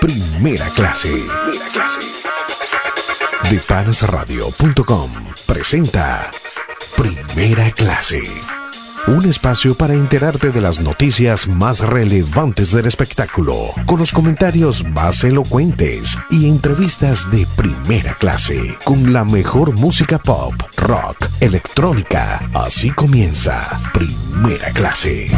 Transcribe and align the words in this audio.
Primera 0.00 0.66
clase. 0.70 1.12
De 3.50 3.58
panasradio.com 3.68 5.10
presenta 5.46 6.30
Primera 6.96 7.70
clase. 7.72 8.22
Un 9.06 9.26
espacio 9.26 9.74
para 9.74 9.92
enterarte 9.94 10.50
de 10.50 10.60
las 10.60 10.80
noticias 10.80 11.46
más 11.48 11.80
relevantes 11.80 12.72
del 12.72 12.86
espectáculo, 12.86 13.54
con 13.86 13.98
los 13.98 14.12
comentarios 14.12 14.84
más 14.84 15.22
elocuentes 15.24 16.16
y 16.30 16.48
entrevistas 16.48 17.30
de 17.30 17.46
primera 17.56 18.14
clase, 18.14 18.78
con 18.84 19.12
la 19.12 19.24
mejor 19.24 19.78
música 19.78 20.18
pop, 20.18 20.54
rock, 20.76 21.26
electrónica. 21.40 22.40
Así 22.54 22.90
comienza 22.90 23.80
Primera 23.92 24.70
clase. 24.70 25.28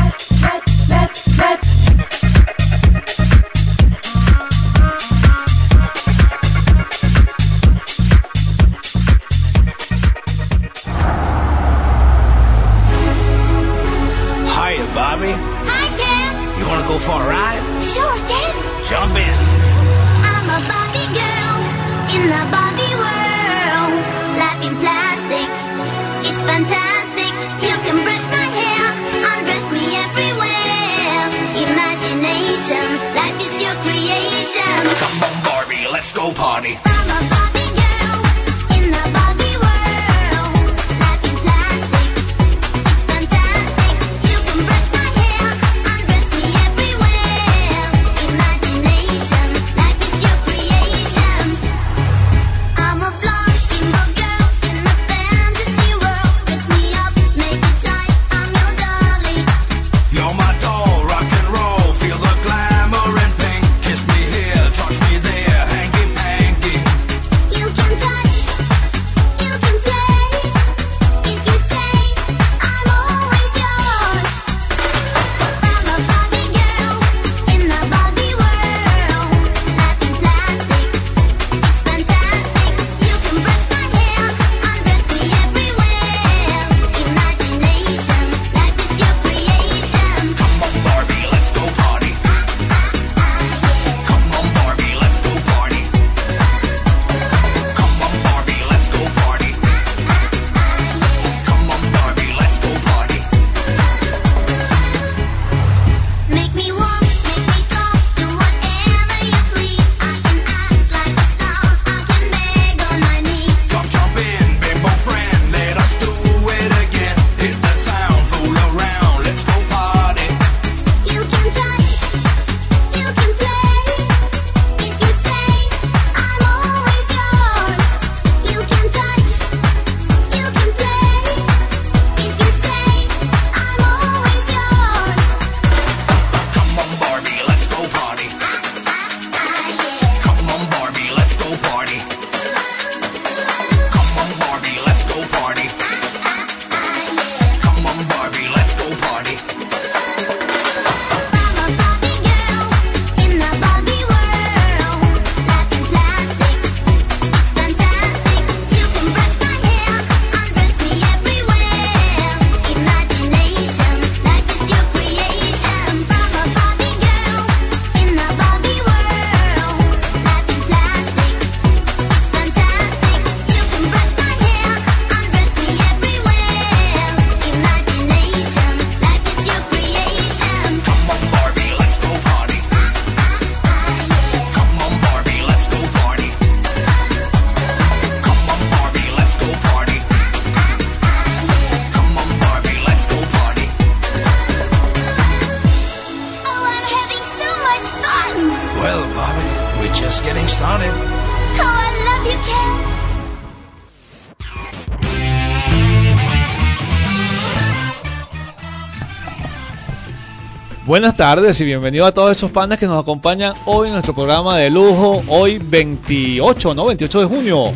Buenas 210.92 211.16
tardes 211.16 211.58
y 211.58 211.64
bienvenido 211.64 212.04
a 212.04 212.12
todos 212.12 212.36
esos 212.36 212.50
panas 212.50 212.78
que 212.78 212.84
nos 212.84 213.00
acompañan 213.00 213.54
hoy 213.64 213.86
en 213.86 213.94
nuestro 213.94 214.14
programa 214.14 214.58
de 214.58 214.68
lujo, 214.68 215.24
hoy 215.26 215.56
28, 215.56 216.74
¿no? 216.74 216.84
28 216.84 217.20
de 217.20 217.24
junio. 217.24 217.72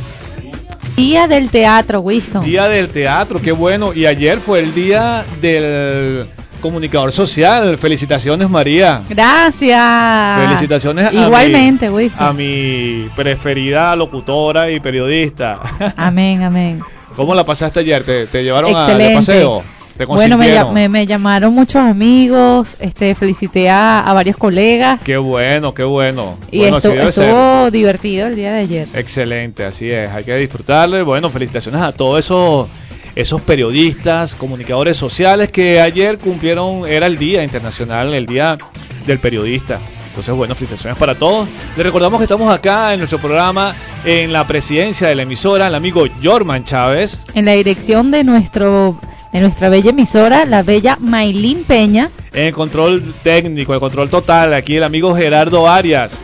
Día 0.98 1.26
del 1.26 1.48
teatro, 1.48 2.00
Winston. 2.00 2.44
Día 2.44 2.68
del 2.68 2.90
teatro, 2.90 3.40
qué 3.40 3.52
bueno. 3.52 3.94
Y 3.94 4.04
ayer 4.04 4.38
fue 4.38 4.58
el 4.58 4.74
día 4.74 5.24
del 5.40 6.26
comunicador 6.60 7.10
social. 7.10 7.78
Felicitaciones, 7.78 8.50
María. 8.50 9.00
Gracias. 9.08 10.40
Felicitaciones 10.44 11.10
Igualmente, 11.14 11.86
a 11.86 11.90
mi, 11.90 12.10
a 12.18 12.32
mi 12.34 13.08
preferida 13.16 13.96
locutora 13.96 14.70
y 14.70 14.78
periodista. 14.78 15.60
Amén, 15.96 16.42
amén. 16.42 16.82
¿Cómo 17.16 17.34
la 17.34 17.46
pasaste 17.46 17.80
ayer? 17.80 18.04
¿Te, 18.04 18.26
te 18.26 18.44
llevaron 18.44 18.76
a, 18.76 18.86
de 18.88 19.14
paseo? 19.14 19.62
Bueno, 20.06 20.36
me, 20.38 21.06
llamaron 21.06 21.54
muchos 21.54 21.76
amigos, 21.76 22.76
este, 22.80 23.14
felicité 23.14 23.70
a, 23.70 24.10
varios 24.12 24.36
colegas. 24.36 25.00
Qué 25.02 25.16
bueno, 25.16 25.72
qué 25.72 25.84
bueno. 25.84 26.38
Y 26.50 26.58
bueno, 26.58 26.78
estuvo 26.78 27.70
divertido 27.70 28.26
el 28.26 28.36
día 28.36 28.52
de 28.52 28.60
ayer. 28.60 28.88
Excelente, 28.94 29.64
así 29.64 29.90
es, 29.90 30.10
hay 30.10 30.24
que 30.24 30.36
disfrutarle. 30.36 31.02
Bueno, 31.02 31.30
felicitaciones 31.30 31.80
a 31.80 31.92
todos 31.92 32.18
esos 32.18 32.68
esos 33.14 33.40
periodistas, 33.40 34.34
comunicadores 34.34 34.98
sociales 34.98 35.50
que 35.50 35.80
ayer 35.80 36.18
cumplieron, 36.18 36.86
era 36.86 37.06
el 37.06 37.16
Día 37.16 37.42
Internacional, 37.42 38.12
el 38.12 38.26
Día 38.26 38.58
del 39.06 39.18
Periodista. 39.18 39.80
Entonces, 40.08 40.34
bueno, 40.34 40.54
felicitaciones 40.54 40.98
para 40.98 41.14
todos. 41.14 41.48
Les 41.76 41.84
recordamos 41.84 42.18
que 42.18 42.24
estamos 42.24 42.52
acá 42.52 42.92
en 42.92 43.00
nuestro 43.00 43.18
programa, 43.18 43.74
en 44.04 44.32
la 44.32 44.46
presidencia 44.46 45.08
de 45.08 45.14
la 45.14 45.22
emisora, 45.22 45.66
el 45.66 45.74
amigo 45.74 46.04
Jorman 46.22 46.64
Chávez. 46.64 47.18
En 47.34 47.46
la 47.46 47.52
dirección 47.52 48.10
de 48.10 48.22
nuestro 48.24 48.98
de 49.32 49.40
nuestra 49.40 49.68
bella 49.68 49.90
emisora, 49.90 50.44
la 50.44 50.62
bella 50.62 50.96
Maylin 51.00 51.64
Peña. 51.64 52.10
En 52.32 52.52
control 52.52 53.14
técnico, 53.22 53.74
el 53.74 53.80
control 53.80 54.08
total, 54.08 54.54
aquí 54.54 54.76
el 54.76 54.84
amigo 54.84 55.14
Gerardo 55.14 55.68
Arias. 55.68 56.20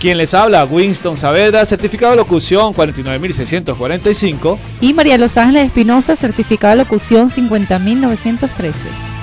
Quien 0.00 0.16
les 0.16 0.32
habla, 0.32 0.64
Winston 0.64 1.18
Saavedra, 1.18 1.66
certificado 1.66 2.12
de 2.12 2.16
locución 2.16 2.72
49.645. 2.72 4.58
Y 4.80 4.94
María 4.94 5.18
Los 5.18 5.36
Ángeles 5.36 5.66
Espinosa, 5.66 6.16
certificado 6.16 6.70
de 6.70 6.84
locución 6.84 7.28
50.913. 7.28 8.72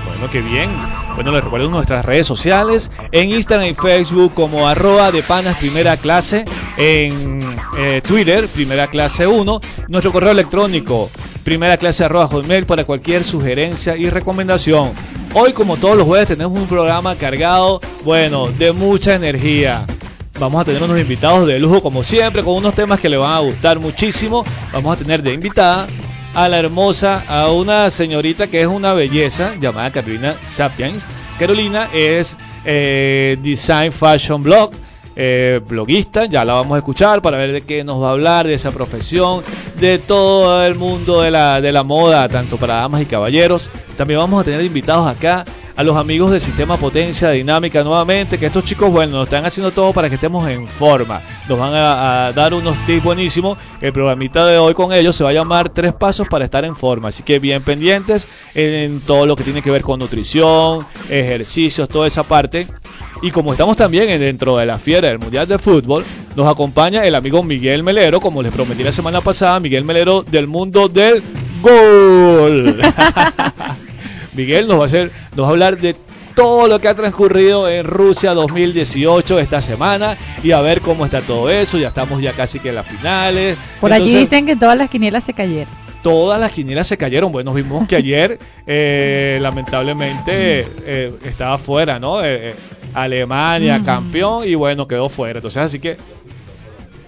Bueno, 0.06 0.30
qué 0.32 0.42
bien. 0.42 0.70
Bueno, 1.16 1.32
les 1.32 1.44
recuerdo 1.44 1.68
nuestras 1.72 2.06
redes 2.06 2.28
sociales, 2.28 2.92
en 3.12 3.32
Instagram 3.32 3.70
y 3.70 3.74
Facebook 3.74 4.36
como 4.36 4.68
arroba 4.68 5.12
de 5.12 5.24
panas 5.24 5.58
primera 5.58 5.98
clase, 5.98 6.46
en 6.78 7.40
eh, 7.80 8.02
Twitter 8.08 8.48
primera 8.48 8.86
clase 8.86 9.26
1, 9.26 9.60
nuestro 9.88 10.12
correo 10.12 10.30
electrónico 10.30 11.10
primera 11.48 11.78
clase 11.78 12.04
arroba 12.04 12.28
hotmail 12.28 12.66
para 12.66 12.84
cualquier 12.84 13.24
sugerencia 13.24 13.96
y 13.96 14.10
recomendación. 14.10 14.92
Hoy, 15.34 15.54
como 15.54 15.78
todos 15.78 15.96
los 15.96 16.06
jueves, 16.06 16.28
tenemos 16.28 16.60
un 16.60 16.68
programa 16.68 17.16
cargado, 17.16 17.80
bueno, 18.04 18.52
de 18.52 18.74
mucha 18.74 19.16
energía. 19.16 19.86
Vamos 20.42 20.60
a 20.60 20.66
tener 20.66 20.84
unos 20.84 21.00
invitados 21.00 21.48
de 21.48 21.58
lujo 21.58 21.82
como 21.82 22.04
siempre, 22.04 22.44
con 22.44 22.56
unos 22.56 22.76
temas 22.76 23.00
que 23.00 23.08
le 23.08 23.16
van 23.16 23.32
a 23.32 23.40
gustar 23.40 23.80
muchísimo. 23.80 24.44
Vamos 24.74 24.94
a 24.94 25.00
tener 25.00 25.24
de 25.24 25.32
invitada 25.32 25.88
a 26.34 26.50
la 26.50 26.60
hermosa, 26.60 27.24
a 27.30 27.50
una 27.50 27.90
señorita 27.92 28.48
que 28.48 28.60
es 28.60 28.68
una 28.68 28.92
belleza, 28.92 29.56
llamada 29.58 29.90
Carolina 29.94 30.36
Sapiens. 30.44 31.08
Carolina 31.40 31.88
es 31.94 32.36
eh, 32.66 33.38
Design 33.42 33.94
Fashion 33.94 34.44
Blog, 34.44 34.72
eh, 35.20 35.60
bloguista, 35.68 36.26
ya 36.26 36.46
la 36.46 36.54
vamos 36.54 36.76
a 36.76 36.78
escuchar 36.78 37.24
para 37.24 37.40
ver 37.40 37.52
de 37.52 37.62
qué 37.64 37.84
nos 37.84 38.00
va 38.00 38.10
a 38.10 38.12
hablar, 38.12 38.46
de 38.46 38.54
esa 38.54 38.70
profesión, 38.70 39.42
de 39.80 39.98
todo 39.98 40.64
el 40.64 40.76
mundo 40.76 41.22
de 41.22 41.32
la, 41.32 41.60
de 41.60 41.72
la 41.72 41.82
moda, 41.82 42.30
tanto 42.30 42.58
para 42.58 42.76
damas 42.76 43.02
y 43.02 43.08
caballeros. 43.08 43.68
También 43.98 44.20
vamos 44.20 44.40
a 44.40 44.44
tener 44.44 44.64
invitados 44.64 45.08
acá 45.08 45.44
a 45.76 45.84
los 45.84 45.98
amigos 45.98 46.32
de 46.32 46.40
Sistema 46.40 46.78
Potencia 46.78 47.32
Dinámica 47.32 47.84
nuevamente, 47.84 48.38
que 48.38 48.46
estos 48.46 48.66
chicos, 48.66 48.92
bueno, 48.92 49.18
nos 49.18 49.26
están 49.26 49.44
haciendo 49.44 49.72
todo 49.72 49.92
para 49.92 50.08
que 50.08 50.16
estemos 50.16 50.48
en 50.50 50.68
forma. 50.68 51.24
Nos 51.50 51.58
van 51.58 51.72
a 51.74 52.32
dar 52.36 52.54
unos 52.54 52.76
tips 52.86 53.04
buenísimos. 53.04 53.58
El 53.82 53.94
programita 53.94 54.46
de 54.46 54.60
hoy 54.60 54.76
con 54.76 54.94
ellos 54.94 55.16
se 55.16 55.24
va 55.24 55.32
a 55.32 55.34
llamar 55.34 55.70
Tres 55.70 55.94
Pasos 55.94 56.28
para 56.28 56.46
estar 56.46 56.64
en 56.64 56.76
forma. 56.76 57.10
Así 57.10 57.24
que 57.24 57.40
bien 57.40 57.64
pendientes 57.64 58.28
en 58.54 59.00
todo 59.02 59.26
lo 59.26 59.36
que 59.36 59.44
tiene 59.44 59.64
que 59.64 59.72
ver 59.72 59.82
con 59.82 60.00
nutrición, 60.00 60.86
ejercicios, 61.10 61.88
toda 61.90 62.06
esa 62.06 62.22
parte. 62.22 62.68
Y 63.22 63.32
como 63.32 63.52
estamos 63.52 63.76
también 63.78 64.10
en- 64.10 64.20
dentro 64.20 64.58
de 64.58 64.66
la 64.66 64.78
fiera 64.78 65.08
del 65.10 65.20
Mundial 65.20 65.48
de 65.48 65.58
Fútbol, 65.58 66.06
nos 66.36 66.48
acompaña 66.48 67.04
el 67.06 67.16
amigo 67.16 67.42
Miguel 67.44 67.82
Melero, 67.84 68.20
como 68.22 68.44
les 68.44 68.52
prometí 68.52 68.84
la 68.84 68.92
semana 68.92 69.22
pasada, 69.22 69.60
Miguel 69.60 69.84
Melero 69.84 70.22
del 70.24 70.48
mundo 70.48 70.88
del 70.88 71.24
gol. 71.62 72.80
Miguel 74.34 74.68
nos 74.68 74.78
va 74.80 74.84
a 74.84 74.86
hacer, 74.86 75.12
nos 75.36 75.46
va 75.46 75.50
a 75.50 75.52
hablar 75.52 75.78
de 75.80 75.96
todo 76.36 76.68
lo 76.68 76.80
que 76.80 76.88
ha 76.88 76.94
transcurrido 76.96 77.68
en 77.68 77.84
Rusia 77.86 78.36
2018 78.36 79.40
esta 79.40 79.60
semana 79.62 80.16
y 80.44 80.52
a 80.52 80.62
ver 80.62 80.82
cómo 80.82 81.04
está 81.06 81.22
todo 81.22 81.50
eso. 81.50 81.80
Ya 81.80 81.88
estamos 81.88 82.22
ya 82.22 82.34
casi 82.34 82.60
que 82.60 82.70
en 82.70 82.76
las 82.76 82.86
finales. 82.86 83.58
Por 83.82 83.92
allí 83.92 84.14
dicen 84.14 84.46
que 84.46 84.56
todas 84.56 84.78
las 84.78 84.90
quinielas 84.92 85.24
se 85.24 85.34
cayeron. 85.34 85.74
todas 86.04 86.40
las 86.40 86.52
quinielas 86.52 86.86
se 86.88 86.96
cayeron. 86.98 87.32
Bueno, 87.32 87.52
vimos 87.54 87.88
que 87.88 87.96
ayer, 87.96 88.38
eh, 88.68 89.40
lamentablemente, 89.42 90.66
eh, 90.86 91.12
estaba 91.26 91.58
fuera, 91.58 92.00
¿no? 92.00 92.24
Eh, 92.24 92.52
eh, 92.52 92.56
Alemania, 93.04 93.80
Mm. 93.80 93.84
campeón, 93.86 94.48
y 94.48 94.56
bueno, 94.56 94.88
quedó 94.88 95.10
fuera. 95.10 95.40
Entonces, 95.40 95.64
así 95.64 95.80
que. 95.80 95.98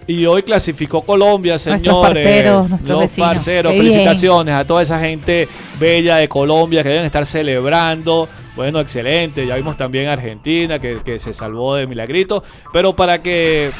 Y 0.07 0.25
hoy 0.25 0.41
clasificó 0.41 1.01
Colombia, 1.03 1.53
Nuestros 1.53 1.77
señores. 1.83 2.01
parceros, 2.13 2.69
nuestros 2.69 2.89
los 2.89 2.99
vecinos. 3.01 3.29
parceros, 3.29 3.71
Qué 3.73 3.77
felicitaciones 3.77 4.55
a 4.55 4.65
toda 4.65 4.81
esa 4.81 4.99
gente 4.99 5.47
bella 5.79 6.15
de 6.15 6.27
Colombia 6.27 6.81
que 6.81 6.89
deben 6.89 7.05
estar 7.05 7.25
celebrando. 7.27 8.27
Bueno, 8.55 8.79
excelente. 8.79 9.45
Ya 9.45 9.55
vimos 9.55 9.77
también 9.77 10.07
a 10.07 10.13
Argentina 10.13 10.79
que, 10.79 11.01
que 11.03 11.19
se 11.19 11.33
salvó 11.33 11.75
de 11.75 11.87
milagrito. 11.87 12.43
Pero 12.73 12.95
para 12.95 13.21
que 13.21 13.71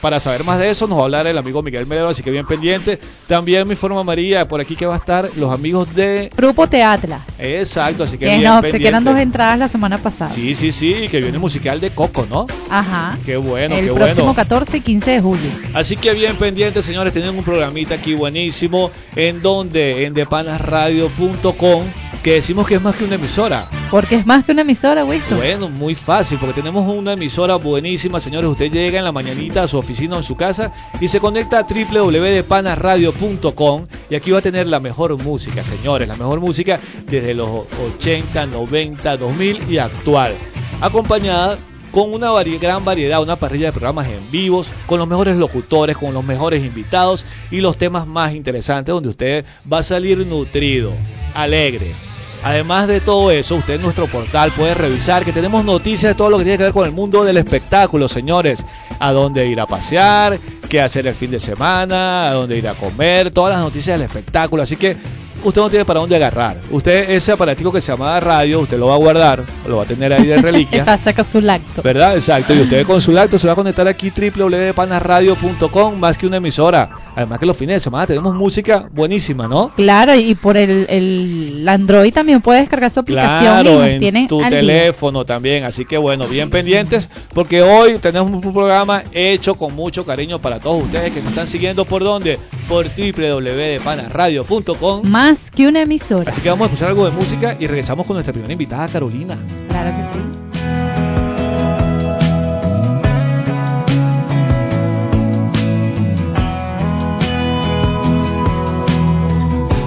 para 0.00 0.20
saber 0.20 0.44
más 0.44 0.58
de 0.58 0.70
eso 0.70 0.86
nos 0.86 0.98
va 0.98 1.02
a 1.02 1.04
hablar 1.04 1.26
el 1.26 1.38
amigo 1.38 1.62
Miguel 1.62 1.86
Melero, 1.86 2.08
así 2.08 2.22
que 2.22 2.30
bien 2.30 2.46
pendiente. 2.46 2.98
También 3.26 3.66
mi 3.66 3.74
forma 3.76 4.04
María, 4.04 4.46
por 4.46 4.60
aquí 4.60 4.76
que 4.76 4.86
va 4.86 4.94
a 4.94 4.98
estar 4.98 5.30
los 5.36 5.52
amigos 5.52 5.94
de 5.94 6.30
Grupo 6.36 6.66
Teatlas. 6.68 7.40
Exacto, 7.40 8.04
así 8.04 8.18
que, 8.18 8.26
que 8.26 8.36
bien 8.36 8.42
nos 8.44 8.54
pendiente. 8.56 8.76
obsequiaron 8.76 9.04
dos 9.04 9.18
entradas 9.18 9.58
la 9.58 9.68
semana 9.68 9.98
pasada. 9.98 10.30
Sí, 10.30 10.54
sí, 10.54 10.72
sí, 10.72 11.08
que 11.10 11.18
viene 11.20 11.34
el 11.36 11.40
musical 11.40 11.80
de 11.80 11.90
Coco, 11.90 12.26
¿no? 12.28 12.46
Ajá. 12.70 13.18
Qué 13.24 13.36
bueno, 13.36 13.74
el 13.76 13.86
qué 13.86 13.92
próximo 13.92 14.26
bueno. 14.26 14.36
14 14.36 14.76
y 14.76 14.80
15 14.80 15.10
de 15.10 15.20
julio. 15.20 15.50
Así 15.74 15.96
que 15.96 16.12
bien 16.12 16.36
pendientes, 16.36 16.84
señores, 16.84 17.12
tienen 17.12 17.36
un 17.36 17.44
programita 17.44 17.94
aquí 17.94 18.14
buenísimo 18.14 18.90
en 19.16 19.40
donde 19.40 20.04
en 20.06 20.14
depanasradio.com 20.14 21.84
que 22.22 22.34
decimos 22.34 22.66
que 22.66 22.74
es 22.76 22.82
más 22.82 22.96
que 22.96 23.04
una 23.04 23.16
emisora. 23.16 23.68
Porque 23.90 24.14
es 24.16 24.26
más 24.26 24.44
que 24.44 24.52
una 24.52 24.60
emisora, 24.62 25.04
Winston. 25.04 25.36
Bueno, 25.38 25.68
muy 25.68 25.94
fácil, 25.94 26.38
porque 26.38 26.54
tenemos 26.54 26.88
una 26.88 27.12
emisora 27.14 27.56
buenísima, 27.56 28.20
señores. 28.20 28.48
Usted 28.50 28.70
llega 28.70 28.98
en 28.98 29.04
la 29.04 29.12
mañanita 29.12 29.62
a 29.62 29.68
su 29.68 29.78
oficina 29.78 30.16
o 30.16 30.18
en 30.18 30.24
su 30.24 30.36
casa 30.36 30.72
y 31.00 31.08
se 31.08 31.20
conecta 31.20 31.60
a 31.60 31.62
www.depanasradio.com 31.62 33.86
y 34.10 34.14
aquí 34.14 34.30
va 34.30 34.38
a 34.38 34.42
tener 34.42 34.66
la 34.66 34.80
mejor 34.80 35.16
música, 35.22 35.62
señores, 35.62 36.08
la 36.08 36.16
mejor 36.16 36.40
música 36.40 36.80
desde 37.06 37.34
los 37.34 37.48
80, 37.96 38.46
90, 38.46 39.16
2000 39.16 39.70
y 39.70 39.78
actual. 39.78 40.34
Acompañada 40.80 41.58
con 41.90 42.12
una 42.12 42.30
gran 42.60 42.84
variedad, 42.84 43.22
una 43.22 43.36
parrilla 43.36 43.66
de 43.66 43.72
programas 43.72 44.06
en 44.08 44.30
vivos, 44.30 44.68
con 44.86 44.98
los 44.98 45.08
mejores 45.08 45.36
locutores, 45.36 45.96
con 45.96 46.14
los 46.14 46.24
mejores 46.24 46.64
invitados 46.64 47.24
y 47.50 47.60
los 47.60 47.76
temas 47.76 48.06
más 48.06 48.34
interesantes 48.34 48.92
donde 48.92 49.10
usted 49.10 49.44
va 49.70 49.78
a 49.78 49.82
salir 49.82 50.26
nutrido, 50.26 50.92
alegre, 51.34 51.94
Además 52.42 52.86
de 52.86 53.00
todo 53.00 53.30
eso, 53.30 53.56
usted 53.56 53.74
en 53.74 53.82
nuestro 53.82 54.06
portal 54.06 54.52
puede 54.52 54.74
revisar 54.74 55.24
que 55.24 55.32
tenemos 55.32 55.64
noticias 55.64 56.12
de 56.12 56.14
todo 56.14 56.30
lo 56.30 56.38
que 56.38 56.44
tiene 56.44 56.56
que 56.56 56.64
ver 56.64 56.72
con 56.72 56.86
el 56.86 56.92
mundo 56.92 57.24
del 57.24 57.36
espectáculo, 57.36 58.08
señores. 58.08 58.64
A 59.00 59.12
dónde 59.12 59.46
ir 59.46 59.60
a 59.60 59.66
pasear, 59.66 60.38
qué 60.68 60.80
hacer 60.80 61.06
el 61.06 61.14
fin 61.14 61.30
de 61.30 61.40
semana, 61.40 62.28
a 62.28 62.32
dónde 62.32 62.56
ir 62.56 62.68
a 62.68 62.74
comer, 62.74 63.30
todas 63.30 63.54
las 63.54 63.62
noticias 63.62 63.98
del 63.98 64.06
espectáculo. 64.06 64.62
Así 64.62 64.76
que 64.76 64.96
usted 65.44 65.60
no 65.60 65.70
tiene 65.70 65.84
para 65.84 66.00
dónde 66.00 66.16
agarrar. 66.16 66.56
Usted 66.70 67.10
ese 67.10 67.32
aparatico 67.32 67.72
que 67.72 67.80
se 67.80 67.92
llama 67.92 68.18
radio, 68.20 68.60
usted 68.60 68.78
lo 68.78 68.88
va 68.88 68.94
a 68.94 68.98
guardar, 68.98 69.44
lo 69.66 69.76
va 69.78 69.82
a 69.84 69.86
tener 69.86 70.12
ahí 70.12 70.26
de 70.26 70.36
reliquia. 70.42 70.80
Está 70.80 70.98
saca 70.98 71.24
su 71.24 71.40
lacto. 71.40 71.82
¿Verdad? 71.82 72.14
Exacto. 72.16 72.54
Y 72.54 72.60
usted 72.60 72.84
con 72.86 73.00
su 73.00 73.12
lacto 73.12 73.38
se 73.38 73.46
va 73.46 73.52
a 73.52 73.56
conectar 73.56 73.86
aquí 73.88 74.10
www.panasradio.com 74.10 75.98
más 75.98 76.18
que 76.18 76.26
una 76.26 76.36
emisora. 76.38 76.90
Además 77.16 77.38
que 77.38 77.46
los 77.46 77.56
fines 77.56 77.76
de 77.76 77.80
semana 77.80 78.06
tenemos 78.06 78.34
música 78.34 78.88
buenísima, 78.92 79.48
¿no? 79.48 79.72
Claro, 79.76 80.14
y 80.14 80.34
por 80.34 80.56
el, 80.56 80.86
el 80.88 81.66
Android 81.68 82.12
también 82.12 82.40
puede 82.40 82.60
descargar 82.60 82.90
su 82.90 83.00
aplicación 83.00 83.38
y 83.38 83.40
Claro, 83.62 83.78
nos 83.80 83.88
en 83.88 84.28
tu 84.28 84.38
día. 84.38 84.50
teléfono 84.50 85.24
también. 85.24 85.64
Así 85.64 85.84
que 85.84 85.98
bueno, 85.98 86.26
bien 86.28 86.50
pendientes 86.50 87.08
porque 87.34 87.62
hoy 87.62 87.98
tenemos 87.98 88.30
un 88.30 88.40
programa 88.52 89.02
hecho 89.12 89.54
con 89.56 89.74
mucho 89.74 90.04
cariño 90.06 90.38
para 90.38 90.58
todos 90.60 90.84
ustedes 90.84 91.12
que 91.12 91.20
nos 91.20 91.28
están 91.30 91.46
siguiendo 91.46 91.84
por 91.84 92.02
dónde? 92.04 92.38
Por 92.68 92.86
www.panasradio.com. 92.96 95.02
Más 95.08 95.37
que 95.54 95.66
una 95.68 95.80
emisora. 95.82 96.30
Así 96.30 96.40
que 96.40 96.48
vamos 96.48 96.66
a 96.66 96.66
escuchar 96.66 96.88
algo 96.88 97.04
de 97.04 97.10
música 97.10 97.56
y 97.58 97.66
regresamos 97.66 98.06
con 98.06 98.14
nuestra 98.14 98.32
primera 98.32 98.52
invitada, 98.52 98.88
Carolina. 98.88 99.36
Claro 99.68 99.90
que 99.96 100.02
sí. 100.02 100.20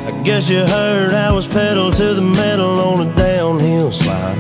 I 0.07 0.23
guess 0.23 0.49
you 0.49 0.59
heard 0.59 1.13
I 1.13 1.31
was 1.31 1.47
pedal 1.47 1.91
to 1.91 2.13
the 2.13 2.21
metal 2.21 2.79
on 2.79 3.07
a 3.07 3.15
downhill 3.15 3.91
slide. 3.91 4.37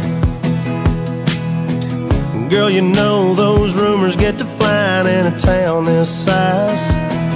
Girl, 2.49 2.69
you 2.69 2.81
know 2.81 3.33
those 3.33 3.75
rumors 3.75 4.17
get 4.17 4.37
to 4.39 4.45
flying 4.45 5.07
in 5.07 5.25
a 5.33 5.39
town 5.39 5.85
this 5.85 6.09
size. 6.09 7.30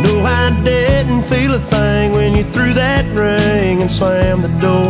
Know 0.00 0.24
I 0.24 0.60
didn't 0.64 1.24
feel 1.24 1.52
a 1.54 1.58
thing 1.58 2.12
when 2.12 2.34
you 2.34 2.44
threw 2.44 2.72
that 2.74 3.04
ring 3.14 3.82
and 3.82 3.90
slammed 3.90 4.44
the 4.44 4.54
door. 4.60 4.88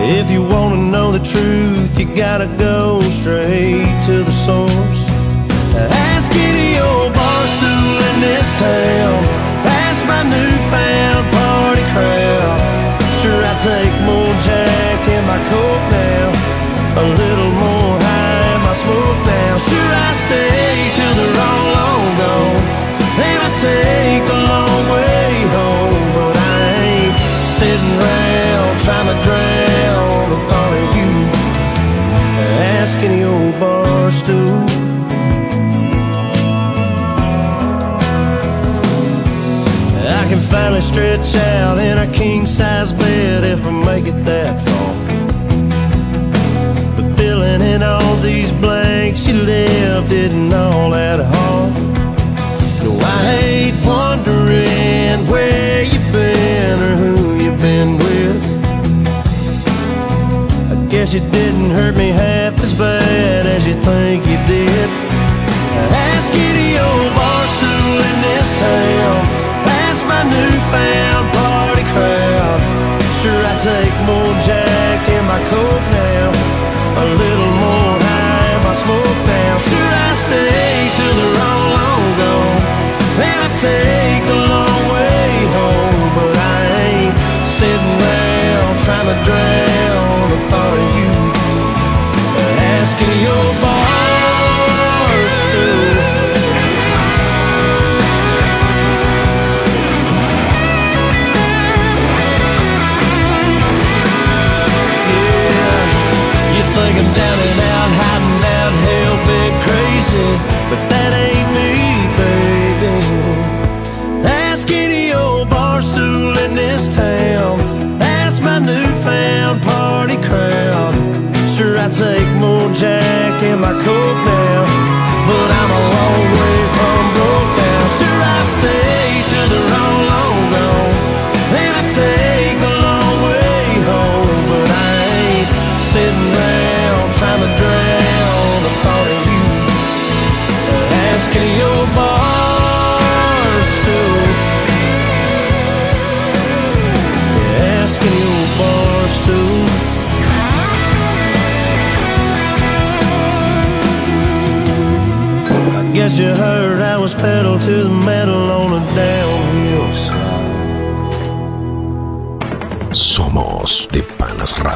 If 0.00 0.30
you 0.30 0.42
want 0.42 0.74
to 0.74 0.80
know 0.80 1.12
the 1.12 1.24
truth, 1.24 1.98
you 1.98 2.06
gotta 2.16 2.46
go 2.56 3.00
straight 3.10 3.90
to 4.06 4.24
the 4.24 4.32
source. 4.46 5.02
Ask 5.76 6.32
any 6.32 6.78
old 6.78 7.12
bar 7.12 7.44
stool 7.56 7.96
in 8.10 8.16
this 8.20 8.48
town. 8.58 9.18
Ask 9.84 10.00
my 10.06 10.22
newfound 10.22 11.24
party 11.34 11.84
crowd. 11.92 12.58
Sure, 13.20 13.42
I 13.42 13.54
take 13.68 13.94
more 14.08 14.32
Jack 14.48 15.00
in 15.14 15.22
my 15.26 15.40
coke 15.50 15.86
now. 15.92 16.26
A 17.02 17.06
little 17.20 17.52
more 17.62 17.94
high 18.00 18.54
in 18.54 18.60
my 18.62 18.74
smoke 18.74 19.20
now. 19.26 19.58
Sure, 19.58 19.92
I 20.06 20.10
stay 20.26 20.47
to 29.08 29.14
drown 29.24 30.32
of 30.32 30.96
you. 30.96 31.10
Ask 32.76 32.98
any 32.98 33.22
old 33.24 33.58
bar 33.58 34.10
stool. 34.12 34.58
I 40.20 40.24
can 40.28 40.40
finally 40.40 40.82
stretch 40.82 41.34
out 41.36 41.78
in 41.78 41.96
a 41.96 42.12
king 42.12 42.46
size 42.46 42.92
bed 42.92 43.44
if 43.44 43.64
I 43.64 43.70
make 43.70 44.06
it 44.12 44.24
that 44.26 44.54
far. 44.66 44.94
But 46.96 47.16
filling 47.16 47.62
in 47.62 47.82
all 47.82 48.16
these 48.16 48.52
blanks 48.52 49.24
she 49.24 49.32
left 49.32 50.12
it 50.12 50.32
all 50.52 50.94
at 50.94 51.20
home. 51.20 51.72
No, 52.84 52.98
I 53.00 53.18
hate 53.32 53.86
wondering 53.86 54.07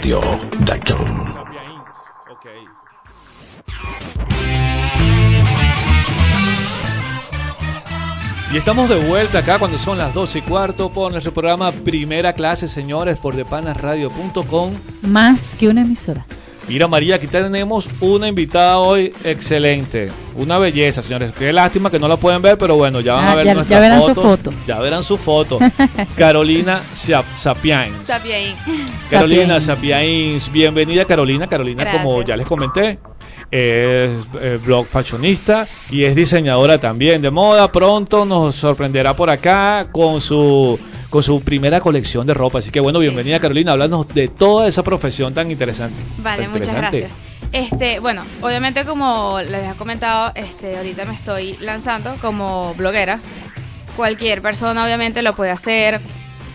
Radio.com. 0.03 0.99
Y 8.53 8.57
estamos 8.57 8.89
de 8.89 8.97
vuelta 8.97 9.39
acá 9.39 9.61
cuando 9.61 9.79
son 9.79 9.99
las 9.99 10.13
12 10.13 10.41
y 10.41 10.43
cuarto 10.43 10.91
por 10.91 11.13
nuestro 11.13 11.33
programa 11.33 11.71
Primera 11.71 12.33
Clase, 12.33 12.67
señores, 12.67 13.19
por 13.19 13.37
depanasradio.com. 13.37 14.73
Más 15.03 15.55
que 15.55 15.69
una 15.69 15.83
emisora. 15.83 16.27
Mira 16.67 16.89
María, 16.89 17.17
aquí 17.17 17.29
tenemos 17.29 17.89
una 18.01 18.27
invitada 18.27 18.79
hoy 18.79 19.15
excelente, 19.23 20.11
una 20.35 20.59
belleza, 20.59 21.03
señores. 21.03 21.33
Qué 21.33 21.53
lástima 21.53 21.91
que 21.91 21.99
no 21.99 22.09
la 22.09 22.17
pueden 22.17 22.43
ver, 22.43 22.57
pero 22.59 22.77
bueno, 22.77 23.01
ya 23.01 23.15
van 23.15 23.25
Ah, 23.25 23.33
a 23.33 23.35
ver 23.37 23.47
ya- 23.47 23.55
nuestras 23.55 23.77
ya 23.77 23.81
verán 23.81 24.03
sus 24.03 24.15
fotos. 24.15 24.55
Ya 24.67 24.79
verán 24.79 25.03
su 25.03 25.17
foto. 25.19 25.59
Carolina 26.17 26.83
Sa- 26.95 27.25
Sapiens. 27.37 28.05
Sapiens. 28.07 28.59
Carolina 29.11 29.61
Sapiens. 29.61 30.51
Bienvenida 30.51 31.05
Carolina. 31.05 31.47
Carolina, 31.47 31.91
como 31.93 32.23
ya 32.23 32.37
les 32.37 32.47
comenté, 32.47 32.99
es 33.51 34.11
eh, 34.41 34.59
blog 34.65 34.87
fashionista 34.87 35.69
y 35.91 36.05
es 36.05 36.15
diseñadora 36.17 36.79
también 36.79 37.21
de 37.23 37.31
moda. 37.31 37.71
Pronto 37.71 38.25
nos 38.25 38.55
sorprenderá 38.55 39.15
por 39.15 39.31
acá 39.31 39.89
con 39.93 40.21
su 40.21 40.79
con 41.11 41.23
su 41.23 41.43
primera 41.43 41.81
colección 41.81 42.27
de 42.27 42.33
ropa. 42.35 42.61
Así 42.61 42.71
que 42.71 42.81
bueno, 42.81 42.99
bienvenida 42.99 43.39
Carolina, 43.39 43.73
háblanos 43.73 44.09
de 44.09 44.29
toda 44.29 44.67
esa 44.67 44.83
profesión 44.83 45.35
tan 45.35 45.51
interesante. 45.51 46.03
Vale, 46.19 46.45
tan 46.45 46.53
muchas 46.53 46.69
interesante. 46.69 47.01
gracias. 47.01 47.32
Este, 47.53 47.99
bueno, 48.01 48.25
obviamente 48.41 48.85
como 48.87 49.41
les 49.43 49.55
había 49.55 49.75
comentado, 49.75 50.33
este, 50.35 50.77
ahorita 50.77 51.05
me 51.05 51.15
estoy 51.15 51.57
lanzando 51.59 52.17
como 52.21 52.75
bloguera. 52.75 53.21
Cualquier 53.97 54.41
persona 54.41 54.85
obviamente 54.85 55.21
lo 55.21 55.35
puede 55.35 55.51
hacer 55.51 56.01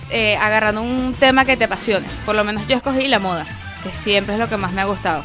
eh, 0.09 0.37
agarrando 0.37 0.81
un 0.81 1.13
tema 1.13 1.45
que 1.45 1.55
te 1.55 1.65
apasione. 1.65 2.07
Por 2.25 2.35
lo 2.35 2.43
menos 2.43 2.67
yo 2.67 2.77
escogí 2.77 3.07
la 3.07 3.19
moda, 3.19 3.45
que 3.83 3.91
siempre 3.91 4.33
es 4.33 4.39
lo 4.39 4.49
que 4.49 4.57
más 4.57 4.73
me 4.73 4.81
ha 4.81 4.85
gustado. 4.85 5.23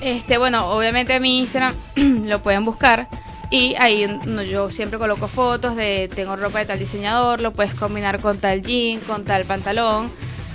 Este, 0.00 0.38
bueno, 0.38 0.70
obviamente 0.70 1.20
mi 1.20 1.38
Instagram 1.38 1.74
lo 2.24 2.42
pueden 2.42 2.64
buscar 2.64 3.08
y 3.50 3.76
ahí 3.78 4.06
yo 4.50 4.70
siempre 4.70 4.98
coloco 4.98 5.28
fotos 5.28 5.76
de 5.76 6.10
tengo 6.14 6.34
ropa 6.34 6.58
de 6.58 6.66
tal 6.66 6.78
diseñador, 6.78 7.40
lo 7.40 7.52
puedes 7.52 7.74
combinar 7.74 8.20
con 8.20 8.38
tal 8.38 8.62
jean, 8.62 9.00
con 9.00 9.24
tal 9.24 9.44
pantalón, 9.44 10.10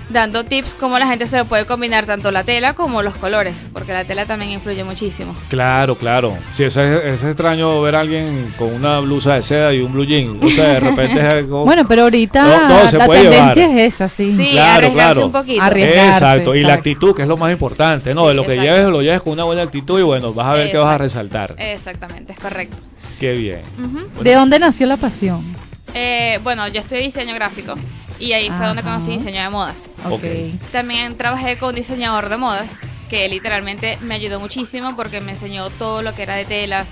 dando 0.10 0.44
tips 0.44 0.76
cómo 0.76 1.00
la 1.00 1.08
gente 1.08 1.26
se 1.28 1.38
lo 1.38 1.46
puede 1.46 1.66
combinar 1.66 2.06
tanto 2.06 2.32
la 2.32 2.44
tela 2.44 2.74
como 2.74 3.02
los 3.02 3.16
colores, 3.16 3.56
porque 3.74 3.94
la 3.94 4.04
tela 4.04 4.26
también 4.26 4.52
influye 4.52 4.84
muchísimo. 4.84 5.34
Claro, 5.50 5.96
claro. 5.96 6.38
Sí, 6.52 6.64
es, 6.66 6.76
es 6.76 7.24
extraño 7.24 7.82
ver 7.82 7.96
a 7.96 8.02
alguien 8.02 8.54
con 8.58 8.74
una 8.74 9.00
blusa 9.00 9.36
de 9.36 9.42
seda 9.42 9.74
y 9.74 9.80
un 9.82 9.94
blue 9.94 10.06
jean. 10.06 10.40
O 10.44 10.50
sea, 10.50 10.74
de 10.74 10.80
repente 10.80 11.20
es 11.26 11.34
algo... 11.34 11.66
Bueno, 11.72 11.88
pero 11.88 12.04
ahorita 12.04 12.44
No, 12.44 12.68
no, 12.84 12.88
se 12.90 12.98
la 12.98 13.06
puede 13.06 13.22
tendencia 13.22 13.68
llevar. 13.68 13.80
es 13.80 13.94
esa, 13.94 14.10
sí. 14.10 14.36
Sí, 14.36 14.50
Claro, 14.52 14.78
arriesgarse 14.88 14.94
claro. 15.14 15.26
un 15.28 15.32
poquito. 15.32 15.62
Arriesgarse, 15.62 16.10
Exacto, 16.10 16.56
y 16.56 16.60
la 16.62 16.68
exacto. 16.70 16.80
actitud, 16.80 17.16
que 17.16 17.22
es 17.22 17.28
lo 17.28 17.38
más 17.38 17.52
importante, 17.52 18.14
¿no? 18.14 18.24
Sí, 18.24 18.28
de 18.30 18.34
lo 18.34 18.46
que 18.46 18.54
exacto. 18.56 18.74
lleves, 18.76 18.92
lo 18.92 19.02
lleves 19.02 19.22
con 19.22 19.34
una 19.34 19.44
buena 19.46 19.62
actitud 19.62 20.00
y 20.00 20.04
bueno, 20.04 20.34
vas 20.34 20.48
a 20.48 20.54
ver 20.54 20.72
que 20.72 20.78
vas 20.78 20.88
a 20.88 20.94
Exacto. 20.96 21.04
resaltar. 21.04 21.56
Exactamente, 21.58 22.34
es 22.34 22.40
correcto. 22.40 22.78
Qué 23.20 23.34
bien. 23.34 23.62
Ujú. 23.80 24.24
¿De 24.24 24.34
dónde 24.34 24.60
nació 24.60 24.88
la 24.88 24.98
pasión? 24.98 25.46
Eh, 25.94 26.40
bueno, 26.44 26.68
yo 26.68 26.80
estudié 26.80 27.02
diseño 27.04 27.34
gráfico 27.36 27.76
y 28.22 28.34
ahí 28.34 28.50
fue 28.50 28.68
donde 28.68 28.84
conocí 28.84 29.12
diseño 29.12 29.42
de 29.42 29.50
modas. 29.50 29.78
Ok. 30.06 30.14
Ok. 30.14 30.24
También 30.72 31.18
trabajé 31.18 31.58
con 31.58 31.70
un 31.70 31.76
diseñador 31.76 32.30
de 32.30 32.38
modas 32.38 32.68
que 33.10 33.28
literalmente 33.28 33.98
me 34.02 34.16
ayudó 34.16 34.40
muchísimo 34.40 34.96
porque 34.96 35.20
me 35.20 35.32
enseñó 35.32 35.70
todo 35.72 36.02
lo 36.02 36.14
que 36.14 36.24
era 36.24 36.36
de 36.36 36.46
telas, 36.46 36.88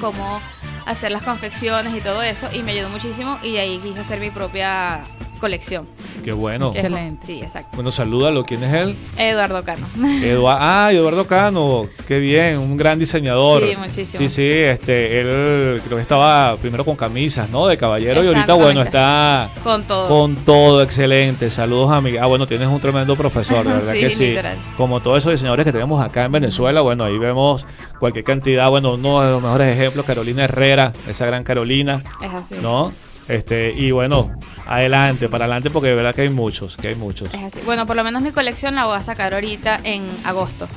cómo 0.00 0.40
hacer 0.86 1.10
las 1.10 1.22
confecciones 1.22 1.94
y 1.94 2.00
todo 2.00 2.22
eso 2.22 2.48
y 2.52 2.62
me 2.62 2.72
ayudó 2.72 2.88
muchísimo 2.88 3.38
y 3.42 3.52
de 3.52 3.60
ahí 3.60 3.78
quise 3.80 4.00
hacer 4.00 4.20
mi 4.20 4.30
propia 4.30 5.02
colección. 5.38 5.86
Qué 6.24 6.32
bueno. 6.32 6.72
Excelente. 6.74 7.26
Sí, 7.26 7.40
exacto. 7.42 7.70
Bueno, 7.74 7.90
salúdalo. 7.92 8.44
¿Quién 8.44 8.62
es 8.64 8.74
él? 8.74 8.96
Eduardo 9.16 9.62
Cano. 9.64 9.86
Eduardo, 10.22 10.58
ah, 10.60 10.88
Eduardo 10.92 11.26
Cano, 11.26 11.86
qué 12.08 12.18
bien, 12.18 12.58
un 12.58 12.76
gran 12.76 12.98
diseñador. 12.98 13.62
Sí, 13.68 13.76
muchísimo. 13.76 14.18
Sí, 14.18 14.28
sí, 14.28 14.42
este, 14.48 15.20
él 15.20 15.80
creo 15.84 15.96
que 15.96 16.02
estaba 16.02 16.56
primero 16.56 16.84
con 16.84 16.96
camisas, 16.96 17.48
¿no? 17.50 17.66
De 17.66 17.76
caballero 17.76 18.22
y 18.24 18.28
ahorita, 18.28 18.54
bueno, 18.54 18.82
está 18.82 19.50
Con 19.62 19.84
todo. 19.84 20.08
con 20.08 20.36
todo, 20.36 20.82
excelente. 20.82 21.50
Saludos 21.50 21.90
a 21.92 22.00
mi, 22.00 22.16
ah, 22.16 22.26
bueno, 22.26 22.46
tienes 22.46 22.68
un 22.68 22.80
tremendo 22.80 23.16
profesor, 23.16 23.66
de 23.66 23.72
verdad 23.74 23.92
Sí, 23.94 24.00
que 24.00 24.10
sí. 24.10 24.26
literal. 24.30 24.56
Como 24.76 25.00
todos 25.00 25.18
esos 25.18 25.32
diseñadores 25.32 25.64
que 25.64 25.72
tenemos 25.72 26.04
acá 26.04 26.24
en 26.24 26.32
Venezuela, 26.32 26.80
bueno, 26.80 27.04
ahí 27.04 27.18
vemos 27.18 27.66
cualquier 27.98 28.24
cantidad, 28.24 28.68
bueno, 28.70 28.94
uno 28.94 29.22
de 29.22 29.30
los 29.30 29.42
mejores 29.42 29.74
ejemplos, 29.76 30.04
Carolina 30.06 30.44
Herrera, 30.44 30.92
esa 31.08 31.26
gran 31.26 31.44
Carolina, 31.44 32.02
Es 32.22 32.32
así. 32.32 32.54
¿no? 32.60 32.92
Este, 33.28 33.72
y 33.76 33.90
bueno, 33.90 34.30
adelante, 34.66 35.28
para 35.28 35.44
adelante, 35.44 35.70
porque 35.70 35.88
de 35.88 35.94
verdad 35.94 36.14
que 36.14 36.22
hay 36.22 36.28
muchos, 36.28 36.76
que 36.76 36.88
hay 36.88 36.94
muchos. 36.94 37.32
Es 37.34 37.42
así. 37.42 37.60
Bueno, 37.64 37.86
por 37.86 37.96
lo 37.96 38.04
menos 38.04 38.22
mi 38.22 38.32
colección 38.32 38.74
la 38.74 38.86
voy 38.86 38.96
a 38.96 39.02
sacar 39.02 39.34
ahorita 39.34 39.80
en 39.84 40.04
agosto. 40.24 40.68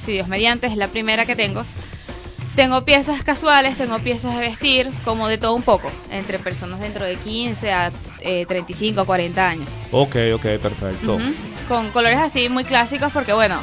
Si 0.00 0.12
Dios 0.12 0.28
mediante, 0.28 0.66
es 0.66 0.76
la 0.76 0.88
primera 0.88 1.26
que 1.26 1.36
tengo. 1.36 1.64
Tengo 2.54 2.84
piezas 2.84 3.22
casuales, 3.22 3.76
tengo 3.76 3.98
piezas 4.00 4.34
de 4.34 4.40
vestir, 4.40 4.90
como 5.04 5.28
de 5.28 5.38
todo 5.38 5.54
un 5.54 5.62
poco, 5.62 5.92
entre 6.10 6.40
personas 6.40 6.80
dentro 6.80 7.06
de 7.06 7.14
15 7.14 7.70
a 7.70 7.92
eh, 8.20 8.46
35, 8.46 9.04
40 9.04 9.48
años. 9.48 9.68
Ok, 9.92 10.16
ok, 10.34 10.42
perfecto. 10.60 11.18
Con 11.68 11.90
colores 11.90 12.18
así 12.18 12.48
muy 12.48 12.64
clásicos 12.64 13.12
porque 13.12 13.32
bueno, 13.32 13.60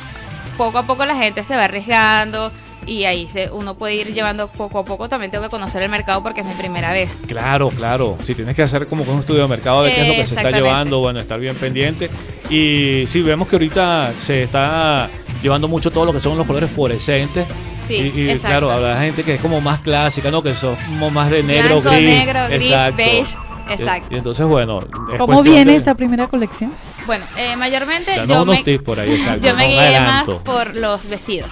poco 0.57 0.77
a 0.77 0.87
poco 0.87 1.05
la 1.05 1.15
gente 1.15 1.43
se 1.43 1.57
va 1.57 1.65
arriesgando 1.65 2.53
y 2.85 3.05
ahí 3.05 3.27
se, 3.27 3.51
uno 3.51 3.75
puede 3.75 3.95
ir 3.95 4.13
llevando 4.13 4.47
poco 4.47 4.79
a 4.79 4.85
poco. 4.85 5.09
También 5.09 5.31
tengo 5.31 5.43
que 5.43 5.49
conocer 5.49 5.81
el 5.81 5.89
mercado 5.89 6.21
porque 6.23 6.41
es 6.41 6.47
mi 6.47 6.53
primera 6.53 6.91
vez. 6.91 7.17
Claro, 7.27 7.69
claro. 7.69 8.17
Si 8.23 8.35
tienes 8.35 8.55
que 8.55 8.63
hacer 8.63 8.87
como 8.87 9.03
un 9.03 9.19
estudio 9.19 9.43
de 9.43 9.47
mercado 9.47 9.83
de 9.83 9.93
qué 9.93 10.01
es 10.01 10.07
lo 10.07 10.13
que 10.15 10.25
se 10.25 10.35
está 10.35 10.51
llevando, 10.51 10.99
bueno, 10.99 11.19
estar 11.19 11.39
bien 11.39 11.55
pendiente. 11.55 12.09
Y 12.49 13.03
sí, 13.07 13.21
vemos 13.21 13.47
que 13.47 13.55
ahorita 13.55 14.13
se 14.17 14.43
está 14.43 15.09
llevando 15.41 15.67
mucho 15.67 15.91
todo 15.91 16.05
lo 16.05 16.13
que 16.13 16.21
son 16.21 16.37
los 16.37 16.45
colores 16.45 16.69
fluorescentes. 16.71 17.45
Sí, 17.87 18.11
y, 18.15 18.31
y, 18.31 18.39
claro, 18.39 18.71
habrá 18.71 18.99
gente 18.99 19.23
que 19.23 19.35
es 19.35 19.41
como 19.41 19.61
más 19.61 19.79
clásica, 19.81 20.31
¿no? 20.31 20.41
Que 20.41 20.55
son 20.55 20.75
como 20.75 21.11
más 21.11 21.29
de 21.29 21.43
negro, 21.43 21.81
Blanco, 21.81 21.95
gris. 21.95 22.25
negro, 22.25 22.47
gris, 22.49 22.63
exacto. 22.65 22.97
beige, 22.97 23.37
exacto. 23.69 24.07
Y, 24.09 24.15
y 24.15 24.17
entonces, 24.17 24.45
bueno. 24.45 24.85
¿Cómo 25.17 25.43
viene 25.43 25.71
de- 25.73 25.77
esa 25.77 25.95
primera 25.95 26.27
colección? 26.27 26.73
Bueno, 27.05 27.25
eh, 27.35 27.55
mayormente 27.55 28.11
yo 28.27 28.41
unos 28.43 28.57
me, 28.57 28.63
tips 28.63 28.83
por 28.83 28.99
ahí, 28.99 29.11
exacto. 29.15 29.45
yo 29.47 29.55
me 29.55 29.67
guié 29.67 29.99
más 29.99 30.27
por 30.43 30.75
los 30.75 31.07
vestidos. 31.09 31.51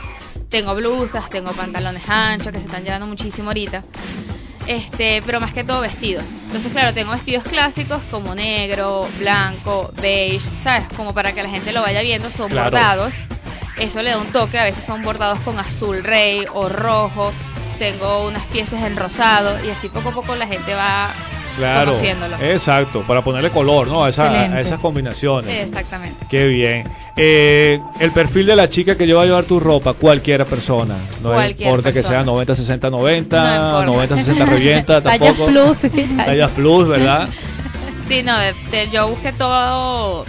Tengo 0.49 0.75
blusas, 0.75 1.29
tengo 1.29 1.51
pantalones 1.53 2.07
anchos 2.07 2.51
que 2.51 2.59
se 2.59 2.65
están 2.67 2.83
llevando 2.83 3.07
muchísimo 3.07 3.49
ahorita. 3.49 3.83
Este, 4.67 5.21
pero 5.25 5.41
más 5.41 5.51
que 5.53 5.63
todo 5.63 5.81
vestidos. 5.81 6.25
Entonces, 6.45 6.71
claro, 6.71 6.93
tengo 6.93 7.11
vestidos 7.11 7.43
clásicos 7.43 8.01
como 8.09 8.33
negro, 8.33 9.07
blanco, 9.19 9.91
beige, 10.01 10.49
¿sabes? 10.61 10.87
Como 10.95 11.13
para 11.13 11.33
que 11.33 11.43
la 11.43 11.49
gente 11.49 11.73
lo 11.73 11.81
vaya 11.81 12.01
viendo, 12.01 12.31
son 12.31 12.49
Claro. 12.49 12.71
bordados. 12.71 13.13
Eso 13.77 14.01
le 14.03 14.11
da 14.11 14.19
un 14.19 14.27
toque, 14.31 14.57
a 14.59 14.63
veces 14.63 14.83
son 14.85 15.01
bordados 15.01 15.39
con 15.39 15.59
azul 15.59 16.01
rey 16.03 16.45
o 16.53 16.69
rojo. 16.69 17.33
Tengo 17.77 18.25
unas 18.25 18.45
piezas 18.45 18.83
en 18.83 18.95
rosado 18.95 19.57
y 19.65 19.69
así 19.69 19.89
poco 19.89 20.09
a 20.09 20.11
poco 20.13 20.35
la 20.35 20.47
gente 20.47 20.73
va 20.75 21.11
Claro, 21.55 21.91
conociéndolo. 21.91 22.37
exacto, 22.41 23.03
para 23.03 23.23
ponerle 23.23 23.49
color, 23.51 23.87
¿no? 23.87 24.03
A, 24.03 24.09
esa- 24.09 24.29
a 24.31 24.59
esas 24.59 24.79
combinaciones. 24.79 25.67
Exactamente. 25.67 26.25
Qué 26.29 26.47
bien. 26.47 26.83
Eh, 27.15 27.79
el 27.99 28.11
perfil 28.11 28.45
de 28.47 28.55
la 28.55 28.69
chica 28.69 28.95
que 28.97 29.05
lleva 29.05 29.21
a 29.21 29.25
llevar 29.25 29.43
tu 29.45 29.59
ropa, 29.59 29.93
cualquier 29.93 30.45
persona. 30.45 30.95
No 31.21 31.31
Cualquier 31.33 31.69
importa 31.69 31.89
que 31.91 31.99
persona. 31.99 32.17
sea 32.19 32.25
90, 32.25 32.55
60, 32.55 32.89
90, 32.89 33.43
No 33.43 33.55
importa. 33.81 33.85
90, 33.85 34.17
60 34.17 34.45
revienta, 34.45 35.01
Tallas 35.03 35.19
tampoco. 35.19 35.45
plus. 35.51 35.77
sí. 35.77 35.89
Tallas 36.17 36.51
plus, 36.51 36.87
¿verdad? 36.87 37.29
Sí, 38.07 38.23
no, 38.23 38.37
de- 38.39 38.53
de- 38.71 38.89
yo 38.89 39.07
busqué 39.09 39.31
todo, 39.31 40.25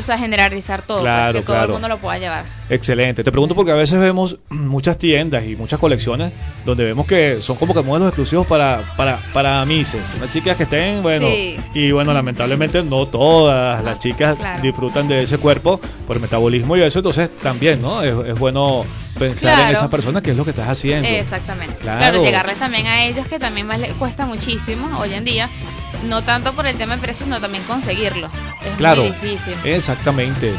o 0.00 0.02
sea, 0.02 0.18
generalizar 0.18 0.82
todo, 0.82 0.98
pues, 0.98 1.04
Claro, 1.10 1.38
que 1.40 1.46
todo 1.46 1.62
el 1.64 1.68
mundo 1.70 1.88
lo 1.88 1.98
pueda 1.98 2.18
llevar. 2.18 2.44
Excelente. 2.68 3.22
Te 3.24 3.30
pregunto 3.30 3.54
porque 3.54 3.70
a 3.72 3.74
veces 3.74 3.98
vemos 4.00 4.38
muchas 4.50 4.98
tiendas 4.98 5.44
y 5.44 5.56
muchas 5.56 5.78
colecciones 5.78 6.32
donde 6.64 6.84
vemos 6.84 7.06
que 7.06 7.38
son 7.40 7.56
como 7.56 7.74
que 7.74 7.82
modelos 7.82 8.08
exclusivos 8.08 8.46
para 8.46 8.82
para 8.96 9.18
para 9.32 9.64
mises, 9.64 10.02
unas 10.16 10.30
chicas 10.32 10.56
que 10.56 10.64
estén, 10.64 11.02
bueno, 11.02 11.26
Sí. 11.28 11.56
y 11.74 11.92
bueno, 11.92 12.12
lamentablemente 12.12 12.82
no 12.82 13.06
todas 13.06 13.82
las 13.84 13.98
chicas 14.00 14.36
claro. 14.36 14.62
disfrutan 14.62 15.08
de 15.08 15.22
ese 15.22 15.38
cuerpo 15.38 15.80
por 16.06 16.16
el 16.16 16.22
metabolismo 16.22 16.76
y 16.76 16.82
eso, 16.82 16.98
entonces 16.98 17.30
también, 17.42 17.80
¿no? 17.82 18.02
Es, 18.02 18.14
es 18.28 18.38
bueno 18.38 18.84
pensar 19.18 19.68
en 19.68 19.76
esas 19.76 19.88
personas 19.88 20.22
que 20.22 20.30
es 20.30 20.36
lo 20.36 20.44
que 20.44 20.50
estás 20.50 20.68
haciendo. 20.68 21.06
Exactamente. 21.08 21.76
Claro. 21.76 22.00
Claro. 22.00 22.24
llegarles 22.24 22.56
también 22.58 22.86
a 22.86 23.04
ellos 23.04 23.26
que 23.26 23.38
también 23.38 23.66
más 23.66 23.78
les 23.78 23.92
cuesta 23.94 24.24
muchísimo 24.26 24.98
hoy 24.98 25.12
en 25.14 25.24
día, 25.24 25.50
no 26.08 26.22
tanto 26.22 26.54
por 26.54 26.66
el 26.66 26.76
tema 26.76 26.96
de 26.96 27.02
precios, 27.02 27.24
sino 27.24 27.40
también 27.40 27.64
conseguirlo. 27.64 28.28
Es 28.64 28.76
Claro, 28.76 29.02
muy 29.04 29.12
difícil. 29.12 29.54
exactamente. 29.64 30.52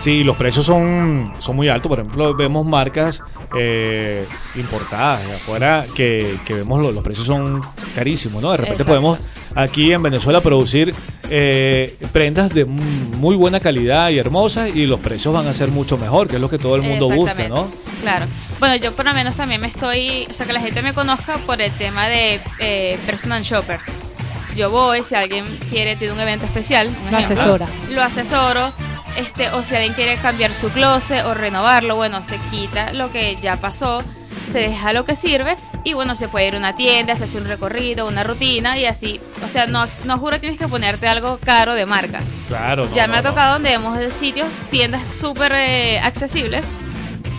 Sí, 0.00 0.22
los 0.22 0.36
precios 0.36 0.64
son, 0.64 1.34
son 1.38 1.56
muy 1.56 1.68
altos. 1.68 1.88
Por 1.90 1.98
ejemplo, 1.98 2.32
vemos 2.34 2.64
marcas 2.64 3.22
eh, 3.52 4.28
importadas 4.54 5.26
de 5.26 5.34
afuera 5.34 5.86
que, 5.94 6.38
que 6.44 6.54
vemos 6.54 6.80
lo- 6.80 6.92
los 6.92 7.02
precios 7.02 7.26
son 7.26 7.60
carísimos, 7.96 8.40
¿no? 8.40 8.50
De 8.52 8.58
repente 8.58 8.82
Exacto. 8.84 9.00
podemos 9.00 9.18
aquí 9.56 9.92
en 9.92 10.00
Venezuela 10.02 10.40
producir 10.40 10.94
eh, 11.30 11.96
prendas 12.12 12.54
de 12.54 12.64
muy 12.64 13.34
buena 13.34 13.58
calidad 13.58 14.10
y 14.10 14.18
hermosas 14.18 14.70
y 14.74 14.86
los 14.86 15.00
precios 15.00 15.34
van 15.34 15.48
a 15.48 15.54
ser 15.54 15.70
mucho 15.70 15.98
mejor, 15.98 16.28
que 16.28 16.36
es 16.36 16.40
lo 16.40 16.48
que 16.48 16.58
todo 16.58 16.76
el 16.76 16.82
mundo 16.82 17.08
busca. 17.10 17.48
¿no? 17.48 17.68
Claro. 18.02 18.26
Bueno, 18.60 18.76
yo 18.76 18.92
por 18.94 19.04
lo 19.04 19.14
menos 19.14 19.34
también 19.34 19.60
me 19.60 19.66
estoy, 19.66 20.28
o 20.30 20.34
sea, 20.34 20.46
que 20.46 20.52
la 20.52 20.60
gente 20.60 20.80
me 20.82 20.94
conozca 20.94 21.38
por 21.38 21.60
el 21.60 21.72
tema 21.72 22.06
de 22.08 22.40
eh, 22.60 22.98
personal 23.06 23.42
shopper. 23.42 23.80
Yo 24.56 24.70
voy, 24.70 25.04
si 25.04 25.14
alguien 25.14 25.44
quiere, 25.70 25.96
tiene 25.96 26.14
un 26.14 26.20
evento 26.20 26.44
especial, 26.46 26.88
un 26.88 27.10
Lo 27.12 27.18
ejemplo, 27.18 27.34
asesora. 27.36 27.66
lo 27.90 28.02
asesoro, 28.02 28.72
este, 29.16 29.50
o 29.50 29.62
si 29.62 29.74
alguien 29.76 29.94
quiere 29.94 30.16
cambiar 30.16 30.54
su 30.54 30.70
closet 30.70 31.24
o 31.24 31.34
renovarlo, 31.34 31.96
bueno, 31.96 32.22
se 32.24 32.38
quita 32.50 32.92
lo 32.92 33.10
que 33.12 33.36
ya 33.36 33.56
pasó, 33.56 34.02
se 34.50 34.60
deja 34.60 34.92
lo 34.92 35.04
que 35.04 35.14
sirve 35.14 35.56
y 35.84 35.92
bueno, 35.92 36.16
se 36.16 36.26
puede 36.28 36.48
ir 36.48 36.54
a 36.54 36.58
una 36.58 36.74
tienda, 36.74 37.14
se 37.16 37.24
hace 37.24 37.38
un 37.38 37.44
recorrido, 37.46 38.06
una 38.08 38.24
rutina 38.24 38.76
y 38.78 38.86
así, 38.86 39.20
o 39.44 39.48
sea, 39.48 39.66
no, 39.66 39.86
no 40.04 40.18
juro 40.18 40.40
tienes 40.40 40.58
que 40.58 40.66
ponerte 40.66 41.06
algo 41.06 41.38
caro 41.44 41.74
de 41.74 41.86
marca. 41.86 42.20
Claro. 42.48 42.88
Ya 42.92 43.06
no, 43.06 43.12
me 43.12 43.18
ha 43.18 43.22
no. 43.22 43.28
tocado 43.30 43.52
donde 43.54 43.72
hemos 43.74 43.96
de 43.98 44.10
sitios, 44.10 44.48
tiendas 44.70 45.06
súper 45.06 45.52
eh, 45.54 46.00
accesibles. 46.00 46.64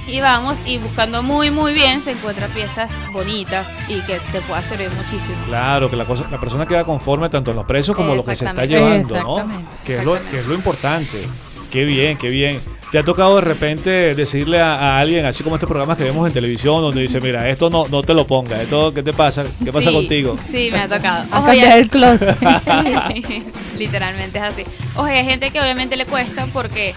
Y 0.07 0.21
vamos 0.21 0.57
y 0.65 0.77
buscando 0.77 1.21
muy 1.21 1.51
muy 1.51 1.73
bien 1.73 2.01
se 2.01 2.11
encuentran 2.11 2.49
piezas 2.51 2.91
bonitas 3.13 3.67
y 3.87 4.01
que 4.01 4.19
te 4.31 4.41
pueda 4.41 4.61
servir 4.63 4.89
muchísimo. 4.95 5.37
Claro, 5.45 5.89
que 5.89 5.95
la, 5.95 6.05
cosa, 6.05 6.25
la 6.31 6.39
persona 6.39 6.65
queda 6.65 6.83
conforme 6.83 7.29
tanto 7.29 7.51
en 7.51 7.57
los 7.57 7.65
precios 7.65 7.95
como 7.95 8.15
lo 8.15 8.23
que 8.25 8.35
se 8.35 8.45
está 8.45 8.63
Exactamente. 8.63 8.75
llevando, 8.75 9.13
¿no? 9.23 9.33
Exactamente. 9.37 9.71
Que 9.83 9.97
es, 9.97 10.03
lo, 10.03 10.23
que 10.29 10.39
es 10.39 10.47
lo 10.47 10.53
importante. 10.55 11.21
Qué 11.71 11.83
bien, 11.85 12.17
qué 12.17 12.29
bien. 12.29 12.59
¿Te 12.91 12.97
ha 12.97 13.03
tocado 13.03 13.35
de 13.35 13.41
repente 13.41 14.15
decirle 14.15 14.59
a, 14.59 14.73
a 14.73 14.99
alguien, 14.99 15.23
así 15.27 15.43
como 15.43 15.57
estos 15.57 15.67
programas 15.69 15.95
que 15.95 16.03
vemos 16.03 16.25
en 16.25 16.33
televisión, 16.33 16.81
donde 16.81 17.01
dice, 17.03 17.21
mira, 17.21 17.47
esto 17.47 17.69
no, 17.69 17.87
no 17.87 18.01
te 18.01 18.15
lo 18.15 18.25
pongas, 18.25 18.61
esto, 18.61 18.91
¿qué 18.91 19.03
te 19.03 19.13
pasa? 19.13 19.45
¿Qué 19.63 19.71
pasa 19.71 19.91
Sí, 19.91 19.95
contigo? 19.95 20.35
Sí, 20.49 20.69
me 20.71 20.79
ha 20.79 20.87
tocado. 20.89 21.27
A 21.29 21.37
Ojo, 21.37 21.45
cambiar 21.45 21.67
ya- 21.67 21.77
el 21.77 21.87
closet. 21.87 22.35
Literalmente 23.77 24.39
es 24.39 24.43
así. 24.43 24.63
Ojo, 24.95 25.05
hay 25.05 25.23
gente 25.23 25.51
que 25.51 25.61
obviamente 25.61 25.95
le 25.97 26.05
cuesta 26.07 26.47
porque 26.51 26.95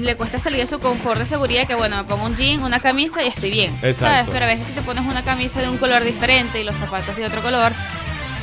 le 0.00 0.16
cuesta 0.16 0.38
salir 0.38 0.60
de 0.60 0.66
su 0.66 0.78
confort 0.80 1.18
de 1.20 1.26
seguridad 1.26 1.66
que 1.66 1.74
bueno, 1.74 1.96
me 1.96 2.04
pongo 2.04 2.26
un 2.26 2.36
jean, 2.36 2.62
una 2.62 2.80
camisa 2.80 3.22
y 3.22 3.28
estoy 3.28 3.50
bien. 3.50 3.70
Exacto. 3.82 3.96
¿Sabes? 4.06 4.28
Pero 4.32 4.44
a 4.44 4.48
veces 4.48 4.66
si 4.66 4.72
te 4.72 4.82
pones 4.82 5.04
una 5.04 5.22
camisa 5.22 5.60
de 5.60 5.68
un 5.68 5.78
color 5.78 6.04
diferente 6.04 6.60
y 6.60 6.64
los 6.64 6.76
zapatos 6.76 7.16
de 7.16 7.26
otro 7.26 7.42
color, 7.42 7.72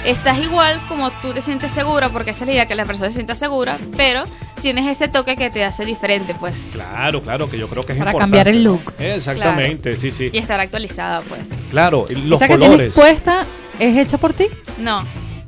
estás 0.05 0.37
igual 0.39 0.79
como 0.87 1.11
tú 1.21 1.33
te 1.33 1.41
sientes 1.41 1.71
segura 1.71 2.09
porque 2.09 2.31
esa 2.31 2.43
es 2.43 2.47
la 2.47 2.53
idea 2.53 2.65
que 2.67 2.75
la 2.75 2.85
persona 2.85 3.07
se 3.09 3.15
sienta 3.15 3.35
segura, 3.35 3.77
pero 3.97 4.23
tienes 4.61 4.85
ese 4.87 5.07
toque 5.07 5.35
que 5.35 5.49
te 5.49 5.63
hace 5.63 5.85
diferente, 5.85 6.35
pues. 6.39 6.67
Claro, 6.71 7.21
claro, 7.21 7.49
que 7.49 7.57
yo 7.57 7.67
creo 7.67 7.83
que 7.83 7.93
es 7.93 7.97
Para 7.99 8.11
importante. 8.11 8.37
cambiar 8.37 8.47
el 8.47 8.63
look. 8.63 8.93
Exactamente, 8.99 9.95
sí, 9.95 10.11
sí. 10.11 10.29
Y 10.33 10.37
estar 10.37 10.59
actualizada, 10.59 11.21
pues. 11.21 11.41
Claro, 11.69 12.05
y 12.09 12.15
los 12.15 12.41
Esa 12.41 12.47
que 12.47 12.53
colores. 12.59 12.77
tienes 12.77 12.93
puesta 12.93 13.45
es 13.79 13.97
hecha 13.97 14.17
por 14.17 14.33
ti. 14.33 14.47
No, 14.79 15.03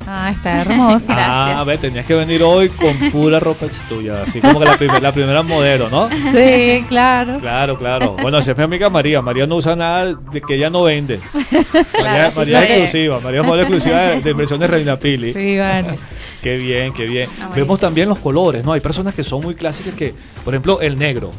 Ah, 0.06 0.30
está 0.34 0.60
hermosa. 0.62 1.12
Ah, 1.16 1.44
Gracias. 1.48 1.66
ve, 1.66 1.78
tenías 1.78 2.06
que 2.06 2.14
venir 2.14 2.42
hoy 2.42 2.68
con 2.70 2.96
pura 3.10 3.38
ropa 3.40 3.66
tuya, 3.88 4.22
así 4.22 4.40
como 4.40 4.58
que 4.60 4.66
la, 4.66 4.76
primer- 4.76 5.02
la 5.02 5.12
primera 5.12 5.42
modelo, 5.42 5.88
¿no? 5.90 6.08
Sí, 6.32 6.84
claro. 6.88 7.38
Claro, 7.38 7.78
claro. 7.78 8.16
Bueno, 8.20 8.38
esa 8.38 8.52
es 8.52 8.58
mi 8.58 8.64
amiga 8.64 8.90
María. 8.90 9.22
María 9.22 9.46
no 9.46 9.56
usa 9.56 9.76
nada 9.76 10.14
de 10.14 10.40
que 10.40 10.54
ella 10.56 10.70
no 10.70 10.82
vende. 10.84 11.20
María, 11.32 11.84
Claro, 11.92 12.32
María 12.36 12.58
sí, 12.58 12.64
es 12.64 12.70
exclusiva. 12.70 13.20
María 13.20 13.40
es 13.40 13.46
modelo 13.46 13.62
exclusiva 13.62 13.98
de, 14.00 14.20
de 14.20 14.30
impresiones 14.30 14.70
Reina 14.70 14.98
Pili. 14.98 15.32
Sí, 15.32 15.58
vale. 15.58 15.98
Qué 16.42 16.56
bien, 16.56 16.92
qué 16.92 17.04
bien. 17.06 17.28
Ah, 17.34 17.46
bueno. 17.46 17.54
Vemos 17.54 17.78
también 17.78 18.08
los 18.08 18.18
colores, 18.18 18.64
¿no? 18.64 18.72
Hay 18.72 18.80
personas 18.80 19.14
que 19.14 19.22
son 19.22 19.42
muy 19.42 19.54
clásicas 19.54 19.94
que, 19.94 20.12
por 20.44 20.52
ejemplo, 20.52 20.80
el 20.80 20.98
negro. 20.98 21.30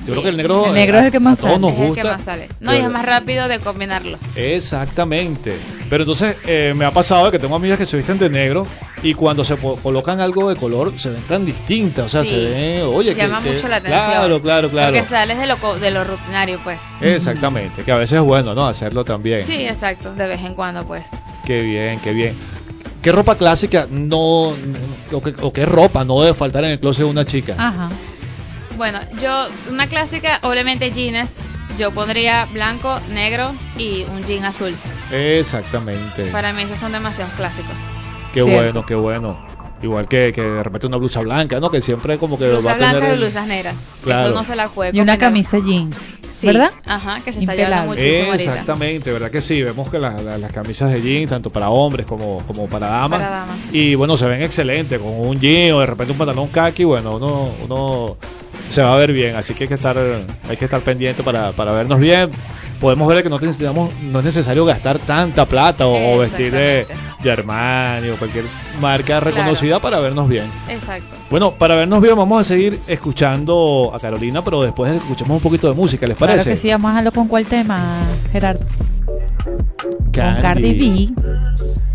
Yo 0.00 0.04
Sí. 0.06 0.10
creo 0.12 0.22
que 0.22 0.28
el 0.30 0.36
negro, 0.36 0.66
El 0.66 0.74
negro 0.74 0.98
es 0.98 1.04
el 1.06 1.10
que 1.12 1.16
a- 1.16 1.20
más 1.20 1.38
sale. 1.38 1.58
nos 1.58 1.72
es 1.72 1.78
el 1.78 1.86
gusta. 1.86 2.02
que 2.02 2.08
más 2.08 2.22
sale. 2.24 2.48
No, 2.60 2.74
y 2.74 2.78
es 2.78 2.90
más 2.90 3.04
rápido 3.06 3.48
de 3.48 3.58
combinarlo. 3.58 4.18
Exactamente. 4.64 5.56
Pero 5.88 6.02
entonces 6.04 6.36
eh, 6.46 6.74
me 6.76 6.84
ha 6.84 6.90
pasado 6.92 7.30
que 7.30 7.38
tengo 7.38 7.54
amigas 7.56 7.78
que 7.78 7.86
se 7.86 7.96
visten 7.96 8.09
de 8.18 8.30
negro 8.30 8.66
y 9.02 9.14
cuando 9.14 9.44
se 9.44 9.56
colocan 9.56 10.20
algo 10.20 10.48
de 10.50 10.56
color 10.56 10.98
se 10.98 11.10
ven 11.10 11.22
tan 11.22 11.44
distintas. 11.46 12.06
O 12.06 12.08
sea, 12.08 12.22
Sí. 12.24 12.30
se 12.30 12.36
ven, 12.50 12.82
oye, 12.86 13.14
que- 13.14 13.22
Llama 13.22 13.42
que- 13.42 13.52
mucho 13.52 13.68
la 13.68 13.76
atención. 13.76 14.04
Claro, 14.04 14.42
claro, 14.42 14.70
claro. 14.70 14.92
Porque 14.94 15.08
sales 15.08 15.38
de 15.38 15.46
lo, 15.46 15.56
de 15.78 15.90
lo 15.90 16.04
rutinario, 16.04 16.60
pues. 16.62 16.78
Exactamente, 17.00 17.82
que 17.82 17.92
a 17.92 17.96
veces 17.96 18.18
es 18.18 18.24
bueno, 18.24 18.54
¿no? 18.54 18.66
Hacerlo 18.66 19.04
también. 19.04 19.46
Sí, 19.46 19.64
exacto, 19.64 20.14
de 20.14 20.26
vez 20.26 20.40
en 20.42 20.54
cuando, 20.54 20.84
pues. 20.86 21.04
Qué 21.44 21.62
bien, 21.62 21.98
qué 22.00 22.12
bien. 22.12 22.36
¿Qué 23.02 23.12
ropa 23.12 23.36
clásica 23.36 23.86
no, 23.90 24.48
o 24.48 25.22
qué, 25.24 25.34
o 25.40 25.52
qué 25.52 25.64
ropa 25.64 26.04
no 26.04 26.20
debe 26.20 26.34
faltar 26.34 26.64
en 26.64 26.72
el 26.72 26.80
closet 26.80 27.04
de 27.06 27.10
una 27.10 27.24
chica? 27.24 27.54
Ajá. 27.56 27.88
Bueno, 28.76 28.98
yo, 29.22 29.46
una 29.70 29.86
clásica, 29.88 30.38
obviamente 30.42 30.90
jeans. 30.90 31.30
Yo 31.78 31.92
pondría 31.92 32.44
blanco, 32.52 32.98
negro 33.10 33.54
y 33.78 34.02
un 34.02 34.22
jean 34.24 34.44
azul. 34.44 34.76
Exactamente. 35.12 36.26
Para 36.26 36.52
mí 36.52 36.62
esos 36.62 36.78
son 36.78 36.92
demasiados 36.92 37.32
clásicos. 37.34 37.74
Qué 38.32 38.42
Cierto. 38.42 38.52
bueno, 38.62 38.86
qué 38.86 38.94
bueno. 38.94 39.36
Igual 39.82 40.08
que, 40.08 40.32
que 40.34 40.42
de 40.42 40.62
repente 40.62 40.86
una 40.86 40.98
blusa 40.98 41.20
blanca, 41.20 41.58
¿no? 41.58 41.70
Que 41.70 41.80
siempre 41.80 42.18
como 42.18 42.38
que 42.38 42.44
va 42.46 42.52
Blusas 42.54 42.72
a 42.72 42.76
tener... 42.76 42.90
blancas 42.90 43.08
y 43.08 43.12
el- 43.14 43.18
blusas 43.20 43.46
negras. 43.46 43.74
Claro. 44.04 44.28
Eso 44.28 44.38
no 44.38 44.44
se 44.44 44.54
la 44.56 44.68
juega. 44.68 44.96
Y 44.96 45.00
una 45.00 45.16
camisa 45.18 45.58
jeans, 45.58 45.96
Sí, 46.38 46.46
¿verdad? 46.46 46.70
Ajá, 46.86 47.20
que 47.24 47.32
se 47.32 47.40
está 47.40 47.54
llevando 47.54 47.86
muchísimo 47.90 48.30
ahorita. 48.30 48.50
Exactamente, 48.52 49.12
¿verdad 49.12 49.30
que 49.30 49.40
sí? 49.42 49.62
Vemos 49.62 49.90
que 49.90 49.98
la- 49.98 50.20
la- 50.22 50.38
las 50.38 50.52
camisas 50.52 50.90
de 50.92 51.00
jean, 51.02 51.28
tanto 51.28 51.50
para 51.50 51.70
hombres 51.70 52.06
como, 52.06 52.42
como 52.46 52.66
para 52.66 52.86
damas, 52.88 53.20
Para 53.20 53.30
damas. 53.40 53.56
y 53.72 53.94
bueno, 53.94 54.16
se 54.16 54.26
ven 54.26 54.42
excelentes, 54.42 54.98
con 54.98 55.12
un 55.20 55.38
jean 55.40 55.72
o 55.72 55.80
de 55.80 55.86
repente 55.86 56.12
un 56.12 56.18
pantalón 56.18 56.48
khaki, 56.48 56.84
bueno, 56.84 57.16
uno, 57.16 57.50
uno 57.62 58.16
se 58.70 58.82
va 58.82 58.94
a 58.94 58.96
ver 58.96 59.12
bien, 59.12 59.36
así 59.36 59.52
que 59.52 59.64
hay 59.64 59.68
que 59.68 59.74
estar, 59.74 59.96
hay 60.48 60.56
que 60.56 60.64
estar 60.64 60.80
pendiente 60.80 61.22
para, 61.22 61.52
para 61.52 61.72
vernos 61.72 61.98
bien. 61.98 62.30
Podemos 62.80 63.08
ver 63.08 63.22
que 63.22 63.28
no 63.28 63.38
necesitamos, 63.38 63.90
no 64.00 64.20
es 64.20 64.24
necesario 64.24 64.64
gastar 64.64 64.98
tanta 64.98 65.44
plata 65.44 65.86
o, 65.86 66.14
o 66.14 66.18
vestir 66.18 66.50
de, 66.50 66.86
de 67.22 67.30
Armani 67.30 68.08
o 68.08 68.16
cualquier 68.16 68.46
marca 68.80 69.20
reconocida 69.20 69.80
para 69.80 70.00
vernos 70.00 70.28
bien. 70.28 70.46
Exacto. 70.68 71.14
Bueno, 71.28 71.52
para 71.52 71.74
vernos 71.74 72.00
bien 72.00 72.16
vamos 72.16 72.40
a 72.40 72.44
seguir 72.44 72.80
escuchando 72.86 73.90
a 73.92 74.00
Carolina, 74.00 74.42
pero 74.42 74.62
después 74.62 74.94
escuchamos 74.94 75.36
un 75.36 75.42
poquito 75.42 75.68
de 75.68 75.74
música, 75.74 76.06
¿les 76.06 76.16
parece? 76.16 76.44
Claro 76.44 76.50
que 76.52 76.56
sí, 76.56 76.70
vamos 76.70 76.92
a 76.92 76.98
hablar 76.98 77.12
con 77.12 77.28
cuál 77.28 77.44
tema, 77.44 78.06
Gerardo. 78.32 78.64
Con 79.84 80.12
Cardi 80.12 80.74
B. 80.74 81.08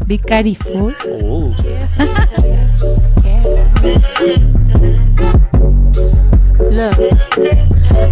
Be 0.06 0.20
Careful. 0.20 0.96
Oh. 1.24 1.52
Look, 6.76 7.00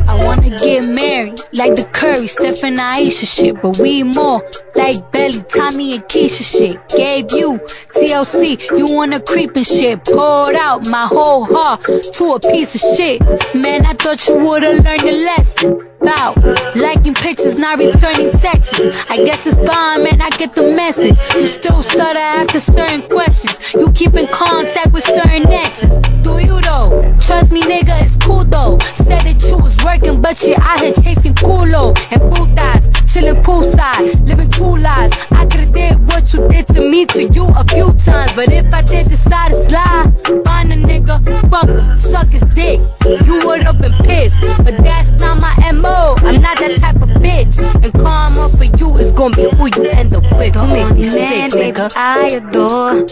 I 0.07 0.23
wanna 0.23 0.51
get 0.57 0.85
married, 0.85 1.37
like 1.51 1.75
the 1.75 1.83
Curry, 1.83 2.27
Steph 2.27 2.63
and 2.63 2.79
Aisha 2.79 3.27
shit. 3.27 3.61
But 3.61 3.77
we 3.77 4.03
more 4.03 4.41
like 4.73 5.11
Belly, 5.11 5.43
Tommy 5.49 5.95
and 5.95 6.03
Keisha 6.05 6.45
shit. 6.49 6.87
Gave 6.87 7.33
you 7.33 7.59
TLC, 7.59 8.57
you 8.77 8.95
wanna 8.95 9.19
creep 9.19 9.57
and 9.57 9.67
shit. 9.67 10.05
Poured 10.05 10.55
out 10.55 10.87
my 10.87 11.05
whole 11.05 11.43
heart 11.43 11.83
to 11.83 12.23
a 12.35 12.39
piece 12.39 12.75
of 12.75 12.95
shit. 12.95 13.21
Man, 13.53 13.85
I 13.85 13.91
thought 13.95 14.25
you 14.29 14.37
would've 14.37 14.79
learned 14.85 15.03
a 15.03 15.11
lesson. 15.11 15.89
About 16.03 16.35
liking 16.75 17.13
pictures, 17.13 17.57
not 17.57 17.79
returning 17.79 18.31
texts. 18.31 18.77
I 19.09 19.23
guess 19.23 19.47
it's 19.47 19.55
fine, 19.55 20.03
man. 20.03 20.21
I 20.21 20.29
get 20.31 20.53
the 20.53 20.73
message. 20.75 21.17
You 21.33 21.47
still 21.47 21.81
stutter 21.81 22.19
after 22.19 22.59
certain 22.59 23.03
questions. 23.03 23.73
You 23.73 23.89
keep 23.93 24.13
in 24.15 24.27
contact 24.27 24.91
with 24.91 25.05
certain 25.05 25.47
exes. 25.47 25.97
Do 26.23 26.39
you 26.39 26.59
though? 26.59 27.15
Trust 27.21 27.53
me, 27.53 27.61
nigga, 27.61 28.03
it's 28.03 28.17
cool 28.17 28.43
though. 28.53 28.77
Said 28.93 29.25
that 29.25 29.41
you 29.49 29.57
was 29.57 29.75
working, 29.83 30.21
but 30.21 30.37
you 30.45 30.53
out 30.55 30.79
here 30.79 30.93
chasing 30.93 31.33
culo 31.33 31.97
and 32.13 32.21
putas, 32.29 32.83
chilling 33.11 33.41
poolside, 33.41 34.27
living 34.27 34.49
two 34.49 34.77
lives. 34.77 35.13
I 35.31 35.45
could've 35.45 35.73
did 35.73 36.07
what 36.07 36.31
you 36.33 36.47
did 36.47 36.67
to 36.67 36.81
me 36.81 37.05
to 37.07 37.23
you 37.23 37.45
a 37.49 37.63
few 37.65 37.89
times, 38.05 38.33
but 38.33 38.51
if 38.53 38.71
I 38.71 38.81
did 38.83 39.09
decide 39.09 39.51
to 39.51 39.57
slide, 39.57 40.05
find 40.45 40.71
a 40.71 40.77
nigga, 40.77 41.17
fuck 41.49 41.67
him, 41.67 41.97
suck 41.97 42.29
his 42.29 42.45
dick. 42.53 42.79
You 43.25 43.35
would've 43.45 43.81
been 43.81 43.97
pissed, 44.05 44.39
but 44.39 44.77
that's 44.85 45.11
not 45.19 45.41
my 45.41 45.53
mo. 45.71 46.15
I'm 46.19 46.41
not 46.41 46.57
that 46.59 46.77
type 46.79 47.01
of 47.01 47.09
bitch, 47.21 47.57
and 47.59 47.93
karma 47.93 48.47
for 48.49 48.63
you 48.77 48.97
is 48.97 49.11
gonna 49.11 49.35
be 49.35 49.49
who 49.49 49.65
you 49.75 49.89
end 49.89 50.15
up 50.15 50.23
with. 50.37 50.53
Don't 50.53 50.69
make 50.69 50.95
me 50.95 51.03
sick, 51.03 51.51
nigga. 51.51 51.91
I 51.95 52.39
adore. 52.39 53.03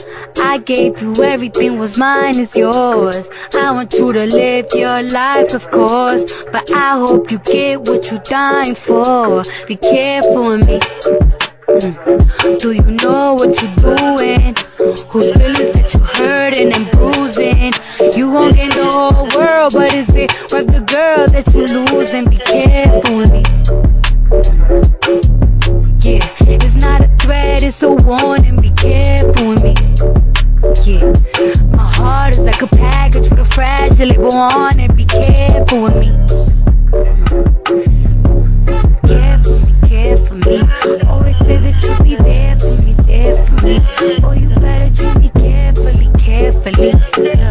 I 0.44 0.58
gave 0.60 1.02
you 1.02 1.14
everything 1.24 1.78
was 1.78 1.98
mine 1.98 2.38
is 2.40 2.56
yours. 2.56 3.30
I 3.54 3.72
want 3.74 3.94
you 3.94 4.14
to 4.14 4.26
live 4.26 4.68
your 4.74 5.02
life, 5.04 5.31
of 5.40 5.72
course, 5.72 6.44
but 6.52 6.72
I 6.74 7.00
hope 7.00 7.32
you 7.32 7.40
get 7.40 7.80
what 7.80 8.12
you're 8.12 8.20
dying 8.20 8.76
for. 8.76 9.44
Be 9.66 9.78
careful 9.78 10.48
with 10.48 10.68
me. 10.68 10.80
Mm. 11.68 12.60
Do 12.60 12.72
you 12.74 12.82
know 12.84 13.36
what 13.36 13.56
you're 13.62 13.76
doing? 13.80 14.56
Whose 15.08 15.32
feelings 15.32 15.72
that 15.72 15.94
you're 15.94 16.04
hurting 16.04 16.74
and 16.74 16.92
bruising? 16.92 17.72
You 18.18 18.32
gon' 18.34 18.52
gain 18.52 18.70
the 18.72 18.90
whole 18.92 19.30
world, 19.40 19.74
but 19.74 19.94
is 19.94 20.14
it 20.16 20.32
worth 20.52 20.68
the 20.68 20.82
girl 20.82 21.28
that 21.28 21.48
you 21.56 21.66
losing? 21.80 22.26
Be 22.30 22.38
careful 22.38 23.18
with 23.18 23.32
me. 23.32 23.44
Yeah, 26.04 26.28
it's 26.42 26.76
not 26.76 27.02
a 27.02 27.08
threat, 27.08 27.64
it's 27.64 27.82
a 27.84 27.94
warning. 27.94 28.60
Be 28.60 28.70
careful 28.72 29.50
with 29.50 29.64
me. 29.64 29.76
Yeah, 30.86 31.14
heart 32.02 32.32
is 32.32 32.40
like 32.40 32.62
a 32.62 32.68
package 32.68 33.30
with 33.30 33.40
a 33.40 33.46
fragile 33.46 34.08
label 34.08 34.34
on 34.34 34.80
it. 34.80 34.96
Be 34.96 35.06
careful 35.06 35.84
with 35.84 35.96
me. 35.96 36.10
Care 39.08 40.18
me. 40.36 40.60
Always 41.08 41.38
say 41.38 41.58
that 41.58 41.78
you'll 41.84 42.04
be 42.04 42.16
there 42.16 42.58
for 42.60 42.74
me, 42.86 42.94
there 43.06 43.36
for 43.46 43.66
me. 43.66 43.80
Oh, 44.24 44.34
you 44.34 44.50
better 44.60 44.94
treat 44.94 45.18
me 45.18 45.30
carefully, 45.30 46.08
carefully. 46.18 47.51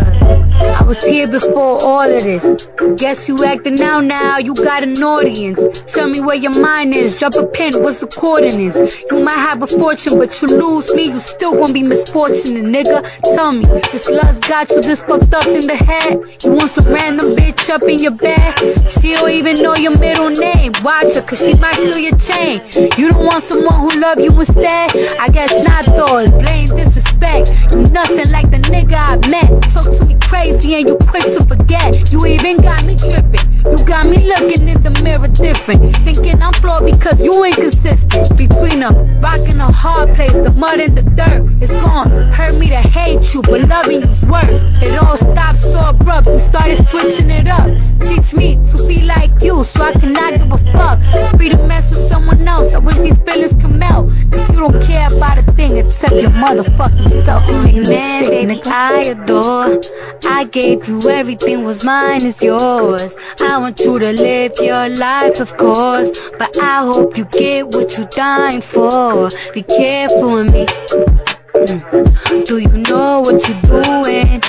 Was 0.91 1.05
here 1.05 1.29
before 1.29 1.79
all 1.87 2.03
of 2.03 2.23
this. 2.25 2.69
Guess 2.99 3.29
you 3.29 3.39
acting 3.45 3.81
out 3.81 4.01
now, 4.01 4.39
you 4.39 4.57
got 4.57 4.83
an 4.83 5.01
audience. 5.01 5.95
Tell 5.95 6.09
me 6.09 6.21
where 6.21 6.35
your 6.35 6.61
mind 6.61 6.97
is, 6.97 7.17
drop 7.17 7.35
a 7.37 7.47
pin, 7.47 7.81
what's 7.81 8.01
the 8.01 8.09
coordinates? 8.09 9.05
You 9.09 9.23
might 9.23 9.39
have 9.39 9.63
a 9.63 9.69
fortune, 9.69 10.19
but 10.19 10.35
you 10.43 10.49
lose 10.49 10.93
me, 10.93 11.05
you 11.05 11.19
still 11.19 11.55
gonna 11.55 11.73
be 11.73 11.85
misfortunate, 11.85 12.65
nigga. 12.65 13.07
Tell 13.37 13.53
me, 13.53 13.67
this 13.93 14.11
lust 14.11 14.49
got 14.49 14.69
you 14.71 14.83
this 14.83 15.03
fucked 15.03 15.33
up 15.33 15.47
in 15.47 15.63
the 15.63 15.79
head? 15.79 16.27
You 16.43 16.59
want 16.59 16.71
some 16.71 16.93
random 16.93 17.37
bitch 17.37 17.71
up 17.71 17.83
in 17.83 18.01
your 18.01 18.19
bed? 18.19 18.59
She 18.91 19.15
don't 19.15 19.31
even 19.31 19.63
know 19.63 19.77
your 19.77 19.97
middle 19.97 20.31
name. 20.31 20.73
Watch 20.83 21.15
her, 21.15 21.23
cause 21.23 21.39
she 21.39 21.55
might 21.55 21.79
steal 21.79 22.03
your 22.03 22.19
chain. 22.19 22.67
You 22.99 23.15
don't 23.15 23.25
want 23.25 23.45
someone 23.45 23.79
who 23.79 24.01
love 24.01 24.19
you 24.19 24.35
instead? 24.35 24.91
I 25.23 25.29
guess 25.31 25.55
not 25.63 25.87
though, 25.95 26.19
it's 26.19 26.33
blame 26.35 26.67
disrespect. 26.67 27.55
You 27.71 27.87
nothing 27.95 28.27
like 28.35 28.51
the 28.51 28.59
nigga 28.67 28.99
I 28.99 29.23
met. 29.31 29.71
Talk 29.71 29.87
to 29.87 30.05
me 30.05 30.19
crazy 30.19 30.80
and 30.81 30.89
you 30.89 30.97
quick 30.97 31.25
to 31.25 31.45
forget. 31.45 32.11
You 32.13 32.25
even 32.27 32.57
got 32.57 32.85
me 32.85 32.97
tripping. 32.97 33.45
You 33.69 33.85
got 33.85 34.07
me 34.07 34.17
looking 34.25 34.69
in 34.69 34.81
the 34.81 34.91
mirror 35.05 35.29
different. 35.29 35.95
Thinking 36.09 36.41
I'm 36.41 36.55
flawed 36.55 36.87
because 36.87 37.23
you 37.23 37.45
inconsistent. 37.45 38.37
Between 38.37 38.83
a 38.83 38.91
rock 39.21 39.45
and 39.53 39.61
a 39.61 39.69
hard 39.69 40.15
place, 40.15 40.41
the 40.41 40.51
mud 40.51 40.81
and 40.81 40.97
the 40.97 41.03
dirt. 41.03 41.63
is 41.63 41.71
gone. 41.85 42.11
hurt 42.33 42.57
me 42.59 42.69
to 42.69 42.81
hate 42.97 43.35
you, 43.35 43.43
but 43.43 43.69
loving 43.69 44.01
you's 44.01 44.25
worse. 44.25 44.65
It 44.81 44.97
all 44.97 45.17
stopped 45.17 45.59
so 45.59 45.91
abrupt. 45.91 46.29
You 46.29 46.39
started 46.39 46.77
switching 46.89 47.31
it 47.31 47.47
up. 47.49 47.69
Teach 48.01 48.33
me 48.33 48.57
to 48.57 48.77
be 48.89 49.05
like 49.05 49.31
you 49.45 49.63
so 49.65 49.83
I 49.83 49.93
cannot 49.93 50.33
give 50.39 50.53
a 50.53 50.59
fuck. 50.73 50.99
Free 51.37 51.51
to 51.51 51.59
mess 51.69 51.91
with 51.91 52.09
someone 52.09 52.47
else. 52.49 52.75
I 52.75 52.79
wish 52.79 52.99
these 52.99 53.19
feelings 53.19 53.53
could 53.61 53.77
melt. 53.77 54.09
Cause 54.33 54.49
you 54.49 54.61
don't 54.65 54.81
care 54.83 55.09
about 55.13 55.37
a 55.37 55.43
thing 55.53 55.77
except 55.77 56.15
your 56.15 56.31
motherfucking 56.31 57.11
self. 57.25 57.47
You 57.49 57.61
make 57.61 57.77
me 57.77 57.85
sick, 57.85 58.49
nigga. 58.49 58.67
I 58.73 59.03
adore. 59.13 59.81
I 60.25 60.45
gave 60.45 60.70
you 60.71 61.01
everything 61.11 61.65
was 61.65 61.85
mine 61.85 62.25
is 62.25 62.41
yours. 62.43 63.17
I 63.43 63.59
want 63.59 63.81
you 63.81 63.99
to 63.99 64.13
live 64.13 64.53
your 64.61 64.89
life, 64.89 65.41
of 65.41 65.57
course. 65.57 66.31
But 66.39 66.57
I 66.61 66.85
hope 66.85 67.19
you 67.19 67.25
get 67.25 67.67
what 67.67 67.99
you're 67.99 68.07
dying 68.07 68.61
for. 68.61 69.29
Be 69.53 69.63
careful 69.63 70.35
with 70.35 70.53
me. 70.53 70.67
Mm. 70.67 72.47
Do 72.47 72.59
you 72.59 72.69
know 72.69 73.21
what 73.21 73.43
you're 73.49 73.63
doing? 73.67 74.41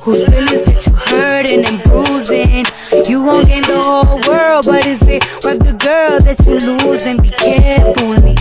Whose 0.00 0.24
feelings 0.24 0.62
that 0.64 0.86
you 0.86 0.94
hurting 0.94 1.64
and 1.66 1.82
bruising? 1.84 2.64
You 3.10 3.24
gon' 3.26 3.44
gain 3.44 3.62
the 3.62 3.82
whole 3.84 4.20
world, 4.26 4.64
but 4.64 4.86
is 4.86 5.02
it 5.06 5.22
worth 5.44 5.60
the 5.60 5.76
girl 5.76 6.18
that 6.20 6.38
you 6.46 6.56
losing? 6.56 7.18
Be 7.20 7.28
careful 7.28 8.08
with 8.08 8.24
me. 8.24 8.34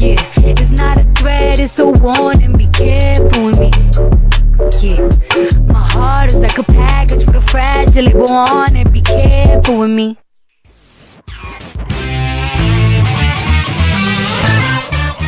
Yeah, 0.00 0.16
it's 0.48 0.70
not 0.70 0.96
a 0.96 1.04
threat, 1.20 1.60
it's 1.60 1.78
a 1.78 1.86
warning. 1.86 2.56
Be 2.56 2.66
careful. 2.68 3.49
Yeah, 4.78 5.08
my 5.66 5.74
heart 5.78 6.28
is 6.28 6.36
like 6.36 6.58
a 6.58 6.62
package 6.62 7.26
with 7.26 7.36
a 7.36 7.40
fragile 7.40 8.04
label 8.04 8.30
on 8.30 8.76
it. 8.76 8.90
Be 8.92 9.00
careful 9.02 9.78
with 9.80 9.90
me. 9.90 10.16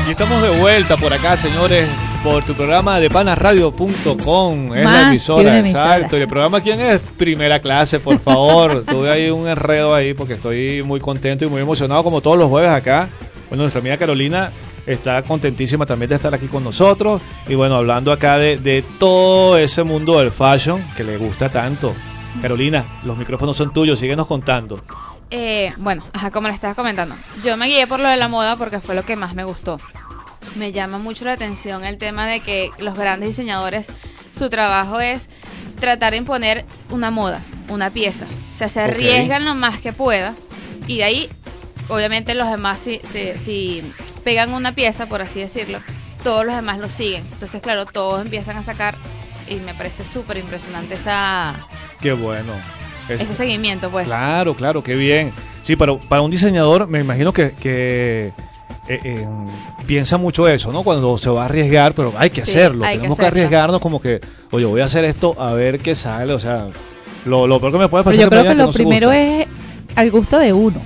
Y 0.07 0.11
estamos 0.11 0.43
de 0.43 0.51
vuelta 0.59 0.97
por 0.97 1.13
acá, 1.13 1.37
señores, 1.37 1.89
por 2.25 2.45
tu 2.45 2.55
programa 2.55 2.99
de 3.01 3.09
panasradio.com. 3.11 4.75
Es 4.75 4.85
Más 4.85 5.03
la 5.03 5.09
emisora. 5.09 5.59
exacto. 5.59 6.17
¿Y 6.17 6.21
el 6.23 6.29
programa 6.29 6.61
quién 6.61 6.81
es? 6.81 7.01
Primera 7.17 7.61
clase, 7.61 8.01
por 8.01 8.19
favor. 8.19 8.85
Tuve 8.89 9.11
ahí 9.11 9.31
un 9.31 9.49
enredo 9.49 9.95
ahí 9.95 10.15
porque 10.15 10.35
estoy 10.35 10.83
muy 10.83 11.01
contento 11.01 11.45
y 11.45 11.49
muy 11.49 11.61
emocionado 11.63 12.03
como 12.05 12.21
todos 12.21 12.39
los 12.39 12.49
jueves 12.49 12.71
acá. 12.71 13.09
Bueno, 13.49 13.63
nuestra 13.65 13.81
amiga 13.81 13.97
Carolina 13.97 14.51
está 14.87 15.23
contentísima 15.23 15.87
también 15.87 16.09
de 16.11 16.17
estar 16.17 16.35
aquí 16.35 16.47
con 16.47 16.65
nosotros. 16.65 17.21
Y 17.49 17.55
bueno, 17.55 17.77
hablando 17.77 18.13
acá 18.13 18.39
de, 18.39 18.57
de 18.59 18.83
todo 18.99 19.59
ese 19.59 19.83
mundo 19.83 20.19
del 20.19 20.33
fashion 20.33 20.85
que 20.97 21.05
le 21.05 21.17
gusta 21.17 21.51
tanto. 21.51 21.95
Carolina, 22.41 23.01
los 23.05 23.17
micrófonos 23.17 23.57
son 23.57 23.73
tuyos, 23.73 23.99
síguenos 23.99 24.27
contando. 24.27 24.83
Eh, 25.31 25.73
bueno, 25.79 26.05
ajá, 26.13 26.31
como 26.31 26.49
le 26.49 26.55
estaba 26.55 26.75
comentando, 26.75 27.15
yo 27.43 27.57
me 27.57 27.67
guié 27.67 27.87
por 27.87 28.01
lo 28.01 28.09
de 28.09 28.17
la 28.17 28.29
moda 28.29 28.57
porque 28.57 28.81
fue 28.81 28.95
lo 28.95 29.05
que 29.05 29.17
más 29.17 29.35
me 29.35 29.45
gustó. 29.45 29.79
Me 30.57 30.73
llama 30.73 30.99
mucho 30.99 31.25
la 31.25 31.33
atención 31.33 31.85
el 31.85 31.97
tema 31.97 32.27
de 32.27 32.41
que 32.41 32.71
los 32.79 32.97
grandes 32.97 33.31
diseñadores, 33.31 33.87
su 34.37 34.51
trabajo 34.51 35.01
es 35.01 35.29
tratar 35.81 36.13
de 36.13 36.19
imponer 36.19 36.65
una 36.91 37.11
moda, 37.11 37.41
una 37.69 37.91
pieza. 37.91 38.27
O 38.53 38.57
sea, 38.57 38.69
se 38.69 38.81
arriesgan 38.81 39.45
lo 39.45 39.55
más 39.55 39.81
que 39.81 39.95
pueda 39.95 40.35
y 40.87 40.99
de 40.99 41.05
ahí, 41.05 41.31
obviamente 41.89 42.35
los 42.35 42.51
demás 42.51 42.81
si, 42.81 43.01
si, 43.03 43.39
si 43.39 43.83
pegan 44.25 44.53
una 44.55 44.75
pieza, 44.75 45.07
por 45.07 45.23
así 45.23 45.41
decirlo, 45.41 45.79
todos 46.23 46.45
los 46.47 46.55
demás 46.57 46.79
lo 46.79 46.89
siguen. 46.89 47.25
Entonces, 47.33 47.61
claro, 47.61 47.87
todos 47.87 48.23
empiezan 48.23 48.57
a 48.57 48.63
sacar 48.63 48.97
y 49.49 49.57
me 49.57 49.75
parece 49.75 50.05
súper 50.05 50.37
impresionante 50.39 50.95
esa, 50.95 51.55
Qué 52.01 52.13
bueno. 52.13 52.53
Es- 53.09 53.21
ese 53.21 53.35
seguimiento, 53.35 53.91
pues. 53.91 54.07
Claro, 54.07 54.55
claro, 54.57 54.83
qué 54.83 54.95
bien. 54.95 55.33
Sí, 55.63 55.77
pero 55.77 55.99
para 55.99 56.23
un 56.23 56.31
diseñador 56.31 56.87
me 56.89 57.01
imagino 57.01 57.33
que, 57.33 57.53
que, 57.53 58.33
eh, 58.89 59.01
eh, 59.05 59.27
piensa 59.87 60.19
mucho 60.19 60.49
eso, 60.49 60.73
¿no? 60.73 60.83
Cuando 60.83 61.19
se 61.19 61.31
va 61.31 61.43
a 61.43 61.45
arriesgar, 61.47 61.95
pero 61.95 62.13
hay 62.17 62.31
que 62.31 62.45
Sí, 62.45 62.53
hacerlo. 62.53 62.85
hay 62.85 62.95
que 62.95 62.99
Tenemos 62.99 63.19
que, 63.19 63.23
hacerlo. 63.27 63.41
arriesgarnos 63.43 63.81
como 63.81 64.01
que, 64.01 64.21
oye, 64.53 64.65
voy 64.65 64.81
a 64.81 64.85
hacer 64.87 65.05
esto 65.05 65.37
a 65.41 65.53
ver 65.53 65.79
qué 65.81 65.95
sale. 65.95 66.33
O 66.33 66.41
sea, 66.41 66.69
lo, 67.25 67.47
lo 67.47 67.61
peor 67.61 67.73
que 67.73 67.79
me 67.79 67.89
puede 67.89 68.05
pasar 68.05 68.17
Pero 68.19 68.23
yo 68.27 68.31
creo 68.31 68.43
que 68.53 68.55
lo 68.59 68.67
no 68.67 68.73
primero 68.73 69.13
es 69.13 69.47
al 69.95 70.11
gusto 70.11 70.39
de 70.39 70.53
uno. 70.53 70.81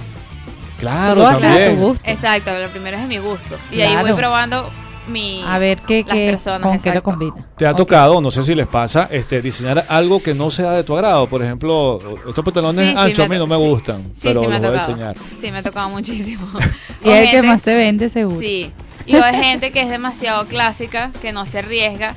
Claro, 0.79 1.15
Tú 1.15 1.21
lo 1.21 1.27
haces 1.29 1.45
a 1.51 1.71
tu 1.71 1.77
gusto. 1.77 2.11
Exacto, 2.11 2.59
lo 2.59 2.69
primero 2.71 2.97
es 2.97 3.03
de 3.03 3.09
mi 3.09 3.19
gusto. 3.19 3.57
Y 3.71 3.81
ahí 3.81 3.91
Claro. 3.93 4.07
voy 4.09 4.17
probando 4.17 4.71
mi. 5.09 5.43
A 5.47 5.59
ver 5.59 5.81
qué, 5.83 6.05
las 6.07 6.15
qué 6.17 6.31
personas, 6.31 6.62
con 6.62 6.79
qué 6.81 6.93
lo 6.95 7.03
combina. 7.03 7.47
¿Te 7.57 7.67
ha 7.67 7.75
tocado, 7.75 8.21
no 8.21 8.31
sé 8.31 8.43
si 8.43 8.55
les 8.55 8.67
pasa, 8.67 9.09
este, 9.11 9.41
diseñar 9.41 9.87
algo 9.89 10.23
que 10.23 10.35
no 10.35 10.51
sea 10.51 10.73
de 10.73 10.85
tu 10.85 10.95
agrado? 10.95 11.29
Por 11.29 11.43
ejemplo, 11.43 12.19
estos 12.29 12.45
pantalones 12.45 12.87
Sí, 12.87 12.93
sí, 12.93 12.99
anchos 12.99 13.25
a 13.27 13.29
mí 13.29 13.37
no 13.37 13.47
me 13.47 13.57
sí. 13.57 13.62
gustan, 13.62 14.03
Sí, 14.12 14.21
pero 14.25 14.41
sí, 14.41 14.47
me 14.49 14.53
los 14.61 14.71
voy 14.71 14.79
a 14.79 14.87
diseñar. 14.87 15.17
Sí, 15.41 15.53
me 15.53 15.59
ha 15.59 15.62
tocado 15.62 15.89
muchísimo. 15.91 16.47
Y 17.05 17.09
es 17.11 17.23
el 17.25 17.31
que 17.31 17.43
más 17.43 17.62
se 17.62 17.75
vende 17.75 18.09
seguro. 18.09 18.41
Sí. 18.41 18.71
Y 19.07 19.15
hay 19.17 19.37
gente 19.45 19.71
que 19.71 19.81
es 19.83 19.89
demasiado 19.89 20.47
clásica, 20.49 21.12
que 21.23 21.31
no 21.33 21.47
se 21.47 21.59
arriesga. 21.61 22.15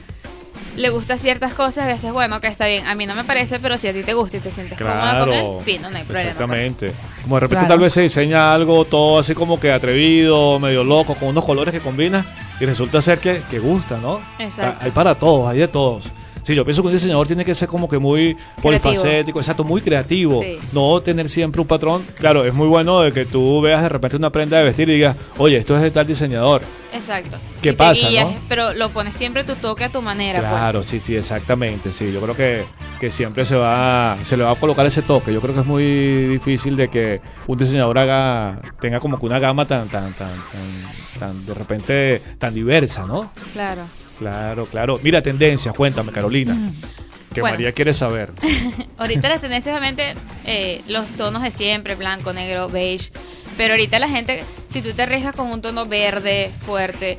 le 0.76 0.89
gusta 0.89 1.17
ciertas 1.17 1.54
cosas, 1.54 1.84
a 1.86 1.88
veces, 1.88 2.12
bueno, 2.12 2.39
que 2.41 2.48
está 2.48 2.65
bien, 2.65 2.88
a 2.88 2.95
mí 2.95 3.06
no 3.06 3.13
me 3.13 3.24
parece, 3.24 3.60
pero 3.60 3.78
si 3.78 3.88
a 3.88 3.93
ti 3.93 4.02
te 4.02 4.13
gusta 4.13 4.38
y 4.38 4.39
te 4.39 4.50
sientes 4.50 4.78
cómoda 4.80 5.19
con 5.19 5.34
él, 5.34 5.45
fino, 5.63 5.89
no 5.91 5.98
hay 5.98 6.04
problema. 6.04 6.48
pues. 6.48 6.93
Como 7.29 7.35
de 7.35 7.41
repente 7.41 7.59
Claro. 7.65 7.73
tal 7.75 7.79
vez 7.79 7.93
se 7.93 8.01
diseña 8.01 8.55
algo 8.55 8.85
todo 8.85 9.19
así 9.19 9.35
como 9.35 9.59
que 9.59 9.71
atrevido, 9.71 10.59
medio 10.59 10.83
loco, 10.83 11.13
con 11.13 11.27
unos 11.29 11.45
colores 11.45 11.71
que 11.71 11.79
combinan 11.79 12.25
y 12.59 12.65
resulta 12.65 13.03
ser 13.03 13.19
que, 13.19 13.43
que 13.47 13.59
gusta, 13.59 13.99
¿no? 13.99 14.19
Exacto. 14.39 14.83
Hay 14.83 14.89
para 14.89 15.13
todos, 15.13 15.47
hay 15.47 15.59
de 15.59 15.67
todos. 15.67 16.05
Sí, 16.41 16.55
yo 16.55 16.63
pienso 16.65 16.81
que 16.81 16.87
un 16.87 16.93
diseñador 16.95 17.27
tiene 17.27 17.45
que 17.45 17.53
ser 17.53 17.67
como 17.67 17.87
que 17.87 17.99
muy 17.99 18.35
polifacético, 18.63 19.39
exacto, 19.39 19.63
muy 19.63 19.81
creativo. 19.81 20.41
Sí. 20.41 20.57
No 20.71 20.99
tener 21.01 21.29
siempre 21.29 21.61
un 21.61 21.67
patrón. 21.67 22.03
Claro, 22.15 22.45
es 22.45 22.53
muy 22.53 22.67
bueno 22.67 23.01
de 23.01 23.11
que 23.11 23.25
tú 23.25 23.61
veas 23.61 23.83
de 23.83 23.89
repente 23.89 24.15
una 24.17 24.31
prenda 24.31 24.57
de 24.57 24.63
vestir 24.63 24.89
y 24.89 24.93
digas, 24.93 25.15
oye, 25.37 25.57
esto 25.57 25.75
es 25.75 25.81
de 25.83 25.91
tal 25.91 26.07
diseñador. 26.07 26.61
Exacto. 26.93 27.37
¿Qué 27.61 27.69
Y 27.69 27.73
pasa, 27.73 28.07
guías, 28.09 28.25
no? 28.25 28.35
Pero 28.47 28.73
lo 28.73 28.89
pones 28.89 29.15
siempre 29.15 29.43
tu 29.43 29.55
toque 29.55 29.83
a 29.83 29.91
tu 29.91 30.01
manera. 30.01 30.39
pues. 30.39 30.49
Claro, 30.49 30.81
sí, 30.81 30.99
sí, 30.99 31.15
exactamente. 31.15 31.91
Sí, 31.93 32.11
yo 32.11 32.19
creo 32.21 32.35
que, 32.35 32.63
que 32.99 33.11
siempre 33.11 33.45
se 33.45 33.55
va, 33.55 34.17
se 34.23 34.35
le 34.37 34.43
va 34.43 34.51
a 34.51 34.55
colocar 34.55 34.85
ese 34.87 35.01
toque. 35.03 35.31
Yo 35.33 35.41
creo 35.41 35.53
que 35.53 35.59
es 35.61 35.67
muy 35.67 35.83
difícil 36.29 36.77
de 36.77 36.87
que 36.89 37.18
un 37.47 37.58
diseñador 37.58 37.97
haga, 37.97 38.62
tenga 38.79 38.99
como 38.99 39.19
que 39.19 39.25
una 39.25 39.39
gama 39.39 39.65
tan, 39.67 39.89
tan, 39.89 40.13
tan, 40.13 40.41
tan, 40.43 40.84
tan 41.17 41.45
de 41.45 41.53
repente 41.53 42.21
tan 42.38 42.53
diversa, 42.53 43.05
¿no? 43.05 43.32
Claro. 43.53 43.84
Claro, 44.17 44.65
claro. 44.65 44.99
Mira, 45.01 45.21
tendencias, 45.21 45.73
cuéntame, 45.73 46.12
Carolina, 46.12 46.53
Mm. 46.53 47.34
que 47.34 47.41
Bueno. 47.41 47.53
María 47.55 47.71
quiere 47.71 47.93
saber. 47.93 48.32
Ahorita 48.97 49.29
las 49.29 49.39
tendencias, 49.41 49.73
obviamente, 49.73 50.13
eh, 50.45 50.82
los 50.88 51.05
tonos 51.12 51.41
de 51.41 51.51
siempre, 51.51 51.95
blanco, 51.95 52.34
negro, 52.34 52.67
beige. 52.69 53.12
Pero 53.58 53.73
ahorita 53.73 53.99
la 53.99 54.08
gente, 54.10 54.43
si 54.69 54.82
tú 54.82 54.93
te 54.93 55.01
arriesgas 55.03 55.36
con 55.36 55.51
un 55.51 55.62
tono 55.62 55.86
verde 55.86 56.51
fuerte 56.65 57.17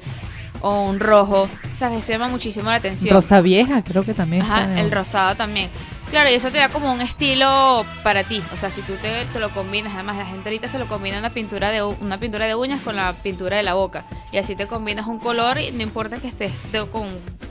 o 0.62 0.84
un 0.84 1.00
rojo, 1.00 1.48
¿sabes? 1.78 2.00
Eso 2.00 2.12
llama 2.12 2.28
muchísimo 2.28 2.70
la 2.70 2.76
atención. 2.76 3.14
Rosa 3.14 3.40
vieja, 3.40 3.82
creo 3.82 4.02
que 4.02 4.14
también. 4.14 4.42
está 4.42 4.56
Ajá, 4.58 4.66
de 4.68 4.80
el 4.80 4.90
rosado 4.90 5.36
también. 5.36 5.70
Claro, 6.10 6.28
y 6.28 6.34
eso 6.34 6.50
te 6.50 6.58
da 6.58 6.68
como 6.70 6.92
un 6.92 7.00
estilo 7.00 7.86
para 8.02 8.24
ti. 8.24 8.42
O 8.52 8.56
sea, 8.56 8.70
si 8.70 8.82
tú 8.82 8.94
te, 9.00 9.24
te 9.32 9.38
lo 9.38 9.50
combinas, 9.50 9.94
además 9.94 10.16
la 10.18 10.26
gente 10.26 10.48
ahorita 10.48 10.66
se 10.66 10.78
lo 10.78 10.86
combina 10.88 11.18
una 11.20 11.30
pintura 11.32 11.70
de 11.70 11.82
una 11.84 12.18
pintura 12.18 12.46
de 12.46 12.56
uñas 12.56 12.80
con 12.82 12.96
la 12.96 13.12
pintura 13.12 13.56
de 13.58 13.62
la 13.62 13.74
boca. 13.74 14.04
Y 14.32 14.38
así 14.38 14.56
te 14.56 14.66
combinas 14.66 15.06
un 15.06 15.18
color 15.20 15.58
y 15.60 15.70
no 15.70 15.82
importa 15.82 16.18
que 16.18 16.26
estés 16.26 16.50
con, 16.90 17.06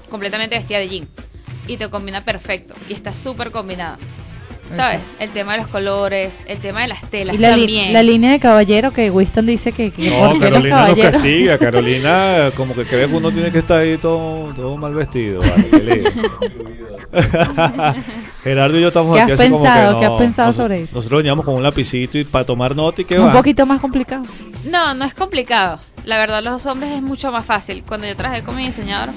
completamente 0.09 0.57
vestida 0.57 0.79
de 0.79 0.89
jean. 0.89 1.07
Y 1.67 1.77
te 1.77 1.87
combina 1.89 2.25
perfecto. 2.25 2.73
Y 2.89 2.93
está 2.93 3.13
súper 3.13 3.51
combinada. 3.51 3.97
¿Sabes? 4.75 4.99
El 5.19 5.29
tema 5.31 5.53
de 5.53 5.59
los 5.59 5.67
colores, 5.67 6.43
el 6.45 6.59
tema 6.59 6.83
de 6.83 6.89
las 6.89 7.01
telas 7.09 7.35
Y 7.35 7.39
la, 7.39 7.55
li- 7.55 7.61
también. 7.63 7.93
la 7.93 8.03
línea 8.03 8.31
de 8.31 8.39
caballero 8.39 8.91
que 8.93 9.09
Winston 9.09 9.47
dice 9.47 9.71
que, 9.71 9.89
que 9.89 10.09
No, 10.11 10.33
qué 10.33 10.51
los 10.51 10.51
Carolina 10.51 10.87
nos 10.87 10.99
castiga. 10.99 11.57
Carolina 11.59 12.51
como 12.55 12.75
que 12.75 12.83
cree 12.85 13.07
que 13.07 13.15
uno 13.15 13.31
tiene 13.31 13.51
que 13.51 13.57
estar 13.59 13.79
ahí 13.79 13.97
todo, 13.97 14.53
todo 14.53 14.77
mal 14.77 14.93
vestido. 14.93 15.39
vale, 15.39 15.63
qué 15.71 15.83
lindo. 15.83 16.29
Gerardo 18.43 18.77
y 18.77 18.81
yo 18.81 18.87
estamos 18.87 19.15
¿Qué 19.15 19.21
aquí 19.21 19.31
así 19.33 19.49
como 19.49 19.63
que 19.63 19.69
no, 19.69 19.99
¿Qué 19.99 20.05
has 20.05 20.11
pensado 20.13 20.47
nos- 20.49 20.55
sobre 20.55 20.83
eso? 20.83 20.95
Nosotros 20.95 21.17
veníamos 21.19 21.45
con 21.45 21.55
un 21.55 21.63
lapicito 21.63 22.17
y 22.17 22.23
para 22.23 22.45
tomar 22.45 22.75
nota 22.75 23.01
y 23.01 23.05
qué 23.05 23.19
un 23.19 23.27
va. 23.27 23.33
poquito 23.33 23.65
más 23.65 23.79
complicado. 23.81 24.23
No, 24.69 24.93
no 24.93 25.05
es 25.05 25.13
complicado. 25.13 25.79
La 26.05 26.17
verdad, 26.17 26.41
los 26.43 26.65
hombres 26.65 26.91
es 26.93 27.01
mucho 27.01 27.31
más 27.31 27.45
fácil. 27.45 27.83
Cuando 27.85 28.07
yo 28.07 28.15
trabajé 28.15 28.41
con 28.43 28.55
mi 28.55 28.65
diseñador, 28.65 29.13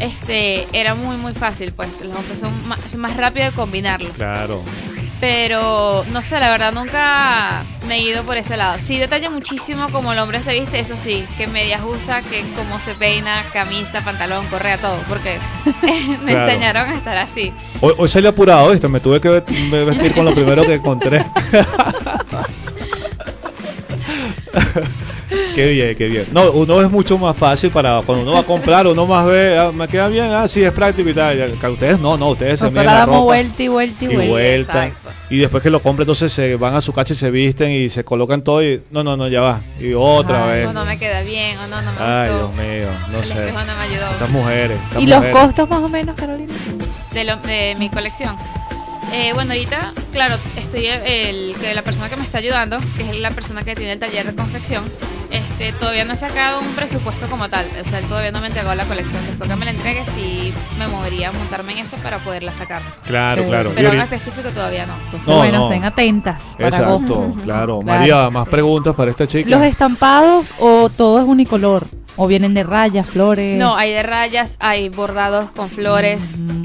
este, 0.00 0.66
era 0.72 0.94
muy, 0.94 1.16
muy 1.18 1.34
fácil. 1.34 1.72
Pues 1.72 1.88
los 2.02 2.16
hombres 2.16 2.38
son 2.40 2.66
más, 2.66 2.80
son 2.90 3.00
más 3.00 3.16
rápidos 3.16 3.50
de 3.50 3.54
combinarlos. 3.54 4.12
Claro. 4.16 4.62
Pero, 5.22 6.04
no 6.10 6.20
sé, 6.20 6.40
la 6.40 6.50
verdad, 6.50 6.72
nunca 6.72 7.62
me 7.86 7.94
he 7.94 8.00
ido 8.02 8.24
por 8.24 8.36
ese 8.36 8.56
lado. 8.56 8.76
Sí, 8.82 8.98
detalla 8.98 9.30
muchísimo 9.30 9.88
como 9.90 10.12
el 10.12 10.18
hombre 10.18 10.42
se 10.42 10.52
viste, 10.52 10.80
eso 10.80 10.96
sí. 10.98 11.24
Que 11.38 11.46
medias 11.46 11.80
usa, 11.86 12.22
que 12.22 12.42
cómo 12.56 12.80
se 12.80 12.96
peina, 12.96 13.44
camisa, 13.52 14.02
pantalón, 14.04 14.44
correa, 14.48 14.78
todo. 14.78 14.98
Porque 15.08 15.38
me 16.24 16.32
Claro. 16.32 16.48
enseñaron 16.50 16.90
a 16.90 16.94
estar 16.96 17.16
así. 17.18 17.52
Hoy, 17.80 17.94
hoy 17.98 18.08
salí 18.08 18.26
apurado, 18.26 18.72
¿viste? 18.72 18.88
Me 18.88 18.98
tuve 18.98 19.20
que 19.20 19.28
vestir 19.28 20.12
con 20.12 20.24
lo 20.24 20.34
primero 20.34 20.66
que 20.66 20.74
encontré. 20.74 21.24
qué 25.54 25.66
bien, 25.68 25.96
qué 25.96 26.06
bien. 26.08 26.26
No, 26.32 26.50
uno 26.50 26.80
es 26.82 26.90
mucho 26.90 27.16
más 27.18 27.36
fácil 27.36 27.70
para 27.70 28.02
cuando 28.04 28.24
uno 28.24 28.32
va 28.32 28.40
a 28.40 28.44
comprar, 28.44 28.88
uno 28.88 29.06
más 29.06 29.24
ve, 29.26 29.56
ah, 29.56 29.70
me 29.72 29.86
queda 29.86 30.08
bien, 30.08 30.32
ah, 30.32 30.48
sí, 30.48 30.64
es 30.64 30.72
práctico 30.72 31.08
y 31.08 31.14
tal. 31.14 31.38
Ya, 31.38 31.46
que 31.46 31.68
Ustedes 31.68 32.00
no, 32.00 32.16
no, 32.16 32.30
ustedes 32.30 32.58
se 32.58 32.64
Nosotros 32.64 32.72
miden 32.84 32.86
la 32.86 32.92
damos 33.00 33.14
ropa 33.14 33.24
vuelta 33.24 33.62
y 33.62 33.68
vuelta 33.68 34.04
y 34.04 34.08
y 34.08 34.14
vuelta. 34.16 34.30
vuelta. 34.32 34.86
exacto. 34.86 35.01
Y 35.32 35.38
después 35.38 35.62
que 35.62 35.70
lo 35.70 35.80
compren, 35.82 36.04
entonces 36.04 36.32
se 36.32 36.56
van 36.56 36.74
a 36.74 36.80
su 36.82 36.92
casa 36.92 37.14
y 37.14 37.16
se 37.16 37.30
visten 37.30 37.70
y 37.70 37.88
se 37.88 38.04
colocan 38.04 38.42
todo 38.44 38.62
y 38.62 38.82
no, 38.90 39.02
no, 39.02 39.16
no, 39.16 39.28
ya 39.28 39.40
va. 39.40 39.62
Y 39.80 39.94
otra 39.94 40.44
Ay, 40.44 40.58
vez. 40.60 40.68
O 40.68 40.72
no 40.74 40.84
me 40.84 40.98
queda 40.98 41.22
bien, 41.22 41.56
o 41.58 41.66
no, 41.68 41.80
no 41.80 41.90
me 41.92 41.98
Ay, 42.00 42.30
gustó. 42.30 42.52
Dios 42.52 42.56
mío, 42.68 42.88
no 43.10 43.18
el 43.18 43.24
sé. 43.24 43.32
espejo 43.32 43.58
no 43.64 43.74
me 43.74 43.82
ayudó. 43.82 44.10
Estas 44.10 44.30
mujeres. 44.30 44.78
estas 44.88 45.02
¿Y 45.02 45.06
los 45.06 45.24
costos 45.26 45.70
más 45.70 45.82
o 45.82 45.88
menos, 45.88 46.16
Carolina? 46.16 46.52
de, 47.12 47.24
lo- 47.24 47.36
de 47.38 47.74
mi 47.78 47.88
colección. 47.88 48.36
Eh, 49.14 49.32
bueno, 49.34 49.52
ahorita, 49.52 49.92
claro, 50.12 50.36
estoy 50.56 50.86
eh, 50.86 51.30
el 51.30 51.54
que 51.60 51.74
la 51.74 51.82
persona 51.82 52.08
que 52.10 52.16
me 52.16 52.24
está 52.24 52.38
ayudando, 52.38 52.78
que 52.96 53.08
es 53.10 53.18
la 53.20 53.30
persona 53.30 53.62
que 53.62 53.74
tiene 53.74 53.92
el 53.92 53.98
taller 53.98 54.26
de 54.26 54.34
confección, 54.34 54.84
este, 55.32 55.72
todavía 55.72 56.04
no 56.04 56.12
ha 56.12 56.16
sacado 56.16 56.60
un 56.60 56.68
presupuesto 56.74 57.26
como 57.28 57.48
tal. 57.48 57.66
O 57.80 57.88
sea, 57.88 57.98
él 57.98 58.04
todavía 58.06 58.30
no 58.32 58.40
me 58.40 58.48
entregó 58.48 58.74
la 58.74 58.84
colección. 58.84 59.24
Después 59.26 59.48
que 59.48 59.56
me 59.56 59.64
la 59.64 59.70
entregue, 59.72 60.04
sí 60.14 60.52
me 60.78 60.86
movería 60.88 61.30
a 61.30 61.32
montarme 61.32 61.72
en 61.72 61.78
eso 61.78 61.96
para 61.96 62.18
poderla 62.18 62.52
sacar. 62.52 62.82
Claro, 63.04 63.42
Sí. 63.42 63.48
claro. 63.48 63.72
Pero 63.74 63.88
ahorita- 63.88 64.04
específico 64.04 64.48
todavía 64.50 64.86
no. 64.86 64.94
Entonces, 65.04 65.28
No, 65.28 65.38
bueno, 65.38 65.58
no. 65.58 65.64
estén 65.68 65.84
atentas 65.84 66.54
para 66.56 66.68
Exacto, 66.68 67.00
claro. 67.06 67.32
Claro. 67.44 67.82
María, 67.82 68.30
más 68.30 68.48
preguntas 68.48 68.94
para 68.94 69.10
esta 69.10 69.26
chica. 69.26 69.48
¿Los 69.50 69.62
estampados 69.62 70.54
o 70.58 70.88
todo 70.88 71.18
es 71.20 71.24
unicolor? 71.26 71.86
¿O 72.16 72.26
vienen 72.26 72.52
de 72.52 72.62
rayas, 72.62 73.06
flores? 73.06 73.58
No, 73.58 73.74
hay 73.74 73.90
de 73.92 74.02
rayas, 74.02 74.58
hay 74.60 74.90
bordados 74.90 75.50
con 75.52 75.70
flores, 75.70 76.20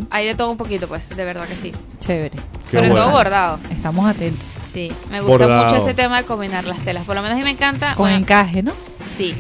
hay 0.09 0.25
de 0.25 0.35
todo 0.35 0.51
un 0.51 0.57
poquito, 0.57 0.89
pues, 0.89 1.07
de 1.07 1.23
verdad 1.23 1.45
que 1.47 1.55
sí. 1.55 1.71
Chévere. 2.01 2.35
Qué 2.69 2.77
Sobre 2.77 2.89
todo 2.89 3.11
bordado. 3.11 3.59
Estamos 3.71 4.09
atentos. 4.09 4.51
Sí, 4.51 4.91
me 5.09 5.21
gusta 5.21 5.45
Bordado. 5.45 5.63
mucho 5.63 5.77
ese 5.77 5.93
tema 5.93 6.17
de 6.17 6.25
combinar 6.25 6.65
las 6.65 6.79
telas. 6.79 7.05
Por 7.05 7.15
lo 7.15 7.21
menos 7.21 7.35
a 7.35 7.37
mí 7.37 7.45
me 7.45 7.51
encanta. 7.51 7.95
Con 7.95 8.03
bueno, 8.03 8.17
encaje, 8.17 8.56
¿no? 8.63 8.73
Sí. 9.17 9.35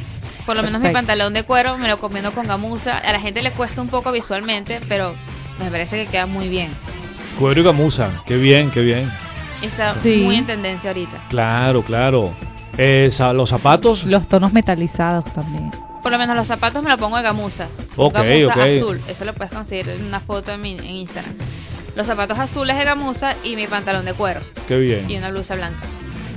Por 0.45 0.55
lo 0.55 0.63
menos 0.63 0.81
mi 0.81 0.89
pantalón 0.91 1.33
de 1.33 1.43
cuero 1.43 1.77
me 1.77 1.87
lo 1.89 1.99
combino 1.99 2.31
con 2.31 2.47
gamuza. 2.47 2.97
A 2.97 3.11
la 3.11 3.19
gente 3.19 3.41
le 3.41 3.51
cuesta 3.51 3.81
un 3.81 3.89
poco 3.89 4.11
visualmente, 4.13 4.79
pero 4.87 5.13
me 5.59 5.69
parece 5.69 6.05
que 6.05 6.11
queda 6.11 6.25
muy 6.25 6.47
bien. 6.47 6.71
Cuero 7.37 7.61
y 7.61 7.63
gamuza. 7.63 8.23
Qué 8.25 8.37
bien, 8.37 8.71
qué 8.71 8.81
bien. 8.81 9.11
Está 9.61 9.99
Sí. 10.01 10.21
muy 10.23 10.37
en 10.37 10.45
tendencia 10.45 10.89
ahorita. 10.91 11.21
Claro, 11.29 11.83
claro. 11.83 12.33
Eh, 12.77 13.09
los 13.33 13.49
zapatos. 13.49 14.05
Los 14.05 14.27
tonos 14.29 14.53
metalizados 14.53 15.25
también. 15.33 15.69
Por 16.01 16.11
lo 16.11 16.17
menos 16.17 16.35
los 16.37 16.47
zapatos 16.47 16.81
me 16.81 16.89
los 16.89 16.99
pongo 16.99 17.17
de 17.17 17.23
gamuza. 17.23 17.67
Ok, 17.97 18.13
gamuza 18.13 18.53
ok. 18.53 18.57
azul. 18.75 19.01
Eso 19.07 19.25
lo 19.25 19.33
puedes 19.33 19.51
conseguir 19.53 19.89
en 19.89 20.05
una 20.05 20.19
foto 20.21 20.53
en, 20.53 20.61
mi, 20.61 20.73
en 20.77 20.85
Instagram. 20.85 21.33
Los 21.95 22.07
zapatos 22.07 22.37
azules 22.39 22.77
de 22.77 22.85
gamuza 22.85 23.35
y 23.43 23.55
mi 23.55 23.67
pantalón 23.67 24.05
de 24.05 24.13
cuero. 24.13 24.39
Qué 24.67 24.77
bien. 24.77 25.09
Y 25.09 25.17
una 25.17 25.29
blusa 25.31 25.55
blanca. 25.55 25.83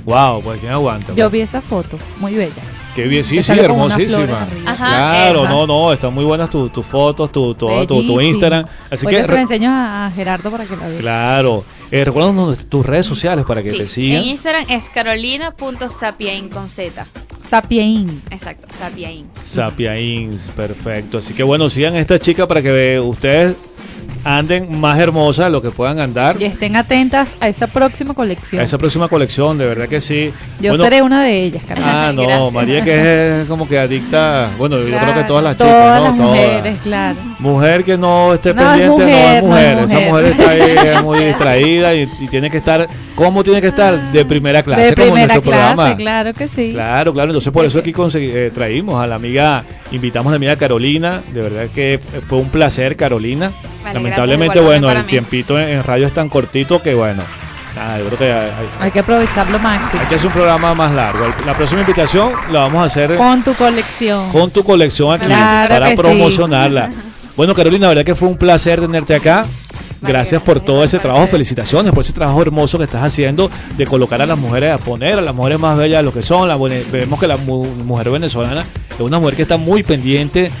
Wow, 0.05 0.41
pues 0.41 0.59
quién 0.59 0.71
aguanta. 0.71 1.13
Yo 1.15 1.29
vi 1.29 1.41
esa 1.41 1.61
foto, 1.61 1.97
muy 2.19 2.35
bella. 2.35 2.61
Qué 2.95 3.07
bien, 3.07 3.23
sí, 3.23 3.37
que 3.37 3.43
sí, 3.43 3.51
hermosísima. 3.53 4.47
Ajá, 4.65 4.85
claro, 4.85 5.43
esa. 5.43 5.49
no, 5.49 5.67
no, 5.67 5.93
están 5.93 6.13
muy 6.13 6.25
buenas 6.25 6.49
tus 6.49 6.73
tus 6.73 6.85
fotos, 6.85 7.31
tu, 7.31 7.55
tu, 7.55 7.67
tu, 7.85 8.05
tu. 8.05 8.19
Instagram. 8.19 8.65
Así 8.89 9.07
que, 9.07 9.23
se 9.23 9.31
la 9.31 9.41
enseño 9.41 9.69
a 9.71 10.11
Gerardo 10.13 10.51
para 10.51 10.65
que 10.65 10.75
la 10.75 10.87
vea. 10.87 10.99
claro. 10.99 11.63
Eh, 11.91 12.05
recuérdanos 12.05 12.57
tus 12.69 12.85
redes 12.85 13.05
sociales 13.05 13.43
para 13.45 13.61
que 13.61 13.71
Sí, 13.71 13.77
te 13.77 13.87
sigan. 13.87 14.23
En 14.23 14.29
Instagram 14.29 14.65
es 14.69 14.89
carolina.sapiain 14.89 16.49
con 16.49 16.69
Z. 16.69 17.05
Sapiein. 17.45 18.21
Exacto, 18.29 18.67
sapiain. 18.79 19.27
Sapiains, 19.43 20.41
perfecto. 20.55 21.17
Así 21.17 21.33
que 21.33 21.43
bueno, 21.43 21.69
sigan 21.69 21.95
a 21.95 21.99
esta 21.99 22.17
chica 22.17 22.47
para 22.47 22.61
que 22.61 22.97
ustedes 22.99 23.55
anden 24.23 24.79
más 24.79 24.99
hermosas 24.99 25.51
lo 25.51 25.61
que 25.61 25.71
puedan 25.71 25.99
andar. 25.99 26.35
Y 26.39 26.45
estén 26.45 26.75
atentas 26.75 27.35
a 27.39 27.47
esa 27.47 27.67
próxima 27.67 28.13
colección. 28.13 28.61
A 28.61 28.63
esa 28.65 28.77
próxima 28.77 29.07
colección, 29.07 29.57
de 29.57 29.65
verdad 29.65 29.87
que 29.87 29.99
sí. 29.99 30.31
Yo 30.59 30.71
Bueno, 30.71 30.83
seré 30.83 31.01
una 31.01 31.23
de 31.23 31.43
ellas, 31.43 31.63
Carolina. 31.67 32.07
Ah, 32.09 32.13
no, 32.13 32.23
Gracias. 32.23 32.53
María 32.53 32.83
que 32.83 33.41
es 33.41 33.47
como 33.47 33.67
que 33.67 33.79
adicta. 33.79 34.51
Bueno, 34.57 34.77
yo 34.79 34.97
creo 34.97 35.13
que 35.15 35.23
todas 35.23 35.43
las 35.43 35.55
chicas, 35.57 35.69
Todas 35.71 35.99
¿no? 35.99 36.07
las 36.07 36.17
Todas. 36.17 36.29
mujeres, 36.29 36.77
claro. 36.83 37.17
Mujer 37.39 37.83
que 37.83 37.97
no 37.97 38.33
esté 38.33 38.53
No, 38.53 38.61
es 38.61 38.67
pendiente, 38.67 38.91
mujer, 39.05 39.41
no 39.41 39.41
no 39.41 39.41
es 39.41 39.43
mujer. 39.43 39.77
Esa 39.83 40.09
mujer. 40.11 40.25
está 40.25 40.49
ahí 40.51 40.95
es 40.95 41.03
muy 41.03 41.19
distraída 41.25 41.95
y, 41.95 42.09
y 42.19 42.27
tiene 42.27 42.49
que 42.49 42.57
estar, 42.57 42.87
¿cómo 43.15 43.43
tiene 43.43 43.61
que 43.61 43.67
estar? 43.67 44.11
De 44.11 44.25
primera 44.25 44.61
clase, 44.63 44.81
de 44.81 44.95
como 44.95 45.05
en 45.07 45.11
primera 45.13 45.33
nuestro 45.33 45.51
clase, 45.51 45.67
programa. 45.73 45.97
claro 45.97 46.33
que 46.33 46.47
sí. 46.47 46.71
Claro, 46.73 47.13
claro, 47.13 47.29
entonces 47.31 47.51
por 47.51 47.65
eso 47.65 47.79
aquí 47.79 47.93
eh, 48.13 48.51
traímos 48.53 49.01
a 49.03 49.07
la 49.07 49.15
amiga, 49.15 49.63
invitamos 49.91 50.29
a 50.29 50.31
la 50.31 50.35
amiga 50.37 50.55
Carolina, 50.57 51.21
de 51.33 51.41
verdad 51.41 51.67
que 51.73 51.99
fue 52.27 52.37
un 52.39 52.49
placer 52.49 52.95
Carolina. 52.95 53.51
Vale, 53.83 53.93
Lamentablemente, 54.03 54.59
bueno, 54.59 54.89
el 54.91 54.97
mí. 54.99 55.03
tiempito 55.09 55.59
en, 55.59 55.69
en 55.69 55.83
radio 55.83 56.07
es 56.07 56.13
tan 56.13 56.29
cortito 56.29 56.81
que 56.81 56.93
bueno, 56.93 57.23
nada, 57.75 57.99
yo 57.99 58.05
creo 58.07 58.17
que 58.17 58.25
hay, 58.31 58.49
hay- 58.49 58.69
Hay 58.85 58.91
que 58.91 58.99
aprovechar 58.99 59.49
lo 59.49 59.59
máximo. 59.59 60.01
hay 60.01 60.07
que 60.07 60.15
hacer 60.15 60.27
un 60.27 60.33
programa 60.33 60.73
más 60.73 60.91
largo. 60.93 61.25
La 61.45 61.53
próxima 61.53 61.81
invitación 61.81 62.31
la 62.51 62.59
vamos 62.61 62.81
a 62.81 62.85
hacer 62.85 63.15
Con 63.17 63.43
tu 63.43 63.53
colección. 63.55 64.29
con 64.31 64.51
tu 64.51 64.63
colección 64.63 65.13
aquí 65.13 65.25
Claro 65.25 65.69
para 65.69 65.89
sí. 65.89 65.95
promocionarla. 65.95 66.89
Bueno, 67.37 67.55
Carolina, 67.55 67.83
la 67.83 67.87
verdad 67.89 68.03
que 68.03 68.13
fue 68.13 68.27
un 68.27 68.35
placer 68.35 68.81
tenerte 68.81 69.15
acá. 69.15 69.45
Gracias 70.01 70.41
por 70.41 70.59
todo 70.59 70.83
ese 70.83 70.99
trabajo, 70.99 71.27
felicitaciones 71.27 71.91
por 71.93 72.03
ese 72.03 72.11
trabajo 72.11 72.41
hermoso 72.41 72.77
que 72.77 72.83
estás 72.83 73.03
haciendo 73.03 73.49
de 73.77 73.85
colocar 73.87 74.21
a 74.21 74.25
las 74.25 74.37
mujeres, 74.37 74.71
a 74.73 74.77
poner 74.79 75.17
a 75.17 75.21
las 75.21 75.33
mujeres 75.33 75.57
más 75.59 75.77
bellas 75.77 75.99
de 75.99 76.03
lo 76.03 76.11
que 76.13 76.23
son. 76.23 76.47
La, 76.49 76.57
vemos 76.57 77.19
que 77.19 77.27
la 77.27 77.37
mu- 77.37 77.63
mujer 77.85 78.09
venezolana 78.09 78.65
es 78.93 78.99
una 78.99 79.17
mujer 79.19 79.35
que 79.35 79.43
está 79.43 79.57
muy 79.57 79.81
pendiente 79.83 80.51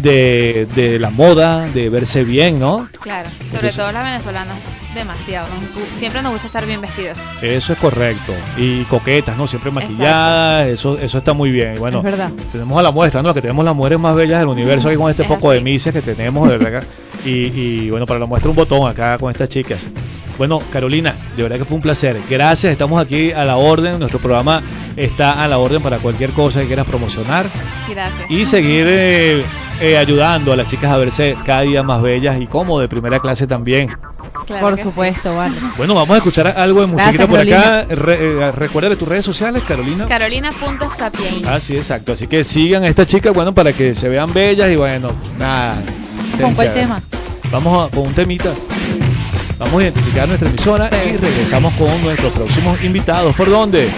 de, 0.00 0.66
de 0.74 0.98
la 0.98 1.10
moda, 1.10 1.66
de 1.68 1.88
verse 1.88 2.24
bien, 2.24 2.58
¿no? 2.60 2.88
Claro, 3.00 3.28
sobre 3.30 3.46
Entonces- 3.46 3.76
todo 3.76 3.92
las 3.92 4.04
venezolanas, 4.04 4.56
demasiado. 4.94 5.46
nos 5.48 5.96
siempre 5.96 6.22
nos 6.22 6.32
gusta 6.32 6.46
estar 6.46 6.66
bien 6.66 6.80
vestidos. 6.80 7.16
Eso 7.42 7.72
es 7.72 7.78
correcto. 7.78 8.32
Y 8.56 8.82
coquetas, 8.84 9.36
¿no? 9.36 9.46
Siempre 9.46 9.70
maquilladas, 9.70 10.68
eso, 10.68 10.98
eso 10.98 11.18
está 11.18 11.32
muy 11.32 11.50
bien. 11.50 11.74
Y 11.74 11.78
bueno, 11.78 11.98
Es 11.98 12.04
verdad. 12.04 12.30
tenemos 12.52 12.78
a 12.78 12.82
la 12.82 12.90
muestra, 12.90 13.22
¿no? 13.22 13.32
Que 13.34 13.40
tenemos 13.40 13.64
las 13.64 13.74
mujeres 13.74 13.98
más 13.98 14.14
bellas 14.14 14.38
del 14.40 14.48
universo 14.48 14.88
aquí 14.88 14.96
con 14.96 15.10
este 15.10 15.22
Es 15.22 15.28
poco 15.28 15.50
de 15.52 15.60
misias 15.60 15.92
que 15.94 16.02
tenemos, 16.02 16.48
de 16.48 16.58
verdad. 16.58 16.84
Y, 17.24 17.30
y 17.30 17.90
bueno, 17.90 18.06
para 18.06 18.20
la 18.20 18.26
muestra 18.26 18.50
un 18.50 18.56
botón 18.56 18.88
acá 18.88 19.18
con 19.18 19.30
estas 19.30 19.48
chicas. 19.48 19.88
Bueno, 20.36 20.62
Carolina, 20.72 21.16
de 21.36 21.42
verdad 21.42 21.58
que 21.58 21.64
fue 21.64 21.74
un 21.74 21.82
placer. 21.82 22.16
Gracias, 22.30 22.70
estamos 22.70 23.00
aquí 23.04 23.32
a 23.32 23.44
la 23.44 23.56
orden. 23.56 23.98
Nuestro 23.98 24.20
programa 24.20 24.62
está 24.96 25.42
a 25.42 25.48
la 25.48 25.58
orden 25.58 25.82
para 25.82 25.98
cualquier 25.98 26.30
cosa 26.30 26.60
que 26.60 26.68
quieras 26.68 26.86
promocionar 26.86 27.50
Gracias. 27.90 28.30
y 28.30 28.46
seguir 28.46 28.86
eh, 28.88 29.42
eh, 29.80 29.96
ayudando 29.96 30.52
a 30.52 30.56
las 30.56 30.66
chicas 30.66 30.90
a 30.92 30.96
verse 30.96 31.36
cada 31.44 31.62
día 31.62 31.82
más 31.82 32.02
bellas 32.02 32.40
y 32.40 32.46
como 32.46 32.80
de 32.80 32.88
primera 32.88 33.20
clase 33.20 33.46
también. 33.46 33.96
Claro 34.46 34.62
Por 34.62 34.74
que 34.74 34.76
sí. 34.78 34.82
supuesto, 34.84 35.34
vale. 35.36 35.56
Bueno, 35.76 35.94
vamos 35.94 36.14
a 36.14 36.18
escuchar 36.18 36.46
algo 36.56 36.80
de 36.80 36.86
musiquita 36.86 37.26
Gracias, 37.26 37.28
por 37.28 37.40
acá. 37.40 37.84
Re- 37.94 38.18
eh, 38.48 38.52
recuérdale 38.52 38.96
tus 38.96 39.06
redes 39.06 39.24
sociales, 39.24 39.62
Carolina. 39.66 40.06
Carolina.sapien. 40.06 41.42
Ah, 41.46 41.60
sí, 41.60 41.76
exacto. 41.76 42.12
Así 42.12 42.26
que 42.28 42.44
sigan 42.44 42.82
a 42.84 42.88
esta 42.88 43.06
chica, 43.06 43.30
bueno, 43.30 43.52
para 43.54 43.72
que 43.72 43.94
se 43.94 44.08
vean 44.08 44.32
bellas 44.32 44.70
y 44.70 44.76
bueno, 44.76 45.10
nada. 45.38 45.82
¿Con 46.40 46.54
cuál 46.54 46.72
tema? 46.72 47.02
Vamos 47.52 47.88
a, 47.88 47.94
con 47.94 48.06
un 48.06 48.14
temita. 48.14 48.50
Vamos 49.58 49.74
a 49.80 49.82
identificar 49.82 50.28
nuestra 50.28 50.48
emisora 50.48 50.88
y 51.06 51.16
regresamos 51.16 51.74
con 51.74 52.02
nuestros 52.02 52.32
próximos 52.32 52.82
invitados. 52.84 53.34
¿Por 53.34 53.50
dónde? 53.50 53.90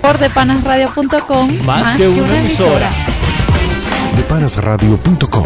Por 0.00 0.18
depanasradio.com. 0.18 1.58
Más, 1.64 1.96
que, 1.96 2.08
una 2.08 2.38
emisora. 2.40 2.90
Depanasradio.com 4.16 5.42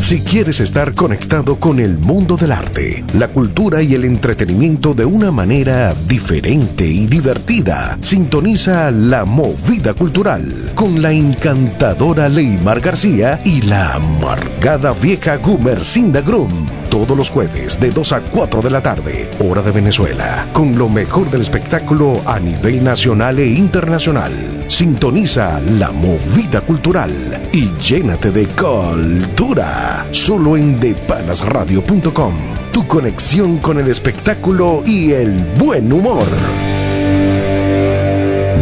Si 0.00 0.20
quieres 0.20 0.60
estar 0.60 0.94
conectado 0.94 1.56
con 1.56 1.78
el 1.78 1.96
mundo 1.96 2.36
del 2.36 2.52
arte, 2.52 3.04
la 3.14 3.28
cultura 3.28 3.82
y 3.82 3.94
el 3.94 4.04
entretenimiento 4.04 4.94
de 4.94 5.04
una 5.04 5.30
manera 5.30 5.94
diferente 6.06 6.84
y 6.84 7.06
divertida, 7.06 7.96
sintoniza 8.00 8.90
La 8.90 9.24
Movida 9.24 9.94
Cultural 9.94 10.72
con 10.74 11.00
la 11.00 11.12
encantadora 11.12 12.28
Leymar 12.28 12.80
García 12.80 13.40
y 13.44 13.62
la 13.62 13.94
amargada 13.94 14.92
vieja 14.92 15.36
Gumercinda 15.36 16.20
Grum. 16.20 16.81
Todos 16.92 17.16
los 17.16 17.30
jueves 17.30 17.80
de 17.80 17.90
2 17.90 18.12
a 18.12 18.20
4 18.20 18.60
de 18.60 18.68
la 18.68 18.82
tarde, 18.82 19.30
hora 19.40 19.62
de 19.62 19.70
Venezuela, 19.70 20.46
con 20.52 20.76
lo 20.76 20.90
mejor 20.90 21.30
del 21.30 21.40
espectáculo 21.40 22.20
a 22.26 22.38
nivel 22.38 22.84
nacional 22.84 23.38
e 23.38 23.46
internacional. 23.46 24.30
Sintoniza 24.68 25.58
La 25.78 25.90
Movida 25.90 26.60
Cultural 26.60 27.10
y 27.50 27.70
llénate 27.78 28.30
de 28.30 28.46
cultura. 28.46 30.04
Solo 30.10 30.58
en 30.58 30.78
depanasradio.com. 30.80 32.34
Tu 32.74 32.86
conexión 32.86 33.56
con 33.56 33.78
el 33.78 33.88
espectáculo 33.88 34.82
y 34.84 35.12
el 35.12 35.32
buen 35.58 35.90
humor. 35.90 36.26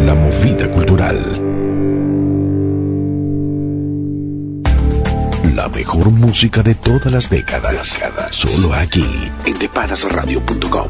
La 0.05 0.15
Movida 0.15 0.71
Cultural. 0.71 1.40
La 5.43 5.67
mejor 5.67 6.11
música 6.11 6.63
de 6.63 6.75
todas 6.75 7.11
las 7.11 7.29
décadas. 7.29 7.99
Solo 8.31 8.73
aquí 8.73 9.05
en 9.45 9.59
depanasradio.com. 9.59 10.89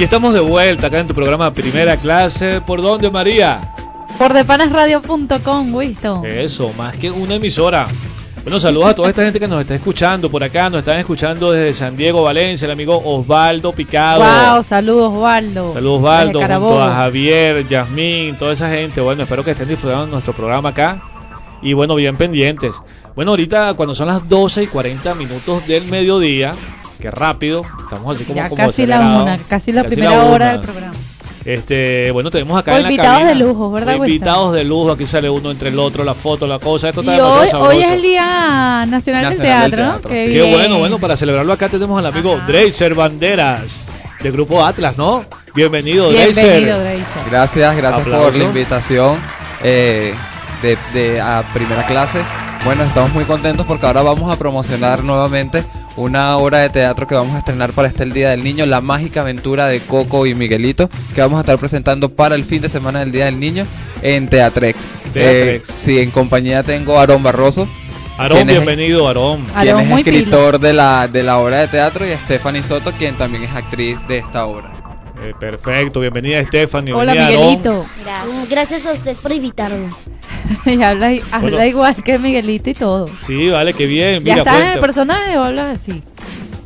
Y 0.00 0.04
estamos 0.04 0.32
de 0.32 0.40
vuelta 0.40 0.86
acá 0.86 1.00
en 1.00 1.08
tu 1.08 1.14
programa 1.14 1.52
Primera 1.52 1.94
Clase. 1.94 2.62
¿Por 2.62 2.80
dónde, 2.80 3.10
María? 3.10 3.74
Por 4.16 4.32
depanasradio.com, 4.32 5.74
Wisto. 5.74 6.22
Eso, 6.24 6.72
más 6.72 6.96
que 6.96 7.10
una 7.10 7.34
emisora. 7.34 7.86
Bueno, 8.42 8.58
saludos 8.58 8.88
a 8.88 8.94
toda 8.94 9.10
esta 9.10 9.24
gente 9.24 9.38
que 9.38 9.46
nos 9.46 9.60
está 9.60 9.74
escuchando 9.74 10.30
por 10.30 10.42
acá. 10.42 10.70
Nos 10.70 10.78
están 10.78 11.00
escuchando 11.00 11.52
desde 11.52 11.74
San 11.74 11.98
Diego, 11.98 12.22
Valencia, 12.22 12.64
el 12.64 12.72
amigo 12.72 12.98
Osvaldo 13.04 13.74
Picado. 13.74 14.22
Wow, 14.24 14.64
saludos, 14.64 15.12
Osvaldo. 15.12 15.70
Saludos, 15.74 15.98
Osvaldo, 15.98 16.40
junto 16.40 16.82
a 16.82 16.94
Javier, 16.94 17.68
Yasmín, 17.68 18.38
toda 18.38 18.54
esa 18.54 18.70
gente. 18.70 19.02
Bueno, 19.02 19.24
espero 19.24 19.44
que 19.44 19.50
estén 19.50 19.68
disfrutando 19.68 20.06
de 20.06 20.12
nuestro 20.12 20.32
programa 20.32 20.70
acá. 20.70 21.02
Y 21.60 21.74
bueno, 21.74 21.94
bien 21.94 22.16
pendientes. 22.16 22.74
Bueno, 23.14 23.32
ahorita 23.32 23.74
cuando 23.74 23.94
son 23.94 24.08
las 24.08 24.26
12 24.26 24.62
y 24.62 24.66
40 24.66 25.14
minutos 25.14 25.66
del 25.66 25.84
mediodía, 25.84 26.54
que 26.98 27.10
rápido, 27.10 27.66
estamos 27.90 28.14
así 28.14 28.24
como, 28.24 28.36
Ya 28.36 28.48
como 28.48 28.56
casi 28.66 28.86
la 28.86 29.00
una, 29.22 29.38
casi 29.48 29.72
la 29.72 29.82
Casi 29.82 29.94
primera 29.96 30.16
la 30.16 30.24
hora 30.24 30.52
del 30.52 30.60
programa. 30.60 30.94
Este, 31.44 32.10
bueno, 32.10 32.30
tenemos 32.30 32.58
acá 32.58 32.76
en 32.76 32.82
la 32.82 32.90
invitados 32.90 33.22
cabina- 33.22 33.28
de 33.30 33.34
lujo, 33.44 33.70
¿verdad? 33.72 33.94
Invitados 33.94 34.52
de 34.52 34.62
lujo, 34.64 34.92
aquí 34.92 35.06
sale 35.06 35.30
uno 35.30 35.50
entre 35.50 35.70
el 35.70 35.78
otro, 35.78 36.04
la 36.04 36.14
foto, 36.14 36.46
la 36.46 36.58
cosa, 36.58 36.90
esto 36.90 37.00
está 37.00 37.14
Y 37.14 37.16
demasiado 37.16 37.42
hoy, 37.42 37.48
sabroso. 37.50 37.70
hoy 37.76 37.82
es 37.82 37.90
el 37.90 38.02
Día 38.02 38.86
Nacional, 38.86 38.90
del 39.30 39.38
Nacional 39.38 39.70
del 39.70 39.70
Teatro, 39.80 39.86
¿no? 39.86 40.00
Qué, 40.02 40.26
Qué 40.26 40.42
bien. 40.42 40.50
bueno, 40.52 40.78
bueno, 40.78 40.98
para 40.98 41.16
celebrarlo 41.16 41.52
acá 41.52 41.68
tenemos 41.70 41.98
al 41.98 42.06
amigo. 42.06 42.38
Dreiser 42.46 42.94
Banderas, 42.94 43.86
de 44.22 44.30
Grupo 44.30 44.62
Atlas, 44.64 44.98
¿no? 44.98 45.24
Bienvenido, 45.54 46.10
Bienvenido, 46.10 46.78
Dreiser. 46.78 46.80
Dreiser. 46.80 47.30
Gracias, 47.30 47.76
gracias 47.76 48.06
por 48.06 48.36
la 48.36 48.44
invitación 48.44 49.16
eh, 49.64 50.14
de, 50.62 50.78
de- 50.92 51.20
a 51.22 51.42
primera 51.54 51.86
clase. 51.86 52.20
Bueno, 52.66 52.84
estamos 52.84 53.12
muy 53.14 53.24
contentos 53.24 53.64
porque 53.66 53.86
ahora 53.86 54.02
vamos 54.02 54.30
a 54.30 54.36
promocionar 54.36 55.02
nuevamente 55.02 55.64
una 55.96 56.36
obra 56.36 56.58
de 56.58 56.70
teatro 56.70 57.06
que 57.06 57.14
vamos 57.14 57.34
a 57.34 57.38
estrenar 57.38 57.72
para 57.72 57.88
este 57.88 58.02
el 58.02 58.12
Día 58.12 58.30
del 58.30 58.44
Niño, 58.44 58.66
La 58.66 58.80
Mágica 58.80 59.20
Aventura 59.20 59.66
de 59.66 59.80
Coco 59.80 60.26
y 60.26 60.34
Miguelito, 60.34 60.88
que 61.14 61.20
vamos 61.20 61.38
a 61.38 61.40
estar 61.40 61.58
presentando 61.58 62.10
para 62.10 62.34
el 62.34 62.44
fin 62.44 62.62
de 62.62 62.68
semana 62.68 63.00
del 63.00 63.12
Día 63.12 63.26
del 63.26 63.38
Niño 63.38 63.66
en 64.02 64.28
Teatrex. 64.28 64.86
Teatrex. 65.12 65.68
Eh, 65.68 65.72
sí, 65.78 65.98
en 65.98 66.10
compañía 66.10 66.62
tengo 66.62 66.96
a 66.96 67.00
Aarón 67.00 67.22
Barroso, 67.22 67.68
Aarón, 68.20 68.46
bienvenido, 68.46 69.06
Aarón. 69.06 69.44
Aarón, 69.54 69.84
quien 69.84 69.92
es 69.92 69.98
escritor 69.98 70.60
de 70.60 70.74
la, 70.74 71.08
de 71.08 71.22
la 71.22 71.38
obra 71.38 71.58
de 71.58 71.68
teatro, 71.68 72.06
y 72.06 72.12
a 72.12 72.20
Stephanie 72.20 72.62
Soto, 72.62 72.92
quien 72.92 73.16
también 73.16 73.44
es 73.44 73.54
actriz 73.54 73.98
de 74.06 74.18
esta 74.18 74.44
obra. 74.44 74.79
Eh, 75.22 75.34
perfecto, 75.38 76.00
bienvenida 76.00 76.42
Stephanie. 76.44 76.94
Hola, 76.94 77.12
bienvenida. 77.12 77.40
Miguelito. 77.40 77.86
Gracias. 78.02 78.48
Gracias 78.48 78.86
a 78.86 78.92
usted 78.92 79.16
por 79.16 79.32
invitarnos. 79.32 79.94
y 80.66 80.82
habla, 80.82 81.08
habla 81.30 81.50
Bueno. 81.50 81.64
igual 81.66 81.94
que 82.02 82.18
Miguelito 82.18 82.70
y 82.70 82.74
todo. 82.74 83.06
Sí, 83.20 83.50
vale, 83.50 83.74
qué 83.74 83.86
bien. 83.86 84.24
¿Ya 84.24 84.36
estás 84.36 84.60
en 84.60 84.72
el 84.72 84.78
personaje 84.80 85.36
o 85.36 85.44
hablas 85.44 85.80
así? 85.80 86.02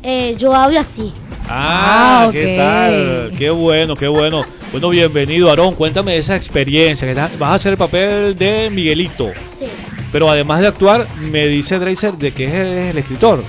Eh, 0.03 0.35
yo 0.37 0.53
hablo 0.55 0.79
así. 0.79 1.11
Ah, 1.49 2.25
Ah, 2.27 2.29
qué 2.31 2.55
tal, 2.57 3.37
qué 3.37 3.49
bueno, 3.49 3.95
qué 3.95 4.07
bueno. 4.07 4.45
Bueno, 4.71 4.89
bienvenido, 4.89 5.49
Aarón. 5.49 5.75
Cuéntame 5.75 6.13
de 6.13 6.19
esa 6.19 6.35
experiencia. 6.35 7.07
que 7.07 7.13
Vas 7.13 7.51
a 7.51 7.53
hacer 7.55 7.73
el 7.73 7.77
papel 7.77 8.37
de 8.37 8.69
Miguelito. 8.71 9.31
Sí. 9.57 9.65
Pero 10.11 10.29
además 10.29 10.61
de 10.61 10.67
actuar, 10.67 11.07
me 11.17 11.45
dice 11.47 11.77
Dreiser 11.77 12.13
de 12.13 12.31
que 12.31 12.45
es 12.45 12.53
el 12.91 12.97
escritor. 12.97 13.43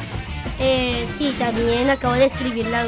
Eh, 0.59 1.05
sí, 1.07 1.33
también 1.39 1.89
acabo 1.91 2.15
de 2.15 2.25
escribir 2.25 2.67
la 2.67 2.87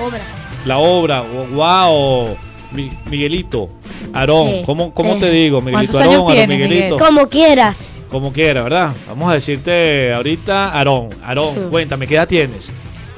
obra. 0.00 0.22
La 0.64 0.78
obra, 0.78 1.22
wow. 1.22 2.36
Mi- 2.72 2.90
Miguelito, 3.10 3.68
Aarón, 4.12 4.48
Sí. 4.48 4.62
¿cómo, 4.66 4.94
cómo 4.94 5.14
Eh. 5.14 5.20
te 5.20 5.30
digo? 5.30 5.60
Miguelito, 5.60 5.92
¿Cuántos 5.92 6.00
años 6.14 6.28
Aarón, 6.30 6.48
Miguelito. 6.48 6.94
Miguel? 6.96 6.98
Como 6.98 7.28
quieras. 7.28 7.86
Como 8.10 8.32
quiera, 8.32 8.62
¿verdad? 8.62 8.92
Vamos 9.08 9.30
a 9.30 9.34
decirte 9.34 10.12
ahorita, 10.12 10.72
Aarón, 10.72 11.10
Aarón, 11.24 11.70
cuéntame, 11.70 12.06
¿qué 12.06 12.14
edad 12.16 12.28
tienes? 12.28 12.70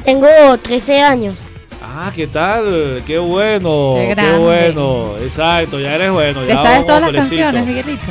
Tengo 0.05 0.27
13 0.63 1.01
años. 1.03 1.39
Ah, 1.83 2.11
¿qué 2.15 2.27
tal? 2.27 3.03
Qué 3.07 3.19
bueno, 3.19 3.95
Qué 3.99 4.15
qué, 4.17 4.37
bueno. 4.39 5.15
Exacto, 5.23 5.79
ya 5.81 5.95
eres 5.95 6.11
bueno. 6.11 6.41
¿Te 6.43 6.49
ya 6.49 6.63
sabes 6.63 6.87
todas 6.87 7.03
las 7.03 7.13
canciones, 7.13 7.67
Miguelito? 7.67 8.05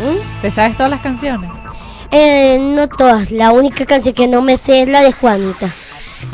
¿Mm? 0.00 0.42
¿Te 0.42 0.50
sabes 0.50 0.76
todas 0.76 0.90
las 0.90 1.00
canciones? 1.00 1.50
Eh, 2.10 2.58
no 2.60 2.88
todas. 2.88 3.30
La 3.30 3.52
única 3.52 3.86
canción 3.86 4.14
que 4.14 4.28
no 4.28 4.42
me 4.42 4.56
sé 4.58 4.82
es 4.82 4.88
la 4.88 5.02
de 5.02 5.12
Juanita. 5.12 5.72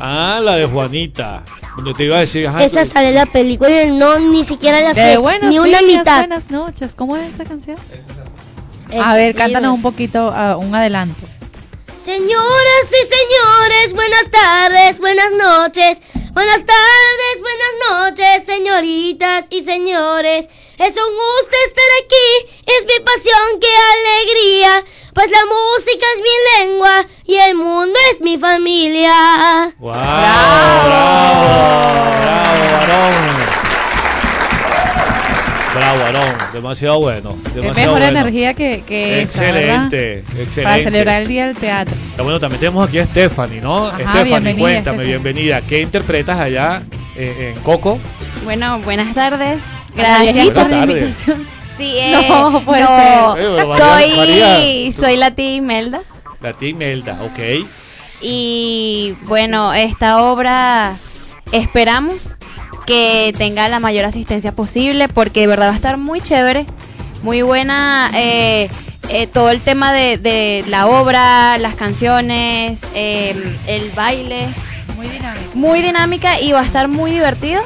Ah, 0.01 0.41
la 0.43 0.57
de 0.57 0.66
Juanita. 0.66 1.43
Yo 1.85 1.95
te 1.95 2.05
iba 2.05 2.16
a 2.18 2.20
decir, 2.20 2.47
ajá, 2.47 2.62
Esa 2.64 2.85
tú- 2.85 2.91
sale 2.91 3.09
en 3.09 3.14
la 3.14 3.27
película 3.27 3.83
y 3.83 3.91
no 3.91 4.18
ni 4.18 4.45
siquiera 4.45 4.81
la 4.81 4.93
De 4.93 5.12
sé. 5.12 5.16
buenos 5.16 5.49
ni 5.51 5.59
una 5.59 5.79
días, 5.81 5.99
mitad. 6.01 6.18
buenas 6.18 6.51
noches. 6.51 6.95
¿Cómo 6.95 7.16
es 7.16 7.33
esa 7.35 7.45
canción? 7.45 7.77
Esa 8.91 9.11
a 9.11 9.16
ver, 9.16 9.33
sí, 9.33 9.39
cántanos 9.39 9.68
esa. 9.68 9.75
un 9.77 9.83
poquito, 9.83 10.31
ah, 10.35 10.57
un 10.59 10.75
adelanto. 10.75 11.25
Señoras 11.97 12.87
y 12.91 13.07
señores, 13.07 13.93
buenas 13.95 14.31
tardes, 14.31 14.99
buenas 14.99 15.31
noches. 15.33 16.01
Buenas 16.33 16.64
tardes, 16.64 17.41
buenas 17.41 18.11
noches, 18.11 18.45
señoritas 18.45 19.47
y 19.51 19.62
señores. 19.62 20.49
Es 20.79 20.97
un 20.97 21.12
gusto 21.14 21.57
estar 21.66 21.91
aquí, 22.03 22.29
es 22.66 22.87
mi 22.87 23.05
pasión, 23.05 23.61
qué 23.61 23.68
alegría. 23.95 24.85
Pues 25.14 25.31
la 25.31 25.45
música 25.45 26.07
es 26.16 26.23
mi 26.23 26.35
lengua 26.70 27.07
y 27.27 27.35
el 27.37 27.55
mundo 27.55 27.99
es 28.11 28.20
mi 28.23 28.39
familia. 28.39 29.12
¡Wow! 29.79 29.93
¡Bravo! 29.93 31.53
¡Bravo, 32.23 32.64
Aarón! 32.75 33.14
Bravo, 35.75 36.01
Aarón. 36.03 36.39
Demasiado 36.53 36.99
bueno. 37.01 37.37
Es 37.47 37.55
Demasiado 37.55 37.95
mejor 37.95 38.01
bueno. 38.11 38.18
energía 38.20 38.55
que, 38.55 38.83
que. 38.87 39.20
Excelente, 39.20 40.18
excelente. 40.20 40.62
Para 40.62 40.83
celebrar 40.83 41.23
el 41.23 41.29
Día 41.29 41.47
del 41.47 41.57
Teatro. 41.57 41.95
Pero 42.12 42.25
bueno, 42.25 42.41
también 42.41 42.61
tenemos 42.61 42.89
aquí 42.89 42.99
a 42.99 43.05
Stephanie, 43.05 43.61
¿no? 43.61 43.87
Ajá, 43.89 43.99
Stephanie, 44.01 44.25
bienvenida, 44.25 44.59
cuéntame, 44.62 44.81
Stephanie. 45.05 45.07
bienvenida. 45.07 45.61
¿Qué 45.62 45.81
interpretas 45.81 46.41
allá 46.41 46.83
eh, 47.16 47.53
en 47.55 47.62
Coco? 47.62 47.99
Bueno, 48.45 48.80
buenas 48.80 49.14
tardes. 49.14 49.62
Gracias 49.95 50.51
por 50.51 50.70
la 50.70 50.82
invitación. 50.84 51.47
Sí, 51.78 51.95
eh, 51.97 52.28
No. 52.28 52.59
Eh, 52.59 53.64
María- 53.66 53.76
soy, 53.78 54.16
María. 54.16 54.93
soy 54.93 55.16
la 55.16 55.30
tía 55.30 55.55
Imelda. 55.55 56.03
La 56.40 56.53
tía 56.53 56.68
Imelda, 56.68 57.18
ok. 57.24 57.66
Y 58.20 59.16
bueno, 59.22 59.72
esta 59.72 60.22
obra 60.22 60.95
esperamos 61.51 62.36
que 62.86 63.34
tenga 63.38 63.68
la 63.70 63.80
mayor 63.80 64.05
asistencia 64.05 64.53
posible 64.53 65.09
porque 65.09 65.40
de 65.40 65.47
verdad 65.47 65.68
va 65.68 65.72
a 65.72 65.76
estar 65.76 65.97
muy 65.97 66.20
chévere, 66.20 66.66
muy 67.22 67.40
buena 67.40 68.11
eh, 68.14 68.68
eh, 69.09 69.26
todo 69.26 69.49
el 69.51 69.62
tema 69.62 69.95
de, 69.95 70.18
de 70.18 70.64
la 70.68 70.86
obra, 70.88 71.57
las 71.57 71.74
canciones, 71.74 72.84
eh, 72.95 73.59
el 73.66 73.90
baile, 73.93 74.47
Muy 74.95 75.09
dinámico. 75.09 75.51
muy 75.55 75.80
dinámica 75.80 76.38
y 76.38 76.53
va 76.53 76.61
a 76.61 76.64
estar 76.66 76.86
muy 76.88 77.12
divertido. 77.12 77.62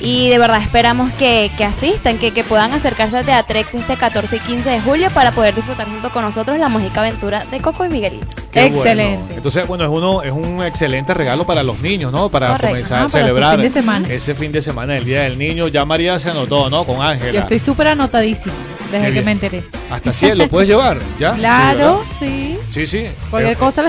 Y 0.00 0.28
de 0.30 0.38
verdad 0.38 0.62
esperamos 0.62 1.12
que, 1.12 1.50
que 1.58 1.64
asistan, 1.64 2.16
que, 2.18 2.32
que 2.32 2.42
puedan 2.42 2.72
acercarse 2.72 3.18
a 3.18 3.22
Teatrex 3.22 3.74
este 3.74 3.96
14 3.96 4.36
y 4.36 4.40
15 4.40 4.70
de 4.70 4.80
julio 4.80 5.10
para 5.10 5.32
poder 5.32 5.54
disfrutar 5.54 5.86
junto 5.88 6.10
con 6.10 6.24
nosotros 6.24 6.58
la 6.58 6.68
mágica 6.70 7.00
aventura 7.00 7.44
de 7.50 7.60
Coco 7.60 7.84
y 7.84 7.88
Miguelito. 7.90 8.26
Qué 8.50 8.64
Excelente. 8.66 9.18
bueno. 9.18 9.34
Entonces, 9.36 9.66
bueno, 9.66 9.84
es 9.84 9.90
uno 9.90 10.22
es 10.22 10.32
un 10.32 10.64
excelente 10.64 11.12
regalo 11.14 11.44
para 11.44 11.62
los 11.62 11.80
niños, 11.80 12.12
¿no? 12.12 12.28
Para 12.30 12.48
Correcto. 12.48 12.68
comenzar 12.68 13.02
Ah, 13.02 13.04
a 13.04 13.08
celebrar 13.10 13.54
fin 13.56 13.62
de 13.62 13.70
semana. 13.70 14.08
ese 14.08 14.34
fin 14.34 14.52
de 14.52 14.62
semana 14.62 14.94
del 14.94 15.04
Día 15.04 15.22
del 15.22 15.38
Niño. 15.38 15.68
Ya 15.68 15.84
María 15.84 16.18
se 16.18 16.30
anotó, 16.30 16.70
¿no? 16.70 16.84
Con 16.84 17.02
Ángela. 17.02 17.32
Yo 17.32 17.40
estoy 17.40 17.58
súper 17.58 17.88
anotadísima 17.88 18.54
desde 18.90 18.98
Qué 18.98 19.04
que 19.06 19.12
bien. 19.12 19.24
me 19.26 19.32
enteré. 19.32 19.64
Hasta 19.90 20.12
100 20.12 20.38
lo 20.38 20.48
puedes 20.48 20.68
llevar, 20.68 20.98
¿ya? 21.18 21.32
Claro, 21.36 22.04
sí. 22.18 22.56
Sí, 22.70 22.86
sí. 22.86 23.04
Cualquier 23.30 23.52
Es- 23.52 23.58
cosa. 23.58 23.84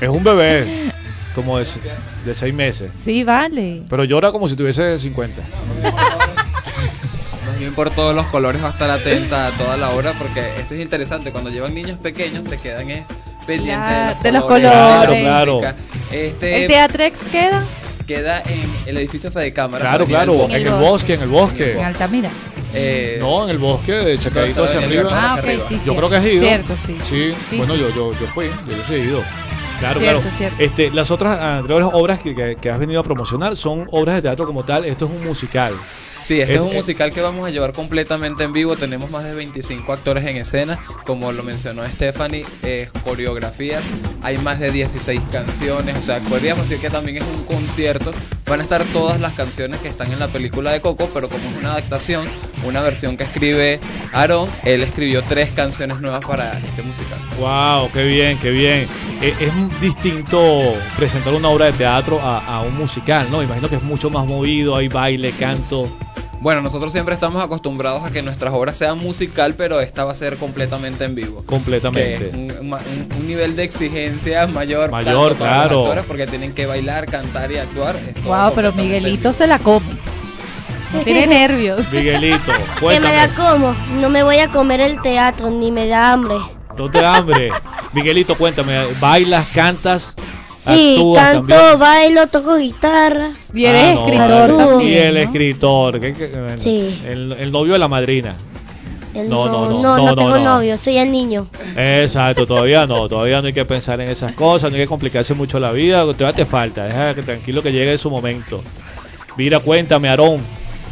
Es 0.00 0.08
un 0.08 0.22
bebé, 0.24 0.92
como 1.34 1.58
de, 1.58 1.66
de 2.24 2.34
seis 2.34 2.52
meses. 2.54 2.90
Sí, 3.02 3.24
vale. 3.24 3.82
Pero 3.88 4.04
llora 4.04 4.32
como 4.32 4.48
si 4.48 4.56
tuviese 4.56 4.98
50. 4.98 5.42
Más 7.46 7.58
bien 7.58 7.74
por 7.74 7.90
todos 7.90 8.14
los 8.14 8.26
colores 8.26 8.62
va 8.62 8.68
a 8.68 8.70
estar 8.70 8.90
atenta 8.90 9.46
a 9.48 9.50
toda 9.52 9.76
la 9.76 9.90
obra 9.90 10.12
porque 10.18 10.40
esto 10.58 10.74
es 10.74 10.80
interesante. 10.80 11.32
Cuando 11.32 11.50
llevan 11.50 11.74
niños 11.74 11.98
pequeños 11.98 12.46
se 12.48 12.58
quedan 12.58 12.90
eh, 12.90 13.04
pendientes 13.46 14.18
de 14.18 14.22
de 14.22 14.32
los 14.32 14.40
los 14.40 14.42
colores. 14.44 14.70
Claro, 14.70 15.12
de 15.12 15.18
la 15.22 15.28
claro. 15.28 15.54
música. 15.56 15.74
Este 16.10 16.62
¿El 16.62 16.68
Teatrex 16.68 17.20
queda? 17.24 17.64
queda 18.06 18.42
en 18.46 18.74
el 18.86 18.96
edificio 18.96 19.30
Fede 19.30 19.52
Cámara. 19.52 19.84
Claro, 19.84 20.04
claro. 20.06 20.44
En 20.46 20.52
el 20.52 20.68
bosque, 20.70 21.14
en 21.14 21.22
el 21.22 21.28
bosque. 21.28 21.72
En 21.78 21.84
Altamira. 21.84 22.30
Eh, 22.74 23.18
No, 23.20 23.44
en 23.44 23.50
el 23.50 23.58
bosque, 23.58 23.92
de 23.92 24.18
Chacadito 24.18 24.64
hacia 24.64 24.80
arriba. 24.80 25.10
Ah, 25.12 25.34
hacia 25.34 25.42
ok, 25.42 25.48
arriba. 25.48 25.64
sí. 25.68 25.74
Yo 25.74 25.80
cierto. 25.82 25.96
creo 25.96 26.10
que 26.10 26.16
has 26.16 26.24
ido. 26.26 26.44
Cierto, 26.44 26.76
sí. 26.86 26.96
Sí, 27.02 27.32
Sí, 27.50 27.56
bueno, 27.58 27.74
sí. 27.74 27.80
Yo, 27.80 27.88
yo, 27.94 28.12
yo 28.12 28.26
fui, 28.28 28.46
yo, 28.68 28.76
yo 28.76 28.84
sí 28.84 28.94
he 28.94 28.98
ido. 28.98 29.22
Claro, 29.80 29.98
Cierto, 29.98 30.20
claro. 30.20 30.36
cierto. 30.36 30.62
Este, 30.62 30.90
las 30.92 31.10
otras 31.10 31.64
obras 31.92 32.20
que, 32.20 32.34
que- 32.34 32.58
que 32.60 32.70
has 32.70 32.78
venido 32.78 33.00
a 33.00 33.02
promocionar 33.02 33.56
son 33.56 33.86
obras 33.90 34.14
de 34.16 34.22
teatro 34.22 34.46
como 34.46 34.62
tal. 34.64 34.84
Esto 34.84 35.06
es 35.06 35.10
un 35.10 35.22
musical. 35.22 35.86
Sí, 36.22 36.40
este 36.40 36.54
Eh, 36.54 36.56
es 36.56 36.60
un 36.60 36.72
eh, 36.72 36.74
musical 36.74 37.12
que 37.12 37.20
vamos 37.20 37.46
a 37.46 37.50
llevar 37.50 37.72
completamente 37.72 38.44
en 38.44 38.52
vivo. 38.52 38.76
Tenemos 38.76 39.10
más 39.10 39.24
de 39.24 39.34
25 39.34 39.92
actores 39.92 40.26
en 40.26 40.36
escena. 40.36 40.78
Como 41.04 41.32
lo 41.32 41.42
mencionó 41.42 41.84
Stephanie, 41.86 42.44
es 42.62 42.90
coreografía. 43.04 43.80
Hay 44.22 44.38
más 44.38 44.60
de 44.60 44.70
16 44.70 45.20
canciones. 45.32 45.96
O 45.96 46.02
sea, 46.02 46.20
podríamos 46.20 46.68
decir 46.68 46.80
que 46.80 46.90
también 46.90 47.18
es 47.18 47.24
un 47.24 47.44
concierto. 47.44 48.12
Van 48.46 48.60
a 48.60 48.62
estar 48.64 48.82
todas 48.92 49.20
las 49.20 49.34
canciones 49.34 49.80
que 49.80 49.88
están 49.88 50.10
en 50.12 50.18
la 50.18 50.28
película 50.28 50.72
de 50.72 50.80
Coco, 50.80 51.08
pero 51.14 51.28
como 51.28 51.48
es 51.50 51.56
una 51.56 51.72
adaptación, 51.72 52.26
una 52.66 52.82
versión 52.82 53.16
que 53.16 53.22
escribe 53.24 53.78
Aaron, 54.12 54.48
él 54.64 54.82
escribió 54.82 55.22
tres 55.22 55.50
canciones 55.52 56.00
nuevas 56.00 56.24
para 56.24 56.58
este 56.58 56.82
musical. 56.82 57.18
Wow, 57.38 57.90
qué 57.92 58.04
bien, 58.04 58.38
qué 58.38 58.50
bien. 58.50 58.88
Eh, 59.22 59.34
es 59.38 59.80
distinto 59.80 60.72
presentar 60.96 61.32
una 61.32 61.48
obra 61.48 61.66
de 61.66 61.72
teatro 61.72 62.20
a, 62.20 62.38
a 62.44 62.62
un 62.62 62.76
musical, 62.76 63.28
¿no? 63.30 63.42
Imagino 63.42 63.68
que 63.68 63.76
es 63.76 63.82
mucho 63.82 64.10
más 64.10 64.26
movido, 64.26 64.74
hay 64.74 64.88
baile, 64.88 65.30
canto. 65.32 65.88
Bueno, 66.40 66.62
nosotros 66.62 66.90
siempre 66.92 67.14
estamos 67.14 67.42
acostumbrados 67.44 68.02
a 68.02 68.10
que 68.10 68.22
nuestras 68.22 68.54
obras 68.54 68.76
sean 68.78 68.98
musical, 68.98 69.54
pero 69.58 69.78
esta 69.80 70.06
va 70.06 70.12
a 70.12 70.14
ser 70.14 70.36
completamente 70.38 71.04
en 71.04 71.14
vivo. 71.14 71.42
Completamente. 71.44 72.30
Un, 72.34 72.68
ma- 72.70 72.78
un- 72.78 73.18
un 73.18 73.26
nivel 73.26 73.56
de 73.56 73.64
exigencia 73.64 74.46
mayor. 74.46 74.90
Mayor, 74.90 75.30
tanto 75.32 75.44
para 75.44 75.56
los 75.56 75.66
claro. 75.68 75.80
actores 75.82 76.04
porque 76.06 76.26
tienen 76.26 76.54
que 76.54 76.64
bailar, 76.64 77.06
cantar 77.06 77.52
y 77.52 77.58
actuar. 77.58 77.96
Wow, 78.24 78.52
pero 78.54 78.72
Miguelito 78.72 79.32
se 79.34 79.46
la 79.46 79.58
come. 79.58 79.84
Tiene 81.04 81.26
nervios. 81.26 81.90
Miguelito, 81.92 82.52
Que 82.80 82.98
me 83.00 83.12
la 83.14 83.28
cuéntame. 83.28 83.34
como. 83.34 83.76
No 84.00 84.08
me 84.08 84.22
voy 84.22 84.38
a 84.38 84.48
comer 84.48 84.80
el 84.80 85.00
teatro, 85.02 85.50
ni 85.50 85.70
me 85.70 85.86
da 85.88 86.12
hambre. 86.12 86.36
No 86.76 86.90
te 86.90 87.00
da 87.02 87.16
hambre. 87.16 87.52
Miguelito, 87.92 88.36
cuéntame, 88.38 88.86
¿bailas, 88.98 89.46
cantas? 89.54 90.14
Sí, 90.60 90.94
actúas 90.96 91.22
canto, 91.32 91.48
también? 91.54 91.78
bailo, 91.80 92.26
toco 92.28 92.56
guitarra. 92.56 93.30
Y 93.54 93.64
eres 93.64 93.82
Ah, 93.82 93.94
no, 93.94 94.04
escritor 94.06 94.56
también. 94.56 94.88
Y 94.90 94.94
el 94.98 95.14
¿no? 95.14 95.20
escritor. 95.20 96.00
¿qué- 96.00 96.14
qué- 96.14 96.26
bueno, 96.28 96.58
Sí. 96.58 97.00
El, 97.06 97.32
el 97.32 97.50
novio 97.50 97.72
de 97.72 97.78
la 97.78 97.88
madrina. 97.88 98.36
El- 99.14 99.28
No, 99.28 99.46
no, 99.46 99.68
no, 99.68 99.82
no, 99.82 99.96
no, 99.96 100.06
no, 100.06 100.14
tengo 100.14 100.36
no. 100.38 100.44
novio, 100.44 100.76
soy 100.78 100.98
el 100.98 101.10
niño. 101.10 101.46
Exacto, 101.76 102.46
todavía 102.46 102.86
no, 102.86 103.08
todavía 103.08 103.40
no 103.40 103.48
hay 103.48 103.52
que 103.52 103.64
pensar 103.64 104.00
en 104.00 104.08
esas 104.08 104.32
cosas, 104.34 104.70
no 104.70 104.76
hay 104.76 104.82
que 104.82 104.88
complicarse 104.88 105.34
mucho 105.34 105.58
la 105.58 105.72
vida, 105.72 106.02
todavía 106.02 106.32
te 106.32 106.46
falta, 106.46 106.84
deja 106.84 107.14
que 107.14 107.22
tranquilo 107.22 107.60
que 107.62 107.72
llegue 107.72 107.98
su 107.98 108.08
momento. 108.10 108.62
Mira, 109.36 109.58
cuéntame, 109.60 110.08
Aarón, 110.08 110.40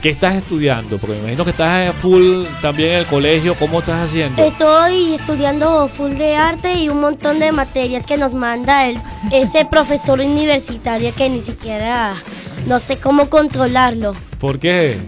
¿qué 0.03 0.11
estás 0.11 0.35
estudiando? 0.35 0.99
Porque 0.99 1.15
me 1.17 1.21
imagino 1.21 1.45
que 1.45 1.51
estás 1.51 1.95
full 1.97 2.45
también 2.63 2.91
en 2.91 2.99
el 3.01 3.07
colegio, 3.07 3.55
¿cómo 3.55 3.81
estás 3.81 4.09
haciendo? 4.09 4.43
Estoy 4.43 5.15
estudiando 5.15 5.89
full 5.89 6.13
de 6.13 6.37
arte 6.37 6.75
y 6.75 6.89
un 6.89 7.01
montón 7.01 7.39
de 7.39 7.53
materias 7.53 8.07
que 8.07 8.17
nos 8.17 8.35
manda 8.35 8.89
el, 8.89 8.99
ese 9.33 9.65
profesor 9.65 10.21
universitario 10.21 11.15
que 11.15 11.29
ni 11.29 11.41
siquiera 11.41 12.15
no 12.67 12.81
sé 12.81 12.99
cómo 12.99 13.29
controlarlo. 13.31 14.15
¿Por 14.39 14.59
qué? 14.59 14.99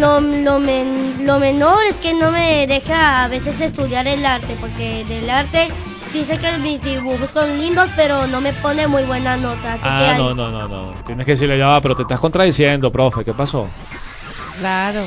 Lo, 0.00 0.20
lo, 0.20 0.58
men- 0.58 1.26
lo 1.26 1.38
menor 1.38 1.78
es 1.88 1.96
que 1.96 2.14
no 2.14 2.30
me 2.30 2.66
deja 2.66 3.24
a 3.24 3.28
veces 3.28 3.60
estudiar 3.60 4.06
el 4.08 4.24
arte, 4.26 4.54
porque 4.60 5.04
del 5.08 5.28
arte 5.30 5.68
dice 6.12 6.38
que 6.38 6.58
mis 6.58 6.82
dibujos 6.82 7.30
son 7.30 7.58
lindos, 7.58 7.90
pero 7.96 8.26
no 8.26 8.40
me 8.40 8.52
pone 8.52 8.86
muy 8.86 9.02
buena 9.04 9.36
nota. 9.36 9.74
Así 9.74 9.84
que 9.84 9.88
Ah, 9.88 10.12
hay- 10.12 10.18
no, 10.18 10.34
no, 10.34 10.50
no, 10.50 10.68
no, 10.68 10.92
tienes 11.06 11.24
que 11.26 11.32
decirle 11.32 11.58
ya, 11.58 11.80
pero 11.80 11.94
te 11.94 12.02
estás 12.02 12.20
contradiciendo, 12.20 12.90
profe, 12.90 13.24
¿qué 13.24 13.32
pasó? 13.34 13.70
Claro. 14.58 15.06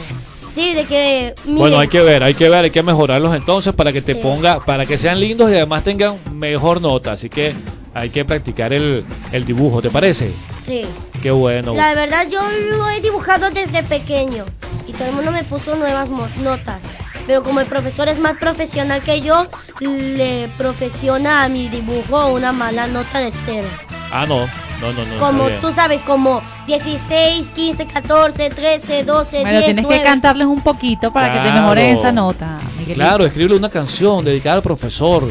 sí, 0.49 0.74
de 0.74 0.86
que... 0.86 1.36
Bueno, 1.45 1.78
hay 1.80 1.88
que 1.89 2.01
ver, 2.01 2.24
hay 2.24 2.34
que 2.34 2.47
ver, 2.49 2.64
hay 2.64 2.72
que 2.72 2.82
mejorarlos 2.82 3.36
entonces 3.36 3.74
para 3.74 3.91
que 3.91 4.01
te 4.01 4.14
Sí. 4.14 4.20
ponga, 4.22 4.60
para 4.62 4.86
que 4.86 4.97
sean 4.97 5.20
lindos 5.20 5.51
y 5.51 5.56
además 5.56 5.84
tengan 5.84 6.18
mejor 6.34 6.82
nota, 6.82 7.12
así 7.12 7.30
que 7.30 7.53
hay 7.93 8.10
que 8.10 8.24
practicar 8.26 8.72
el, 8.74 9.06
el 9.32 9.45
dibujo, 9.45 9.82
¿te 9.82 9.89
parece? 9.89 10.34
Sí. 10.64 10.86
Qué 11.26 11.32
bueno. 11.32 11.73
La 11.73 11.95
verdad 11.95 12.28
yo 12.30 12.39
lo 12.69 12.88
he 12.88 13.01
dibujado 13.01 13.49
desde 13.49 13.82
pequeño 13.82 14.45
y 14.88 14.91
todo 14.93 15.07
el 15.07 15.15
mundo 15.15 15.32
me 15.32 15.43
puso 15.43 15.76
nuevas 15.76 16.07
notas. 16.38 16.84
Pero 17.26 17.41
como 17.41 17.61
el 17.61 17.65
profesor 17.65 18.07
es 18.09 18.19
más 18.19 18.38
profesional 18.38 19.01
que 19.01 19.21
yo, 19.21 19.47
le 19.80 20.49
profesiona 20.55 21.43
a 21.43 21.49
mi 21.49 21.67
dibujo 21.67 22.28
una 22.28 22.51
mala 22.51 22.86
nota 22.86 23.17
de 23.17 23.32
cero. 23.32 23.67
Ah, 24.11 24.28
no, 24.28 24.41
no, 24.80 24.93
no, 24.93 25.03
no. 25.03 25.17
como 25.17 25.49
tú 25.61 25.71
sabes, 25.71 26.03
como 26.03 26.43
16, 26.67 27.49
15, 27.55 27.88
14, 27.88 28.51
13, 28.51 29.03
12, 29.03 29.41
Bueno, 29.41 29.49
10, 29.49 29.65
tienes 29.65 29.84
9. 29.86 29.97
que 29.97 30.03
cantarles 30.05 30.45
un 30.45 30.61
poquito 30.61 31.11
para 31.11 31.34
que 31.34 31.39
te 31.39 31.45
Claro. 31.45 31.61
mejoren 31.61 31.97
esa 31.97 32.11
nota, 32.11 32.55
Miguelito. 32.78 32.93
Claro, 32.99 33.26
escribirle 33.26 33.57
una 33.57 33.69
canción 33.69 34.23
dedicada 34.23 34.57
al 34.57 34.61
profesor. 34.61 35.23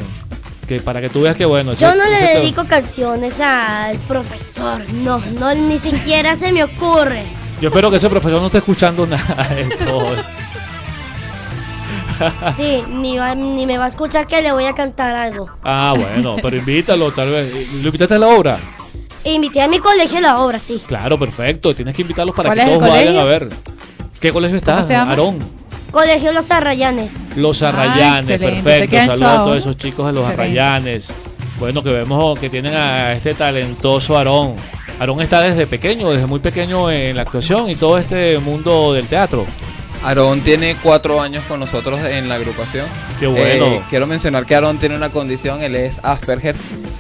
Que 0.69 0.81
para 0.81 1.01
que 1.01 1.11
tú 1.11 1.23
veas 1.23 1.37
que 1.37 1.45
bueno. 1.45 1.75
Yo 1.75 1.89
ese- 1.89 1.97
no 1.99 2.05
le 2.09 2.17
te- 2.19 2.39
dedico 2.41 2.65
canciones 2.65 3.39
al 3.41 3.99
profesor, 4.01 4.83
no, 4.95 5.19
no, 5.39 5.55
ni 5.55 5.79
siquiera 5.79 6.37
se 6.37 6.53
me 6.53 6.65
ocurre. 6.65 7.23
Yo 7.61 7.69
espero 7.69 7.91
que 7.91 7.99
ese 7.99 8.09
profesor 8.11 8.41
no 8.41 8.47
esté 8.47 8.59
escuchando 8.59 9.07
nada 9.07 9.49
de. 9.55 9.69
Sí, 12.57 12.83
ni, 12.89 13.19
va- 13.19 13.35
ni 13.35 13.67
me 13.67 13.77
va 13.77 13.87
a 13.87 13.89
escuchar 13.89 14.27
que 14.27 14.41
le 14.41 14.53
voy 14.53 14.65
a 14.67 14.73
cantar 14.73 15.15
algo. 15.17 15.51
ah, 15.65 15.95
bueno, 15.97 16.37
pero 16.41 16.57
invítalo, 16.57 17.13
tal 17.13 17.31
vez. 17.31 17.53
¿Lo 17.73 17.87
invitaste 17.89 18.15
a 18.15 18.19
la 18.19 18.29
obra? 18.29 18.59
Invité 19.25 19.63
a 19.63 19.69
mi 19.69 19.79
colegio 19.81 20.19
a 20.19 20.21
la 20.21 20.39
obra, 20.41 20.59
sí. 20.59 20.81
Claro, 20.87 21.19
perfecto. 21.19 21.75
Tienes 21.75 21.95
que 21.97 22.03
invitarlos 22.03 22.35
para 22.35 22.51
¿Cuál 22.51 22.59
que 22.61 22.65
todos 22.67 22.81
vayan 22.89 23.17
a 23.19 23.25
ver. 23.25 23.49
¿Qué 24.21 24.33
colegio 24.33 24.57
estás? 24.57 24.89
Aarón? 24.91 25.39
Colegio 25.95 26.33
Los 26.33 26.51
Arrayanes. 26.51 27.13
Los 27.37 27.63
Ah, 27.63 27.69
Arrayanes. 27.69 28.27
¿Se 28.27 28.39
perfecto. 28.41 28.97
Saludos 28.97 29.23
a 29.23 29.45
todos 29.45 29.59
esos 29.59 29.77
chicos 29.77 30.07
de 30.09 30.13
los 30.13 30.29
Excelente. 30.29 30.61
Arrayanes. 30.61 31.11
Bueno, 31.61 31.85
que 31.85 31.91
vemos 31.91 32.37
que 32.41 32.51
tienen 32.51 32.75
a 32.75 33.13
este 33.13 33.33
talentoso 33.35 34.19
Aarón. 34.19 34.55
Aarón 34.99 35.21
está 35.21 35.41
desde 35.41 35.69
pequeño, 35.69 36.11
desde 36.11 36.27
muy 36.27 36.41
pequeño 36.41 36.91
en 36.91 37.15
la 37.15 37.23
actuación 37.23 37.71
y 37.71 37.77
todo 37.77 37.97
este 37.97 38.41
mundo 38.41 38.93
del 38.93 39.07
teatro. 39.07 39.47
Aarón 40.03 40.41
tiene 40.41 40.77
cuatro 40.83 41.21
años 41.21 41.45
con 41.47 41.61
nosotros 41.61 42.01
en 42.01 42.29
la 42.29 42.35
agrupación. 42.35 42.87
Qué 43.21 43.29
bueno. 43.29 43.67
Eh, 43.67 43.83
quiero 43.89 44.09
mencionar 44.09 44.45
que 44.47 44.57
Aarón 44.57 44.79
tiene 44.81 44.97
una 44.97 45.11
condición, 45.11 45.63
él 45.63 45.77
es 45.77 46.01
Asperger. 46.03 46.57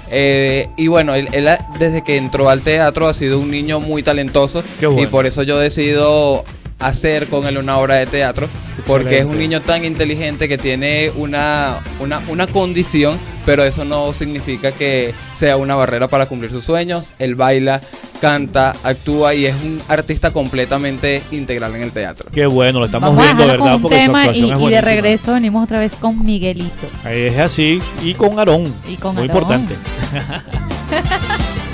Eh, 0.09 0.69
y 0.77 0.87
bueno, 0.87 1.15
él, 1.17 1.29
él 1.33 1.49
desde 1.81 2.05
que 2.05 2.17
entró 2.17 2.49
al 2.49 2.61
teatro 2.63 3.09
ha 3.09 3.13
sido 3.15 3.41
un 3.41 3.51
niño 3.51 3.81
muy 3.81 4.05
talentoso. 4.05 4.63
Qué 4.79 4.87
bueno. 4.87 5.03
Y 5.03 5.07
por 5.09 5.27
eso 5.27 5.43
yo 5.43 5.59
decido 5.59 6.45
hacer 6.79 7.29
con 7.29 7.47
él 7.47 7.57
una 7.59 7.79
obra 7.79 7.97
de 7.97 8.07
teatro. 8.07 8.49
Porque 8.87 9.05
es 9.17 9.23
Excelente. 9.23 9.33
un 9.35 9.39
niño 9.39 9.61
tan 9.63 9.85
inteligente 9.85 10.49
que 10.49 10.59
tiene 10.59 11.13
una, 11.15 11.81
una, 12.01 12.21
una 12.29 12.47
condición, 12.49 13.19
pero 13.47 13.63
eso 13.63 13.85
no 13.85 14.13
significa 14.13 14.73
que 14.73 15.15
sea 15.33 15.57
una 15.57 15.77
barrera 15.77 16.09
para 16.09 16.27
cumplir 16.27 16.51
sus 16.51 16.65
sueños. 16.65 17.13
Él 17.21 17.37
baila, 17.37 17.81
canta, 18.21 18.75
actúa 18.83 19.33
y 19.35 19.47
es 19.47 19.55
un 19.55 19.81
artista 19.89 20.33
completamente 20.33 21.23
integral 21.31 21.77
en 21.77 21.83
el 21.83 21.93
teatro. 21.93 22.29
Qué 22.33 22.47
bueno, 22.47 22.81
lo 22.81 22.87
estamos 22.87 23.15
Vamos 23.15 23.25
viendo, 23.25 23.47
¿verdad? 23.47 23.79
Porque 23.81 24.01
su 24.01 24.07
tema 24.07 24.19
y, 24.19 24.29
actuación 24.29 24.47
es 24.47 24.51
y 24.51 24.55
de 24.55 24.61
buenísima. 24.61 24.91
regreso 24.91 25.33
venimos 25.35 25.63
otra 25.63 25.79
vez 25.79 25.93
con 25.95 26.25
Miguelito. 26.25 26.89
Ahí 27.05 27.23
es 27.23 27.39
así. 27.39 27.81
Y 28.03 28.15
con 28.15 28.39
Aarón. 28.41 28.75
Y 28.89 28.97
con 28.97 29.15
Muy 29.15 29.29
Aarón. 29.29 29.37
importante. 29.37 29.75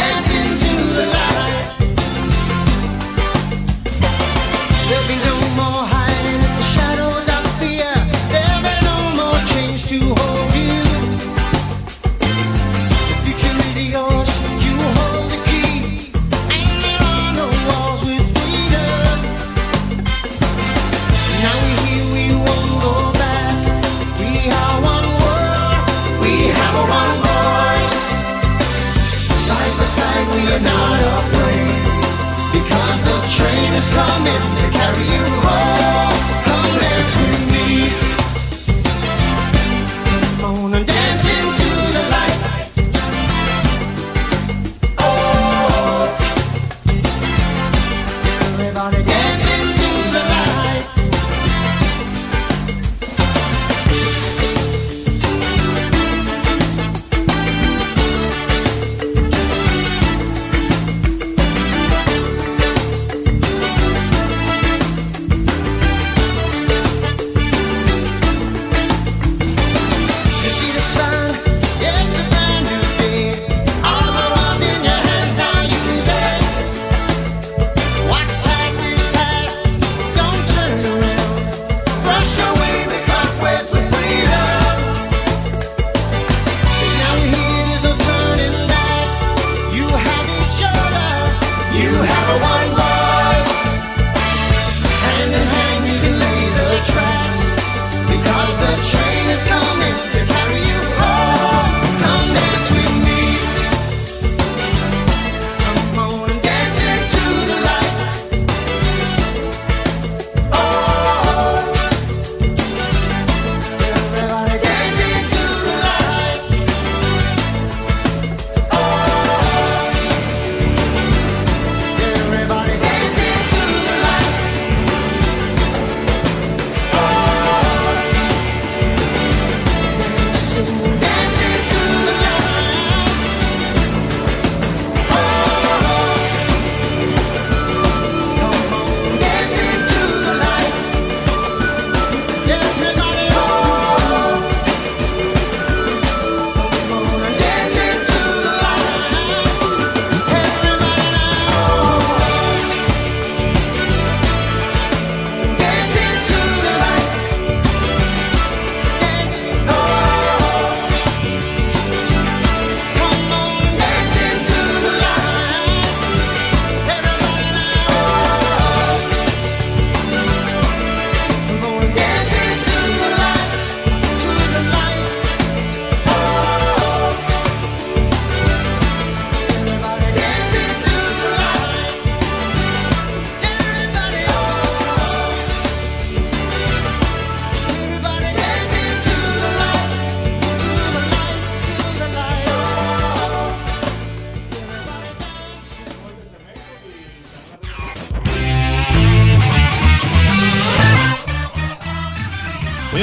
is 33.81 33.87
coming 33.89 34.41
to 34.61 34.69
carry 34.77 35.05
you 35.05 35.30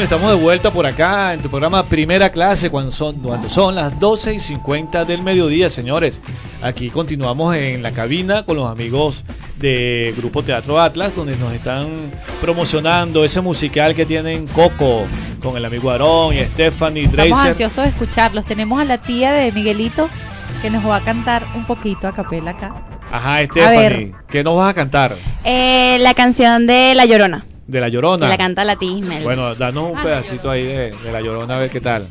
estamos 0.09 0.31
de 0.31 0.37
vuelta 0.43 0.73
por 0.73 0.87
acá 0.87 1.35
en 1.35 1.43
tu 1.43 1.51
programa 1.51 1.85
Primera 1.85 2.31
Clase 2.33 2.71
cuando 2.71 2.91
son, 2.91 3.17
cuando 3.17 3.51
son 3.51 3.75
las 3.75 4.01
12 4.01 4.33
y 4.33 4.41
50 4.41 5.05
del 5.05 5.21
mediodía, 5.23 5.69
señores. 5.69 6.19
Aquí 6.63 6.89
continuamos 6.89 7.55
en 7.55 7.83
la 7.83 7.93
cabina 7.93 8.43
con 8.47 8.57
los 8.57 8.71
amigos 8.71 9.23
de 9.59 10.15
Grupo 10.17 10.43
Teatro 10.43 10.81
Atlas, 10.81 11.15
donde 11.15 11.37
nos 11.37 11.53
están 11.53 12.11
promocionando 12.41 13.23
ese 13.23 13.43
musical 13.43 13.95
que 13.95 14.07
tienen 14.07 14.47
Coco 14.47 15.05
con 15.43 15.59
el 15.59 15.65
amigo 15.67 15.91
Aarón 15.91 16.35
y 16.35 16.39
Stephanie 16.39 17.05
Estamos 17.05 17.29
Dracer. 17.29 17.49
ansiosos 17.49 17.85
de 17.85 17.91
escucharlos. 17.91 18.47
Tenemos 18.47 18.81
a 18.81 18.87
la 18.87 19.03
tía 19.03 19.33
de 19.33 19.53
Miguelito 19.53 20.09
que 20.63 20.71
nos 20.71 20.87
va 20.87 20.97
a 20.97 21.05
cantar 21.05 21.47
un 21.55 21.67
poquito 21.67 22.09
a 22.09 22.15
capela 22.15 22.53
acá. 22.53 22.83
Ajá, 23.13 23.45
Stephanie, 23.45 24.15
¿qué 24.31 24.43
nos 24.43 24.57
vas 24.57 24.71
a 24.71 24.75
cantar? 24.75 25.17
Eh, 25.45 25.99
la 26.01 26.15
canción 26.15 26.67
de 26.67 26.95
La 26.95 27.05
Llorona, 27.05 27.45
De 27.69 27.81
La 27.81 27.89
Llorona. 27.89 28.27
que 28.27 28.31
la 28.31 28.37
canta 28.39 28.65
la 28.65 28.75
tía 28.77 28.99
Ismel. 28.99 29.23
Bueno, 29.23 29.55
danos 29.55 29.93
un 29.93 30.03
pedacito 30.03 30.51
ahí 30.51 30.65
de, 30.65 30.91
de 30.91 31.13
La 31.13 31.21
Llorona, 31.21 31.55
a 31.57 31.61
ver 31.61 31.71
qué 31.71 31.81
tal. 31.81 32.07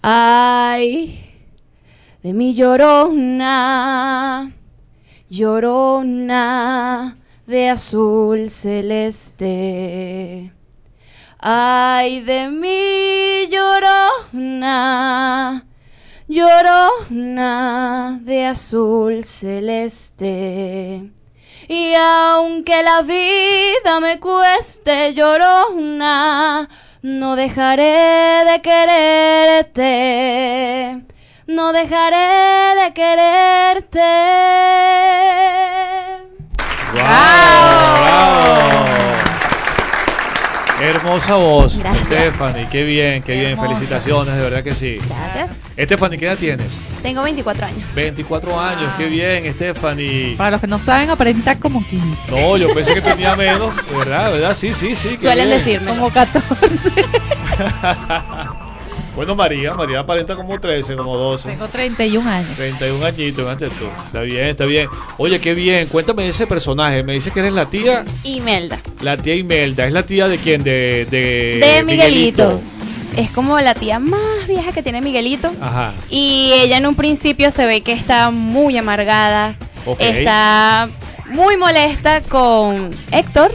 Ay, 0.00 1.20
de 2.22 2.32
mi 2.32 2.54
llorona, 2.54 4.50
llorona 5.28 7.16
de 7.46 7.68
azul 7.70 8.48
celeste. 8.50 10.52
Ay, 11.38 12.20
de 12.20 12.48
mi 12.50 13.48
llorona, 13.50 15.64
llorona 16.28 18.20
de 18.22 18.46
azul 18.46 19.24
celeste. 19.24 21.10
Y 21.74 21.94
aunque 21.94 22.82
la 22.82 23.00
vida 23.00 23.98
me 23.98 24.20
cueste 24.20 25.14
llorona, 25.14 26.68
no 27.00 27.34
dejaré 27.34 28.44
de 28.44 28.60
quererte. 28.60 29.82
No 31.46 31.72
dejaré 31.72 32.74
de 32.78 32.92
quererte. 32.92 34.02
Hermosa 40.82 41.36
voz, 41.36 41.78
Gracias. 41.78 42.06
Stephanie, 42.06 42.66
qué 42.70 42.82
bien, 42.84 43.22
qué 43.22 43.34
bien, 43.34 43.50
Hermosa. 43.52 43.68
felicitaciones, 43.74 44.36
de 44.36 44.42
verdad 44.42 44.64
que 44.64 44.74
sí. 44.74 44.96
Gracias. 45.08 45.50
Stephanie, 45.78 46.18
¿qué 46.18 46.26
edad 46.26 46.36
tienes? 46.36 46.78
Tengo 47.02 47.22
24 47.22 47.66
años. 47.66 47.94
24 47.94 48.60
años, 48.60 48.90
qué 48.98 49.06
bien, 49.06 49.52
Stephanie. 49.54 50.34
Para 50.36 50.50
los 50.52 50.60
que 50.60 50.66
no 50.66 50.80
saben, 50.80 51.10
aparenta 51.10 51.58
como 51.60 51.86
15. 51.86 52.32
No, 52.32 52.56
yo 52.56 52.74
pensé 52.74 52.94
que 52.94 53.00
tenía 53.00 53.36
menos, 53.36 53.74
de 53.76 53.96
verdad, 53.96 54.26
de 54.26 54.32
verdad, 54.40 54.54
sí, 54.54 54.74
sí, 54.74 54.96
sí. 54.96 55.16
Suelen 55.20 55.50
decirme. 55.50 55.88
Como 55.88 56.10
14. 56.10 56.90
Bueno, 59.14 59.34
María, 59.34 59.74
María 59.74 60.00
aparenta 60.00 60.36
como 60.36 60.58
13, 60.58 60.96
como 60.96 61.16
12. 61.16 61.50
Tengo 61.50 61.68
31 61.68 62.30
años. 62.30 62.56
31 62.56 63.04
añitos, 63.04 63.44
fíjate 63.44 63.68
tú. 63.68 63.84
Está 64.06 64.22
bien, 64.22 64.48
está 64.48 64.64
bien. 64.64 64.88
Oye, 65.18 65.38
qué 65.40 65.52
bien. 65.54 65.86
Cuéntame 65.88 66.22
de 66.22 66.30
ese 66.30 66.46
personaje. 66.46 67.02
Me 67.02 67.12
dice 67.12 67.30
que 67.30 67.40
eres 67.40 67.52
la 67.52 67.66
tía, 67.66 68.04
Imelda. 68.24 68.80
la 69.02 69.16
tía 69.18 69.34
Imelda. 69.34 69.86
¿Es 69.86 69.92
la 69.92 70.04
tía 70.04 70.28
de 70.28 70.38
quién? 70.38 70.62
De, 70.64 71.06
de, 71.10 71.58
De 71.60 71.84
Miguelito. 71.84 72.60
Es 73.16 73.30
como 73.30 73.60
la 73.60 73.74
tía 73.74 73.98
más 73.98 74.46
vieja 74.48 74.72
que 74.72 74.82
tiene 74.82 75.02
Miguelito. 75.02 75.52
Ajá. 75.60 75.92
Y 76.08 76.52
ella 76.54 76.78
en 76.78 76.86
un 76.86 76.94
principio 76.94 77.50
se 77.50 77.66
ve 77.66 77.82
que 77.82 77.92
está 77.92 78.30
muy 78.30 78.78
amargada. 78.78 79.56
Está 79.98 80.88
muy 81.26 81.58
molesta 81.58 82.22
con 82.22 82.90
Héctor. 83.10 83.52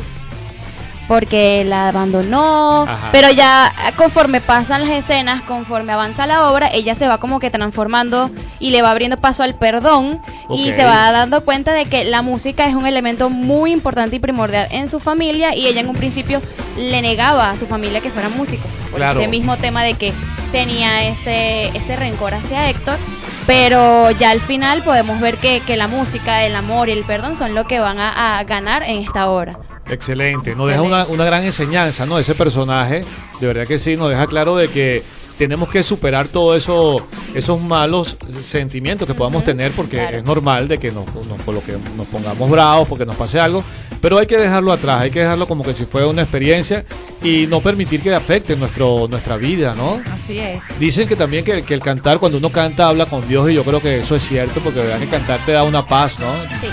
Porque 1.07 1.63
la 1.65 1.87
abandonó. 1.89 2.83
Ajá. 2.87 3.09
Pero 3.11 3.31
ya 3.31 3.71
conforme 3.95 4.41
pasan 4.41 4.81
las 4.81 4.89
escenas, 4.91 5.41
conforme 5.43 5.93
avanza 5.93 6.27
la 6.27 6.51
obra, 6.51 6.69
ella 6.71 6.95
se 6.95 7.07
va 7.07 7.17
como 7.17 7.39
que 7.39 7.49
transformando 7.49 8.29
y 8.59 8.71
le 8.71 8.81
va 8.81 8.91
abriendo 8.91 9.17
paso 9.17 9.43
al 9.43 9.55
perdón 9.55 10.21
y 10.49 10.71
se 10.71 10.83
va 10.83 11.11
dando 11.11 11.43
cuenta 11.45 11.73
de 11.73 11.85
que 11.85 12.03
la 12.03 12.21
música 12.21 12.67
es 12.67 12.75
un 12.75 12.85
elemento 12.87 13.29
muy 13.29 13.71
importante 13.71 14.17
y 14.17 14.19
primordial 14.19 14.67
en 14.71 14.89
su 14.89 14.99
familia 14.99 15.55
y 15.55 15.67
ella 15.67 15.81
en 15.81 15.89
un 15.89 15.95
principio 15.95 16.41
le 16.77 17.01
negaba 17.01 17.49
a 17.49 17.55
su 17.57 17.67
familia 17.67 18.01
que 18.01 18.11
fuera 18.11 18.29
músico 18.29 18.67
por 18.91 18.99
Claro. 18.99 19.19
ese 19.19 19.29
mismo 19.29 19.57
tema 19.57 19.83
de 19.83 19.93
que 19.93 20.13
tenía 20.51 21.07
ese 21.07 21.67
ese 21.75 21.95
rencor 21.95 22.33
hacia 22.33 22.69
Héctor 22.69 22.97
pero 23.45 24.11
ya 24.11 24.31
al 24.31 24.41
final 24.41 24.83
podemos 24.83 25.19
ver 25.21 25.37
que, 25.37 25.61
que 25.61 25.77
la 25.77 25.87
música, 25.87 26.43
el 26.43 26.55
amor 26.55 26.89
y 26.89 26.91
el 26.91 27.05
perdón 27.05 27.37
son 27.37 27.55
lo 27.55 27.65
que 27.65 27.79
van 27.79 27.97
a, 27.97 28.39
a 28.39 28.43
ganar 28.43 28.83
en 28.83 28.97
esta 28.97 29.29
obra. 29.29 29.57
Excelente, 29.89 30.55
nos 30.55 30.67
deja 30.67 30.81
una, 30.81 31.05
una 31.05 31.25
gran 31.25 31.43
enseñanza, 31.43 32.05
¿no? 32.05 32.19
Ese 32.19 32.35
personaje, 32.35 33.03
de 33.39 33.47
verdad 33.47 33.65
que 33.67 33.77
sí, 33.77 33.95
nos 33.95 34.09
deja 34.09 34.27
claro 34.27 34.55
de 34.55 34.69
que 34.69 35.03
tenemos 35.37 35.69
que 35.69 35.83
superar 35.83 36.27
todos 36.27 36.57
eso, 36.57 37.07
esos 37.35 37.61
malos 37.61 38.17
sentimientos 38.41 39.07
que 39.07 39.13
podamos 39.13 39.43
tener, 39.43 39.71
porque 39.71 40.17
es 40.17 40.23
normal 40.23 40.67
de 40.67 40.79
que 40.79 40.91
nos, 40.91 41.05
nos, 41.13 41.41
por 41.43 41.53
lo 41.53 41.63
que 41.63 41.77
nos 41.95 42.07
pongamos 42.07 42.49
bravos, 42.49 42.87
porque 42.87 43.05
nos 43.05 43.15
pase 43.15 43.39
algo, 43.39 43.63
pero 44.01 44.17
hay 44.17 44.25
que 44.25 44.37
dejarlo 44.37 44.71
atrás, 44.71 45.01
hay 45.01 45.11
que 45.11 45.19
dejarlo 45.19 45.47
como 45.47 45.63
que 45.63 45.73
si 45.73 45.85
fuera 45.85 46.07
una 46.07 46.23
experiencia 46.23 46.85
y 47.23 47.45
no 47.47 47.61
permitir 47.61 48.01
que 48.01 48.13
afecte 48.13 48.55
nuestro, 48.55 49.07
nuestra 49.09 49.37
vida, 49.37 49.75
¿no? 49.75 50.01
Así 50.11 50.39
es. 50.39 50.63
Dicen 50.79 51.07
que 51.07 51.15
también 51.15 51.45
que, 51.45 51.61
que 51.61 51.73
el 51.73 51.81
cantar, 51.81 52.19
cuando 52.19 52.39
uno 52.39 52.51
canta, 52.51 52.87
habla 52.87 53.05
con 53.05 53.27
Dios 53.27 53.49
y 53.49 53.53
yo 53.53 53.63
creo 53.63 53.81
que 53.81 53.99
eso 53.99 54.15
es 54.15 54.27
cierto, 54.27 54.59
porque 54.61 54.79
de 54.79 54.87
verdad 54.87 54.99
que 54.99 55.09
cantar 55.09 55.45
te 55.45 55.51
da 55.51 55.63
una 55.63 55.87
paz, 55.87 56.19
¿no? 56.19 56.33
Sí. 56.61 56.67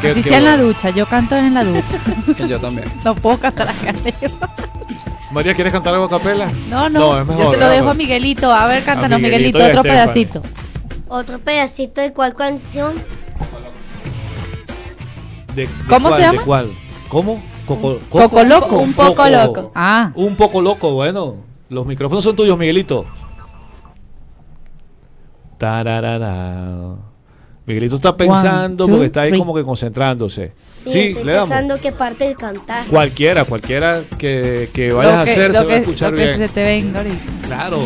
Qué- 0.00 0.08
Así 0.08 0.22
qué 0.22 0.28
sea 0.30 0.38
en 0.38 0.44
la 0.44 0.56
ducha, 0.56 0.90
yo 0.90 1.06
canto 1.06 1.36
en 1.36 1.54
la 1.54 1.64
ducha. 1.64 1.98
Yo 2.48 2.58
también. 2.60 2.90
No 3.04 3.14
puedo 3.14 3.38
cantar 3.38 3.68
acá. 3.68 3.92
María, 5.30 5.54
¿quieres 5.54 5.72
cantar 5.72 5.94
algo 5.94 6.06
a 6.06 6.10
capela? 6.10 6.50
No, 6.68 6.88
no, 6.88 7.12
es 7.20 7.26
yo 7.26 7.34
mejor, 7.34 7.54
se 7.54 7.60
lo 7.60 7.68
dejo 7.68 7.90
a 7.90 7.94
Miguelito. 7.94 8.50
A 8.52 8.66
ver, 8.66 8.82
cántanos, 8.82 9.20
Miguelito 9.20 9.62
a 9.62 9.68
otro 9.68 9.82
pedacito. 9.82 10.42
Otro 11.08 11.38
pedacito 11.38 12.00
de 12.00 12.12
cuál 12.12 12.34
canción. 12.34 12.94
¿De, 15.54 15.66
de 15.66 15.68
¿Cómo 15.88 16.08
cuál, 16.08 16.20
se 16.20 16.26
llama? 16.26 16.38
¿De 16.40 16.46
cuál? 16.46 16.72
¿Cómo? 17.08 17.42
Coco, 17.66 17.98
Coco 18.08 18.42
Loco. 18.44 18.78
Un 18.78 18.92
poco 18.94 19.28
loco. 19.28 19.72
Ah. 19.74 20.10
Un 20.14 20.34
poco 20.36 20.60
loco, 20.60 20.92
bueno. 20.94 21.36
Los 21.68 21.86
micrófonos 21.86 22.24
son 22.24 22.34
tuyos, 22.34 22.58
Miguelito. 22.58 23.06
Tararara. 25.58 26.96
Miguelito 27.70 27.96
está 27.96 28.16
pensando 28.16 28.84
two, 28.84 28.90
porque 28.92 29.06
está 29.06 29.22
ahí 29.22 29.28
three. 29.30 29.38
como 29.38 29.54
que 29.54 29.62
concentrándose. 29.64 30.52
Sí, 30.72 30.90
Sí, 30.90 30.98
estoy 31.08 31.24
le 31.24 31.32
damos. 31.32 31.48
pensando 31.48 31.76
qué 31.80 31.92
parte 31.92 32.24
de 32.28 32.34
cantar. 32.34 32.86
Cualquiera, 32.86 33.44
cualquiera 33.44 34.02
que, 34.18 34.70
que 34.72 34.92
vayas 34.92 35.14
Lo 35.14 35.20
a 35.20 35.24
que- 35.24 35.30
hacer 35.30 35.52
se 35.52 35.58
va 35.58 35.64
a 35.64 35.66
que- 35.68 35.76
escuchar 35.76 36.10
lo 36.12 36.16
que 36.18 36.24
bien. 36.24 36.38
se 36.38 36.48
te 36.48 36.64
venga 36.64 36.98
ahorita. 37.00 37.16
Claro. 37.46 37.78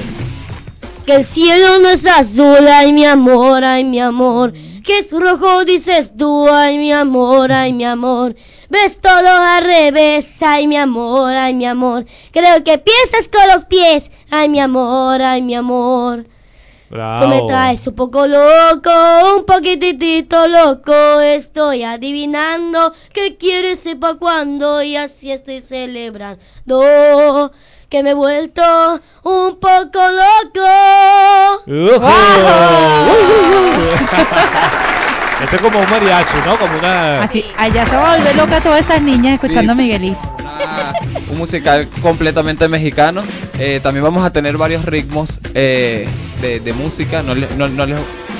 Que 1.06 1.16
el 1.16 1.24
cielo 1.24 1.80
no 1.82 1.88
es 1.90 2.06
azul, 2.06 2.66
ay 2.72 2.92
mi 2.92 3.04
amor, 3.04 3.62
ay 3.64 3.84
mi 3.84 4.00
amor. 4.00 4.52
Que 4.82 4.98
es 4.98 5.10
rojo, 5.12 5.64
dices 5.64 6.14
tú, 6.16 6.48
ay 6.50 6.78
mi 6.78 6.92
amor, 6.92 7.52
ay 7.52 7.72
mi 7.72 7.84
amor. 7.84 8.34
Ves 8.70 8.98
todo 9.00 9.28
al 9.28 9.64
revés, 9.64 10.36
ay 10.42 10.66
mi 10.66 10.76
amor, 10.76 11.34
ay 11.34 11.54
mi 11.54 11.66
amor. 11.66 12.06
Creo 12.32 12.64
que 12.64 12.78
piensas 12.78 13.28
con 13.30 13.42
los 13.52 13.64
pies, 13.66 14.10
ay 14.30 14.48
mi 14.48 14.60
amor, 14.60 15.20
ay 15.22 15.42
mi 15.42 15.54
amor. 15.54 16.24
Tú 16.90 17.28
me 17.28 17.42
traes 17.48 17.86
un 17.86 17.94
poco 17.94 18.26
loco, 18.26 18.90
un 19.36 19.44
poquitito 19.44 20.46
loco. 20.48 21.20
Estoy 21.20 21.82
adivinando 21.82 22.92
qué 23.12 23.36
quieres, 23.36 23.80
sepa 23.80 24.14
cuándo. 24.14 24.82
Y 24.82 24.96
así 24.96 25.32
estoy 25.32 25.60
celebrando 25.60 27.50
que 27.88 28.02
me 28.02 28.10
he 28.10 28.14
vuelto 28.14 28.62
un 29.22 29.58
poco 29.58 29.98
loco. 29.98 30.66
¡Ujú! 31.66 32.06
Este 35.42 35.56
es 35.56 35.62
como 35.62 35.80
un 35.80 35.90
mariachi, 35.90 36.36
¿no? 36.46 36.56
Como 36.56 36.78
una... 36.78 37.22
Así, 37.24 37.44
allá 37.58 37.84
se 37.84 37.96
va 37.96 38.14
a 38.14 38.16
volver 38.16 38.36
loca 38.36 38.60
todas 38.60 38.80
esas 38.80 39.02
niñas 39.02 39.34
escuchando 39.34 39.72
a 39.72 39.74
Miguelito. 39.74 40.33
un 41.30 41.38
musical 41.38 41.88
completamente 42.02 42.68
mexicano. 42.68 43.22
Eh, 43.58 43.80
también 43.82 44.04
vamos 44.04 44.24
a 44.24 44.32
tener 44.32 44.56
varios 44.56 44.84
ritmos 44.84 45.38
eh, 45.54 46.06
de, 46.40 46.60
de 46.60 46.72
música, 46.72 47.22
no, 47.22 47.34
le- 47.34 47.48
no, 47.56 47.68
no 47.68 47.86
les- 47.86 47.98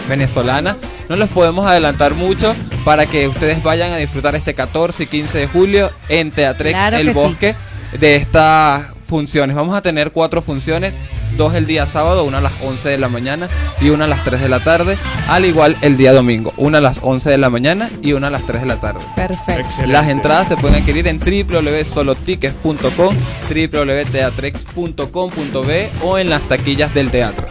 venezolana. 0.09 0.77
No 1.09 1.17
los 1.17 1.29
podemos 1.31 1.67
adelantar 1.67 2.15
mucho 2.15 2.55
para 2.85 3.07
que 3.07 3.29
ustedes 3.29 3.63
vayan 3.63 3.93
a 3.93 3.97
disfrutar 3.97 4.35
este 4.35 4.55
14 4.55 5.03
y 5.05 5.07
15 5.07 5.39
de 5.39 5.47
julio 5.49 5.91
en 6.09 6.31
Teatrex 6.31 6.75
Claro 6.75 6.97
El 6.99 7.09
sí. 7.09 7.15
Bosque 7.15 7.55
de 7.99 8.17
estas 8.17 8.87
funciones. 9.07 9.55
Vamos 9.57 9.77
a 9.77 9.83
tener 9.83 10.11
cuatro 10.13 10.43
funciones, 10.43 10.95
dos 11.37 11.55
el 11.55 11.67
día 11.67 11.87
sábado, 11.87 12.25
una 12.25 12.39
a 12.39 12.41
las 12.41 12.55
11 12.63 12.89
de 12.89 12.99
la 12.99 13.09
mañana 13.09 13.49
y 13.81 13.91
una 13.91 14.05
a 14.05 14.09
las 14.09 14.23
3 14.25 14.41
de 14.41 14.49
la 14.49 14.61
tarde, 14.61 14.97
al 15.29 15.45
igual 15.45 15.77
el 15.81 15.97
día 15.97 16.13
domingo, 16.13 16.53
una 16.57 16.79
a 16.79 16.81
las 16.81 17.01
11 17.03 17.31
de 17.31 17.39
la 17.39 17.51
mañana 17.51 17.91
y 18.03 18.13
una 18.13 18.27
a 18.29 18.31
las 18.31 18.47
3 18.47 18.61
de 18.63 18.67
la 18.67 18.77
tarde. 18.77 19.01
Perfecto. 19.17 19.87
Las 19.87 20.09
entradas 20.09 20.47
se 20.49 20.57
pueden 20.57 20.83
adquirir 20.83 21.09
en 21.09 21.19
www.solotickets.com, 21.19 23.17
www.teatrex.com.be 23.49 25.91
o 26.03 26.19
en 26.19 26.31
las 26.31 26.43
taquillas 26.43 26.95
del 26.95 27.11
teatro. 27.11 27.47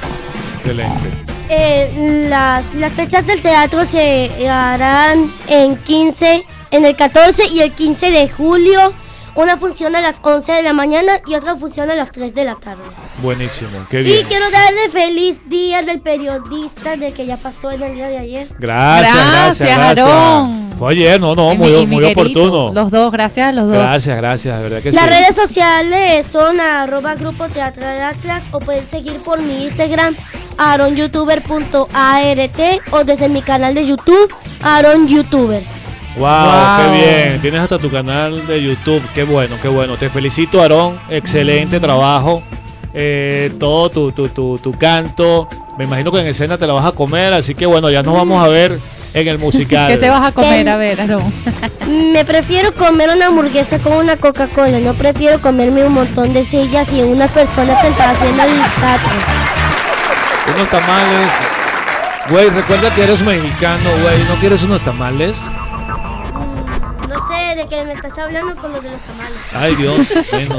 Excelente. 0.58 1.10
Eh, 1.50 2.28
las, 2.30 2.74
las 2.76 2.94
fechas 2.94 3.28
del 3.28 3.42
teatro 3.42 3.84
se 3.86 4.32
harán 4.50 5.30
en 5.48 5.76
15, 5.76 6.46
en 6.72 6.86
el 6.86 6.96
14 6.96 7.50
y 7.50 7.60
el 7.62 7.74
15 7.74 8.12
de 8.12 8.30
julio. 8.30 8.94
Una 9.36 9.58
función 9.58 9.96
a 9.96 10.02
las 10.02 10.20
11 10.22 10.52
de 10.52 10.62
la 10.62 10.74
mañana 10.74 11.14
y 11.26 11.34
otra 11.34 11.56
función 11.56 11.90
a 11.90 11.96
las 11.96 12.12
3 12.12 12.36
de 12.36 12.46
la 12.46 12.54
tarde. 12.56 12.84
Buenísimo, 13.22 13.72
qué 13.90 14.02
Y 14.02 14.04
bien. 14.04 14.28
quiero 14.28 14.46
darle 14.52 14.90
feliz 14.90 15.40
día 15.50 15.82
del 15.82 16.02
periodista 16.02 16.98
de 16.98 17.14
que 17.14 17.26
ya 17.26 17.38
pasó 17.38 17.72
en 17.72 17.82
el 17.82 17.96
día 17.96 18.10
de 18.10 18.18
ayer. 18.20 18.48
Gracias, 18.60 19.16
gracias, 19.16 19.76
Gracias. 19.78 20.06
Aarón. 20.08 20.72
Fue 20.78 20.92
ayer, 20.92 21.20
no, 21.20 21.34
no, 21.36 21.54
Y 21.54 21.58
muy, 21.58 21.72
mi- 21.72 21.80
y 21.82 21.88
muy 21.88 22.04
oportuno. 22.06 22.72
Los 22.74 22.92
dos, 22.92 23.12
gracias 23.12 23.50
a 23.50 23.52
los 23.54 23.66
dos. 23.66 23.74
Gracias, 23.76 24.18
gracias, 24.18 24.56
de 24.58 24.64
verdad 24.64 24.82
que 24.84 24.92
Las 24.92 25.04
sí. 25.04 25.10
redes 25.10 25.36
sociales 25.36 26.28
son 26.28 26.60
arroba 26.60 27.16
grupo 27.16 27.48
teatral 27.50 28.02
Atlas 28.02 28.44
o 28.52 28.60
pueden 28.60 28.86
seguir 28.86 29.16
por 29.18 29.42
mi 29.42 29.64
Instagram 29.64 30.16
aaronyoutuber.art 30.60 32.60
o 32.92 33.04
desde 33.04 33.30
mi 33.30 33.42
canal 33.42 33.74
de 33.74 33.88
YouTube 33.88 34.32
Aaron 34.62 35.08
YouTuber. 35.08 35.64
Wow, 36.16 36.28
Wow. 36.28 36.78
qué 36.78 36.98
bien. 36.98 37.42
Tienes 37.42 37.62
hasta 37.62 37.80
tu 37.80 37.90
canal 37.90 38.46
de 38.46 38.62
YouTube. 38.62 39.02
Qué 39.14 39.24
bueno, 39.24 39.58
qué 39.62 39.68
bueno. 39.68 39.98
Te 39.98 40.10
felicito, 40.10 40.62
Aarón. 40.62 41.00
Excelente 41.10 41.80
trabajo. 41.80 42.44
Eh, 42.94 43.52
todo 43.60 43.90
tu, 43.90 44.12
tu, 44.12 44.30
tu, 44.30 44.58
tu 44.60 44.72
canto. 44.74 45.48
Me 45.78 45.86
imagino 45.86 46.12
que 46.12 46.20
en 46.20 46.28
escena 46.28 46.58
te 46.58 46.68
la 46.68 46.74
vas 46.74 46.86
a 46.86 46.92
comer. 46.92 47.34
Así 47.34 47.56
que 47.56 47.66
bueno, 47.66 47.90
ya 47.90 48.04
nos 48.04 48.14
vamos 48.16 48.44
a 48.46 48.48
ver 48.48 48.80
en 49.16 49.28
el 49.28 49.40
musical. 49.40 49.88
¿Qué 49.92 49.98
te 49.98 50.10
vas 50.10 50.24
a 50.24 50.32
comer? 50.32 50.70
A 50.70 50.78
ver, 50.78 51.02
Aarón. 51.02 51.34
Me 52.14 52.24
prefiero 52.26 52.74
comer 52.76 53.10
una 53.10 53.26
hamburguesa 53.28 53.80
con 53.80 53.94
una 53.94 54.16
Coca-Cola, 54.16 54.80
no 54.80 54.94
prefiero 54.94 55.42
comerme 55.42 55.84
un 55.84 55.94
montón 55.94 56.32
de 56.34 56.44
sillas 56.46 56.92
y 56.94 57.02
unas 57.02 57.32
personas 57.32 57.82
sentadas 57.82 58.22
viendo 58.22 58.44
el 58.44 58.50
teatro. 58.50 59.12
Unos 60.56 60.70
tamales. 60.70 61.28
Güey, 62.30 62.50
recuerda 62.52 62.94
que 62.96 63.04
eres 63.04 63.22
mexicano, 63.22 63.90
güey. 64.02 64.20
¿No 64.30 64.36
quieres 64.36 64.64
unos 64.64 64.82
tamales? 64.82 65.38
De 67.64 67.70
qué 67.70 67.84
me 67.86 67.94
estás 67.94 68.18
hablando 68.18 68.56
con 68.56 68.74
lo 68.74 68.82
de 68.82 68.92
los 68.92 69.02
tamales. 69.02 69.38
Ay, 69.54 69.76
Dios. 69.76 70.08
Bueno, 70.32 70.56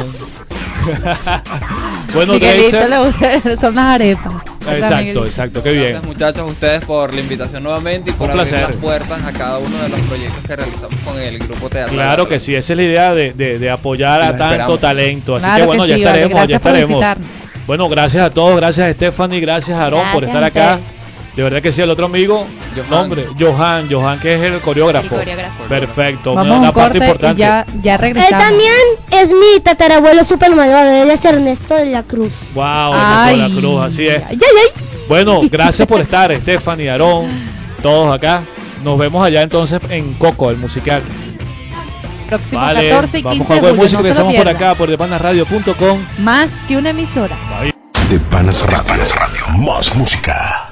bueno 2.15 2.33
Miguelito 2.35 2.71
Dreiser. 2.77 2.91
le 2.91 2.99
gusta, 2.99 3.57
son 3.61 3.75
las 3.75 3.85
arepas. 3.85 4.33
Exacto, 4.71 5.27
exacto. 5.27 5.63
Qué 5.63 5.71
bien. 5.73 5.83
Gracias 5.91 6.05
muchachos 6.07 6.39
a 6.41 6.45
ustedes 6.45 6.85
por 6.85 7.13
la 7.13 7.21
invitación 7.21 7.63
nuevamente 7.63 8.11
y 8.11 8.13
por 8.15 8.31
Un 8.31 8.39
abrir 8.41 8.49
placer. 8.51 8.69
las 8.69 8.77
puertas 8.77 9.23
a 9.25 9.33
cada 9.33 9.59
uno 9.59 9.77
de 9.83 9.89
los 9.91 10.01
proyectos 10.03 10.43
que 10.47 10.57
realizamos 10.57 10.95
con 11.05 11.19
el 11.19 11.39
grupo 11.39 11.69
teatral. 11.69 11.95
Claro 11.95 12.29
que 12.29 12.41
sí, 12.41 12.55
esa 12.55 12.73
es 12.73 12.77
la 12.77 12.83
idea 12.83 13.15
de, 13.15 13.33
de- 13.33 13.59
de 13.59 13.71
apoyar 13.71 14.21
a 14.23 14.29
Los 14.29 14.37
tanto 14.39 14.53
esperamos. 14.55 14.81
talento. 14.81 15.37
Así 15.37 15.45
Claro 15.45 15.61
que 15.63 15.67
bueno, 15.67 15.83
que 15.85 15.89
ya 15.91 15.97
sí, 15.97 16.05
vale, 16.05 16.17
estaremos, 16.23 16.31
ya 16.33 16.39
gracias 16.39 16.61
por 16.63 16.71
estaremos. 16.71 16.89
visitarnos. 17.01 17.29
Bueno, 17.67 17.89
gracias 17.89 18.25
a 18.27 18.31
todos, 18.31 18.57
gracias 18.57 18.89
a 18.89 18.93
Stephanie, 18.95 19.41
gracias 19.41 19.79
a 19.79 19.85
Aarón 19.85 20.13
por 20.13 20.23
Gracias 20.27 20.29
estar 20.29 20.43
a 20.43 20.47
acá. 20.47 20.75
ustedes. 20.81 21.04
De 21.37 21.43
verdad 21.43 21.61
que 21.61 21.73
sí, 21.73 21.83
el 21.83 21.91
otro 21.91 22.07
amigo, 22.07 22.47
Johan. 22.77 22.91
nombre, 22.91 23.27
Johan, 23.39 23.89
Johan 23.91 24.21
que 24.21 24.35
es 24.37 24.41
el 24.43 24.61
coreógrafo. 24.61 25.15
El 25.17 25.21
coreógrafo. 25.21 25.65
Perfecto, 25.65 26.35
Vamos 26.35 26.47
una, 26.47 26.55
a 26.55 26.59
un 26.59 26.63
una 26.65 26.73
parte 26.73 26.99
corte 26.99 27.05
y 27.05 27.11
importante. 27.11 27.41
ya, 27.83 27.97
Él 27.97 28.15
también 28.31 28.73
es 29.11 29.31
mi 29.33 29.61
tatarabuelo 29.61 30.23
super 30.23 30.55
malvado, 30.55 30.91
él 31.03 31.11
es 31.11 31.25
Ernesto 31.25 31.75
de 31.75 31.87
la 31.87 32.05
Cruz. 32.05 32.35
Wow, 32.55 32.65
Ay. 32.95 33.41
Ernesto 33.41 33.57
de 33.57 33.57
la 33.57 33.61
Cruz, 33.61 33.85
así 33.85 34.07
es. 34.07 34.23
Ay, 34.29 34.39
ay, 34.41 34.59
ay. 34.63 34.83
Bueno, 35.09 35.41
gracias 35.51 35.89
por 35.89 36.01
estar, 36.03 36.33
Stephanie, 36.37 36.89
Aarón, 36.89 37.27
todos 37.83 38.15
acá. 38.15 38.43
Nos 38.85 38.97
vemos 38.97 39.25
allá 39.27 39.43
entonces 39.43 39.81
en 39.91 40.15
Coco, 40.15 40.51
el 40.51 40.57
musical. 40.59 41.03
Próximo 42.29 42.61
Vale, 42.61 42.89
14 42.91 43.19
y 43.19 43.23
15 43.23 43.25
vamos 43.25 43.47
con 43.49 43.57
de 43.57 43.61
julio, 43.63 43.75
música, 43.75 43.97
no 43.97 43.99
lo 43.99 44.03
regresamos 44.05 44.35
por 44.35 44.49
acá 44.49 44.75
por 44.77 44.89
depanasradio.com. 44.91 46.01
Más 46.19 46.53
que 46.69 46.77
una 46.77 46.91
emisora. 46.91 47.37
De 48.15 48.21
Panas 48.21 48.65
Radio. 48.69 49.45
Más 49.67 49.93
música. 49.97 50.69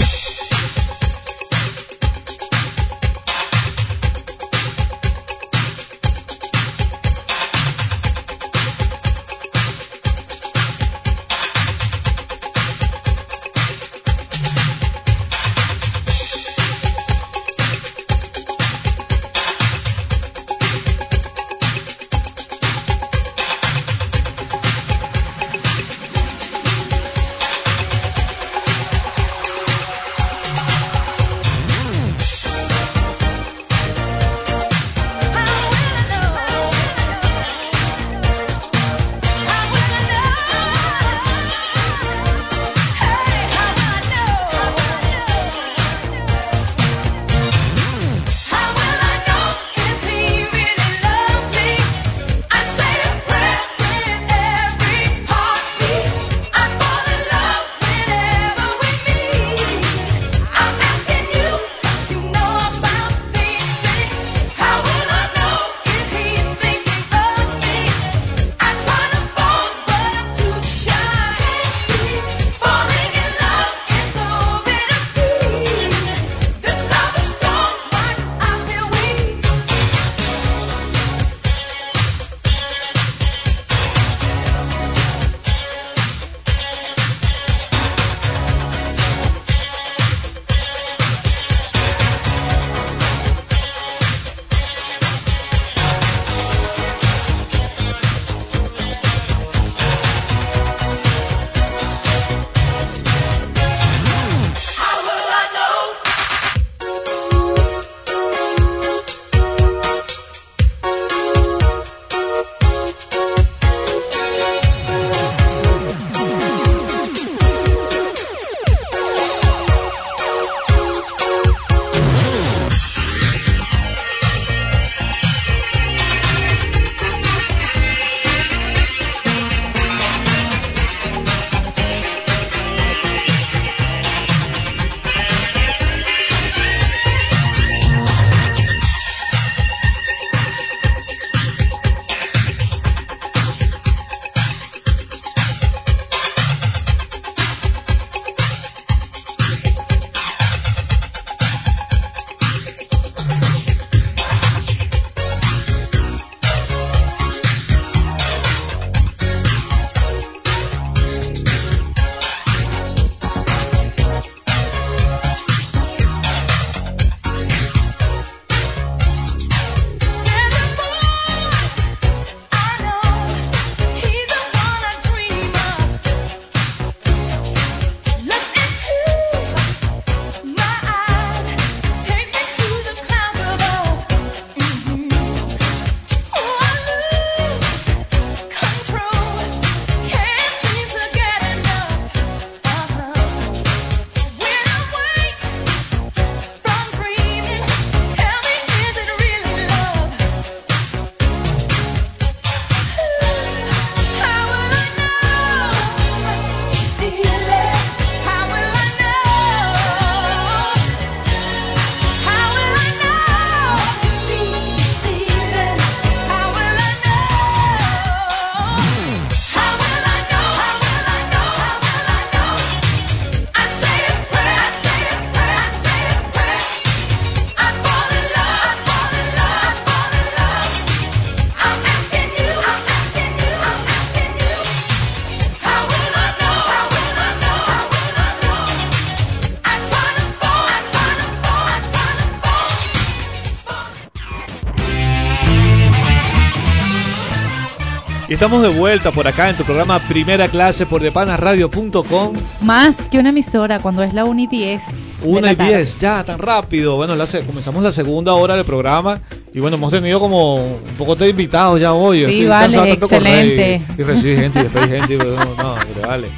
Estamos 248.45 248.63
de 248.63 248.69
vuelta 248.77 249.13
por 249.13 249.29
acá 249.29 249.51
en 249.51 249.57
tu 249.57 249.63
programa 249.63 250.01
Primera 250.09 250.49
Clase 250.49 250.85
por 250.85 251.01
depanasradio.com. 251.01 252.33
Más 252.61 253.09
que 253.09 253.21
una 253.21 253.29
emisora 253.29 253.79
cuando 253.79 254.03
es 254.03 254.13
la 254.15 254.25
1 254.25 254.41
y 254.41 254.47
10. 254.49 254.83
de 254.89 255.29
Una 255.29 255.41
la 255.43 255.53
y 255.53 255.57
tarde. 255.57 255.77
diez, 255.77 255.97
ya, 256.01 256.25
tan 256.25 256.41
rápido. 256.41 256.97
Bueno, 256.97 257.15
la 257.15 257.25
comenzamos 257.47 257.85
la 257.85 257.93
segunda 257.93 258.35
hora 258.35 258.57
del 258.57 258.65
programa 258.65 259.21
y 259.55 259.61
bueno, 259.61 259.77
hemos 259.77 259.93
tenido 259.93 260.19
como 260.19 260.57
un 260.57 260.81
poco 260.99 261.15
de 261.15 261.29
invitados 261.29 261.79
ya 261.79 261.93
hoy. 261.93 262.19
Sí, 262.27 262.43
Estoy 262.43 262.47
vale, 262.47 262.93
excelente. 262.95 263.81
Y, 263.97 264.01
y 264.01 264.05
recibir 264.05 264.39
gente 264.41 264.59
y 264.59 264.63
después 264.65 264.87
gente. 264.89 265.17
pero 265.19 265.37
no, 265.37 265.45
no, 265.55 265.75
pero 265.95 266.09
vale. 266.09 266.29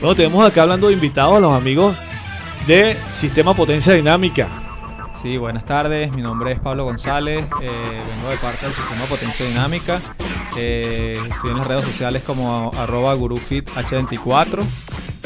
Bueno, 0.00 0.16
tenemos 0.16 0.44
acá 0.44 0.62
hablando 0.62 0.88
de 0.88 0.94
invitados 0.94 1.36
a 1.36 1.40
los 1.40 1.52
amigos 1.52 1.94
de 2.66 2.96
Sistema 3.08 3.54
Potencia 3.54 3.92
Dinámica. 3.92 4.48
Sí, 5.22 5.36
buenas 5.36 5.64
tardes. 5.64 6.10
Mi 6.10 6.22
nombre 6.22 6.50
es 6.50 6.58
Pablo 6.58 6.82
González. 6.82 7.44
eh, 7.62 8.02
vengo 8.16 8.30
de 8.30 8.36
parte 8.38 8.66
del 8.66 8.74
sistema 8.74 9.04
Potencia 9.04 9.46
Dinámica. 9.46 10.00
Eh, 10.56 11.18
estoy 11.30 11.50
en 11.50 11.58
las 11.58 11.66
redes 11.66 11.84
sociales 11.84 12.22
como 12.26 12.70
arroba 12.78 13.14
gurufith24. 13.16 14.62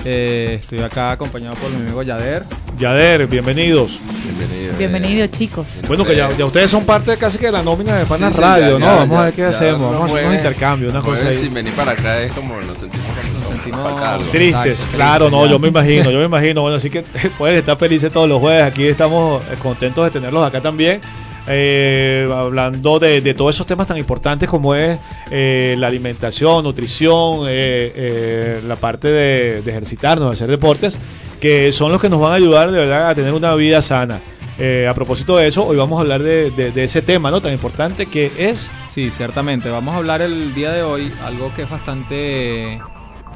eh, 0.05 0.59
estoy 0.61 0.81
acá 0.81 1.11
acompañado 1.13 1.57
por 1.57 1.71
mi 1.71 1.83
amigo 1.83 2.03
Yader. 2.03 2.45
Yader, 2.79 3.27
bienvenidos. 3.27 3.99
Bienvenido. 4.25 4.77
Bienvenidos, 4.77 5.31
chicos. 5.31 5.67
Bueno, 5.89 6.05
que 6.05 6.15
ya, 6.15 6.31
ya 6.37 6.45
ustedes 6.47 6.71
son 6.71 6.85
parte 6.85 7.17
casi 7.17 7.39
que 7.39 7.47
de 7.47 7.53
la 7.53 7.63
nómina 7.63 7.97
de 7.97 8.05
Panas 8.05 8.31
Sí, 8.31 8.37
sí, 8.37 8.43
Radio, 8.43 8.79
ya, 8.79 8.79
¿no? 8.79 8.87
ya, 8.87 8.95
Vamos 8.97 9.11
ya, 9.11 9.21
a 9.21 9.25
ver 9.25 9.35
qué 9.35 9.41
ya 9.43 9.49
hacemos. 9.49 9.81
Vamos 9.81 9.95
a 9.95 10.05
hacer 10.05 10.19
unos 10.19 10.25
puede- 10.27 10.37
intercambios, 10.37 10.93
una 10.93 11.03
cosa 11.03 11.27
ahí. 11.29 11.35
Sin 11.39 11.55
venir 11.55 11.73
para 11.73 11.93
acá 11.93 12.21
es 12.21 12.33
como 12.33 12.61
nos 12.61 12.79
sentimos 12.79 13.07
como 13.07 13.53
sentimos 13.53 13.83
falta 13.83 14.15
algo. 14.15 14.31
Tristes, 14.31 14.67
Exacto, 14.73 14.97
claro, 14.97 15.25
triste, 15.27 15.37
no, 15.37 15.45
ya. 15.47 15.51
yo 15.53 15.59
me 15.59 15.69
imagino, 15.69 16.11
yo 16.11 16.19
me 16.19 16.25
imagino. 16.27 16.61
Bueno, 16.63 16.77
así 16.77 16.91
que 16.91 17.03
pueden 17.39 17.57
estar 17.57 17.77
felices 17.79 18.13
todos 18.13 18.29
los 18.29 18.39
jueves. 18.39 18.63
Aquí 18.65 18.85
estamos 18.87 19.43
contentos 19.63 20.05
de 20.05 20.11
tenerlos 20.11 20.47
acá 20.47 20.61
también. 20.61 21.01
Eh, 21.49 22.29
hablando 22.35 22.99
de, 22.99 23.21
de 23.21 23.35
todos 23.35 23.55
esos 23.55 23.67
temas 23.67 23.87
tan 23.87 23.97
importantes 23.97 24.49
como 24.49 24.75
es 24.75 24.99
eh, 25.31 25.77
la 25.79 25.87
alimentación, 25.87 26.65
nutrición, 26.65 27.43
eh, 27.49 27.93
eh, 27.95 28.61
la 28.67 28.77
parte 28.77 29.09
de, 29.09 29.63
de 29.63 29.71
ejercitarnos, 29.71 30.29
de 30.31 30.35
hacer 30.35 30.49
deportes, 30.51 30.99
que 31.41 31.73
son 31.73 31.93
los 31.93 32.01
que 32.01 32.09
nos 32.09 32.21
van 32.21 32.33
a 32.33 32.37
ayudar 32.37 32.71
de 32.71 32.79
verdad 32.79 33.09
a 33.11 33.15
tener 33.15 33.33
una 33.33 33.55
vida 33.55 33.81
sana. 33.83 34.21
Eh, 34.59 34.87
a 34.89 34.95
propósito 34.95 35.37
de 35.37 35.49
eso, 35.49 35.67
hoy 35.67 35.77
vamos 35.77 35.99
a 35.99 36.01
hablar 36.01 36.23
de, 36.23 36.51
de- 36.51 36.85
ese 36.85 37.03
tema 37.03 37.31
¿no? 37.31 37.43
tan 37.43 37.53
importante 37.53 38.07
que 38.07 38.33
es 38.39 38.69
Sí, 38.89 39.11
ciertamente. 39.11 39.69
Vamos 39.69 39.95
a 39.95 39.99
hablar 39.99 40.23
el 40.23 40.55
día 40.55 40.73
de 40.73 40.83
hoy 40.83 41.13
algo 41.23 41.53
que 41.55 41.63
es 41.63 41.69
bastante 41.71 42.81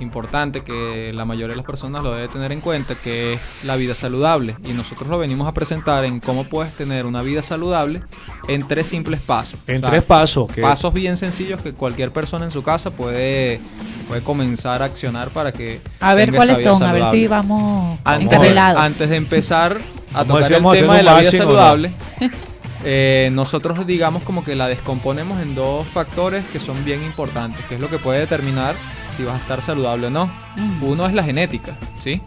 importante, 0.01 0.63
que 0.63 1.13
la 1.15 1.25
mayoría 1.25 1.51
de 1.51 1.57
las 1.57 1.67
personas 1.67 2.03
lo 2.03 2.15
debe 2.15 2.29
tener 2.29 2.53
en 2.53 2.61
cuenta, 2.61 2.95
que 2.95 3.35
es 3.35 3.41
la 3.65 3.77
vida 3.77 3.95
saludable. 3.95 4.57
Y 4.65 4.73
nosotros 4.73 5.09
lo 5.09 5.19
venimos 5.19 5.47
a 5.47 5.53
presentar 5.53 6.05
en 6.05 6.21
cómo 6.21 6.45
puedes 6.45 6.75
tener 6.75 7.07
una 7.07 7.23
vida 7.23 7.43
saludable 7.43 8.03
en 8.49 8.67
tres 8.67 8.89
simples 8.89 9.21
pasos. 9.21 9.59
en 9.67 9.83
tres 9.83 10.05
pasos. 10.05 10.51
Pasos 10.61 10.93
bien 10.93 11.17
sencillos 11.17 11.63
que 11.63 11.73
cualquier 11.73 12.13
persona 12.13 12.45
en 12.45 12.51
su 12.51 12.63
casa 12.63 12.91
puede, 12.91 13.61
puede 14.09 14.23
comenzar 14.23 14.83
a 14.83 14.87
accionar 14.87 15.31
para 15.31 15.53
que... 15.53 15.81
A 16.01 16.15
ver 16.15 16.27
tenga 16.27 16.39
cuáles 16.39 16.59
esa 16.59 16.71
vida 16.71 16.79
son, 16.79 16.89
a 16.89 16.93
ver 16.93 17.03
saludable. 17.03 17.21
si 17.21 17.29
vamos 17.29 17.99
Antes, 18.05 18.27
encarrilados. 18.27 18.83
antes 18.83 19.11
de 19.11 19.17
empezar 19.17 19.79
a 20.15 20.25
tocar 20.25 20.45
el 20.45 20.53
vamos 20.55 20.79
tema 20.79 20.97
de 20.97 21.03
la 21.03 21.21
vida 21.21 21.45
no. 21.45 21.89
eh, 22.85 23.31
nosotros 23.33 23.87
digamos 23.87 24.23
como 24.23 24.45
que 24.45 24.55
la 24.57 24.69
descomponemos 24.69 25.41
en 25.41 25.55
dos 25.55 25.87
factores 25.87 26.47
que 26.47 26.61
son 26.61 26.85
bien 26.85 27.03
importantes, 27.05 27.65
que 27.67 27.75
es 27.75 27.81
lo 27.81 27.91
que 27.91 27.99
puede 27.99 28.21
determinar 28.21 28.75
si 29.17 29.25
vas 29.25 29.35
a 29.37 29.39
estar 29.39 29.63
saludable 29.63 30.07
o 30.07 30.11
no. 30.11 30.27
Mm. 30.57 30.83
Uno 30.83 31.07
es 31.07 31.13
la 31.13 31.23
genética, 31.23 31.77
¿sí? 31.99 32.21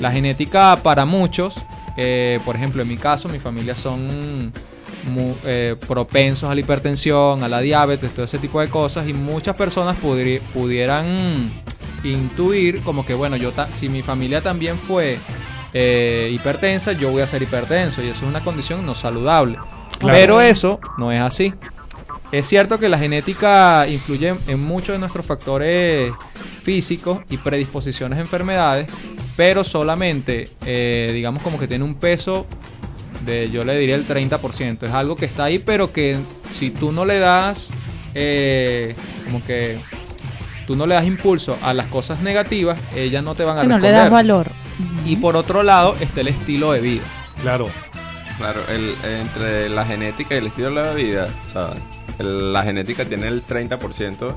La 0.00 0.10
genética 0.10 0.80
para 0.82 1.04
muchos, 1.04 1.56
eh, 1.96 2.40
por 2.44 2.56
ejemplo 2.56 2.82
en 2.82 2.88
mi 2.88 2.96
caso, 2.96 3.28
mi 3.28 3.38
familia 3.38 3.76
son 3.76 4.52
mu- 5.12 5.34
eh, 5.44 5.76
propensos 5.86 6.50
a 6.50 6.54
la 6.54 6.60
hipertensión, 6.60 7.42
a 7.44 7.48
la 7.48 7.60
diabetes, 7.60 8.10
todo 8.12 8.24
ese 8.24 8.38
tipo 8.38 8.60
de 8.60 8.68
cosas 8.68 9.06
y 9.08 9.12
muchas 9.12 9.54
personas 9.56 9.96
pudri- 10.02 10.40
pudieran 10.52 11.50
intuir 12.04 12.80
como 12.82 13.04
que 13.06 13.14
bueno, 13.14 13.36
yo 13.36 13.52
ta- 13.52 13.70
si 13.70 13.88
mi 13.88 14.02
familia 14.02 14.40
también 14.40 14.78
fue 14.78 15.18
eh, 15.74 16.30
hipertensa, 16.34 16.92
yo 16.92 17.10
voy 17.10 17.22
a 17.22 17.26
ser 17.26 17.42
hipertenso 17.42 18.02
y 18.02 18.08
eso 18.08 18.24
es 18.24 18.30
una 18.30 18.42
condición 18.42 18.84
no 18.84 18.94
saludable. 18.94 19.58
Claro. 19.98 20.18
Pero 20.18 20.40
eso 20.40 20.80
no 20.96 21.12
es 21.12 21.20
así. 21.20 21.54
Es 22.32 22.48
cierto 22.48 22.78
que 22.78 22.88
la 22.88 22.98
genética 22.98 23.86
influye 23.88 24.34
en- 24.46 24.60
muchos 24.62 24.88
de 24.94 24.98
nuestros 24.98 25.26
factores 25.26 26.14
físicos 26.62 27.20
y 27.28 27.36
predisposiciones 27.36 28.18
a 28.18 28.22
enfermedades, 28.22 28.88
pero 29.36 29.64
solamente, 29.64 30.48
eh, 30.64 31.10
digamos 31.12 31.42
como 31.42 31.58
que 31.58 31.66
tiene 31.68 31.84
un 31.84 31.96
peso 31.96 32.46
de, 33.26 33.50
yo 33.50 33.64
le 33.64 33.78
diría 33.78 33.94
el 33.96 34.06
30%. 34.06 34.86
Es 34.86 34.92
algo 34.92 35.14
que 35.16 35.26
está 35.26 35.44
ahí, 35.44 35.58
pero 35.58 35.92
que 35.92 36.16
si 36.50 36.70
tú 36.70 36.90
no 36.92 37.04
le 37.04 37.18
das, 37.18 37.68
eh, 38.14 38.94
como 39.24 39.44
que 39.44 39.78
tú 40.66 40.74
no 40.76 40.86
le 40.86 40.94
das 40.94 41.04
impulso 41.04 41.56
a 41.62 41.74
las 41.74 41.86
cosas 41.86 42.20
negativas, 42.22 42.78
ellas 42.96 43.22
no 43.22 43.34
te 43.34 43.44
van 43.44 43.58
a 43.58 43.60
Si 43.62 43.66
no 43.66 43.78
le 43.78 43.88
responder. 43.88 44.00
das 44.02 44.10
valor. 44.10 44.46
Y 45.04 45.16
por 45.16 45.36
otro 45.36 45.62
lado 45.62 45.96
está 46.00 46.20
el 46.22 46.28
estilo 46.28 46.72
de 46.72 46.80
vida. 46.80 47.02
claro, 47.42 47.68
Claro, 48.42 48.66
el, 48.66 48.98
entre 49.04 49.68
la 49.68 49.84
genética 49.86 50.34
y 50.34 50.38
el 50.38 50.48
estilo 50.48 50.70
de 50.70 50.74
la 50.74 50.92
vida, 50.94 51.28
sea, 51.44 51.74
el- 52.18 52.52
la 52.52 52.64
genética 52.64 53.04
tiene 53.04 53.28
el 53.28 53.44
30%, 53.44 54.36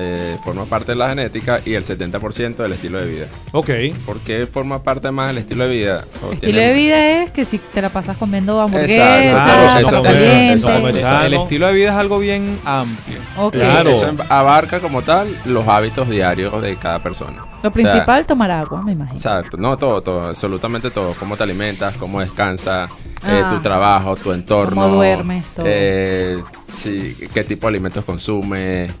eh, 0.00 0.38
forma 0.44 0.64
parte 0.66 0.92
de 0.92 0.96
la 0.96 1.08
genética 1.08 1.60
y 1.64 1.74
el 1.74 1.82
70% 1.84 2.56
del 2.56 2.72
estilo 2.72 3.00
de 3.00 3.06
vida. 3.06 3.26
ok. 3.52 3.70
¿Por 4.06 4.20
qué 4.20 4.46
forma 4.46 4.82
parte 4.82 5.10
más 5.10 5.28
del 5.28 5.38
estilo 5.38 5.66
de 5.66 5.76
vida? 5.76 6.04
O 6.22 6.32
Estilo 6.32 6.52
tiene- 6.52 6.68
de 6.68 6.72
vida 6.74 7.22
es 7.22 7.30
que 7.32 7.44
si 7.44 7.58
te 7.58 7.82
la 7.82 7.88
pasas 7.88 8.16
comiendo 8.16 8.52
Exacto, 8.62 8.76
hamburguesas, 8.76 9.30
claro, 9.30 9.48
perro 9.48 9.64
eso 9.64 9.78
eso 9.78 11.00
sano. 11.02 11.26
el 11.26 11.34
estilo 11.34 11.66
de 11.66 11.72
vida 11.72 11.88
es 11.90 11.94
algo 11.96 12.18
bien 12.18 12.58
amplio. 12.64 13.18
Ok. 13.36 13.54
Claro. 13.54 13.90
Eso 13.90 14.14
abarca 14.28 14.80
como 14.80 15.02
tal 15.02 15.28
los 15.44 15.66
hábitos 15.66 16.08
diarios 16.08 16.60
de 16.62 16.76
cada 16.76 17.00
persona. 17.02 17.38
Lo 17.38 17.44
O 17.58 17.60
sea, 17.62 17.70
principal, 17.72 18.24
tomar 18.24 18.50
agua, 18.52 18.82
me 18.82 18.92
imagino. 18.92 19.16
Exacto, 19.16 19.56
no 19.56 19.76
todo, 19.78 20.00
todo, 20.02 20.26
absolutamente 20.28 20.90
todo. 20.92 21.14
Cómo 21.18 21.36
te 21.36 21.42
alimentas, 21.42 21.96
cómo 21.96 22.20
descansas, 22.20 22.90
eh, 23.26 23.42
Ah. 23.44 23.50
tu 23.50 23.60
trabajo, 23.60 24.14
tu 24.16 24.32
entorno. 24.32 24.82
Cómo 24.82 24.94
duermes, 24.96 25.44
todo. 25.56 25.66
eh, 25.68 26.42
sí, 26.72 27.16
qué 27.34 27.42
tipo 27.44 27.66
de 27.66 27.70
alimentos 27.72 28.04
consumes, 28.04 28.92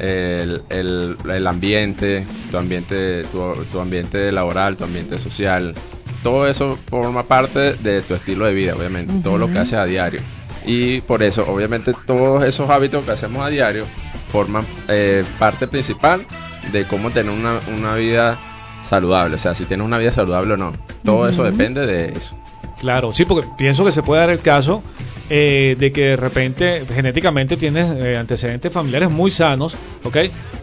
el, 0.00 0.62
el, 0.70 1.16
el 1.30 1.46
ambiente, 1.46 2.26
tu 2.50 2.56
ambiente, 2.58 3.24
tu, 3.24 3.54
tu 3.70 3.80
ambiente 3.80 4.32
laboral, 4.32 4.76
tu 4.76 4.84
ambiente 4.84 5.18
social. 5.18 5.74
Todo 6.22 6.46
eso 6.48 6.78
forma 6.88 7.24
parte 7.24 7.74
de 7.74 8.02
tu 8.02 8.14
estilo 8.14 8.46
de 8.46 8.54
vida, 8.54 8.74
obviamente, 8.74 9.12
todo 9.22 9.38
lo 9.38 9.50
que 9.50 9.58
haces 9.58 9.74
a 9.74 9.84
diario. 9.84 10.20
Y 10.64 11.02
por 11.02 11.22
eso, 11.22 11.44
obviamente, 11.46 11.92
todos 12.06 12.42
esos 12.44 12.70
hábitos 12.70 13.04
que 13.04 13.10
hacemos 13.10 13.44
a 13.44 13.50
diario 13.50 13.84
forman 14.28 14.64
eh, 14.88 15.24
parte 15.38 15.66
principal 15.66 16.26
de 16.72 16.86
cómo 16.86 17.10
tener 17.10 17.32
una, 17.32 17.60
una 17.68 17.94
vida 17.96 18.38
saludable. 18.82 19.36
O 19.36 19.38
sea, 19.38 19.54
si 19.54 19.64
tienes 19.64 19.86
una 19.86 19.98
vida 19.98 20.12
saludable 20.12 20.54
o 20.54 20.56
no. 20.56 20.72
Todo 21.04 21.28
eso 21.28 21.44
depende 21.44 21.86
de 21.86 22.16
eso. 22.16 22.36
Claro, 22.84 23.14
sí, 23.14 23.24
porque 23.24 23.48
pienso 23.56 23.82
que 23.82 23.92
se 23.92 24.02
puede 24.02 24.20
dar 24.20 24.28
el 24.28 24.40
caso 24.40 24.82
eh, 25.30 25.74
de 25.78 25.90
que 25.90 26.02
de 26.02 26.16
repente 26.16 26.84
genéticamente 26.86 27.56
tienes 27.56 27.90
eh, 27.96 28.18
antecedentes 28.18 28.70
familiares 28.70 29.10
muy 29.10 29.30
sanos, 29.30 29.74
¿ok? 30.02 30.18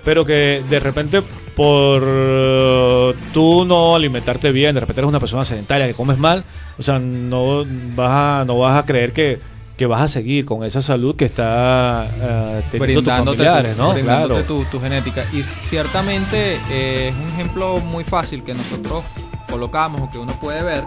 Pero 0.06 0.24
que 0.24 0.62
de 0.70 0.80
repente 0.80 1.24
por 1.56 2.04
eh, 2.06 3.16
tú 3.34 3.66
no 3.66 3.96
alimentarte 3.96 4.52
bien, 4.52 4.76
de 4.76 4.82
repente 4.82 5.02
eres 5.02 5.10
una 5.10 5.20
persona 5.20 5.44
sedentaria 5.44 5.88
que 5.88 5.96
comes 5.96 6.20
mal, 6.20 6.44
o 6.78 6.84
sea, 6.84 7.00
no 7.00 7.66
vas 7.96 8.12
a, 8.12 8.46
no 8.46 8.60
vas 8.60 8.78
a 8.78 8.86
creer 8.86 9.14
que, 9.14 9.40
que 9.76 9.88
vas 9.88 10.04
a 10.04 10.08
seguir 10.08 10.46
con 10.46 10.64
esa 10.64 10.84
salud 10.84 11.16
que 11.16 11.26
está 11.26 12.08
eh, 12.14 12.64
teniendo 12.70 13.02
tus 13.02 13.14
familiares, 13.14 13.76
tu, 13.76 13.82
¿no? 13.82 13.96
Claro. 13.96 14.44
tu, 14.44 14.64
tu 14.66 14.80
genética. 14.80 15.26
Y 15.34 15.42
ciertamente 15.42 16.60
eh, 16.70 17.08
es 17.10 17.16
un 17.16 17.34
ejemplo 17.34 17.80
muy 17.80 18.04
fácil 18.04 18.44
que 18.44 18.54
nosotros 18.54 19.04
colocamos 19.52 20.02
o 20.02 20.10
que 20.10 20.18
uno 20.18 20.34
puede 20.39 20.64
ver, 20.64 20.84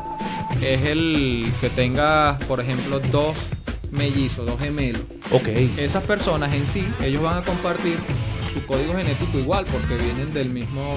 es 0.61 0.85
el 0.87 1.53
que 1.61 1.71
tengas, 1.71 2.43
por 2.45 2.61
ejemplo, 2.61 2.99
dos 3.13 3.37
mellizos, 3.93 4.47
dos 4.47 4.59
gemelos. 4.59 5.03
Ok. 5.31 5.49
Esas 5.77 6.03
personas 6.03 6.53
en 6.53 6.67
sí, 6.67 6.85
ellos 7.03 7.23
van 7.23 7.39
a 7.39 7.43
compartir 7.43 7.97
su 8.53 8.65
código 8.67 8.95
genético 8.95 9.39
igual 9.39 9.65
porque 9.71 10.03
vienen 10.03 10.33
del 10.33 10.51
mismo 10.51 10.95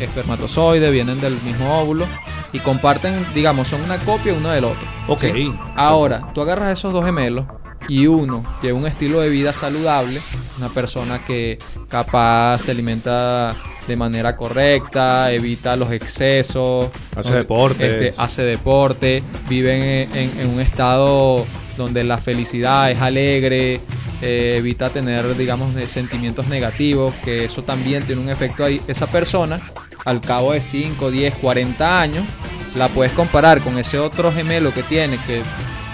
espermatozoide, 0.00 0.90
vienen 0.90 1.20
del 1.20 1.40
mismo 1.42 1.80
óvulo 1.80 2.06
y 2.52 2.58
comparten, 2.60 3.26
digamos, 3.34 3.68
son 3.68 3.82
una 3.82 3.98
copia 3.98 4.34
uno 4.34 4.50
del 4.50 4.64
otro. 4.64 4.86
Ok. 5.06 5.20
¿sí? 5.20 5.54
Ahora, 5.74 6.32
tú 6.34 6.42
agarras 6.42 6.78
esos 6.78 6.92
dos 6.92 7.04
gemelos 7.04 7.46
y 7.88 8.06
uno 8.06 8.44
lleva 8.62 8.78
un 8.78 8.86
estilo 8.86 9.20
de 9.20 9.28
vida 9.30 9.52
saludable, 9.52 10.20
una 10.58 10.68
persona 10.68 11.24
que 11.24 11.58
capaz 11.88 12.58
se 12.60 12.70
alimenta 12.72 13.56
de 13.86 13.96
manera 13.96 14.36
correcta, 14.36 15.32
evita 15.32 15.74
los 15.76 15.90
excesos, 15.90 16.90
Hace 17.16 17.30
no- 17.30 17.36
deportes. 17.38 17.92
este, 18.04 18.22
hace 18.22 18.42
deporte, 18.42 19.22
vive 19.48 20.02
en, 20.02 20.14
en- 20.16 20.40
en 20.40 20.50
un 20.50 20.60
estado 20.60 21.46
donde 21.78 22.04
la 22.04 22.18
felicidad 22.18 22.90
es 22.90 23.00
alegre, 23.00 23.80
eh, 24.20 24.56
evita 24.58 24.90
tener, 24.90 25.36
digamos, 25.36 25.74
de 25.74 25.86
sentimientos 25.88 26.48
negativos, 26.48 27.14
que 27.24 27.44
eso 27.44 27.62
también 27.62 28.02
tiene 28.02 28.20
un 28.20 28.28
efecto 28.28 28.64
ahí. 28.64 28.82
Esa 28.88 29.06
persona, 29.06 29.60
al 30.04 30.20
cabo 30.20 30.52
de 30.52 30.60
5, 30.60 31.10
10, 31.10 31.34
40 31.36 32.00
años, 32.00 32.24
la 32.74 32.88
puedes 32.88 33.12
comparar 33.12 33.60
con 33.62 33.78
ese 33.78 33.98
otro 33.98 34.30
gemelo 34.32 34.74
que 34.74 34.82
tiene, 34.82 35.18
que 35.24 35.40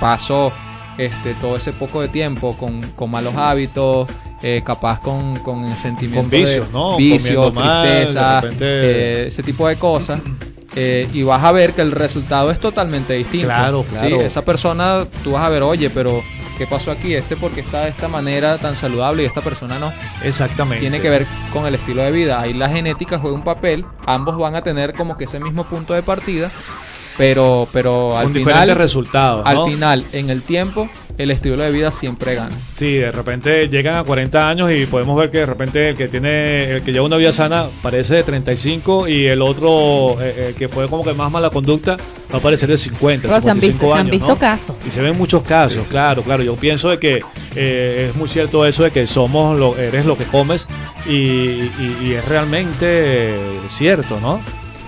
pasó 0.01 0.53
este, 0.99 1.35
todo 1.35 1.57
ese 1.57 1.73
poco 1.73 2.01
de 2.01 2.09
tiempo 2.09 2.57
con, 2.57 2.81
con 2.93 3.11
malos 3.11 3.35
hábitos, 3.37 4.09
eh, 4.43 4.63
capaz 4.65 5.01
con, 5.01 5.37
con 5.41 5.65
el 5.65 5.77
sentimiento 5.77 6.23
Con 6.23 6.31
vicios, 6.31 6.67
de 6.69 6.73
¿no? 6.73 6.97
vicios, 6.97 7.21
Comiendo 7.21 7.53
mal, 7.53 7.83
tristeza, 7.83 8.35
de 8.35 8.41
repente- 8.41 8.65
eh, 8.67 9.27
ese 9.29 9.43
tipo 9.43 9.67
de 9.69 9.77
cosas. 9.77 10.21
eh, 10.77 11.09
y 11.13 11.23
vas 11.23 11.43
a 11.45 11.53
ver 11.53 11.73
que 11.73 11.83
el 11.83 11.93
resultado 11.93 12.51
es 12.51 12.59
totalmente 12.59 13.13
distinto. 13.15 13.47
Claro, 13.49 13.85
claro. 13.85 14.19
Sí, 14.21 14.25
esa 14.25 14.45
persona, 14.45 15.05
tú 15.23 15.33
vas 15.33 15.45
a 15.45 15.49
ver, 15.49 15.63
oye, 15.63 15.89
pero 15.91 16.23
¿qué 16.59 16.67
pasó 16.67 16.91
aquí? 16.91 17.15
Este 17.15 17.37
porque 17.37 17.61
está 17.61 17.83
de 17.83 17.91
esta 17.91 18.09
manera 18.09 18.59
tan 18.59 18.77
saludable 18.77 19.23
y 19.23 19.27
esta 19.27 19.41
persona 19.41 19.79
no. 19.79 19.93
Exactamente. 20.23 20.81
Tiene 20.81 21.01
que 21.01 21.11
ver 21.11 21.27
con 21.53 21.67
el 21.67 21.75
estilo 21.75 22.03
de 22.03 22.11
vida. 22.13 22.41
Ahí 22.41 22.53
la 22.53 22.69
genética 22.69 23.19
juega 23.19 23.35
un 23.37 23.45
papel. 23.45 23.85
Ambos 24.07 24.37
van 24.39 24.55
a 24.57 24.63
tener 24.63 24.95
como 24.95 25.17
que 25.17 25.25
ese 25.25 25.41
mismo 25.41 25.65
punto 25.65 25.95
de 25.95 26.03
partida. 26.03 26.51
Pero, 27.17 27.69
pero 27.73 28.17
al 28.17 28.25
Con 28.25 28.35
final, 28.35 28.71
al 29.45 29.71
final, 29.71 30.05
en 30.13 30.31
el 30.31 30.43
tiempo, 30.43 30.89
el 31.17 31.31
estilo 31.31 31.63
de 31.63 31.71
vida 31.71 31.93
siempre 31.93 32.35
gana. 32.35 32.51
Sí, 32.75 32.95
de 32.95 33.13
repente 33.13 33.69
llegan 33.69 33.95
a 33.95 34.03
40 34.03 34.49
años 34.49 34.73
y 34.73 34.85
podemos 34.87 35.17
ver 35.17 35.31
que 35.31 35.39
de 35.39 35.47
repente 35.47 35.91
el 35.91 35.97
que 35.97 36.09
tiene, 36.09 36.73
el 36.73 36.83
que 36.83 36.91
lleva 36.93 37.07
una 37.07 37.17
vida 37.17 37.31
sana 37.31 37.69
parece 37.83 38.17
de 38.17 38.23
35 38.25 39.07
y 39.07 39.27
el 39.27 39.43
otro, 39.43 40.21
eh, 40.21 40.47
el 40.49 40.55
que 40.57 40.69
fue 40.69 40.89
como 40.89 41.05
que 41.05 41.13
más 41.15 41.31
mala 41.31 41.51
conducta, 41.51 41.97
va 42.33 42.39
a 42.39 42.43
parecer 42.43 42.69
de 42.69 42.77
50, 42.79 43.29
Pero 43.29 43.41
se 43.41 43.51
han 43.51 43.61
55 43.61 43.71
visto, 43.71 43.87
se 43.87 43.93
han 43.93 43.99
años, 44.01 44.11
visto 44.11 44.27
¿no? 44.27 44.39
casos. 44.39 44.77
Y 44.85 44.91
se 44.91 45.01
ven 45.01 45.17
muchos 45.17 45.43
casos, 45.45 45.87
claro, 45.87 46.23
claro. 46.23 46.43
Yo 46.43 46.57
pienso 46.57 46.91
de 46.91 46.99
que 46.99 47.21
eh, 47.55 48.09
es 48.11 48.17
muy 48.17 48.29
cierto 48.29 48.67
eso 48.67 48.83
de 48.83 48.91
que 48.91 49.07
somos, 49.07 49.57
lo, 49.57 49.77
eres 49.79 50.05
lo 50.05 50.19
que 50.19 50.25
comes 50.25 50.67
y, 51.07 51.13
y- 51.13 51.99
y 52.03 52.13
es 52.15 52.25
realmente 52.25 52.87
eh, 52.89 53.61
cierto, 53.69 54.19
¿no? 54.21 54.41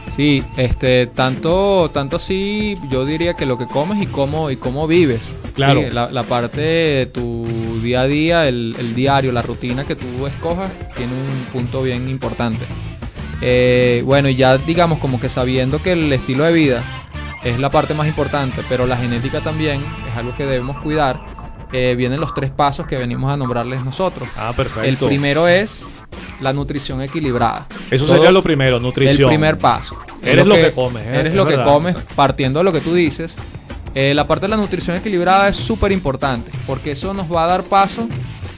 Sí, 0.09 0.43
este, 0.57 1.07
tanto, 1.09 1.91
tanto 1.93 2.17
así, 2.17 2.75
yo 2.89 3.05
diría 3.05 3.35
que 3.35 3.45
lo 3.45 3.59
que 3.59 3.67
comes 3.67 4.03
y 4.03 4.07
cómo, 4.07 4.51
y 4.51 4.57
cómo 4.57 4.87
vives. 4.87 5.35
Claro. 5.55 5.83
Sí, 5.83 5.91
la, 5.91 6.11
la 6.11 6.23
parte 6.23 6.61
de 6.61 7.07
tu 7.07 7.45
día 7.83 8.03
a 8.03 8.07
día, 8.07 8.49
el, 8.49 8.75
el 8.79 8.95
diario, 8.95 9.33
la 9.33 9.43
rutina 9.43 9.85
que 9.85 9.95
tú 9.97 10.27
escojas, 10.27 10.71
tiene 10.97 11.13
un 11.13 11.45
punto 11.53 11.83
bien 11.83 12.09
importante. 12.09 12.65
Eh, 13.43 14.03
bueno, 14.07 14.29
y 14.31 14.37
ya 14.37 14.57
digamos 14.57 14.99
como 14.99 15.21
que 15.21 15.29
sabiendo 15.29 15.83
que 15.83 15.93
el 15.93 16.11
estilo 16.13 16.45
de 16.45 16.53
vida 16.53 16.83
es 17.45 17.59
la 17.59 17.71
parte 17.71 17.93
más 17.93 18.07
importante, 18.09 18.63
pero 18.69 18.87
la 18.87 18.97
genética 18.97 19.41
también 19.41 19.85
es 20.11 20.17
algo 20.17 20.35
que 20.37 20.47
debemos 20.47 20.79
cuidar. 20.79 21.21
eh, 21.73 21.95
vienen 21.97 22.21
los 22.21 22.33
tres 22.33 22.51
pasos 22.51 22.87
que 22.87 22.97
venimos 22.97 23.31
a 23.31 23.37
nombrarles 23.37 23.83
nosotros. 23.85 24.29
Ah, 24.37 24.53
perfecto. 24.57 24.85
El 24.85 24.97
primero 24.97 25.49
es 25.49 25.85
la 26.41 26.53
nutrición 26.53 27.01
equilibrada. 27.03 27.67
Eso 27.91 28.05
Todo- 28.05 28.17
sería 28.17 28.31
lo 28.33 28.43
primero, 28.43 28.79
nutrición. 28.81 29.31
El 29.31 29.37
primer 29.37 29.59
paso. 29.59 29.97
Eres 30.23 30.47
lo 30.47 30.55
que 30.55 30.73
comes, 30.73 31.05
¿eh? 31.07 31.11
Eres 31.11 31.27
Es 31.27 31.35
lo 31.35 31.47
que 31.47 31.57
comes, 31.63 31.97
partiendo 32.15 32.61
de 32.61 32.65
lo 32.65 32.73
que 32.73 32.81
tú 32.81 32.95
dices. 32.95 33.37
Eh, 33.95 34.13
la 34.15 34.27
parte 34.27 34.45
de 34.45 34.51
la 34.51 34.57
nutrición 34.59 34.97
equilibrada 34.97 35.49
es 35.49 35.57
súper 35.57 35.91
importante 35.93 36.51
porque 36.67 36.91
eso 36.93 37.15
nos 37.15 37.33
va 37.33 37.45
a 37.45 37.47
dar 37.47 37.63
paso 37.63 38.07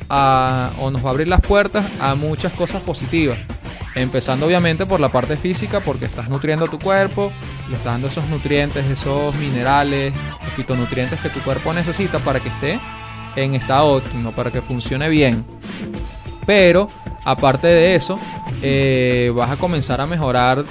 a, 0.09 0.73
o 0.81 0.91
nos 0.91 1.05
va 1.05 1.09
a 1.09 1.13
abrir 1.13 1.29
las 1.29 1.41
puertas 1.41 1.85
a 2.01 2.15
muchas 2.17 2.53
cosas 2.55 2.83
positivas. 2.83 3.39
Empezando 3.95 4.47
obviamente 4.47 4.85
por 4.87 4.99
la 5.01 5.11
parte 5.13 5.37
física 5.37 5.81
porque 5.81 6.07
estás 6.07 6.29
nutriendo 6.29 6.65
a 6.65 6.69
tu 6.69 6.79
cuerpo, 6.81 7.31
le 7.69 7.77
estás 7.77 7.93
dando 7.93 8.09
esos 8.09 8.27
nutrientes, 8.29 8.85
esos 8.87 9.35
minerales, 9.37 10.13
los 10.43 10.53
fitonutrientes 10.55 11.21
que 11.21 11.29
tu 11.31 11.41
cuerpo 11.41 11.73
necesita 11.73 12.19
para 12.19 12.41
que 12.41 12.49
esté 12.49 12.81
en 13.37 13.55
estado 13.55 13.87
óptimo, 13.95 14.33
para 14.33 14.51
que 14.51 14.61
funcione 14.63 15.09
bien. 15.09 15.45
Pero 16.47 16.89
aparte 17.31 17.67
de 17.67 17.95
eso, 17.95 18.19
eh, 18.63 19.33
vas 19.35 19.51
a 19.51 19.57
comenzar 19.57 20.01
a 20.01 20.07
mejorar 20.07 20.65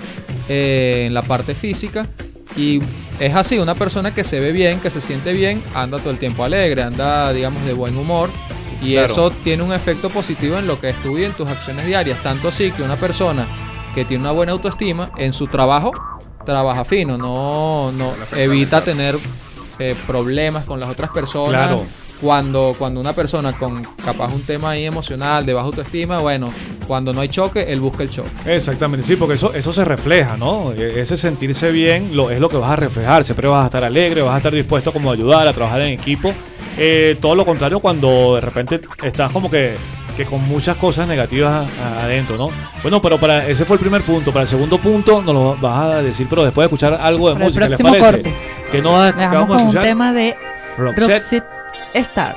eh, 0.50 1.04
en 1.08 1.14
la 1.14 1.22
parte 1.22 1.56
física. 1.56 2.08
Y 2.56 2.80
es 3.20 3.36
así, 3.36 3.60
una 3.60 3.76
persona 3.76 4.14
que 4.14 4.24
se 4.24 4.40
ve 4.40 4.52
bien, 4.52 4.80
que 4.80 4.90
se 4.90 5.00
siente 5.02 5.32
bien, 5.34 5.62
anda 5.76 6.00
todo 6.00 6.10
el 6.10 6.18
tiempo 6.18 6.44
alegre, 6.44 6.82
anda, 6.82 7.32
digamos, 7.34 7.64
de 7.66 7.74
buen 7.74 7.96
humor. 7.98 8.30
Y 8.82 8.94
Claro. 8.94 9.06
eso 9.12 9.32
tiene 9.44 9.64
un 9.64 9.74
efecto 9.74 10.10
positivo 10.10 10.58
en 10.58 10.68
lo 10.68 10.80
que 10.80 10.90
es 10.90 10.96
tu 11.04 11.16
vida, 11.16 11.28
en 11.28 11.34
tus 11.34 11.48
acciones 11.48 11.86
diarias. 11.86 12.22
Tanto 12.24 12.48
así 12.48 12.72
que 12.72 12.82
una 12.84 12.96
persona 12.96 13.46
que 13.94 14.06
tiene 14.06 14.22
una 14.24 14.32
buena 14.32 14.52
autoestima, 14.54 15.12
en 15.18 15.34
su 15.34 15.48
trabajo, 15.48 15.94
trabaja 16.46 16.84
fino, 16.86 17.18
no, 17.18 17.92
no 17.92 18.14
evita 18.36 18.84
tener 18.84 19.18
eh, 19.80 19.96
problemas 20.08 20.66
con 20.66 20.80
las 20.80 20.90
otras 20.90 21.10
personas. 21.12 21.68
Claro. 21.68 21.86
Cuando, 22.20 22.76
cuando 22.80 23.00
una 23.00 23.14
persona 23.14 23.54
con 23.54 23.84
capaz 24.04 24.34
un 24.34 24.42
tema 24.42 24.72
ahí 24.72 24.86
emocional, 24.86 25.46
de 25.46 25.54
baja 25.54 25.68
autoestima, 25.68 26.18
bueno, 26.18 26.50
cuando 26.88 27.14
no 27.14 27.22
hay 27.22 27.30
choque, 27.30 27.72
él 27.72 27.80
busca 27.80 28.02
el 28.02 28.10
choque. 28.10 28.30
Exactamente, 28.48 29.06
sí, 29.06 29.18
porque 29.18 29.36
eso, 29.36 29.54
eso 29.54 29.72
se 29.72 29.86
refleja, 29.86 30.36
¿no? 30.36 30.72
E- 30.74 31.00
Ese 31.00 31.16
sentirse 31.16 31.72
bien 31.72 32.16
lo, 32.18 32.32
es 32.32 32.40
lo 32.40 32.50
que 32.50 32.58
vas 32.58 32.72
a 32.72 32.76
reflejar, 32.76 33.24
siempre 33.24 33.48
vas 33.48 33.62
a 33.62 33.66
estar 33.66 33.84
alegre, 33.84 34.24
vas 34.24 34.34
a 34.34 34.38
estar 34.38 34.52
dispuesto 34.52 34.92
como 34.92 35.12
a 35.12 35.14
ayudar, 35.14 35.48
a 35.48 35.54
trabajar 35.54 35.84
en 35.84 35.94
equipo. 35.94 36.34
Eh, 36.80 37.18
todo 37.22 37.36
lo 37.36 37.46
contrario 37.46 37.80
cuando 37.82 38.34
de 38.34 38.42
repente 38.42 38.82
estás 39.04 39.32
como 39.32 39.52
que, 39.52 39.76
que 40.16 40.26
con 40.26 40.42
muchas 40.48 40.76
cosas 40.78 41.08
negativas 41.08 41.68
adentro, 42.04 42.36
¿no? 42.36 42.50
Bueno, 42.82 43.00
pero 43.00 43.20
para 43.20 43.48
ese 43.48 43.64
fue 43.64 43.76
el 43.76 43.80
primer 43.80 44.02
punto, 44.02 44.32
para 44.32 44.42
el 44.44 44.48
segundo 44.50 44.80
punto 44.80 45.22
nos 45.22 45.36
lo 45.36 45.56
vas 45.58 45.84
a 45.84 46.02
decir, 46.02 46.26
pero 46.28 46.44
después 46.44 46.64
de 46.64 46.68
escuchar 46.68 46.98
algo 47.00 47.28
de 47.30 47.36
Para 47.36 47.46
el 47.46 47.50
música, 47.52 47.70
¿les 47.70 47.80
parece? 47.80 48.00
corte. 48.24 48.34
Que 48.72 48.82
nos 48.82 49.00
acabamos 49.00 49.48
con 49.48 49.56
un 49.58 49.62
escuchar. 49.62 49.84
tema 49.84 50.14
de 50.14 50.38
Roxette. 50.78 51.10
Roxette 51.10 51.44
Star. 51.94 52.36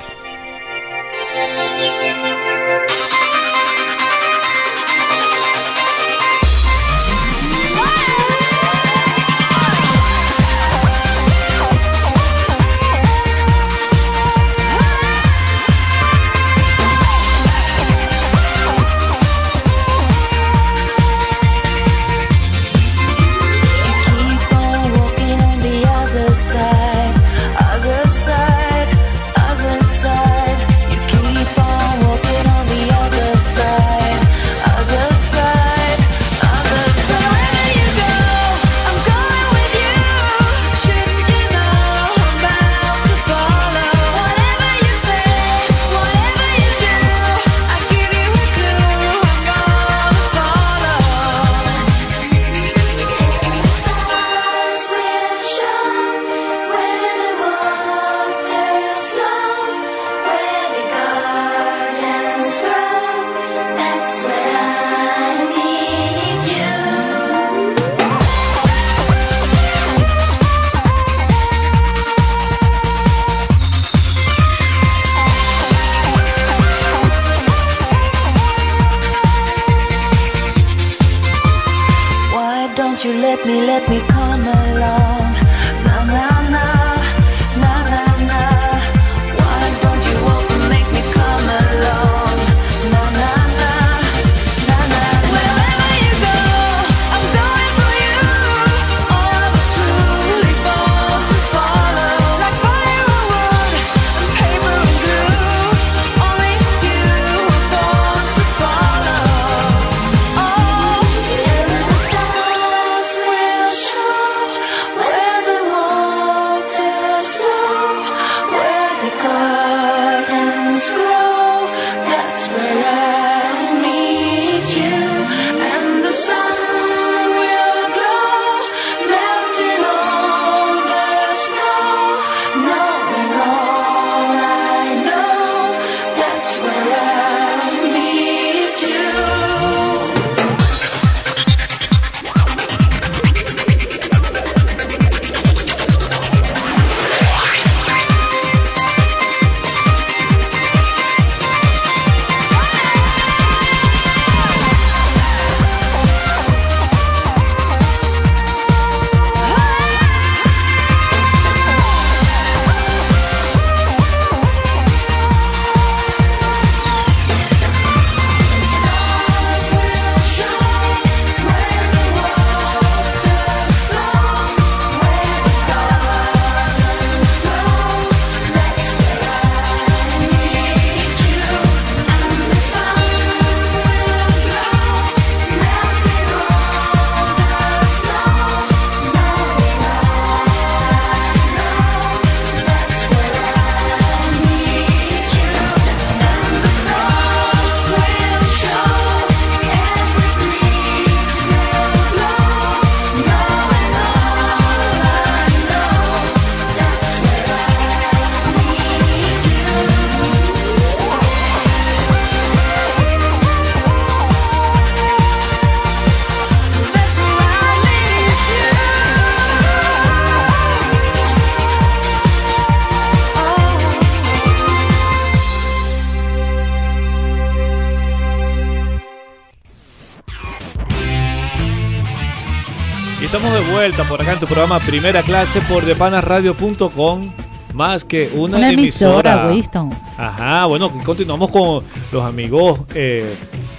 Tu 234.41 234.46
programa 234.46 234.80
Primera 234.80 235.22
Clase 235.22 235.61
por 235.61 235.84
depanasradio.com. 235.84 237.30
Más 237.75 238.04
que 238.04 238.30
una, 238.34 238.57
Una 238.57 238.71
emisora, 238.71 239.49
Winston. 239.49 239.91
Ajá, 240.17 240.67
bueno, 240.67 240.91
continuamos 241.04 241.50
con 241.50 241.84
los 242.11 242.25
amigos 242.25 242.80
eh, 242.95 243.37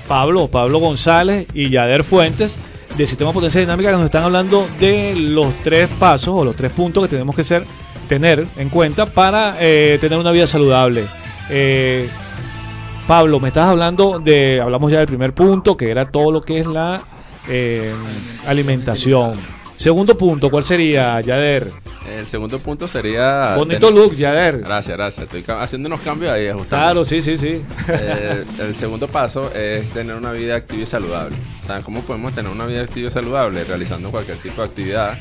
Pablo, 0.07 0.47
Pablo 0.47 0.79
González 0.79 1.47
y 1.53 1.69
Yader 1.69 2.03
Fuentes 2.03 2.55
de 2.95 3.07
Sistema 3.07 3.33
Potencia 3.33 3.59
Dinámica 3.59 3.89
que 3.89 3.97
nos 3.97 4.05
están 4.05 4.23
hablando 4.23 4.67
de 4.79 5.15
los 5.15 5.51
tres 5.63 5.89
pasos 5.99 6.29
o 6.29 6.45
los 6.45 6.55
tres 6.55 6.71
puntos 6.71 7.03
que 7.03 7.09
tenemos 7.09 7.35
que 7.35 7.43
ser, 7.43 7.65
tener 8.07 8.47
en 8.55 8.69
cuenta 8.69 9.07
para 9.07 9.55
eh, 9.59 9.97
tener 9.99 10.19
una 10.19 10.31
vida 10.31 10.47
saludable. 10.47 11.07
Eh, 11.49 12.07
Pablo, 13.07 13.39
me 13.39 13.49
estás 13.49 13.65
hablando 13.65 14.19
de, 14.19 14.61
hablamos 14.61 14.91
ya 14.91 14.99
del 14.99 15.07
primer 15.07 15.33
punto, 15.33 15.75
que 15.75 15.89
era 15.89 16.11
todo 16.11 16.31
lo 16.31 16.41
que 16.41 16.59
es 16.59 16.67
la 16.67 17.03
eh, 17.49 17.93
alimentación. 18.45 19.60
Segundo 19.81 20.15
punto, 20.15 20.51
¿cuál 20.51 20.63
sería, 20.63 21.19
Yader? 21.21 21.67
El 22.07 22.27
segundo 22.27 22.59
punto 22.59 22.87
sería... 22.87 23.55
Bonito 23.55 23.89
look, 23.89 24.15
Yader. 24.15 24.59
Gracias, 24.59 24.95
gracias. 24.95 25.33
Estoy 25.33 25.43
haciendo 25.55 25.87
unos 25.87 26.01
cambios 26.01 26.31
ahí, 26.31 26.49
ajustando. 26.49 26.83
Claro, 26.85 27.03
sí, 27.03 27.19
sí, 27.23 27.35
sí. 27.35 27.63
Eh, 27.87 28.43
el 28.59 28.75
segundo 28.75 29.07
paso 29.07 29.51
es 29.55 29.91
tener 29.91 30.15
una 30.15 30.33
vida 30.33 30.57
activa 30.57 30.83
y 30.83 30.85
saludable. 30.85 31.35
Sea, 31.65 31.81
¿cómo 31.81 32.01
podemos 32.01 32.31
tener 32.35 32.51
una 32.51 32.67
vida 32.67 32.83
activa 32.83 33.07
y 33.07 33.11
saludable? 33.11 33.63
Realizando 33.63 34.11
cualquier 34.11 34.37
tipo 34.37 34.61
de 34.61 34.67
actividad, 34.67 35.17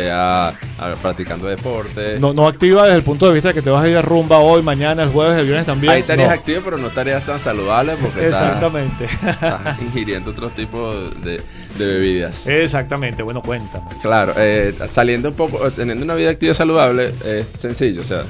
sea 0.00 0.48
ah, 0.78 0.92
practicando 1.00 1.46
deporte. 1.46 2.18
No, 2.20 2.34
no 2.34 2.46
activa 2.46 2.84
desde 2.84 2.98
el 2.98 3.02
punto 3.02 3.26
de 3.28 3.32
vista 3.32 3.48
de 3.48 3.54
que 3.54 3.62
te 3.62 3.70
vas 3.70 3.82
a 3.82 3.88
ir 3.88 3.96
a 3.96 4.02
rumba 4.02 4.38
hoy, 4.38 4.62
mañana, 4.62 5.04
el 5.04 5.08
jueves, 5.08 5.34
el 5.38 5.46
viernes 5.46 5.64
también. 5.64 5.92
Hay 5.94 6.02
tareas 6.02 6.28
No. 6.28 6.34
activas, 6.34 6.62
pero 6.64 6.76
no 6.76 6.90
tareas 6.90 7.24
tan 7.24 7.40
saludables 7.40 7.96
porque 8.00 8.26
estás- 8.26 8.42
Exactamente. 8.42 9.04
estás 9.04 9.80
ingiriendo 9.80 10.32
otro 10.32 10.50
tipo 10.50 10.92
de, 11.24 11.40
de 11.78 11.86
bebidas. 11.86 12.46
Exactamente, 12.46 13.22
bueno, 13.22 13.40
cuéntame. 13.40 13.86
Claro, 14.02 14.34
eh, 14.36 14.74
saliendo 14.90 15.30
un 15.30 15.34
poco, 15.34 15.70
teniendo 15.70 16.04
una 16.04 16.14
vida 16.14 16.28
activa 16.30 16.50
y 16.52 16.54
saludable 16.54 17.14
es 17.24 17.46
sencillo, 17.58 18.02
o 18.02 18.04
sea, 18.04 18.24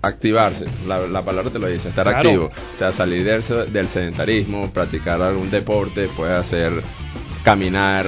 activarse, 0.00 0.64
la, 0.86 1.00
la 1.06 1.22
palabra 1.22 1.50
te 1.50 1.58
lo 1.58 1.66
dice, 1.66 1.90
estar 1.90 2.04
Claro. 2.06 2.18
activo, 2.28 2.44
o 2.46 2.76
sea, 2.78 2.92
salir 2.92 3.24
del, 3.24 3.42
del 3.72 3.88
sedentarismo, 3.88 4.70
practicar 4.72 5.20
algún 5.20 5.50
deporte, 5.50 6.08
puedes 6.16 6.38
hacer 6.38 6.72
caminar, 7.42 8.06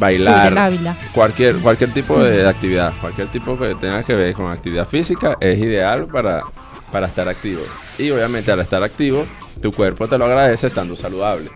bailar, 0.00 0.58
Ávila. 0.58 0.96
cualquier 1.12 1.58
cualquier 1.60 1.92
tipo 1.92 2.22
de 2.22 2.48
actividad, 2.48 2.94
cualquier 3.00 3.28
tipo 3.28 3.56
que 3.56 3.74
tenga 3.76 4.02
que 4.02 4.14
ver 4.14 4.34
con 4.34 4.50
actividad 4.50 4.86
física 4.88 5.36
es 5.40 5.58
ideal 5.58 6.06
para, 6.06 6.44
para 6.90 7.06
estar 7.06 7.28
activo. 7.28 7.66
Y 7.98 8.10
obviamente 8.10 8.50
al 8.50 8.60
estar 8.60 8.82
activo, 8.82 9.26
tu 9.60 9.70
cuerpo 9.72 10.08
te 10.08 10.16
lo 10.18 10.24
agradece 10.24 10.68
estando 10.68 10.96
saludable. 10.96 11.50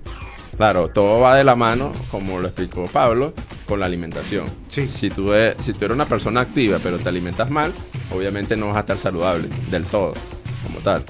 Claro, 0.56 0.88
todo 0.88 1.20
va 1.20 1.34
de 1.34 1.42
la 1.42 1.56
mano, 1.56 1.90
como 2.10 2.38
lo 2.38 2.46
explicó 2.46 2.84
Pablo, 2.86 3.32
con 3.66 3.80
la 3.80 3.86
alimentación. 3.86 4.46
Si, 4.68 5.10
tú 5.10 5.32
e- 5.34 5.56
si 5.58 5.72
tú 5.72 5.86
eres 5.86 5.94
una 5.96 6.04
persona 6.06 6.42
activa 6.42 6.78
pero 6.80 6.98
te 6.98 7.08
alimentas 7.08 7.50
mal, 7.50 7.72
obviamente 8.12 8.54
no 8.56 8.68
vas 8.68 8.76
a 8.76 8.80
estar 8.80 8.98
saludable 8.98 9.48
del 9.70 9.84
todo, 9.84 10.12
como 10.62 10.78
tal. 10.80 11.02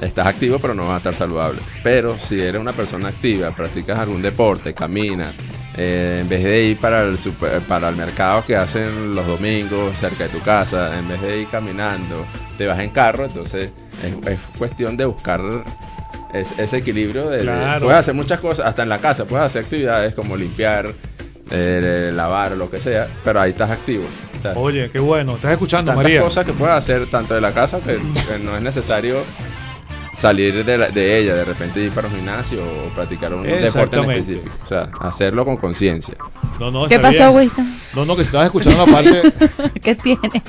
Estás 0.00 0.26
activo 0.26 0.58
pero 0.58 0.74
no 0.74 0.86
vas 0.86 0.94
a 0.94 0.96
estar 0.98 1.14
saludable. 1.14 1.60
Pero 1.82 2.16
si 2.18 2.40
eres 2.40 2.60
una 2.60 2.72
persona 2.72 3.08
activa, 3.08 3.50
practicas 3.52 3.98
algún 3.98 4.22
deporte, 4.22 4.72
caminas, 4.74 5.34
eh, 5.74 6.18
en 6.22 6.28
vez 6.28 6.42
de 6.44 6.62
ir 6.64 6.78
para 6.78 7.02
el, 7.02 7.18
super- 7.18 7.60
para 7.62 7.88
el 7.88 7.96
mercado 7.96 8.44
que 8.44 8.56
hacen 8.56 9.14
los 9.14 9.26
domingos 9.26 9.96
cerca 9.96 10.24
de 10.24 10.30
tu 10.30 10.40
casa, 10.40 10.98
en 10.98 11.08
vez 11.08 11.20
de 11.20 11.40
ir 11.40 11.48
caminando, 11.48 12.26
te 12.56 12.66
vas 12.66 12.78
en 12.80 12.90
carro, 12.90 13.26
entonces 13.26 13.70
es, 14.04 14.32
es 14.32 14.38
cuestión 14.56 14.96
de 14.96 15.04
buscar 15.04 15.40
es- 16.32 16.58
ese 16.58 16.76
equilibrio 16.78 17.28
de, 17.28 17.38
de- 17.38 17.42
Claro. 17.44 17.86
puedes 17.86 17.98
hacer 18.00 18.14
muchas 18.14 18.38
cosas 18.40 18.66
hasta 18.66 18.82
en 18.82 18.88
la 18.90 18.98
casa 18.98 19.24
puedes 19.24 19.46
hacer 19.46 19.62
actividades 19.64 20.14
como 20.14 20.36
limpiar 20.36 20.92
eh, 21.50 22.12
lavar 22.14 22.52
lo 22.52 22.70
que 22.70 22.78
sea 22.80 23.06
pero 23.24 23.40
ahí 23.40 23.50
estás 23.52 23.70
activo 23.70 24.04
Oye, 24.54 24.88
qué 24.90 25.00
bueno. 25.00 25.34
¿Estás 25.34 25.52
escuchando, 25.52 25.90
tantas 25.90 26.04
María? 26.04 26.20
cosas 26.22 26.44
que 26.46 26.52
puedes 26.52 26.74
hacer 26.74 27.06
tanto 27.08 27.34
de 27.34 27.40
la 27.40 27.52
casa 27.52 27.80
que, 27.80 27.96
que 27.98 28.38
no 28.38 28.56
es 28.56 28.62
necesario 28.62 29.24
salir 30.18 30.64
de, 30.64 30.78
la- 30.78 30.88
de 30.88 31.18
ella 31.20 31.34
de 31.34 31.44
repente 31.44 31.80
ir 31.80 31.92
para 31.92 32.08
un 32.08 32.14
gimnasio 32.16 32.60
o 32.64 32.94
practicar 32.94 33.32
un 33.34 33.44
deporte 33.44 33.96
en 33.96 34.10
específico 34.10 34.54
o 34.64 34.66
sea 34.66 34.88
hacerlo 35.00 35.44
con 35.44 35.56
conciencia 35.56 36.14
No, 36.58 36.70
no, 36.72 36.86
¿Qué 36.88 36.98
pasó. 36.98 37.30
Winston? 37.30 37.78
No, 37.94 38.04
no, 38.04 38.16
que 38.16 38.22
si 38.24 38.28
estabas 38.28 38.46
escuchando 38.46 38.84
la 38.84 38.92
parte, 38.92 39.22
¿Qué 39.82 39.94
tienes? 39.94 40.42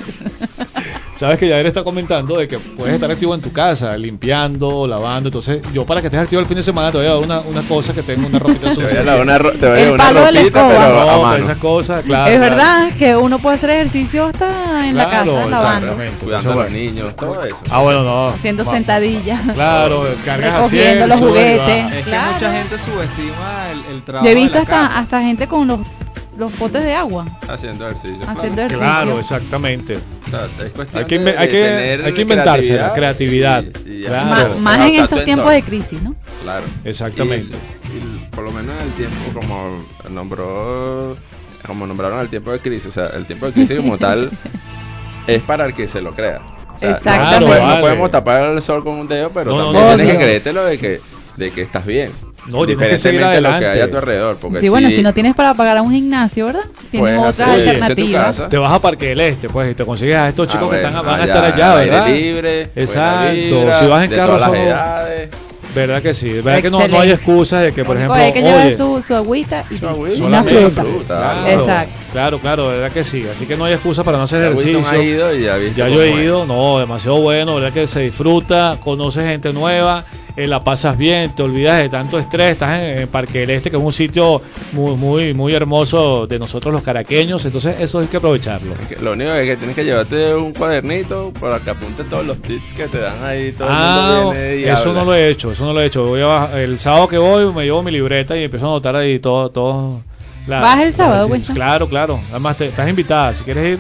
sabes 1.16 1.38
que 1.38 1.48
Yader 1.48 1.68
está 1.68 1.84
comentando 1.84 2.38
de 2.38 2.48
que 2.48 2.60
puedes 2.60 2.94
estar 2.96 3.10
activo 3.12 3.34
en 3.36 3.42
tu 3.42 3.52
casa, 3.52 3.96
limpiando, 3.98 4.88
lavando. 4.88 5.30
Entonces, 5.30 5.62
yo 5.74 5.86
para 5.86 6.02
que 6.02 6.08
estés 6.08 6.22
activo 6.22 6.42
el 6.42 6.48
fin 6.48 6.58
de 6.58 6.64
semana 6.64 6.92
te 6.92 6.98
voy 6.98 7.08
a 7.08 7.12
dar 7.12 7.20
una, 7.20 7.40
una 7.42 7.62
cosa 7.64 7.94
que 7.94 8.04
tengo 8.04 8.28
una 8.28 8.40
ropita 8.40 8.68
te 8.70 8.76
sucia. 8.76 8.90
voy 8.90 8.98
a 8.98 9.04
dar 9.04 9.22
una, 9.22 9.38
ro- 9.38 9.52
te 9.52 9.68
voy 9.68 9.80
a 9.80 9.84
dar 9.86 9.94
una 9.94 10.12
la 10.12 10.32
ropita 10.32 10.68
pero 10.68 10.82
a 11.02 11.16
No, 11.16 11.22
mano 11.24 11.44
esas 11.44 11.58
cosas, 11.58 12.04
claro. 12.04 12.32
es 12.32 12.38
claro. 12.38 12.56
verdad 12.56 12.94
que 12.98 13.16
uno 13.16 13.40
puede 13.40 13.56
hacer 13.58 13.70
ejercicio 13.72 14.26
hasta 14.28 14.88
en 14.90 14.96
la 14.98 15.10
Claro, 15.10 15.36
casa, 15.36 15.50
lavando, 15.50 15.78
exactamente. 15.88 16.26
cuidando 16.26 16.52
a 16.52 16.56
los 16.64 16.72
niños 16.72 17.16
todo 17.16 17.44
eso 17.44 17.58
Ah, 17.70 17.82
bueno, 17.82 18.04
no. 18.04 18.28
haciendo 18.30 18.66
sentadillas. 18.66 19.56
Claro, 19.60 20.06
cargas 20.24 20.54
así. 20.66 20.78
Recogiendo 20.78 21.08
los 21.08 21.20
juguetes. 21.20 21.94
Es 21.94 22.06
Claro. 22.06 22.28
que 22.28 22.34
mucha 22.46 22.54
gente 22.54 22.78
subestima 22.78 23.72
el, 23.72 23.86
el 23.96 24.04
trabajo 24.04 24.26
Yo 24.26 24.32
he 24.32 24.36
de 24.36 24.42
visto 24.42 24.56
la 24.56 24.62
hasta, 24.62 24.74
casa. 24.76 25.00
hasta 25.00 25.22
gente 25.22 25.48
con 25.48 25.68
los, 25.68 25.80
los 26.38 26.52
potes 26.54 26.84
de 26.84 26.94
agua. 26.94 27.26
haciendo 27.50 27.86
ejercicio 27.88 28.26
Haciendo 28.26 28.56
claro. 28.56 28.66
ejercicio. 28.66 28.80
Claro, 28.80 29.20
exactamente. 29.20 30.00
Hay 30.94 31.06
que, 31.06 31.18
hay 31.38 32.02
hay 32.06 32.22
inventarse 32.22 32.76
la 32.78 32.94
creatividad. 32.94 33.64
y- 33.86 33.90
y 33.90 34.04
claro. 34.04 34.30
adaptar- 34.36 34.50
Ma- 34.60 34.78
más 34.78 34.88
en 34.90 34.96
estos 34.96 35.26
tiempos 35.26 35.52
de 35.52 35.62
crisis, 35.64 36.02
¿no? 36.02 36.16
Claro. 36.44 36.64
Exactamente. 36.86 37.56
Y, 37.94 37.98
y 37.98 38.28
por 38.34 38.46
lo 38.46 38.52
menos 38.52 38.76
en 38.82 38.88
el 38.88 38.94
tiempo, 38.94 39.18
como 39.34 39.84
nombró, 40.10 41.18
como 41.68 41.86
nombraron 41.86 42.20
el 42.22 42.30
tiempo 42.30 42.52
de 42.52 42.60
crisis, 42.62 42.86
o 42.88 42.92
sea, 42.92 43.08
el 43.08 43.26
tiempo 43.26 43.46
de 43.48 43.52
crisis 43.54 43.76
como 43.78 43.98
tal 43.98 44.32
es 45.28 45.42
para 45.42 45.66
el 45.66 45.74
que 45.74 45.88
se 45.88 46.00
lo 46.02 46.14
crea. 46.16 46.40
Sea, 46.80 46.92
Exactamente. 46.92 47.40
No, 47.42 47.46
podemos- 47.48 47.68
no 47.68 47.74
Vale. 47.74 47.82
podemos 47.82 48.12
tapar 48.12 48.42
el 48.44 48.62
sol 48.62 48.84
con 48.84 48.94
un 48.94 49.08
dedo, 49.08 49.32
pero 49.34 49.52
No, 49.52 49.64
también 49.66 49.84
no, 49.84 49.96
tienes 49.96 50.14
no. 50.14 50.20
que 50.20 50.26
creértelo 50.26 50.66
de 50.66 50.78
que, 50.78 51.00
de 51.38 51.52
que 51.52 51.62
estás 51.62 51.86
bien. 51.86 52.12
No, 52.48 52.66
tienes 52.66 52.88
que 52.88 52.98
seguir 52.98 53.20
Independientemente 53.20 53.36
de 53.36 53.42
lo 53.42 53.60
que 53.60 53.66
haya 53.80 53.84
a 53.84 53.90
tu 53.90 53.98
alrededor. 53.98 54.38
Porque 54.40 54.60
Sí, 54.62 54.70
bueno, 54.70 54.90
si 54.90 55.02
no 55.04 55.14
tienes 55.14 55.36
para 55.36 55.54
pagar 55.54 55.78
a 55.78 55.82
un 55.82 55.92
gimnasio, 55.92 56.46
¿verdad? 56.46 56.62
Tienes 56.90 57.16
Puedes 57.18 57.34
otras 57.40 57.50
alternativas. 57.50 58.50
Te 58.50 58.58
vas 58.58 58.72
a 58.72 58.80
Parque 58.82 59.08
del 59.10 59.20
Este, 59.20 59.50
pues, 59.50 59.72
y 59.72 59.76
te 59.76 59.86
consigues 59.86 60.16
a 60.18 60.30
estos 60.30 60.48
Ah, 60.48 60.52
chicos 60.54 60.70
que 60.70 60.78
están, 60.78 60.94
van 60.94 61.08
a 61.08 61.14
allá, 61.16 61.26
estar 61.26 61.46
allá, 61.54 61.72
al 61.74 61.78
aire 61.80 61.92
¿verdad? 61.92 62.08
libre, 62.08 62.70
buena 62.74 62.82
Exacto. 62.82 63.34
vibra, 63.34 63.78
si 63.78 63.86
vas 63.88 64.04
en 64.06 64.10
de 64.10 64.16
carro, 64.16 64.28
todas 64.36 64.42
las 64.42 64.50
son- 64.50 64.68
edades. 64.68 65.30
¿Verdad 65.80 66.02
que 66.02 66.14
sí? 66.14 66.30
¿Verdad 66.42 66.62
que 66.62 66.70
no, 66.70 66.88
no 66.88 67.00
hay 67.00 67.12
excusas 67.12 67.64
de 67.64 67.74
que, 67.74 67.84
por 67.84 67.96
Lo 67.96 68.02
ejemplo, 68.02 68.22
hay 68.22 68.32
que 68.34 68.42
llevar 68.42 68.68
oye, 68.68 68.78
su, 68.78 69.02
su 69.02 69.16
agüita 69.16 69.66
y, 69.70 69.78
Su 69.78 69.88
agüita, 69.88 70.18
y 70.18 70.22
una 70.22 70.44
solamente 70.44 70.82
fruta. 70.82 71.06
claro. 71.44 71.48
Exacto. 71.62 72.00
Claro, 72.12 72.40
claro, 72.40 72.68
verdad 72.70 72.92
que 72.92 73.04
sí. 73.04 73.26
Así 73.32 73.46
que 73.46 73.56
no 73.58 73.66
hay 73.66 73.74
excusa 73.74 74.04
para 74.04 74.18
no 74.18 74.24
hacer 74.24 74.42
ejercicio. 74.44 74.82
ha 74.88 74.98
ido 74.98 75.36
y 75.36 75.44
ya 75.44 75.54
ha 75.56 75.58
visto 75.58 75.78
Ya 75.78 75.90
yo 75.90 76.02
he 76.02 76.24
ido, 76.24 76.42
es. 76.44 76.48
no, 76.48 76.80
demasiado 76.80 77.22
bueno, 77.22 77.56
verdad 77.56 77.74
que 77.74 77.88
se 77.88 78.02
disfruta, 78.02 78.78
conoces 78.82 79.26
gente 79.26 79.54
nueva, 79.54 80.04
eh, 80.36 80.48
la 80.48 80.64
pasas 80.64 80.98
bien, 80.98 81.32
te 81.36 81.44
olvidas 81.44 81.78
de 81.80 81.90
tanto 81.90 82.18
estrés, 82.18 82.52
estás 82.52 82.80
en, 82.82 83.00
en 83.00 83.08
Parque 83.10 83.40
del 83.40 83.50
Este, 83.52 83.70
que 83.70 83.78
es 83.78 83.84
un 83.84 83.92
sitio 83.92 84.42
muy, 84.72 84.96
muy, 84.96 85.34
muy 85.34 85.54
hermoso 85.54 86.28
de 86.28 86.40
nosotros 86.40 86.74
los 86.74 86.82
caraqueños, 86.84 87.44
entonces 87.46 87.76
eso 87.80 88.00
hay 88.00 88.08
que 88.08 88.18
aprovecharlo. 88.18 88.74
Es 88.82 88.88
que 88.98 89.04
Lo 89.04 89.12
único 89.14 89.32
es 89.34 89.46
que 89.48 89.58
tienes 89.58 89.76
que 89.76 89.84
llevarte 89.84 90.34
un 90.36 90.54
cuadernito 90.54 91.32
para 91.40 91.60
que 91.60 91.70
apuntes 91.72 92.08
todos 92.10 92.26
los 92.26 92.42
tips 92.42 92.70
que 92.72 92.88
te 92.88 93.00
dan 93.00 93.24
ahí. 93.24 93.52
Todo 93.52 93.68
Ah, 93.70 94.08
el 94.20 94.24
mundo 94.26 94.32
viene 94.40 94.56
y 94.58 94.64
eso 94.66 94.90
habla. 94.90 94.94
no 95.02 95.06
lo 95.06 95.16
he 95.16 95.30
hecho, 95.30 95.52
eso 95.52 95.66
no 95.66 95.69
lo 95.74 95.82
he 95.82 95.86
hecho. 95.86 96.04
Voy 96.06 96.22
a 96.22 96.26
bajar- 96.26 96.60
el 96.60 96.80
sábado 96.80 97.08
que 97.08 97.18
voy 97.18 97.52
me 97.54 97.64
llevo 97.64 97.82
mi 97.84 97.92
libreta 97.92 98.36
y 98.38 98.44
empiezo 98.44 98.68
a 98.68 98.70
anotar 98.70 98.96
ahí 98.96 99.20
todo, 99.20 99.50
todo. 99.50 100.02
la- 100.48 100.62
¿Vas 100.62 100.80
el 100.82 100.94
sábado, 100.94 101.28
Winston? 101.28 101.56
Claro, 101.56 101.88
claro. 101.88 102.20
Además, 102.32 102.58
te- 102.58 102.68
estás 102.70 102.90
invitada, 102.90 103.34
si 103.34 103.44
quieres 103.44 103.74
ir. 103.74 103.80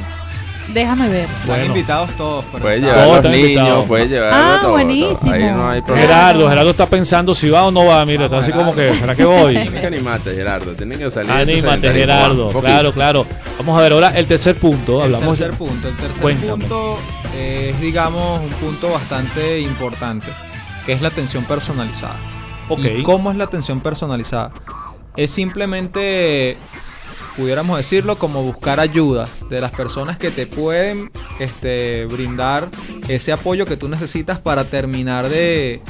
Déjame 0.73 1.09
ver. 1.09 1.23
Están 1.27 1.47
Bueno. 1.47 1.65
invitados 1.65 2.11
todos. 2.11 2.45
pero 2.51 2.61
Puedes 2.61 2.81
llevar 2.81 2.95
a 2.99 3.01
Todos 3.01 3.07
los 3.07 3.15
están 3.17 3.31
niños, 3.31 3.49
invitados. 3.49 3.85
puedes 3.87 4.09
llevar 4.11 4.33
Ah, 4.33 4.55
a 4.55 4.61
todo, 4.61 4.71
buenísimo. 4.73 5.17
todo. 5.19 5.33
Ahí 5.33 5.43
no 5.45 5.69
hay 5.69 5.81
problema. 5.81 6.07
Gerardo, 6.07 6.49
Gerardo 6.49 6.69
está 6.69 6.85
pensando 6.85 7.33
si 7.33 7.49
va 7.49 7.65
o 7.65 7.71
no 7.71 7.85
va, 7.85 8.05
mira, 8.05 8.25
está 8.25 8.37
así 8.37 8.51
como 8.51 8.75
que, 8.75 8.93
¿será 8.93 9.15
que 9.15 9.25
voy? 9.25 9.53
Tienes 9.55 9.81
que 9.81 9.87
animarte, 9.87 10.31
Gerardo. 10.35 10.73
Tienes 10.73 10.99
que 10.99 11.09
salir 11.09 11.31
Anímate. 11.31 11.91
Gerardo. 11.91 12.49
Claro, 12.61 12.93
claro. 12.93 13.25
Vamos 13.57 13.79
a 13.79 13.81
ver 13.81 13.93
ahora 13.93 14.09
el 14.15 14.27
tercer 14.27 14.57
punto. 14.59 14.97
El 14.99 15.15
Hablamos 15.15 15.39
tercer 15.39 15.57
punto. 15.57 15.87
El 15.87 15.95
tercer 15.97 16.21
Cuéntame. 16.21 16.51
punto 16.51 16.99
es, 17.35 17.81
digamos, 17.81 18.39
un 18.41 18.49
punto 18.49 18.91
bastante 18.91 19.59
importante, 19.61 20.27
que 20.89 20.93
es 20.95 21.03
la 21.03 21.09
atención 21.09 21.45
personalizada. 21.45 22.15
Ok. 22.67 22.79
¿Y 22.97 23.03
cómo 23.03 23.29
es 23.29 23.37
la 23.37 23.43
atención 23.43 23.79
personalizada? 23.79 24.55
Es 25.15 25.29
simplemente, 25.29 26.57
pudiéramos 27.37 27.77
decirlo, 27.77 28.15
como 28.15 28.41
buscar 28.41 28.79
ayuda 28.79 29.27
de 29.51 29.61
las 29.61 29.69
personas 29.69 30.17
que 30.17 30.31
te 30.31 30.47
pueden 30.47 31.11
este, 31.37 32.05
brindar 32.05 32.69
ese 33.07 33.31
apoyo 33.31 33.67
que 33.67 33.77
tú 33.77 33.87
necesitas 33.87 34.39
para 34.39 34.63
terminar 34.63 35.29
de, 35.29 35.83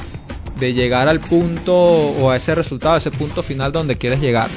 de 0.60 0.74
llegar 0.74 1.08
al 1.08 1.22
punto 1.22 1.78
o 1.78 2.30
a 2.30 2.36
ese 2.36 2.54
resultado, 2.54 2.96
a 2.96 2.98
ese 2.98 3.12
punto 3.12 3.42
final 3.42 3.72
donde 3.72 3.98
quieres 3.98 4.20
llegar. 4.20 4.50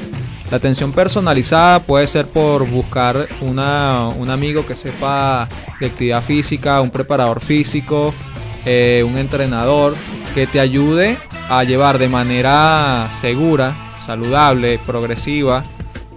La 0.51 0.57
atención 0.57 0.91
personalizada 0.91 1.79
puede 1.79 2.09
ser 2.09 2.27
por 2.27 2.69
buscar 2.69 3.29
una, 3.43 4.09
un 4.09 4.29
amigo 4.29 4.67
que 4.67 4.75
sepa 4.75 5.49
de 5.79 5.87
actividad 5.87 6.21
física, 6.21 6.81
un 6.81 6.91
preparador 6.91 7.41
físico, 7.41 8.13
eh, 8.65 9.05
un 9.07 9.19
entrenador 9.19 9.95
que 10.35 10.47
te 10.47 10.61
ayude 10.61 11.19
a 11.49 11.65
llevar 11.65 11.99
de 11.99 12.09
manera 12.09 13.09
segura, 13.21 13.95
saludable, 14.05 14.79
progresiva 14.87 15.63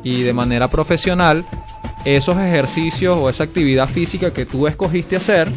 y 0.04 0.22
de 0.22 0.34
manera 0.34 0.70
profesional 0.70 1.46
esos 2.06 2.38
ejercicios 2.38 3.18
o 3.20 3.30
esa 3.30 3.44
actividad 3.44 3.90
física 3.90 4.32
que 4.32 4.46
tú 4.46 4.68
escogiste 4.68 5.16
hacer 5.16 5.52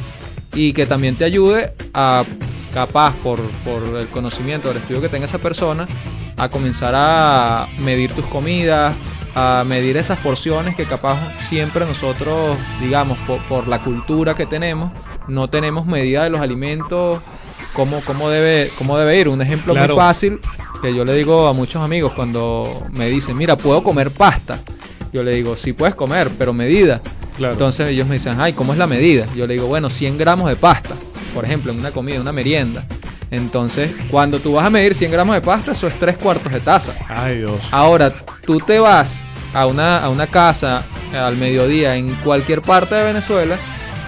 y 0.54 0.72
que 0.72 0.86
también 0.86 1.14
te 1.14 1.24
ayude 1.24 1.74
a 1.92 2.24
capaz 2.72 3.14
por, 3.22 3.40
por 3.64 3.82
el 3.96 4.08
conocimiento, 4.08 4.70
el 4.70 4.78
estudio 4.78 5.00
que 5.00 5.08
tenga 5.08 5.26
esa 5.26 5.38
persona, 5.38 5.86
a 6.36 6.48
comenzar 6.48 6.94
a 6.96 7.66
medir 7.78 8.12
tus 8.12 8.24
comidas, 8.26 8.94
a 9.34 9.64
medir 9.66 9.96
esas 9.96 10.18
porciones 10.18 10.74
que 10.74 10.84
capaz 10.84 11.18
siempre 11.38 11.86
nosotros, 11.86 12.56
digamos, 12.80 13.18
por, 13.26 13.40
por 13.42 13.68
la 13.68 13.82
cultura 13.82 14.34
que 14.34 14.46
tenemos, 14.46 14.90
no 15.26 15.48
tenemos 15.48 15.86
medida 15.86 16.24
de 16.24 16.30
los 16.30 16.40
alimentos, 16.40 17.20
cómo, 17.72 18.04
cómo, 18.04 18.30
debe, 18.30 18.70
cómo 18.78 18.98
debe 18.98 19.18
ir. 19.18 19.28
Un 19.28 19.42
ejemplo 19.42 19.72
Claro. 19.74 19.94
muy 19.94 20.02
fácil 20.02 20.40
que 20.82 20.94
yo 20.94 21.04
le 21.04 21.14
digo 21.14 21.48
a 21.48 21.52
muchos 21.52 21.82
amigos 21.82 22.12
cuando 22.14 22.86
me 22.92 23.08
dicen, 23.08 23.36
mira, 23.36 23.56
puedo 23.56 23.82
comer 23.82 24.10
pasta. 24.10 24.58
Yo 25.12 25.22
le 25.22 25.34
digo, 25.34 25.56
sí 25.56 25.72
puedes 25.72 25.94
comer, 25.94 26.30
pero 26.38 26.52
medida. 26.52 27.00
Claro. 27.36 27.54
Entonces 27.54 27.88
ellos 27.88 28.06
me 28.06 28.14
dicen, 28.14 28.40
ay, 28.40 28.52
¿cómo 28.52 28.72
es 28.72 28.78
la 28.78 28.86
medida? 28.86 29.26
Yo 29.34 29.46
le 29.46 29.54
digo, 29.54 29.66
bueno, 29.66 29.88
100 29.90 30.18
gramos 30.18 30.48
de 30.50 30.56
pasta, 30.56 30.94
por 31.34 31.44
ejemplo, 31.44 31.72
en 31.72 31.78
una 31.78 31.90
comida, 31.92 32.20
una 32.20 32.32
merienda. 32.32 32.84
Entonces, 33.30 33.90
cuando 34.10 34.38
tú 34.40 34.54
vas 34.54 34.66
a 34.66 34.70
medir 34.70 34.94
100 34.94 35.10
gramos 35.12 35.34
de 35.34 35.40
pasta, 35.42 35.72
eso 35.72 35.86
es 35.86 35.94
tres 35.98 36.16
cuartos 36.16 36.52
de 36.52 36.60
taza. 36.60 36.94
Ay, 37.08 37.38
Dios. 37.38 37.60
Ahora, 37.70 38.12
tú 38.44 38.58
te 38.58 38.78
vas 38.78 39.24
a 39.54 39.66
una, 39.66 39.98
a 39.98 40.08
una 40.08 40.26
casa 40.26 40.84
al 41.14 41.36
mediodía 41.36 41.96
en 41.96 42.14
cualquier 42.24 42.62
parte 42.62 42.94
de 42.94 43.04
Venezuela 43.04 43.56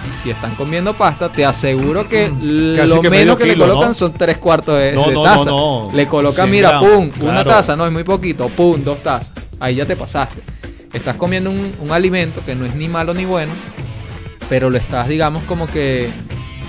y 0.03 0.13
si 0.13 0.29
están 0.29 0.55
comiendo 0.55 0.97
pasta, 0.97 1.29
te 1.31 1.45
aseguro 1.45 2.07
que 2.07 2.29
Casi 2.75 2.93
lo 2.95 3.01
que 3.01 3.09
menos 3.09 3.37
que 3.37 3.45
le 3.45 3.57
colocan 3.57 3.89
¿no? 3.89 3.93
son 3.93 4.13
tres 4.13 4.37
cuartos 4.37 4.77
de, 4.79 4.93
No, 4.93 5.07
de 5.07 5.13
no, 5.13 5.23
taza. 5.23 5.45
no, 5.49 5.85
no. 5.85 5.91
Le 5.93 6.07
colocan, 6.07 6.49
100 6.49 6.51
mira, 6.51 6.79
pum, 6.79 7.09
una 7.21 7.43
taza, 7.43 7.75
no 7.75 7.85
es 7.85 7.91
muy 7.91 8.03
poquito, 8.03 8.47
pum, 8.49 8.83
dos 8.83 9.01
tazas. 9.03 9.31
Ahí 9.59 9.75
ya 9.75 9.85
te 9.85 9.95
pasaste. 9.95 10.41
Estás 10.93 11.15
comiendo 11.15 11.49
un, 11.49 11.73
un 11.79 11.91
alimento 11.91 12.43
que 12.45 12.55
no 12.55 12.65
es 12.65 12.75
ni 12.75 12.87
malo 12.87 13.13
ni 13.13 13.25
bueno, 13.25 13.51
pero 14.49 14.69
lo 14.69 14.77
estás, 14.77 15.07
digamos, 15.07 15.43
como 15.43 15.67
que 15.67 16.09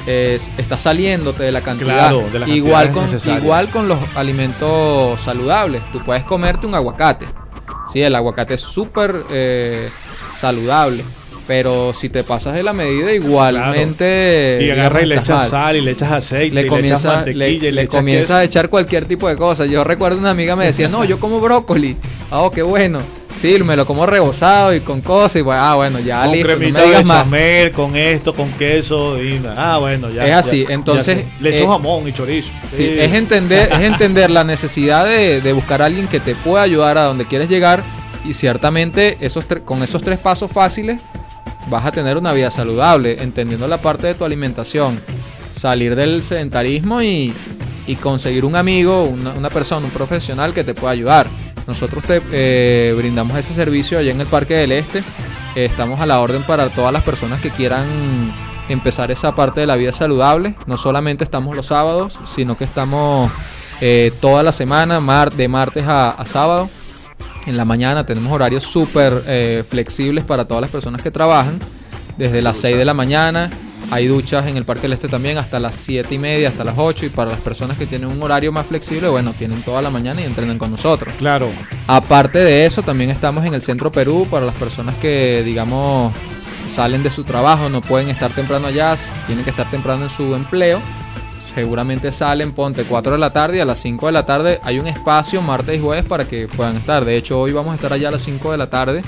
es- 0.06 0.52
estás 0.58 0.82
saliéndote 0.82 1.42
de 1.44 1.52
la 1.52 1.60
cantidad. 1.62 2.10
Claro, 2.10 2.28
de 2.30 2.38
las 2.38 2.48
igual, 2.48 2.92
cantidades 2.92 3.22
con, 3.24 3.36
igual 3.42 3.70
con 3.70 3.88
los 3.88 3.98
alimentos 4.14 5.20
saludables. 5.20 5.82
Tú 5.90 6.00
puedes 6.04 6.24
comerte 6.24 6.66
un 6.66 6.74
aguacate. 6.74 7.28
Sí, 7.92 8.00
el 8.00 8.14
aguacate 8.14 8.54
es 8.54 8.60
súper 8.60 9.24
eh, 9.30 9.90
saludable. 10.30 11.04
Pero 11.46 11.92
si 11.92 12.08
te 12.08 12.22
pasas 12.22 12.54
de 12.54 12.62
la 12.62 12.72
medida, 12.72 13.12
igualmente. 13.12 14.60
Y 14.62 14.70
agarra 14.70 15.02
y 15.02 15.06
le 15.06 15.16
echas 15.16 15.38
mal 15.38 15.50
sal 15.50 15.76
y 15.76 15.80
le 15.80 15.90
echas 15.90 16.12
aceite 16.12 16.54
le 16.54 16.60
y 16.60 16.64
le 16.64 16.68
echas 16.68 16.76
comienza, 16.76 17.08
le, 17.08 17.14
mantequilla 17.16 17.46
y 17.46 17.58
le, 17.60 17.72
le 17.72 17.82
echas 17.82 17.96
comienza 17.96 18.38
a 18.38 18.44
echar 18.44 18.68
cualquier 18.68 19.06
tipo 19.06 19.28
de 19.28 19.36
cosas. 19.36 19.68
Yo 19.68 19.82
recuerdo 19.84 20.18
una 20.18 20.30
amiga 20.30 20.56
me 20.56 20.66
decía, 20.66 20.88
no, 20.88 21.04
yo 21.04 21.18
como 21.18 21.40
brócoli. 21.40 21.96
Ah, 22.30 22.42
oh, 22.42 22.50
qué 22.50 22.62
bueno. 22.62 23.00
Sí, 23.36 23.58
me 23.64 23.76
lo 23.76 23.86
como 23.86 24.06
rebozado 24.06 24.74
y 24.74 24.80
con 24.80 25.00
cosas. 25.00 25.36
Y 25.36 25.40
bueno, 25.40 25.62
ah, 25.62 25.74
bueno, 25.74 26.00
ya 26.00 26.24
con 26.24 26.32
listo, 26.32 26.48
no 26.48 26.56
cremita 26.56 26.78
me 26.80 26.84
digas 26.86 27.02
de 27.02 27.08
más. 27.08 27.70
con 27.72 27.96
esto, 27.96 28.34
con 28.34 28.50
queso 28.52 29.22
y 29.22 29.40
ah 29.56 29.78
bueno 29.78 30.10
ya. 30.10 30.26
Es 30.26 30.46
así, 30.46 30.64
ya- 30.66 30.74
entonces, 30.74 31.24
le 31.40 31.56
echo 31.56 31.64
eh, 31.64 31.66
jamón 31.66 32.06
y 32.06 32.12
chorizo. 32.12 32.50
Sí, 32.68 32.96
es 32.98 33.12
entender, 33.14 33.70
es 33.72 33.80
entender 33.80 34.30
la 34.30 34.44
necesidad 34.44 35.06
de, 35.06 35.40
de 35.40 35.52
buscar 35.52 35.82
a 35.82 35.86
alguien 35.86 36.08
que 36.08 36.20
te 36.20 36.34
pueda 36.34 36.62
ayudar 36.62 36.98
a 36.98 37.04
donde 37.04 37.24
quieres 37.24 37.48
llegar 37.48 37.82
y 38.24 38.34
ciertamente 38.34 39.16
esos 39.20 39.44
con 39.64 39.82
esos 39.82 40.02
tres 40.02 40.18
pasos 40.18 40.50
fáciles 40.50 41.00
vas 41.68 41.86
a 41.86 41.92
tener 41.92 42.16
una 42.16 42.32
vida 42.32 42.50
saludable, 42.50 43.22
entendiendo 43.22 43.68
la 43.68 43.80
parte 43.80 44.08
de 44.08 44.14
tu 44.14 44.24
alimentación, 44.24 45.00
salir 45.52 45.94
del 45.96 46.22
sedentarismo 46.22 47.02
y, 47.02 47.32
y 47.86 47.96
conseguir 47.96 48.44
un 48.44 48.56
amigo, 48.56 49.04
una, 49.04 49.50
persona, 49.50 49.86
un 49.86 49.92
profesional 49.92 50.52
que 50.52 50.64
te 50.64 50.74
pueda 50.74 50.92
ayudar. 50.92 51.26
Nosotros 51.66 52.02
te 52.04 52.20
eh, 52.32 52.94
brindamos 52.96 53.36
ese 53.36 53.54
servicio 53.54 53.98
allá 53.98 54.12
en 54.12 54.20
el 54.20 54.26
Parque 54.26 54.54
del 54.54 54.72
Este. 54.72 55.02
Estamos 55.54 56.00
a 56.00 56.06
la 56.06 56.20
orden 56.20 56.42
para 56.44 56.70
todas 56.70 56.92
las 56.92 57.02
personas 57.02 57.40
que 57.40 57.50
quieran 57.50 57.86
empezar 58.68 59.10
esa 59.10 59.34
parte 59.34 59.60
de 59.60 59.66
la 59.66 59.76
vida 59.76 59.92
saludable. 59.92 60.54
No 60.66 60.76
solamente 60.76 61.24
estamos 61.24 61.54
los 61.54 61.66
sábados, 61.66 62.18
sino 62.24 62.56
que 62.56 62.64
estamos 62.64 63.30
eh, 63.80 64.12
toda 64.20 64.42
la 64.42 64.52
semana, 64.52 65.00
de 65.36 65.48
martes 65.48 65.84
a 65.86 66.22
sábado. 66.26 66.68
En 67.46 67.56
la 67.56 67.64
mañana 67.64 68.06
tenemos 68.06 68.32
horarios 68.32 68.64
súper 68.64 69.22
eh, 69.26 69.64
flexibles 69.68 70.24
para 70.24 70.46
todas 70.46 70.60
las 70.60 70.70
personas 70.70 71.02
que 71.02 71.10
trabajan. 71.10 71.58
Desde 72.16 72.42
las 72.42 72.58
6 72.58 72.76
de 72.76 72.84
la 72.84 72.94
mañana 72.94 73.50
hay 73.90 74.06
duchas 74.06 74.46
en 74.46 74.56
el 74.56 74.64
Parque 74.64 74.82
del 74.82 74.92
Este 74.92 75.08
también 75.08 75.38
hasta 75.38 75.58
las 75.58 75.74
7 75.74 76.14
y 76.14 76.18
media, 76.18 76.48
hasta 76.48 76.64
las 76.64 76.76
8. 76.78 77.06
Y 77.06 77.08
para 77.08 77.30
las 77.30 77.40
personas 77.40 77.76
que 77.76 77.86
tienen 77.86 78.10
un 78.10 78.22
horario 78.22 78.52
más 78.52 78.66
flexible, 78.66 79.08
bueno, 79.08 79.34
tienen 79.36 79.62
toda 79.62 79.82
la 79.82 79.90
mañana 79.90 80.20
y 80.20 80.24
entrenan 80.24 80.58
con 80.58 80.70
nosotros. 80.70 81.12
Claro. 81.18 81.48
Aparte 81.86 82.38
de 82.38 82.64
eso, 82.64 82.82
también 82.82 83.10
estamos 83.10 83.44
en 83.44 83.54
el 83.54 83.62
Centro 83.62 83.90
Perú 83.90 84.26
para 84.30 84.46
las 84.46 84.56
personas 84.56 84.94
que, 84.96 85.42
digamos, 85.44 86.14
salen 86.68 87.02
de 87.02 87.10
su 87.10 87.24
trabajo, 87.24 87.68
no 87.68 87.82
pueden 87.82 88.08
estar 88.08 88.32
temprano 88.32 88.68
allá, 88.68 88.94
tienen 89.26 89.44
que 89.44 89.50
estar 89.50 89.68
temprano 89.70 90.04
en 90.04 90.10
su 90.10 90.34
empleo. 90.34 90.80
Seguramente 91.54 92.12
salen, 92.12 92.52
ponte 92.52 92.84
4 92.84 93.12
de 93.12 93.18
la 93.18 93.32
tarde 93.32 93.58
y 93.58 93.60
a 93.60 93.64
las 93.64 93.80
5 93.80 94.06
de 94.06 94.12
la 94.12 94.24
tarde 94.24 94.58
hay 94.62 94.78
un 94.78 94.86
espacio 94.86 95.42
martes 95.42 95.76
y 95.76 95.80
jueves 95.80 96.04
para 96.04 96.24
que 96.24 96.46
puedan 96.46 96.76
estar. 96.76 97.04
De 97.04 97.16
hecho, 97.16 97.40
hoy 97.40 97.52
vamos 97.52 97.72
a 97.72 97.74
estar 97.74 97.92
allá 97.92 98.08
a 98.08 98.12
las 98.12 98.22
5 98.22 98.52
de 98.52 98.58
la 98.58 98.70
tarde 98.70 99.02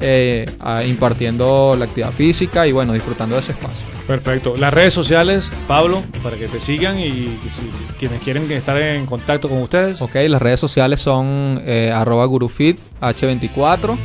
eh, 0.00 0.46
impartiendo 0.86 1.74
la 1.78 1.86
actividad 1.86 2.12
física 2.12 2.66
y 2.66 2.72
bueno, 2.72 2.92
disfrutando 2.92 3.34
de 3.34 3.40
ese 3.40 3.52
espacio. 3.52 3.84
Perfecto. 4.06 4.56
Las 4.56 4.72
redes 4.72 4.94
sociales, 4.94 5.50
Pablo, 5.66 6.02
para 6.22 6.36
que 6.36 6.46
te 6.46 6.60
sigan 6.60 6.98
y 7.00 7.38
si 7.48 7.68
quienes 7.98 8.22
quieren 8.22 8.50
estar 8.52 8.80
en 8.80 9.06
contacto 9.06 9.48
con 9.48 9.60
ustedes. 9.62 10.00
Ok, 10.00 10.14
las 10.28 10.40
redes 10.40 10.60
sociales 10.60 11.00
son 11.00 11.60
eh, 11.64 11.90
arroba 11.92 12.24
gurufit 12.26 12.78
h24. 13.00 13.98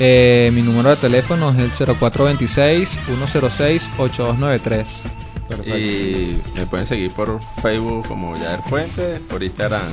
Eh, 0.00 0.50
mi 0.52 0.62
número 0.62 0.90
de 0.90 0.96
teléfono 0.96 1.50
es 1.50 1.58
el 1.58 1.72
0426-106-8293. 5.48 5.78
Y 5.78 6.42
me 6.54 6.66
pueden 6.66 6.86
seguir 6.86 7.10
por 7.12 7.40
Facebook 7.62 8.06
como 8.06 8.36
Yader 8.36 8.62
Fuente, 8.62 9.20
por 9.28 9.42
Instagram 9.42 9.92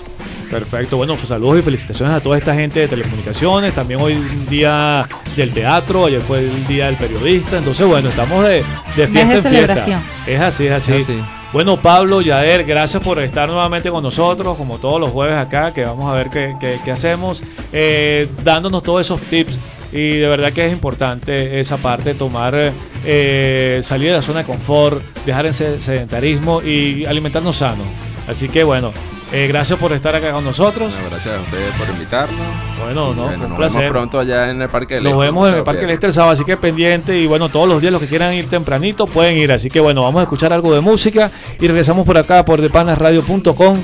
Perfecto, 0.50 0.98
bueno, 0.98 1.16
pues 1.16 1.28
saludos 1.28 1.60
y 1.60 1.62
felicitaciones 1.62 2.16
a 2.16 2.22
toda 2.22 2.38
esta 2.38 2.56
gente 2.56 2.80
de 2.80 2.88
telecomunicaciones. 2.88 3.74
También 3.74 4.00
hoy 4.02 4.14
un 4.16 4.50
día 4.50 5.08
del 5.36 5.52
teatro, 5.54 6.06
ayer 6.06 6.22
fue 6.22 6.40
el 6.40 6.68
día 6.68 6.88
del 6.88 6.96
periodista. 6.96 7.58
Entonces, 7.60 7.86
bueno, 7.86 8.10
estamos 8.10 8.44
de, 8.48 8.64
fiesta 8.96 9.26
de 9.28 9.34
en 9.36 9.42
celebración. 9.44 10.02
fiesta. 10.02 10.32
Es 10.32 10.42
así, 10.42 10.66
es 10.66 10.72
así. 10.72 10.94
Es 10.94 11.04
así. 11.04 11.20
Bueno, 11.54 11.82
Pablo, 11.82 12.22
Yader, 12.22 12.64
gracias 12.64 13.02
por 13.04 13.22
estar 13.22 13.48
nuevamente 13.50 13.90
con 13.92 14.02
nosotros, 14.04 14.58
como 14.58 14.78
todos 14.80 15.00
los 15.00 15.12
jueves 15.12 15.36
acá, 15.38 15.72
que 15.74 15.84
vamos 15.86 16.12
a 16.12 16.16
ver 16.16 16.30
qué, 16.30 16.56
qué- 16.60 16.80
qué 16.84 16.92
hacemos, 16.92 17.44
eh, 17.72 18.28
dándonos 18.44 18.82
todos 18.84 19.02
esos 19.02 19.20
tips. 19.22 19.54
Y 19.92 20.18
de 20.18 20.28
verdad 20.28 20.54
que 20.54 20.66
es 20.66 20.72
importante 20.72 21.60
esa 21.60 21.78
parte, 21.78 22.14
tomar, 22.14 22.72
eh, 23.06 23.82
salir 23.84 24.10
de 24.10 24.16
la 24.18 24.22
zona 24.22 24.40
de 24.40 24.46
confort, 24.46 25.02
dejar 25.26 25.46
el 25.48 25.54
se- 25.54 25.80
sedentarismo 25.80 26.62
y 26.62 27.06
alimentarnos 27.06 27.56
sano. 27.56 27.84
Así 28.30 28.48
que 28.48 28.64
bueno, 28.64 28.94
eh, 29.32 29.48
gracias 29.48 29.80
por 29.80 29.92
estar 29.92 30.16
acá 30.16 30.32
con 30.32 30.44
nosotros. 30.44 30.94
Bueno, 30.94 31.10
gracias 31.10 31.36
a 31.36 31.42
ustedes 31.42 31.74
por 31.76 31.90
invitarnos. 31.90 32.40
Bueno, 32.80 33.14
no, 33.16 33.24
bueno, 33.24 33.38
fue 33.38 33.46
un 33.46 33.50
nos 33.50 33.58
placer. 33.58 33.82
vemos 33.82 33.92
pronto 33.92 34.20
allá 34.20 34.52
en 34.52 34.62
el 34.62 34.70
Parque 34.70 34.96
del 34.96 35.04
Nos 35.04 35.14
Este, 35.14 35.26
vemos 35.26 35.44
no 35.44 35.50
en 35.50 35.56
el 35.56 35.64
Parque 35.64 35.82
del. 35.82 35.90
Este 35.92 36.08
el 36.08 36.14
sábado, 36.14 36.34
así 36.34 36.46
que 36.46 36.56
pendiente 36.56 37.18
y 37.18 37.26
bueno, 37.26 37.50
todos 37.50 37.68
los 37.68 37.82
días 37.82 37.92
los 37.92 38.02
que 38.02 38.08
quieran 38.08 38.34
ir 38.36 38.48
tempranito 38.48 39.08
pueden 39.08 39.38
ir, 39.38 39.52
así 39.52 39.70
que 39.70 39.80
bueno, 39.80 40.04
vamos 40.04 40.20
a 40.20 40.24
escuchar 40.24 40.54
algo 40.54 40.74
de 40.76 40.82
música 40.82 41.32
y 41.60 41.68
regresamos 41.68 42.06
por 42.06 42.18
acá 42.20 42.46
por 42.46 42.62
depanasradio.com 42.62 43.80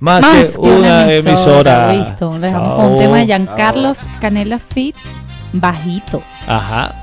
más, 0.00 0.22
Más 0.22 0.48
que, 0.48 0.58
una, 0.58 1.12
emisora. 1.12 1.92
Listo, 1.92 2.36
le 2.38 2.46
dejamos 2.46 2.68
con 2.76 2.84
un 2.86 2.98
tema 2.98 3.18
de 3.18 3.26
Giancarlos 3.26 4.00
Canela 4.20 4.58
Fit 4.58 4.96
bajito. 5.52 6.22
Ajá. 6.46 6.94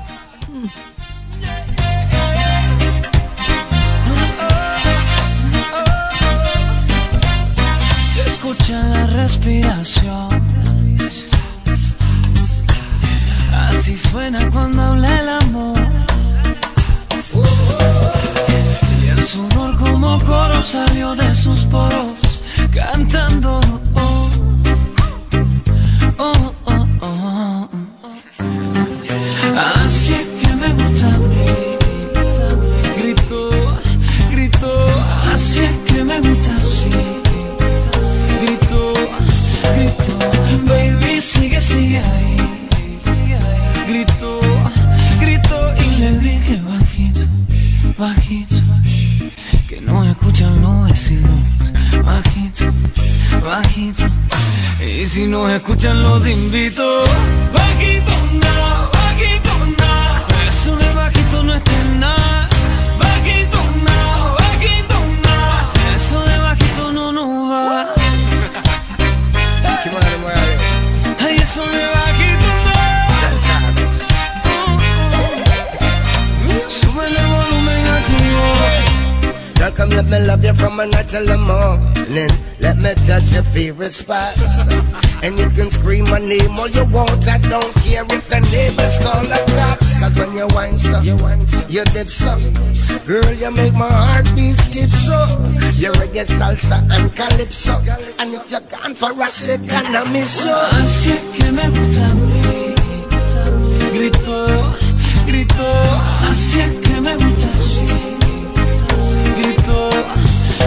Escucha 8.62 8.82
la 8.84 9.06
respiración. 9.08 10.28
Así 13.52 13.96
suena 13.96 14.50
cuando 14.50 14.82
habla 14.82 15.20
el 15.20 15.28
amor. 15.28 15.78
Y 19.02 19.08
el 19.08 19.22
sudor 19.22 19.78
como 19.78 20.18
coro 20.20 20.62
salió 20.62 21.16
de 21.16 21.34
sus 21.34 21.66
poros, 21.66 22.40
cantando. 22.72 23.60
sí 41.62 41.96
hay. 41.96 42.36
Gritó, 43.86 44.40
gritó 45.20 45.74
y 45.76 46.00
le 46.00 46.10
dije 46.18 46.60
bajito, 46.62 47.26
bajito, 47.98 48.56
que 49.68 49.80
no 49.80 50.04
escuchan 50.04 50.60
los 50.62 50.88
vecinos. 50.88 51.30
Bajito, 52.04 52.64
bajito, 53.44 54.04
y 54.80 55.06
si 55.06 55.26
no 55.26 55.48
escuchan 55.48 56.02
los 56.02 56.26
invito. 56.26 56.84
Bajito, 57.52 58.12
na, 58.42 58.88
bajito, 58.92 59.54
na, 59.78 60.48
eso 60.48 60.76
de 60.76 60.94
bajito 60.94 61.42
no 61.42 61.54
es 61.54 61.62
nada. 61.98 62.51
Come 79.82 79.90
let 79.90 80.10
me 80.10 80.26
love 80.26 80.44
you 80.44 80.54
from 80.54 80.78
a 80.80 80.86
night 80.86 81.08
till 81.08 81.26
the 81.26 81.38
morning. 81.38 82.30
Let 82.60 82.76
me 82.78 82.94
touch 82.94 83.32
your 83.34 83.42
favorite 83.42 83.92
spots. 83.92 84.70
And 85.22 85.38
you 85.38 85.50
can 85.50 85.70
scream 85.70 86.04
my 86.04 86.18
name 86.18 86.58
all 86.58 86.68
you 86.68 86.84
want. 86.86 87.26
I 87.28 87.38
don't 87.38 87.74
care 87.82 88.04
if 88.06 88.28
the 88.28 88.40
neighbors 88.52 88.98
call 89.02 89.22
the 89.26 89.40
cops. 89.58 89.98
Cause 89.98 90.18
when 90.18 90.34
you 90.36 90.46
whine 90.54 90.76
so, 90.76 91.00
you, 91.00 91.16
you 91.68 91.84
dip 91.94 92.08
so. 92.08 92.30
Girl, 93.06 93.32
you 93.34 93.50
make 93.50 93.74
my 93.74 93.90
heartbeat 93.90 94.56
skip 94.56 94.90
so. 94.90 95.18
You 95.82 95.90
reggae 95.98 96.26
salsa 96.30 96.78
and 96.78 97.14
calypso. 97.16 97.74
And 98.18 98.34
if 98.34 98.50
you're 98.50 98.60
gone 98.60 98.94
for 98.94 99.10
a 99.10 99.26
second, 99.26 99.96
I 99.96 100.12
miss 100.12 100.44
you. 100.44 100.52
Así 100.78 101.14
que 101.34 101.50
me 101.50 101.66
gusta. 101.70 102.06
Grito, 103.94 104.46
grito. 105.26 105.68
Así 106.28 106.62
que 106.82 107.00
me 107.00 107.16
gusta 107.16 108.01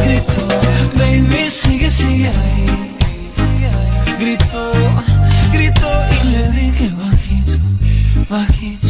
grito. 0.03 0.47
Baby, 0.97 1.49
sigue, 1.49 1.89
sigue 1.89 2.27
ahí. 2.27 2.65
Grito, 4.19 4.71
grito. 5.51 5.87
Y 6.23 6.27
le 6.29 6.51
dije 6.51 6.89
bajito, 6.97 7.57
bajito. 8.29 8.87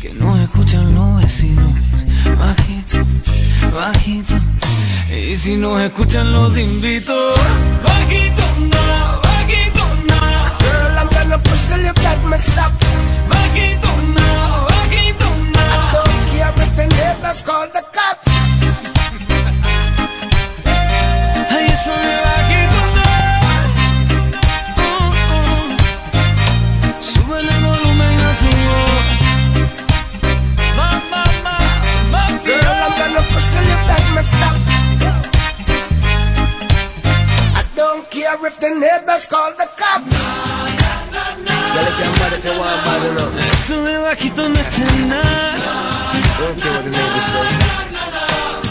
Que 0.00 0.12
no 0.14 0.36
escuchan 0.36 0.94
los 0.94 1.20
vecinos. 1.20 1.72
Bajito, 2.38 2.98
bajito. 3.74 4.34
Y 5.10 5.36
si 5.36 5.56
nos 5.56 5.80
escuchan 5.82 6.32
los 6.32 6.56
invito. 6.56 7.14
Bajito, 7.84 8.42
no, 8.72 9.20
bajito, 9.22 9.84
no. 10.08 10.18
Girl, 10.58 10.98
I'm 10.98 11.08
gonna 11.08 11.38
push 11.38 11.64
till 11.66 11.84
you 11.84 11.92
beg 11.92 12.24
me 12.24 12.38
stop. 12.38 12.72
Bajito, 13.28 13.88
no, 14.16 14.66
bajito, 14.66 15.28
no. 15.54 15.60
I 15.60 15.92
don't 15.92 16.30
care 16.32 16.54
if 16.64 16.76
the 16.76 16.86
neighbors 16.86 17.42
call 17.42 17.66
the 17.68 17.82
cops. 17.92 18.45
Súbele 21.76 22.08
el 22.08 22.18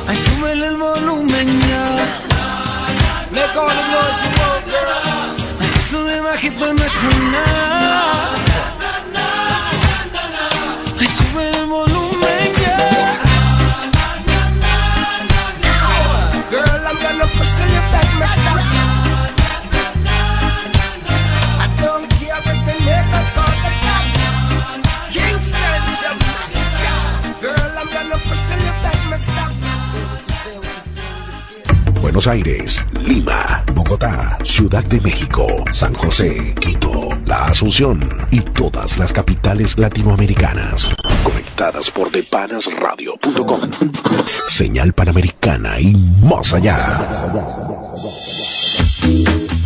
volumen 0.08 0.16
súbele 0.16 0.68
el 0.68 0.78
volumen 0.78 1.62
ya. 1.70 2.35
Make 3.36 3.56
all 3.58 3.68
the 3.68 3.76
noise 3.92 4.22
you 4.24 4.32
want, 4.40 4.64
girl. 4.72 5.76
Eso 5.76 6.00
de 6.06 6.22
bajito 6.22 6.74
no. 6.74 6.84
Ay, 11.02 11.08
súbele 11.08 11.58
el 11.60 11.66
volumen 11.66 12.54
ya. 12.64 12.78
Girl, 16.50 16.82
I'm 16.88 16.98
gonna 17.04 17.26
push 17.36 17.52
till 17.58 17.72
you 17.76 17.84
beg 17.92 18.10
me 18.20 18.28
stop. 18.36 18.62
I 21.60 21.68
don't 21.82 22.08
care 22.20 22.40
if 22.40 22.60
the 22.68 22.76
neighbors 22.88 23.30
call 23.36 23.54
Jamaica. 23.64 23.96
Girl, 27.42 27.72
I'm 27.80 27.88
gonna 27.96 28.18
push 28.28 28.44
till 28.48 28.65
Buenos 32.16 32.28
Aires, 32.28 32.86
Lima, 33.02 33.66
Bogotá, 33.74 34.38
Ciudad 34.42 34.86
de 34.86 35.02
México, 35.02 35.48
San 35.74 35.94
José, 35.94 36.56
Quito, 36.62 37.10
La 37.26 37.48
Asunción 37.48 38.00
y 38.32 38.40
todas 38.40 38.98
las 38.98 39.12
capitales 39.12 39.78
latinoamericanas. 39.78 40.96
Conectadas 41.26 41.92
por 41.92 42.10
depanasradio.com. 42.10 43.60
Señal 44.48 44.94
panamericana 44.94 45.78
y 45.78 45.94
más 45.94 46.54
allá. 46.54 46.78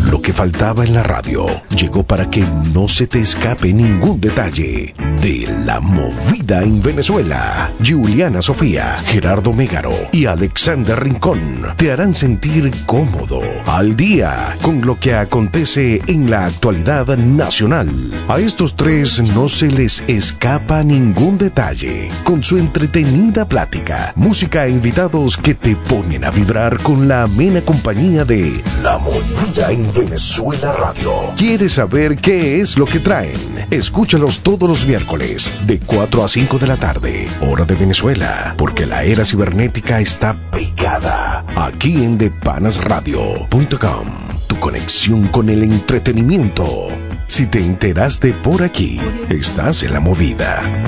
Lo 0.05 0.21
que 0.21 0.31
faltaba 0.31 0.85
en 0.85 0.93
la 0.93 1.03
radio 1.03 1.45
llegó 1.75 2.03
para 2.03 2.29
que 2.29 2.43
no 2.73 2.87
se 2.87 3.05
te 3.05 3.19
escape 3.19 3.73
ningún 3.73 4.21
detalle 4.21 4.93
de 5.21 5.63
la 5.65 5.79
movida 5.81 6.63
en 6.63 6.81
Venezuela. 6.81 7.73
Juliana 7.85 8.41
Sofía, 8.41 8.99
Gerardo 9.05 9.53
Mégaro 9.53 9.93
y 10.11 10.25
Alexander 10.25 11.03
Rincón 11.03 11.39
te 11.75 11.91
harán 11.91 12.15
sentir 12.15 12.71
cómodo, 12.85 13.41
al 13.65 13.95
día 13.95 14.57
con 14.61 14.81
lo 14.81 14.99
que 14.99 15.13
acontece 15.13 16.01
en 16.07 16.29
la 16.29 16.45
actualidad 16.45 17.17
nacional. 17.17 17.89
A 18.27 18.39
estos 18.39 18.75
tres 18.75 19.21
no 19.21 19.49
se 19.49 19.67
les 19.67 20.03
escapa 20.07 20.83
ningún 20.83 21.37
detalle 21.37 22.09
con 22.23 22.41
su 22.41 22.57
entretenida 22.57 23.47
plática, 23.47 24.13
música 24.15 24.65
e 24.65 24.71
invitados 24.71 25.37
que 25.37 25.55
te 25.55 25.75
ponen 25.75 26.23
a 26.23 26.31
vibrar 26.31 26.79
con 26.79 27.07
la 27.07 27.23
amena 27.23 27.61
compañía 27.61 28.23
de 28.23 28.61
La 28.81 28.97
Movida 28.97 29.71
en 29.71 29.88
Venezuela 29.95 30.73
Radio. 30.73 31.33
¿Quieres 31.35 31.73
saber 31.73 32.15
qué 32.17 32.61
es 32.61 32.77
lo 32.77 32.85
que 32.85 32.99
traen? 32.99 33.67
Escúchalos 33.71 34.39
todos 34.39 34.69
los 34.69 34.85
miércoles 34.85 35.51
de 35.65 35.79
4 35.79 36.23
a 36.23 36.27
5 36.27 36.59
de 36.59 36.67
la 36.67 36.77
tarde, 36.77 37.27
hora 37.41 37.65
de 37.65 37.75
Venezuela, 37.75 38.55
porque 38.57 38.85
la 38.85 39.03
era 39.03 39.25
cibernética 39.25 39.99
está 39.99 40.37
pegada 40.51 41.45
aquí 41.55 42.03
en 42.03 42.17
depanasradio.com. 42.17 44.07
Tu 44.47 44.59
conexión 44.59 45.27
con 45.27 45.49
el 45.49 45.63
entretenimiento. 45.63 46.89
Si 47.27 47.45
te 47.45 47.59
enteraste 47.59 48.33
por 48.33 48.63
aquí, 48.63 48.99
estás 49.29 49.83
en 49.83 49.93
la 49.93 49.99
movida. 49.99 50.83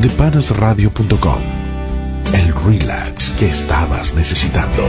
Depanasradio.com. 0.00 1.42
El 2.32 2.54
relax 2.54 3.30
que 3.38 3.48
estabas 3.48 4.14
necesitando. 4.14 4.84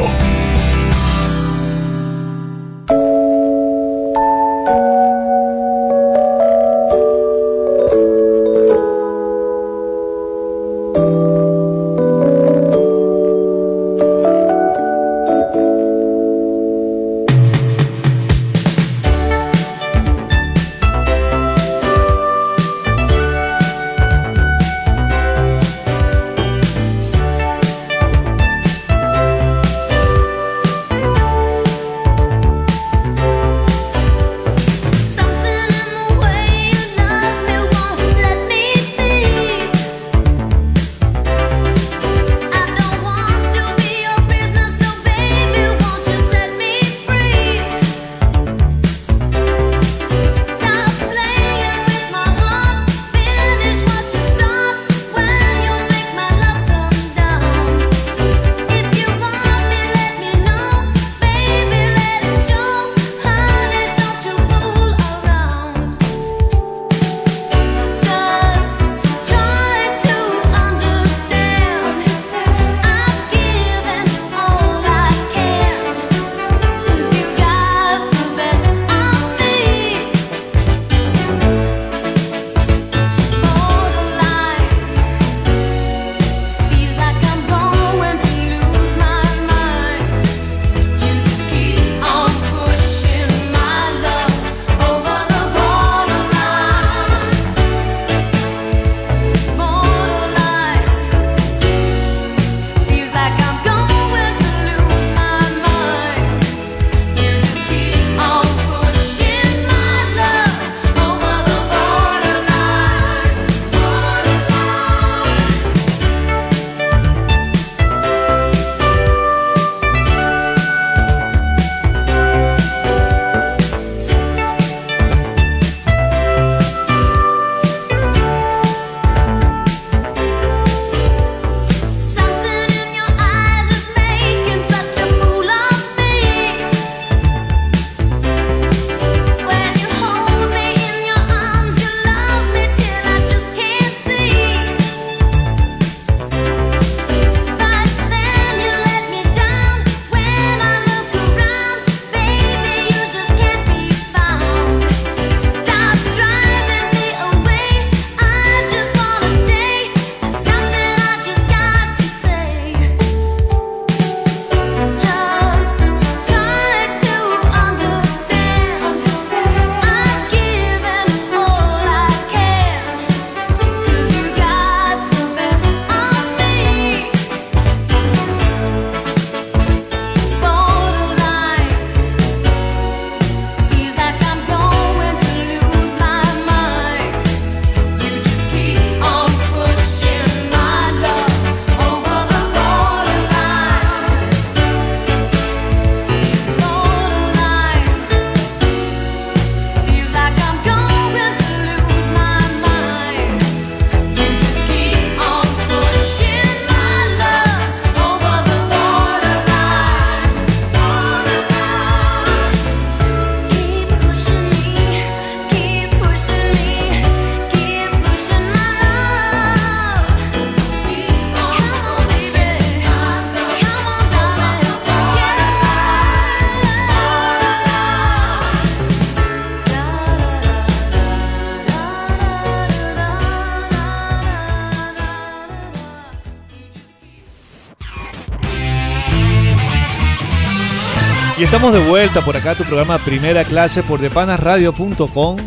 Estamos 241.47 241.71
de 241.71 241.79
vuelta 241.79 242.19
por 242.25 242.35
acá, 242.35 242.55
tu 242.55 242.65
programa 242.65 242.97
Primera 242.97 243.45
Clase 243.45 243.81
por 243.81 244.01
depanasradio.com. 244.01 245.37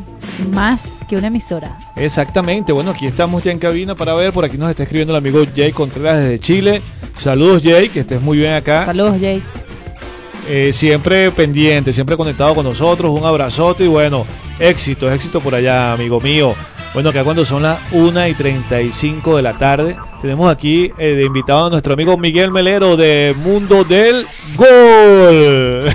Más 0.51 1.05
que 1.07 1.17
una 1.17 1.27
emisora. 1.27 1.77
Exactamente, 1.95 2.73
bueno, 2.73 2.93
aquí 2.93 3.07
estamos 3.07 3.43
ya 3.43 3.53
en 3.53 3.59
cabina 3.59 3.95
para 3.95 4.15
ver, 4.15 4.33
por 4.33 4.47
aquí 4.47 4.57
nos 4.57 4.71
está 4.71 4.85
escribiendo 4.85 5.13
el 5.13 5.19
amigo 5.19 5.45
Jay 5.55 5.73
Contreras 5.73 6.19
desde 6.19 6.39
Chile. 6.39 6.83
Saludos 7.17 7.61
Jay, 7.63 7.91
que 7.91 8.01
estés 8.01 8.23
muy 8.23 8.39
bien 8.39 8.55
acá. 8.55 8.87
Saludos, 8.87 9.21
Jay. 9.21 9.43
Eh, 10.49 10.73
siempre 10.73 11.31
pendiente, 11.33 11.93
siempre 11.93 12.17
conectado 12.17 12.55
con 12.55 12.65
nosotros, 12.65 13.11
un 13.11 13.27
abrazote 13.27 13.85
y 13.85 13.89
bueno, 13.89 14.25
éxito, 14.59 15.13
éxito 15.13 15.43
por 15.43 15.55
allá, 15.55 15.93
amigo 15.93 16.19
mío. 16.19 16.55
Bueno, 16.95 17.11
acá 17.11 17.25
cuando 17.25 17.45
son 17.45 17.63
las 17.63 17.79
1 17.93 18.27
y 18.27 18.33
35 18.33 19.37
de 19.37 19.43
la 19.43 19.59
tarde, 19.59 19.99
tenemos 20.21 20.51
aquí 20.51 20.93
eh, 20.99 21.15
de 21.15 21.25
invitado 21.25 21.67
a 21.67 21.71
nuestro 21.71 21.95
amigo 21.95 22.17
Miguel 22.17 22.51
Melero 22.51 22.97
de 22.97 23.35
Mundo 23.37 23.85
del 23.85 24.27
Gol. 24.57 25.95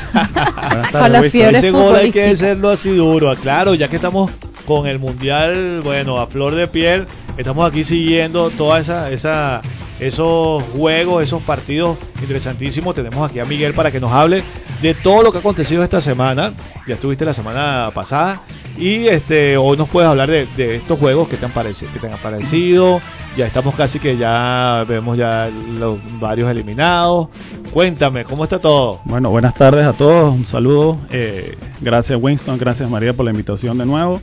Con 0.91 1.11
la 1.11 1.23
fiebre 1.29 1.57
Ese 1.57 1.71
gol 1.71 1.95
hay 1.95 2.11
que 2.11 2.25
hacerlo 2.25 2.69
así 2.69 2.95
duro, 2.95 3.29
ah, 3.29 3.35
claro, 3.35 3.75
ya 3.75 3.87
que 3.87 3.97
estamos 3.97 4.31
con 4.65 4.87
el 4.87 4.97
Mundial, 4.99 5.81
bueno, 5.83 6.17
a 6.17 6.27
flor 6.27 6.55
de 6.55 6.67
piel, 6.67 7.05
estamos 7.37 7.69
aquí 7.69 7.83
siguiendo 7.83 8.49
toda 8.49 8.79
esa, 8.79 9.11
esa, 9.11 9.61
esos 9.99 10.63
juegos, 10.75 11.21
esos 11.21 11.43
partidos 11.43 11.97
interesantísimos. 12.19 12.95
Tenemos 12.95 13.29
aquí 13.29 13.39
a 13.39 13.45
Miguel 13.45 13.73
para 13.73 13.91
que 13.91 13.99
nos 13.99 14.11
hable 14.11 14.43
de 14.81 14.93
todo 14.95 15.21
lo 15.21 15.31
que 15.31 15.37
ha 15.37 15.41
acontecido 15.41 15.83
esta 15.83 16.01
semana. 16.01 16.53
Ya 16.87 16.95
estuviste 16.95 17.25
la 17.25 17.33
semana 17.33 17.91
pasada 17.93 18.41
y 18.77 19.05
este 19.07 19.55
hoy 19.57 19.77
nos 19.77 19.87
puedes 19.87 20.09
hablar 20.09 20.29
de, 20.29 20.47
de 20.57 20.77
estos 20.77 20.97
juegos 20.97 21.29
que 21.29 21.37
te 21.37 21.45
han 21.45 21.51
parecido, 21.51 21.91
que 21.93 21.99
te 21.99 22.07
han 22.07 22.17
parecido. 22.17 23.01
Ya 23.35 23.45
estamos 23.45 23.75
casi 23.75 23.99
que 23.99 24.15
ya 24.15 24.85
vemos 24.87 25.17
ya 25.17 25.49
los 25.49 25.99
varios 26.19 26.49
eliminados. 26.49 27.27
Cuéntame, 27.73 28.23
¿cómo 28.23 28.43
está 28.45 28.59
todo? 28.59 29.01
Bueno, 29.03 29.29
buenas 29.29 29.53
tardes 29.55 29.85
a 29.85 29.91
todos, 29.91 30.33
un 30.33 30.47
saludo. 30.47 30.97
eh, 31.09 31.57
gracias 31.81 32.17
Winston, 32.21 32.57
gracias 32.57 32.89
María 32.89 33.13
por 33.13 33.25
la 33.25 33.31
invitación 33.31 33.77
de 33.77 33.85
nuevo. 33.85 34.21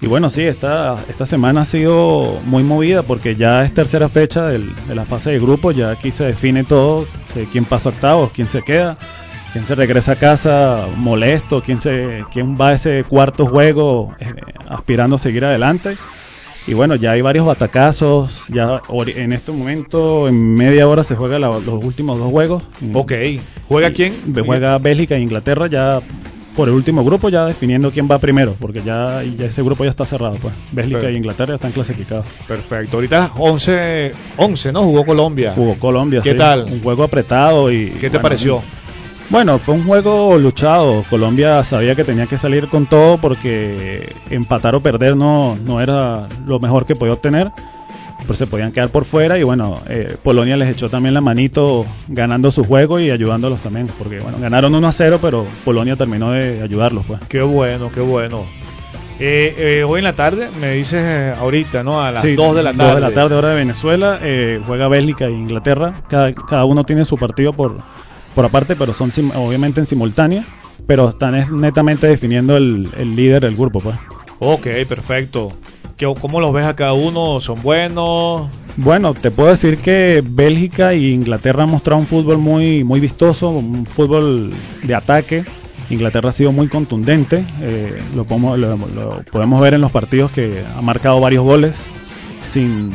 Y 0.00 0.06
bueno, 0.06 0.28
sí, 0.28 0.42
esta, 0.42 0.96
esta 1.08 1.26
semana 1.26 1.62
ha 1.62 1.64
sido 1.64 2.38
muy 2.44 2.62
movida 2.62 3.02
porque 3.02 3.34
ya 3.34 3.64
es 3.64 3.72
tercera 3.72 4.08
fecha 4.08 4.44
de 4.46 4.94
la 4.94 5.06
fase 5.06 5.32
de 5.32 5.40
grupo, 5.40 5.72
ya 5.72 5.90
aquí 5.90 6.12
se 6.12 6.24
define 6.24 6.64
todo, 6.64 7.06
sé 7.32 7.48
quién 7.50 7.64
pasa 7.64 7.88
octavos, 7.88 8.30
quién 8.32 8.48
se 8.48 8.62
queda, 8.62 8.98
quién 9.52 9.64
se 9.66 9.74
regresa 9.74 10.12
a 10.12 10.16
casa 10.16 10.86
molesto, 10.96 11.62
quién, 11.62 11.80
se, 11.80 12.26
quién 12.30 12.58
va 12.60 12.68
a 12.68 12.72
ese 12.74 13.04
cuarto 13.08 13.46
juego 13.46 14.14
eh, 14.20 14.34
aspirando 14.68 15.16
a 15.16 15.18
seguir 15.18 15.44
adelante. 15.46 15.96
Y 16.66 16.74
bueno, 16.74 16.96
ya 16.96 17.12
hay 17.12 17.20
varios 17.20 17.46
batacazos, 17.46 18.44
ya 18.48 18.82
en 19.14 19.32
este 19.32 19.52
momento 19.52 20.26
en 20.26 20.54
media 20.54 20.88
hora 20.88 21.04
se 21.04 21.14
juega 21.14 21.38
la- 21.38 21.48
los 21.60 21.84
últimos 21.84 22.18
dos 22.18 22.30
juegos. 22.30 22.62
Ok, 22.92 23.12
¿juega 23.68 23.90
quién? 23.92 24.14
Juega 24.44 24.76
Bélgica 24.78 25.14
e 25.14 25.20
Inglaterra 25.20 25.68
ya 25.68 26.00
por 26.56 26.68
el 26.68 26.74
último 26.74 27.04
grupo, 27.04 27.28
ya 27.28 27.44
definiendo 27.46 27.90
quién 27.92 28.08
va 28.10 28.18
primero, 28.18 28.56
porque 28.58 28.80
ya, 28.82 29.22
ya 29.38 29.44
ese 29.46 29.62
grupo 29.62 29.84
ya 29.84 29.90
está 29.90 30.06
cerrado. 30.06 30.36
pues 30.40 30.54
Bélgica 30.72 31.02
Per- 31.02 31.10
e 31.10 31.16
Inglaterra 31.16 31.48
ya 31.50 31.54
están 31.56 31.70
clasificados. 31.72 32.26
Perfecto, 32.48 32.96
ahorita 32.96 33.30
11, 33.36 34.12
11 34.38 34.72
¿no? 34.72 34.82
Jugó 34.82 35.04
Colombia. 35.06 35.52
Jugó 35.54 35.74
Colombia, 35.78 36.20
¿Qué 36.22 36.32
sí, 36.32 36.36
tal? 36.38 36.64
Un 36.64 36.80
juego 36.82 37.04
apretado 37.04 37.70
y... 37.70 37.90
¿Qué 37.90 38.00
te 38.00 38.08
bueno, 38.08 38.22
pareció? 38.22 38.62
Bueno, 39.28 39.58
fue 39.58 39.74
un 39.74 39.84
juego 39.84 40.38
luchado. 40.38 41.02
Colombia 41.10 41.62
sabía 41.64 41.94
que 41.96 42.04
tenía 42.04 42.26
que 42.26 42.38
salir 42.38 42.68
con 42.68 42.86
todo 42.86 43.18
porque 43.18 44.12
empatar 44.30 44.74
o 44.76 44.80
perder 44.80 45.16
no, 45.16 45.56
no 45.64 45.80
era 45.80 46.28
lo 46.46 46.60
mejor 46.60 46.86
que 46.86 46.94
podía 46.94 47.14
obtener. 47.14 47.50
Pues 48.26 48.38
se 48.38 48.46
podían 48.46 48.72
quedar 48.72 48.88
por 48.88 49.04
fuera 49.04 49.38
y 49.38 49.42
bueno, 49.42 49.80
eh, 49.88 50.16
Polonia 50.22 50.56
les 50.56 50.70
echó 50.70 50.88
también 50.88 51.14
la 51.14 51.20
manito 51.20 51.84
ganando 52.08 52.50
su 52.50 52.64
juego 52.64 52.98
y 52.98 53.10
ayudándolos 53.10 53.60
también. 53.60 53.88
Porque 53.98 54.20
bueno, 54.20 54.38
ganaron 54.40 54.74
1 54.74 54.86
a 54.86 54.92
0, 54.92 55.18
pero 55.20 55.44
Polonia 55.64 55.96
terminó 55.96 56.30
de 56.32 56.62
ayudarlos. 56.62 57.04
Pues. 57.06 57.20
Qué 57.28 57.42
bueno, 57.42 57.90
qué 57.92 58.00
bueno. 58.00 58.44
Eh, 59.18 59.54
eh, 59.58 59.84
hoy 59.84 59.98
en 59.98 60.04
la 60.04 60.12
tarde, 60.14 60.48
me 60.60 60.72
dices 60.72 61.36
ahorita, 61.38 61.82
¿no? 61.82 62.00
A 62.02 62.10
las 62.12 62.22
Sí, 62.22 62.34
2 62.34 62.54
de 62.56 62.62
la 62.62 62.72
2 62.72 62.78
tarde. 62.78 62.94
de 62.96 63.00
la 63.00 63.10
tarde, 63.12 63.34
hora 63.34 63.50
de 63.50 63.56
Venezuela. 63.56 64.20
juega 64.66 64.88
Bélgica 64.88 65.26
e 65.26 65.32
Inglaterra. 65.32 66.02
Cada, 66.08 66.32
cada 66.34 66.64
uno 66.64 66.84
tiene 66.84 67.04
su 67.04 67.16
partido 67.16 67.52
por, 67.52 67.76
por 68.36 68.44
aparte, 68.44 68.76
pero 68.76 68.92
son 68.94 69.10
sim- 69.10 69.32
obviamente 69.34 69.80
en 69.80 69.86
simultánea. 69.88 70.44
Pero 70.86 71.08
están 71.08 71.34
es 71.34 71.50
netamente 71.50 72.06
definiendo 72.06 72.56
el, 72.56 72.88
el 72.96 73.16
líder 73.16 73.42
del 73.42 73.56
grupo. 73.56 73.80
Pues. 73.80 73.96
Ok, 74.38 74.68
perfecto. 74.88 75.48
¿Qué- 75.96 76.14
¿Cómo 76.20 76.40
los 76.40 76.52
ves 76.52 76.64
a 76.66 76.76
cada 76.76 76.92
uno? 76.92 77.40
¿Son 77.40 77.60
buenos? 77.62 78.48
Bueno, 78.76 79.14
te 79.14 79.30
puedo 79.30 79.48
decir 79.48 79.78
que 79.78 80.22
Bélgica 80.24 80.92
e 80.92 80.98
Inglaterra 81.08 81.64
han 81.64 81.70
mostrado 81.70 81.98
un 82.00 82.06
fútbol 82.06 82.38
muy, 82.38 82.84
muy 82.84 83.00
vistoso, 83.00 83.48
un 83.48 83.84
fútbol 83.86 84.52
de 84.84 84.94
ataque. 84.94 85.44
Inglaterra 85.88 86.28
ha 86.28 86.32
sido 86.32 86.52
muy 86.52 86.68
contundente, 86.68 87.44
eh, 87.62 87.96
lo, 88.14 88.24
podemos, 88.24 88.58
lo- 88.58 88.76
lo 88.76 89.22
podemos 89.32 89.60
ver 89.62 89.72
en 89.74 89.80
los 89.80 89.90
partidos 89.92 90.30
que 90.32 90.62
ha 90.76 90.82
marcado 90.82 91.20
varios 91.20 91.42
goles 91.44 91.74
sin, 92.44 92.90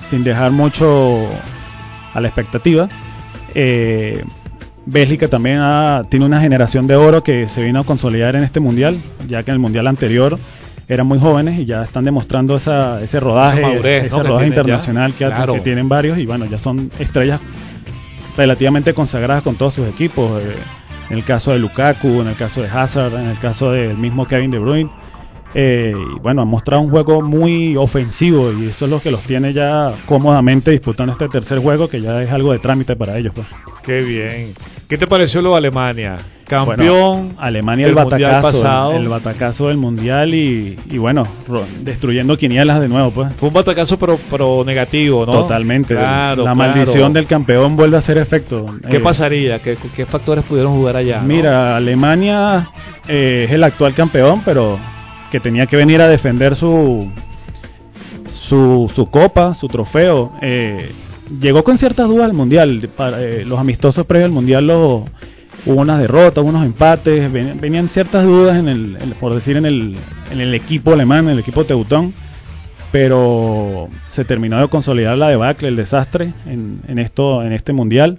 sin 0.00 0.24
dejar 0.24 0.50
mucho 0.52 1.28
a 2.14 2.20
la 2.20 2.28
expectativa. 2.28 2.88
Eh, 3.54 4.24
Bélgica 4.90 5.28
también 5.28 5.58
ha- 5.60 6.02
tiene 6.08 6.24
una 6.26 6.40
generación 6.40 6.86
de 6.86 6.96
oro 6.96 7.22
que 7.22 7.46
se 7.46 7.62
vino 7.62 7.80
a 7.80 7.84
consolidar 7.84 8.36
en 8.36 8.42
este 8.44 8.60
mundial, 8.60 9.00
ya 9.28 9.42
que 9.42 9.50
en 9.50 9.54
el 9.56 9.60
mundial 9.60 9.86
anterior 9.86 10.38
eran 10.88 11.06
muy 11.06 11.18
jóvenes 11.18 11.58
y 11.58 11.66
ya 11.66 11.82
están 11.82 12.04
demostrando 12.06 12.56
esa, 12.56 13.02
ese 13.02 13.20
rodaje, 13.20 13.60
madurez, 13.60 14.04
ese 14.06 14.16
¿no? 14.16 14.22
que 14.22 14.28
rodaje 14.28 14.44
ya. 14.44 14.48
internacional 14.48 15.12
que, 15.12 15.24
ha- 15.26 15.30
Claro. 15.34 15.54
que 15.54 15.60
tienen 15.60 15.88
varios 15.88 16.16
y 16.18 16.24
bueno, 16.26 16.46
ya 16.46 16.58
son 16.58 16.90
estrellas 16.98 17.40
relativamente 18.36 18.94
consagradas 18.94 19.42
con 19.42 19.56
todos 19.56 19.74
sus 19.74 19.86
equipos. 19.88 20.42
eh, 20.42 20.46
en 21.10 21.16
el 21.16 21.24
caso 21.24 21.52
de 21.52 21.58
Lukaku, 21.58 22.20
en 22.20 22.26
el 22.28 22.34
caso 22.36 22.60
de 22.60 22.68
Hazard, 22.68 23.14
en 23.14 23.28
el 23.28 23.38
caso 23.38 23.72
del 23.72 23.96
mismo 23.96 24.26
Kevin 24.26 24.50
De 24.50 24.58
Bruyne. 24.58 24.90
Eh, 25.54 25.94
y 25.96 26.18
bueno, 26.20 26.42
han 26.42 26.48
mostrado 26.48 26.82
un 26.82 26.90
juego 26.90 27.22
muy 27.22 27.76
ofensivo 27.76 28.52
y 28.52 28.66
eso 28.68 28.84
es 28.84 28.90
lo 28.90 29.00
que 29.00 29.10
los 29.10 29.22
tiene 29.22 29.52
ya 29.54 29.92
cómodamente 30.06 30.70
disputando 30.70 31.12
este 31.12 31.28
tercer 31.28 31.58
juego 31.60 31.88
que 31.88 32.00
ya 32.02 32.22
es 32.22 32.30
algo 32.30 32.52
de 32.52 32.58
trámite 32.58 32.96
para 32.96 33.16
ellos. 33.16 33.32
Pues. 33.34 33.46
Qué 33.82 34.02
bien. 34.02 34.52
¿Qué 34.88 34.98
te 34.98 35.06
pareció 35.06 35.40
lo 35.42 35.52
de 35.52 35.56
Alemania? 35.58 36.16
Campeón. 36.46 37.26
Bueno, 37.26 37.34
Alemania 37.38 37.86
el 37.86 37.94
batacazo, 37.94 38.42
pasado. 38.42 38.92
el, 38.92 39.02
el 39.02 39.08
batacazo 39.08 39.68
del 39.68 39.76
mundial 39.76 40.34
y, 40.34 40.78
y 40.90 40.96
bueno, 40.98 41.26
destruyendo 41.80 42.36
quinielas 42.38 42.80
de 42.80 42.88
nuevo, 42.88 43.10
pues. 43.10 43.32
Fue 43.34 43.48
un 43.48 43.54
batacazo 43.54 43.98
pero, 43.98 44.18
pero 44.30 44.64
negativo, 44.64 45.26
¿no? 45.26 45.32
Totalmente. 45.32 45.94
Claro, 45.94 46.44
la 46.44 46.54
claro. 46.54 46.56
maldición 46.56 47.12
del 47.12 47.26
campeón 47.26 47.76
vuelve 47.76 47.96
a 47.96 47.98
hacer 47.98 48.16
efecto. 48.18 48.64
¿Qué 48.90 48.96
Eh, 48.96 49.00
pasaría? 49.00 49.58
¿Qué, 49.60 49.76
qué 49.94 50.06
factores 50.06 50.44
pudieron 50.44 50.72
jugar 50.74 50.96
allá? 50.96 51.20
no? 51.20 51.26
Mira, 51.28 51.76
Alemania 51.76 52.70
eh, 53.06 53.44
es 53.46 53.52
el 53.52 53.62
actual 53.64 53.92
campeón, 53.92 54.40
pero 54.42 54.78
que 55.30 55.40
tenía 55.40 55.66
que 55.66 55.76
venir 55.76 56.00
a 56.00 56.08
defender 56.08 56.54
su 56.56 57.10
su, 58.34 58.90
su 58.94 59.06
copa, 59.06 59.54
su 59.54 59.68
trofeo. 59.68 60.32
eh, 60.40 60.92
llegó 61.40 61.62
con 61.64 61.76
ciertas 61.78 62.08
dudas 62.08 62.26
al 62.26 62.32
mundial. 62.34 62.88
Eh, 62.98 63.44
los 63.46 63.58
amistosos 63.58 64.06
previos 64.06 64.26
al 64.28 64.32
mundial 64.32 64.70
hubo 64.70 65.06
unas 65.66 66.00
derrotas, 66.00 66.44
unos 66.44 66.64
empates, 66.64 67.30
ven- 67.30 67.60
venían 67.60 67.88
ciertas 67.88 68.24
dudas 68.24 68.56
en 68.56 68.68
el, 68.68 68.96
por 69.20 69.34
decir 69.34 69.56
en 69.56 69.66
el, 69.66 69.96
en 70.30 70.40
el 70.40 70.54
equipo 70.54 70.92
alemán, 70.92 71.26
en 71.26 71.32
el 71.32 71.38
equipo 71.40 71.64
teutón. 71.64 72.14
Pero 72.90 73.88
se 74.08 74.24
terminó 74.24 74.58
de 74.60 74.68
consolidar 74.68 75.18
la 75.18 75.28
debacle, 75.28 75.68
el 75.68 75.76
desastre 75.76 76.32
en, 76.46 76.80
en 76.88 76.98
esto, 76.98 77.42
en 77.42 77.52
este 77.52 77.74
mundial. 77.74 78.18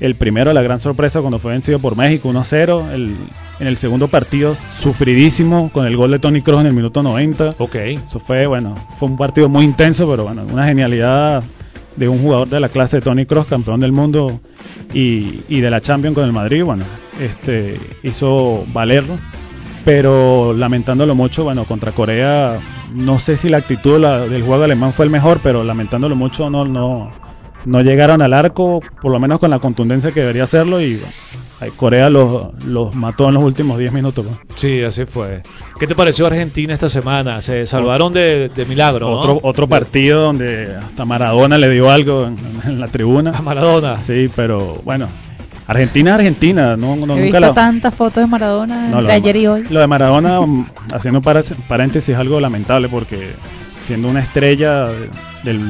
El 0.00 0.14
primero, 0.14 0.52
la 0.52 0.62
gran 0.62 0.78
sorpresa 0.78 1.20
cuando 1.20 1.38
fue 1.40 1.52
vencido 1.52 1.80
por 1.80 1.96
México 1.96 2.28
1-0. 2.30 2.90
El, 2.92 3.16
en 3.58 3.66
el 3.66 3.76
segundo 3.76 4.06
partido, 4.08 4.54
sufridísimo 4.70 5.70
con 5.72 5.86
el 5.86 5.96
gol 5.96 6.12
de 6.12 6.18
Tony 6.20 6.40
Kroos 6.40 6.60
en 6.60 6.68
el 6.68 6.72
minuto 6.74 7.02
90. 7.02 7.56
Ok. 7.58 7.74
Eso 7.74 8.20
fue, 8.20 8.46
bueno, 8.46 8.74
fue 8.98 9.08
un 9.08 9.16
partido 9.16 9.48
muy 9.48 9.64
intenso, 9.64 10.08
pero 10.08 10.24
bueno, 10.24 10.44
una 10.52 10.66
genialidad 10.66 11.42
de 11.96 12.08
un 12.08 12.22
jugador 12.22 12.48
de 12.48 12.60
la 12.60 12.68
clase 12.68 12.98
de 12.98 13.02
Tony 13.02 13.26
Kroos, 13.26 13.46
campeón 13.46 13.80
del 13.80 13.90
mundo 13.90 14.40
y, 14.94 15.40
y 15.48 15.60
de 15.60 15.70
la 15.70 15.80
Champions 15.80 16.14
con 16.14 16.24
el 16.24 16.32
Madrid. 16.32 16.62
Bueno, 16.62 16.84
este 17.20 17.76
hizo 18.04 18.64
valerlo, 18.72 19.18
pero 19.84 20.52
lamentándolo 20.52 21.16
mucho, 21.16 21.42
bueno, 21.42 21.64
contra 21.64 21.90
Corea, 21.90 22.58
no 22.94 23.18
sé 23.18 23.36
si 23.36 23.48
la 23.48 23.56
actitud 23.56 23.98
la- 23.98 24.28
del 24.28 24.42
juego 24.44 24.62
alemán 24.62 24.92
fue 24.92 25.06
el 25.06 25.10
mejor, 25.10 25.40
pero 25.42 25.64
lamentándolo 25.64 26.14
mucho, 26.14 26.48
no, 26.50 26.64
no, 26.64 27.10
no 27.68 27.82
llegaron 27.82 28.22
al 28.22 28.32
arco, 28.32 28.80
por 29.00 29.12
lo 29.12 29.20
menos 29.20 29.38
con 29.38 29.50
la 29.50 29.58
contundencia 29.58 30.12
que 30.12 30.20
debería 30.20 30.44
hacerlo 30.44 30.80
y 30.80 30.96
bueno, 30.96 31.12
Corea 31.76 32.08
los, 32.08 32.64
los 32.64 32.94
mató 32.94 33.28
en 33.28 33.34
los 33.34 33.42
últimos 33.42 33.78
10 33.78 33.92
minutos. 33.92 34.24
pues. 34.26 34.38
Sí, 34.56 34.82
así 34.82 35.04
fue. 35.06 35.42
¿Qué 35.78 35.86
te 35.86 35.94
pareció 35.94 36.26
Argentina 36.26 36.72
esta 36.72 36.88
semana? 36.88 37.42
Se 37.42 37.66
salvaron 37.66 38.12
de, 38.12 38.48
de 38.48 38.64
milagro, 38.64 39.08
¿no? 39.10 39.16
Otro, 39.18 39.40
otro 39.42 39.68
partido 39.68 40.22
donde 40.22 40.76
hasta 40.76 41.04
Maradona 41.04 41.58
le 41.58 41.68
dio 41.70 41.90
algo 41.90 42.26
en, 42.26 42.36
en 42.64 42.80
la 42.80 42.86
tribuna. 42.88 43.32
A 43.36 43.42
Maradona. 43.42 44.00
Sí, 44.00 44.30
pero 44.36 44.80
bueno, 44.84 45.08
Argentina 45.66 46.12
es 46.12 46.14
Argentina, 46.16 46.76
no, 46.76 46.94
no, 46.96 47.02
He 47.02 47.06
nunca 47.06 47.22
visto 47.22 47.40
lo- 47.40 47.52
tantas 47.54 47.94
fotos 47.94 48.22
de 48.22 48.26
Maradona 48.28 48.88
no, 48.88 49.00
entre 49.00 49.12
ayer 49.14 49.36
y 49.36 49.46
hoy. 49.48 49.64
Lo 49.68 49.80
de 49.80 49.86
Maradona, 49.88 50.40
mm, 50.40 50.66
haciendo 50.94 51.20
paréntesis, 51.20 52.08
es 52.10 52.16
algo 52.16 52.38
lamentable 52.40 52.88
porque 52.88 53.32
siendo 53.82 54.08
una 54.08 54.20
estrella 54.20 54.84
de- 54.86 55.10
del, 55.44 55.60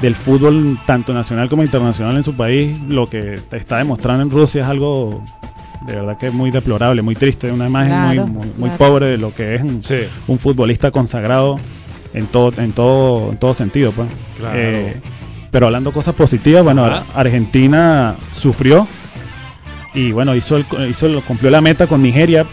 del 0.00 0.14
fútbol 0.14 0.78
tanto 0.86 1.12
nacional 1.12 1.48
como 1.48 1.62
internacional 1.64 2.16
en 2.16 2.22
su 2.22 2.34
país, 2.34 2.78
lo 2.88 3.08
que 3.08 3.40
está 3.52 3.78
demostrando 3.78 4.22
en 4.22 4.30
Rusia 4.30 4.62
es 4.62 4.68
algo 4.68 5.22
de 5.82 5.94
verdad 5.94 6.16
que 6.18 6.26
es 6.28 6.34
muy 6.34 6.50
deplorable, 6.50 7.02
muy 7.02 7.14
triste, 7.14 7.50
una 7.52 7.66
imagen 7.68 7.90
Claro, 7.92 8.26
muy, 8.26 8.36
muy, 8.46 8.46
muy 8.58 8.68
claro. 8.70 8.78
pobre 8.78 9.06
de 9.10 9.16
lo 9.18 9.32
que 9.34 9.54
es 9.56 9.62
un, 9.62 9.80
un 10.26 10.38
futbolista 10.38 10.90
consagrado 10.90 11.56
en 12.14 12.26
todo, 12.26 12.52
en 12.60 12.72
todo, 12.72 13.30
en 13.32 13.38
todo 13.38 13.54
sentido, 13.54 13.92
pues. 13.92 14.08
Claro. 14.38 14.58
Eh, 14.58 14.96
pero 15.50 15.66
hablando 15.66 15.92
cosas 15.92 16.14
positivas, 16.14 16.62
bueno, 16.64 16.84
Ajá. 16.84 17.04
Argentina 17.14 18.16
sufrió 18.32 18.86
y 19.94 20.12
bueno, 20.12 20.34
hizo 20.34 20.56
el, 20.56 20.66
hizo 20.90 21.06
el- 21.06 21.22
cumplió 21.22 21.50
la 21.50 21.60
meta 21.60 21.86
con 21.86 22.02
Nigeria 22.02 22.44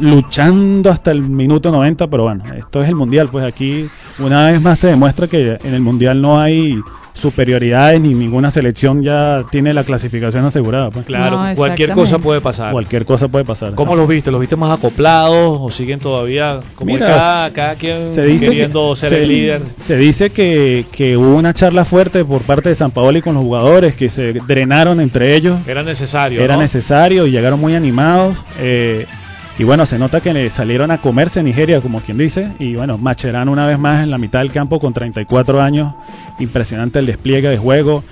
luchando 0.00 0.90
hasta 0.90 1.10
el 1.10 1.22
minuto 1.22 1.70
90, 1.70 2.06
pero 2.08 2.24
bueno, 2.24 2.44
esto 2.56 2.82
es 2.82 2.88
el 2.88 2.94
mundial, 2.94 3.28
pues 3.30 3.44
aquí 3.44 3.88
una 4.18 4.50
vez 4.50 4.60
más 4.60 4.78
se 4.78 4.88
demuestra 4.88 5.26
que 5.26 5.58
en 5.62 5.74
el 5.74 5.80
mundial 5.80 6.20
no 6.20 6.40
hay 6.40 6.78
superioridades 7.12 8.00
ni 8.00 8.12
ninguna 8.12 8.50
selección 8.50 9.00
ya 9.00 9.44
tiene 9.52 9.72
la 9.72 9.84
clasificación 9.84 10.44
asegurada. 10.46 10.90
Pues. 10.90 11.06
Claro, 11.06 11.40
No, 11.48 11.54
cualquier 11.54 11.92
cosa 11.92 12.18
puede 12.18 12.40
pasar. 12.40 12.72
Cualquier 12.72 13.04
cosa 13.04 13.28
puede 13.28 13.44
pasar. 13.44 13.74
¿Cómo 13.76 13.94
los 13.94 14.08
viste? 14.08 14.32
¿Los 14.32 14.40
viste 14.40 14.56
más 14.56 14.76
acoplados 14.76 15.58
o 15.60 15.70
siguen 15.70 16.00
todavía 16.00 16.58
como 16.74 16.92
Mira, 16.92 17.06
cada, 17.06 17.50
cada 17.52 17.74
quien 17.76 18.04
se 18.04 18.24
dice 18.26 18.46
queriendo 18.46 18.90
que- 18.90 18.96
ser 18.96 19.08
se- 19.10 19.22
el 19.22 19.28
líder? 19.28 19.62
Se 19.78 19.96
dice 19.96 20.30
que, 20.30 20.86
que 20.90 21.16
hubo 21.16 21.36
una 21.36 21.54
charla 21.54 21.84
fuerte 21.84 22.24
por 22.24 22.42
parte 22.42 22.70
de 22.70 22.74
San 22.74 22.90
Paoli 22.90 23.22
con 23.22 23.34
los 23.34 23.44
jugadores, 23.44 23.94
que 23.94 24.08
se 24.08 24.32
drenaron 24.32 25.00
entre 25.00 25.36
ellos. 25.36 25.60
Era 25.68 25.84
necesario. 25.84 26.40
Era 26.42 26.56
¿no? 26.56 26.62
necesario 26.62 27.26
y 27.26 27.30
llegaron 27.30 27.60
muy 27.60 27.76
animados. 27.76 28.36
eh, 28.58 29.06
y 29.56 29.62
bueno, 29.62 29.86
se 29.86 29.98
nota 29.98 30.20
que 30.20 30.50
salieron 30.50 30.90
a 30.90 31.00
comerse 31.00 31.38
a 31.38 31.42
Nigeria, 31.42 31.80
como 31.80 32.00
quien 32.00 32.18
dice. 32.18 32.52
Y 32.58 32.74
bueno, 32.74 32.98
Macherano 32.98 33.52
una 33.52 33.66
vez 33.66 33.78
más 33.78 34.02
en 34.02 34.10
la 34.10 34.18
mitad 34.18 34.40
del 34.40 34.50
campo 34.50 34.80
con 34.80 34.92
34 34.92 35.62
años. 35.62 35.94
Impresionante 36.40 36.98
el 36.98 37.06
despliegue 37.06 37.48
de 37.48 37.56
juego. 37.56 38.02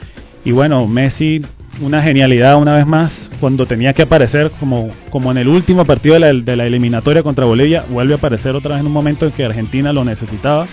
Y 0.44 0.52
bueno, 0.52 0.86
Messi, 0.86 1.42
una 1.80 2.00
genialidad 2.00 2.56
una 2.60 2.76
vez 2.76 2.86
más. 2.86 3.28
Cuando 3.40 3.66
tenía 3.66 3.92
que 3.92 4.02
aparecer, 4.02 4.52
como, 4.60 4.86
como 5.10 5.32
en 5.32 5.38
el 5.38 5.48
último 5.48 5.84
partido 5.84 6.14
de 6.14 6.20
la, 6.20 6.32
de 6.32 6.56
la 6.56 6.66
eliminatoria 6.66 7.24
contra 7.24 7.44
Bolivia, 7.44 7.84
vuelve 7.88 8.14
a 8.14 8.18
aparecer 8.18 8.54
otra 8.54 8.72
vez 8.72 8.80
en 8.80 8.86
un 8.86 8.92
momento 8.92 9.26
en 9.26 9.32
que 9.32 9.44
Argentina 9.44 9.92
lo 9.92 10.04
necesitaba. 10.04 10.68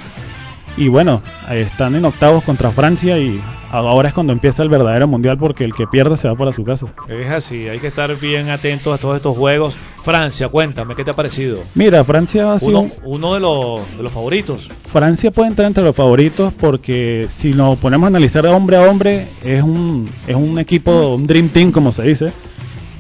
Y 0.80 0.88
bueno, 0.88 1.22
están 1.51 1.95
en 1.95 2.06
octavos 2.06 2.41
contra 2.45 2.72
Francia 2.72 3.19
y 3.19 3.41
ahora 3.69 4.07
es 4.07 4.14
cuando 4.14 4.31
empieza 4.31 4.64
el 4.64 4.69
verdadero 4.69 5.10
mundial 5.10 5.38
porque 5.38 5.65
el 5.65 5.73
que 5.73 5.85
pierde 5.88 6.15
se 6.15 6.30
va 6.30 6.35
para 6.35 6.53
su 6.53 6.64
casa. 6.64 6.88
Es 7.10 7.30
así, 7.30 7.68
hay 7.68 7.80
que 7.80 7.88
estar 7.88 8.18
bien 8.18 8.49
atentos 8.49 8.97
a 8.97 8.97
todos 8.97 9.18
estos 9.18 9.35
juegos. 9.38 9.76
Francia, 10.06 10.47
cuéntame, 10.47 10.95
¿qué 10.95 11.03
te 11.03 11.11
ha 11.11 11.15
parecido? 11.18 11.60
Mira, 11.76 12.01
Francia 12.06 12.53
ha 12.53 12.60
sido 12.60 12.80
Uno, 12.80 12.91
uno 13.03 13.34
de, 13.34 13.41
los, 13.41 13.97
de 13.97 14.03
los 14.03 14.14
favoritos. 14.14 14.69
Francia 14.69 15.31
puede 15.31 15.49
entrar 15.49 15.68
entre 15.68 15.84
los 15.84 15.93
favoritos 15.93 16.53
porque 16.53 17.27
si 17.30 17.53
nos 17.53 17.77
ponemos 17.77 18.06
a 18.06 18.07
analizar 18.07 18.43
de 18.45 18.49
hombre 18.49 18.77
a 18.77 18.84
hombre 18.84 19.27
es 19.43 19.61
un 19.61 20.10
es 20.27 20.35
un 20.38 20.60
equipo, 20.60 21.14
un 21.15 21.27
dream 21.27 21.49
team 21.49 21.73
como 21.73 21.91
se 21.91 22.03
dice. 22.03 22.31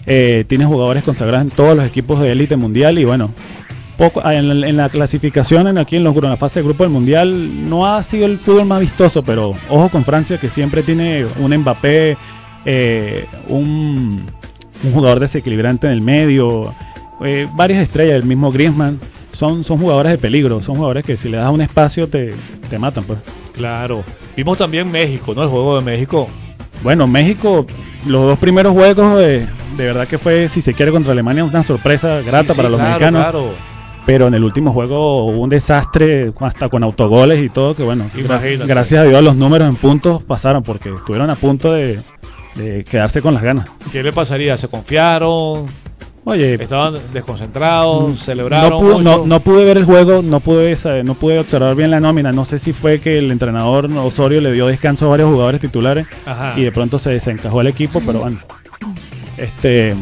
Eh, 0.05 0.43
tiene 0.47 0.65
jugadores 0.65 1.03
consagrados 1.03 1.49
en 1.49 1.55
todos 1.55 1.77
los 1.77 1.85
equipos 1.85 2.19
de 2.19 2.31
élite 2.33 2.57
mundial 2.57 2.99
y 2.99 3.05
bueno, 3.05 3.29
poco 3.99 4.21
ah, 4.23 4.33
en 4.33 4.61
la, 4.61 4.67
en 4.67 4.77
la 4.77 4.89
clasificación 4.89 5.67
en 5.67 5.77
aquí 5.77 5.97
en, 5.97 6.03
los, 6.03 6.15
en 6.15 6.23
la 6.23 6.37
fase 6.37 6.61
de 6.61 6.65
grupo 6.65 6.83
del 6.85 6.91
mundial 6.93 7.69
no 7.69 7.85
ha 7.85 8.01
sido 8.01 8.25
el 8.25 8.39
fútbol 8.39 8.65
más 8.65 8.79
vistoso, 8.79 9.21
pero 9.23 9.53
ojo 9.69 9.89
con 9.89 10.03
Francia 10.05 10.39
que 10.39 10.49
siempre 10.49 10.81
tiene 10.81 11.27
un 11.39 11.55
Mbappé, 11.55 12.17
eh, 12.65 13.25
un, 13.49 14.25
un 14.83 14.93
jugador 14.93 15.19
desequilibrante 15.19 15.87
en 15.87 15.93
el 15.93 16.01
medio, 16.01 16.73
eh, 17.23 17.47
varias 17.53 17.83
estrellas, 17.83 18.15
el 18.15 18.23
mismo 18.23 18.51
Griezmann, 18.51 18.99
son, 19.33 19.63
son 19.63 19.77
jugadores 19.77 20.13
de 20.13 20.17
peligro, 20.17 20.61
son 20.61 20.75
jugadores 20.75 21.05
que 21.05 21.17
si 21.17 21.29
le 21.29 21.37
das 21.37 21.51
un 21.51 21.61
espacio 21.61 22.07
te, 22.07 22.33
te 22.69 22.79
matan. 22.79 23.03
pues 23.03 23.19
Claro. 23.53 24.03
Vimos 24.35 24.57
también 24.57 24.89
México, 24.89 25.33
¿no? 25.35 25.43
El 25.43 25.49
juego 25.49 25.77
de 25.77 25.83
México. 25.83 26.27
Bueno, 26.83 27.07
México, 27.07 27.65
los 28.07 28.21
dos 28.27 28.39
primeros 28.39 28.71
juegos, 28.73 29.17
de, 29.17 29.45
de 29.75 29.83
verdad 29.85 30.07
que 30.07 30.17
fue, 30.17 30.47
si 30.47 30.61
se 30.61 30.73
quiere, 30.73 30.91
contra 30.93 31.11
Alemania, 31.11 31.43
una 31.43 31.63
sorpresa 31.63 32.21
grata 32.21 32.47
Sí, 32.47 32.53
sí, 32.53 32.57
para 32.57 32.69
los 32.69 32.77
claro, 32.79 32.89
mexicanos. 32.91 33.21
claro. 33.21 33.78
Pero 34.11 34.25
en 34.25 34.33
el 34.33 34.43
último 34.43 34.73
juego 34.73 35.25
hubo 35.25 35.39
un 35.39 35.49
desastre, 35.49 36.31
hasta 36.39 36.67
con 36.67 36.83
autogoles 36.83 37.43
y 37.43 37.49
todo, 37.49 37.75
que 37.75 37.83
bueno, 37.83 38.09
Imagínate. 38.17 38.65
gracias 38.65 39.01
a 39.01 39.03
Dios 39.03 39.21
los 39.21 39.35
números 39.35 39.69
en 39.69 39.75
puntos 39.75 40.23
pasaron, 40.23 40.63
porque 40.63 40.89
estuvieron 40.91 41.29
a 41.29 41.35
punto 41.35 41.73
de, 41.73 41.99
de 42.55 42.83
quedarse 42.85 43.21
con 43.21 43.35
las 43.35 43.43
ganas. 43.43 43.67
¿Qué 43.91 44.01
le 44.01 44.11
pasaría? 44.11 44.57
¿Se 44.57 44.67
confiaron? 44.67 45.65
Oye, 46.25 46.55
Estaban 46.55 46.95
desconcentrados, 47.13 48.19
celebraron 48.19 48.81
no, 48.81 48.99
no, 49.19 49.25
no 49.27 49.39
pude 49.41 49.63
ver 49.63 49.77
el 49.77 49.85
juego, 49.85 50.23
no 50.23 50.39
pude 50.39 50.75
saber- 50.75 51.05
no 51.05 51.13
pude 51.13 51.37
observar 51.37 51.75
bien 51.75 51.91
la 51.91 51.99
nómina. 51.99 52.31
No 52.31 52.45
sé 52.45 52.57
si 52.57 52.73
fue 52.73 52.99
que 52.99 53.19
el 53.19 53.29
entrenador 53.29 53.85
Osorio 53.95 54.41
le 54.41 54.51
dio 54.51 54.65
descanso 54.65 55.05
a 55.05 55.09
varios 55.09 55.29
jugadores 55.29 55.61
titulares 55.61 56.07
Ajá. 56.25 56.55
y 56.57 56.63
de 56.63 56.71
pronto 56.71 56.97
se 56.97 57.11
desencajó 57.11 57.61
el 57.61 57.67
equipo, 57.67 58.01
pero 58.03 58.21
bueno. 58.21 58.39
Este, 59.37 59.93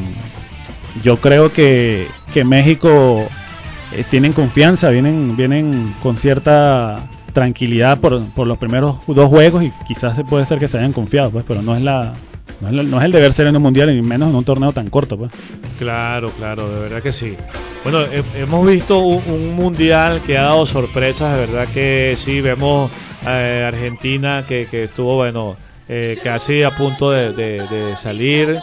yo 1.03 1.17
creo 1.17 1.51
que, 1.51 2.07
que 2.33 2.45
México 2.45 3.27
eh, 3.91 4.03
tienen 4.09 4.33
confianza, 4.33 4.89
vienen, 4.89 5.35
vienen 5.35 5.95
con 6.01 6.17
cierta 6.17 7.07
tranquilidad 7.33 7.99
por, 7.99 8.21
por 8.31 8.47
los 8.47 8.57
primeros 8.57 8.95
dos 9.07 9.29
juegos 9.29 9.63
y 9.63 9.71
quizás 9.85 10.19
puede 10.29 10.45
ser 10.45 10.59
que 10.59 10.67
se 10.67 10.77
hayan 10.77 10.93
confiado, 10.93 11.29
pues, 11.31 11.45
pero 11.47 11.61
no 11.61 11.75
es 11.75 11.81
la 11.81 12.13
no 12.59 12.69
es, 12.69 12.73
la- 12.73 12.83
no 12.83 12.97
es 12.97 13.05
el 13.05 13.11
deber 13.11 13.31
ser 13.33 13.45
en 13.47 13.55
un 13.55 13.61
mundial 13.61 13.95
y 13.95 14.01
menos 14.01 14.29
en 14.29 14.35
un 14.35 14.43
torneo 14.43 14.71
tan 14.71 14.89
corto, 14.89 15.15
pues. 15.17 15.31
Claro, 15.77 16.31
claro, 16.31 16.67
de 16.73 16.79
verdad 16.79 17.03
que 17.03 17.11
sí. 17.11 17.35
Bueno, 17.83 18.01
he- 18.01 18.41
hemos 18.41 18.65
visto 18.65 18.99
un, 18.99 19.21
un 19.31 19.55
mundial 19.55 20.21
que 20.25 20.37
ha 20.39 20.43
dado 20.43 20.65
sorpresas, 20.65 21.33
de 21.35 21.45
verdad 21.45 21.67
que 21.71 22.15
sí, 22.17 22.41
vemos 22.41 22.91
eh, 23.27 23.63
Argentina 23.67 24.43
que, 24.47 24.67
que 24.71 24.85
estuvo, 24.85 25.15
bueno, 25.17 25.55
eh, 25.87 26.17
casi 26.23 26.63
a 26.63 26.71
punto 26.71 27.11
de, 27.11 27.31
de- 27.33 27.67
de 27.67 27.95
salir, 27.95 28.59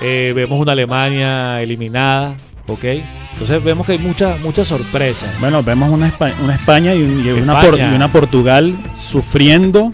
Eh, 0.00 0.32
vemos 0.36 0.60
una 0.60 0.72
Alemania 0.72 1.60
eliminada, 1.60 2.36
¿ok? 2.68 2.84
Entonces 3.32 3.62
vemos 3.62 3.86
que 3.86 3.92
hay 3.92 3.98
muchas 3.98 4.38
muchas 4.40 4.68
sorpresas. 4.68 5.28
Bueno, 5.40 5.62
vemos 5.62 5.90
una, 5.90 6.08
Espa- 6.10 6.32
una 6.42 6.54
España 6.54 6.94
y, 6.94 7.02
un- 7.02 7.24
y 7.24 7.30
una, 7.30 7.54
España. 7.54 7.70
Por- 7.70 7.78
y 7.92 7.96
una 7.96 8.12
Portugal 8.12 8.76
sufriendo 8.96 9.90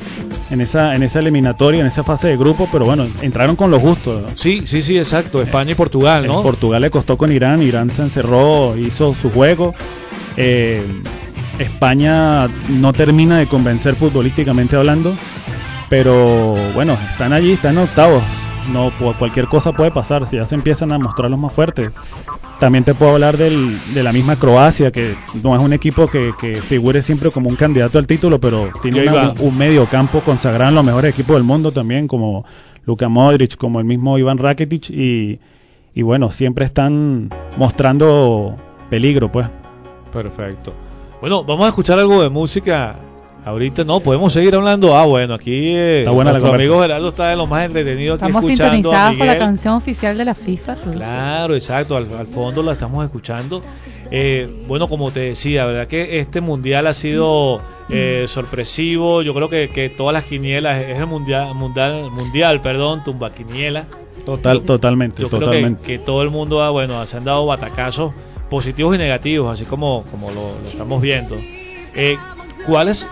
en 0.51 0.61
esa 0.61 0.95
en 0.95 1.03
esa 1.03 1.19
eliminatoria, 1.21 1.81
en 1.81 1.87
esa 1.87 2.05
fase 2.05 2.29
de 2.29 2.37
grupo, 2.37 2.69
pero 2.73 2.85
bueno, 2.85 3.07
entraron 3.23 3.57
con 3.57 3.71
lo 3.71 3.79
justo. 3.81 4.27
Sí, 4.35 4.63
sí, 4.67 4.83
sí, 4.83 4.97
exacto, 4.99 5.41
España 5.43 5.73
y 5.73 5.75
Portugal, 5.75 6.27
¿no? 6.27 6.43
Portugal 6.43 6.83
le 6.83 6.91
costó 6.91 7.17
con 7.19 7.33
Irán, 7.33 7.63
Irán 7.63 7.91
se 7.91 8.03
encerró, 8.03 8.77
hizo 8.77 9.15
su 9.15 9.31
juego. 9.31 9.75
Eh, 10.37 10.83
España 11.59 12.49
no 12.81 12.93
termina 12.93 13.39
de 13.39 13.47
convencer 13.47 13.95
futbolísticamente 13.95 14.75
hablando, 14.77 15.15
pero 15.89 16.55
bueno, 16.75 16.99
están 17.13 17.33
allí, 17.33 17.53
están 17.53 17.79
octavos. 17.79 18.23
No, 18.69 18.91
cualquier 19.19 19.47
cosa 19.49 19.73
puede 19.73 19.91
pasar, 19.91 20.27
si 20.27 20.37
ya 20.37 20.47
se 20.47 20.55
empiezan 20.55 20.93
a 20.93 20.99
mostrar 20.99 21.31
los 21.31 21.39
más 21.39 21.53
fuertes. 21.53 21.91
También 22.59 22.85
te 22.85 22.95
puedo 22.95 23.13
hablar 23.13 23.37
del- 23.37 23.81
de 23.93 24.03
la 24.03 24.13
misma 24.13 24.37
Croacia, 24.37 24.91
que 24.91 25.17
no 25.43 25.55
es 25.57 25.63
un 25.63 25.73
equipo 25.73 26.09
que, 26.09 26.33
que 26.39 26.63
figure 26.63 27.03
siempre 27.03 27.31
como 27.31 27.51
un 27.51 27.57
candidato 27.57 27.99
al 27.99 28.07
título, 28.07 28.39
pero 28.41 28.71
tiene 28.81 28.99
una- 29.13 29.23
un 29.41 29.57
medio 29.57 29.87
campo 29.89 30.23
consagrado 30.23 30.69
en 30.71 30.75
los 30.77 30.85
mejores 30.85 31.11
equipos 31.11 31.35
del 31.37 31.45
mundo 31.45 31.73
también, 31.73 32.07
como 32.07 32.45
Luka 32.87 33.09
Modric, 33.09 33.57
como 33.57 33.81
el 33.81 33.85
mismo 33.85 34.19
Iván 34.19 34.39
Rakitic, 34.39 34.89
y, 34.91 35.41
y 35.95 36.03
bueno, 36.03 36.31
siempre 36.31 36.65
están 36.65 37.29
mostrando 37.57 38.57
peligro, 38.89 39.31
pues. 39.33 39.47
Perfecto. 40.13 40.73
Bueno, 41.21 41.43
vamos 41.45 41.67
a 41.67 41.69
escuchar 41.69 41.99
algo 41.99 42.23
de 42.23 42.29
música. 42.31 42.97
Ahorita 43.45 43.85
no, 43.85 44.01
podemos 44.01 44.33
seguir 44.33 44.55
hablando. 44.55 44.97
Ah, 44.97 45.05
bueno, 45.05 45.35
aquí 45.35 45.53
eh, 45.53 45.99
Está 45.99 46.13
buena 46.13 46.33
la 46.33 46.39
nuestro 46.39 46.55
amigo 46.55 46.81
Gerardo 46.81 47.09
está 47.09 47.29
de 47.29 47.37
lo 47.37 47.47
más 47.47 47.67
entretenido 47.67 48.15
aquí 48.15 48.25
Estamos 48.25 48.43
escuchando 48.45 48.71
a 48.71 48.75
sintonizados 48.75 49.19
con 49.19 49.27
la 49.27 49.39
canción 49.39 49.75
oficial 49.75 50.17
de 50.17 50.25
la 50.25 50.35
FIFA. 50.35 50.75
Rusia. 50.77 50.93
Claro, 50.93 51.55
exacto, 51.55 51.97
al, 51.97 52.09
al 52.17 52.27
fondo 52.27 52.63
la 52.63 52.73
estamos 52.73 53.05
escuchando. 53.05 53.63
Eh, 54.11 54.65
bueno, 54.67 54.89
como 54.89 55.11
te 55.11 55.21
decía, 55.21 55.67
verdad 55.67 55.87
que 55.87 56.21
este 56.21 56.41
mundial 56.41 56.87
ha 56.87 56.95
sido 56.95 57.61
eh, 57.91 58.25
sorpresivo. 58.29 59.21
Yo 59.21 59.35
creo 59.35 59.51
que, 59.51 59.69
que 59.69 59.91
todas 59.91 60.15
las 60.15 60.25
quinielas 60.25 60.83
es 60.83 60.99
el 60.99 61.07
mundial, 61.07 61.55
mundial, 61.55 62.11
mundial, 62.11 62.63
perdón, 62.63 63.05
tumba 63.05 63.31
quiniela. 63.31 63.87
Total, 64.25 64.63
totalmente, 64.63 65.21
Yo 65.21 65.29
creo 65.29 65.41
que, 65.41 65.47
totalmente. 65.47 65.83
que 65.83 65.99
todo 65.99 66.23
el 66.23 66.31
mundo 66.31 66.63
ha, 66.63 66.71
bueno, 66.71 67.05
se 67.05 67.17
han 67.19 67.25
dado 67.25 67.45
batacazos 67.45 68.15
positivos 68.49 68.95
y 68.95 68.99
negativos, 68.99 69.53
así 69.53 69.67
como, 69.67 70.05
como 70.11 70.31
lo, 70.31 70.59
lo 70.63 70.67
estamos 70.67 71.03
viendo. 71.03 71.37
Eh, 71.95 72.17
¿Cuáles 72.67 73.07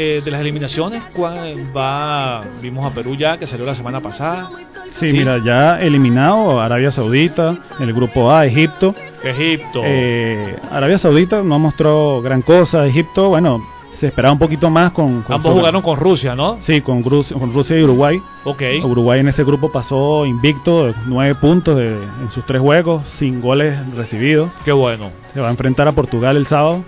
eh, 0.00 0.22
de 0.24 0.30
las 0.30 0.40
eliminaciones 0.40 1.02
cuál 1.14 1.76
va? 1.76 2.42
Vimos 2.62 2.84
a 2.86 2.90
Perú 2.94 3.16
ya, 3.16 3.36
que 3.36 3.46
salió 3.48 3.66
la 3.66 3.74
semana 3.74 4.00
pasada. 4.00 4.48
Sí, 4.90 5.06
mira, 5.12 5.38
ya 5.44 5.80
eliminado 5.80 6.60
Arabia 6.60 6.90
Saudita, 6.92 7.58
el 7.80 7.92
grupo 7.92 8.30
A, 8.30 8.46
Egipto. 8.46 8.94
Egipto. 9.24 9.82
Eh, 9.84 10.56
Arabia 10.70 10.98
Saudita 10.98 11.42
no 11.42 11.58
mostró 11.58 12.22
gran 12.22 12.42
cosa. 12.42 12.86
Egipto, 12.86 13.28
bueno, 13.30 13.60
se 13.92 14.06
esperaba 14.06 14.32
un 14.32 14.38
poquito 14.38 14.70
más 14.70 14.92
con. 14.92 15.22
con 15.22 15.34
Ambos 15.34 15.52
jugaron 15.54 15.82
con 15.82 15.98
Rusia, 15.98 16.34
¿no? 16.36 16.58
Sí, 16.60 16.80
con, 16.80 17.02
Grus- 17.02 17.32
con 17.36 17.52
Rusia 17.52 17.76
y 17.78 17.82
Uruguay. 17.82 18.20
Ok. 18.44 18.62
Uruguay 18.84 19.18
en 19.20 19.28
ese 19.28 19.42
grupo 19.42 19.72
pasó 19.72 20.24
invicto, 20.24 20.94
nueve 21.06 21.34
puntos 21.34 21.76
de- 21.76 21.94
en 22.22 22.30
sus 22.32 22.46
tres 22.46 22.60
juegos, 22.62 23.02
sin 23.08 23.40
goles 23.40 23.76
recibidos. 23.96 24.48
Qué 24.64 24.70
bueno. 24.72 25.10
Se 25.34 25.40
va 25.40 25.48
a 25.48 25.50
enfrentar 25.50 25.88
a 25.88 25.92
Portugal 25.92 26.36
el 26.36 26.46
sábado. 26.46 26.84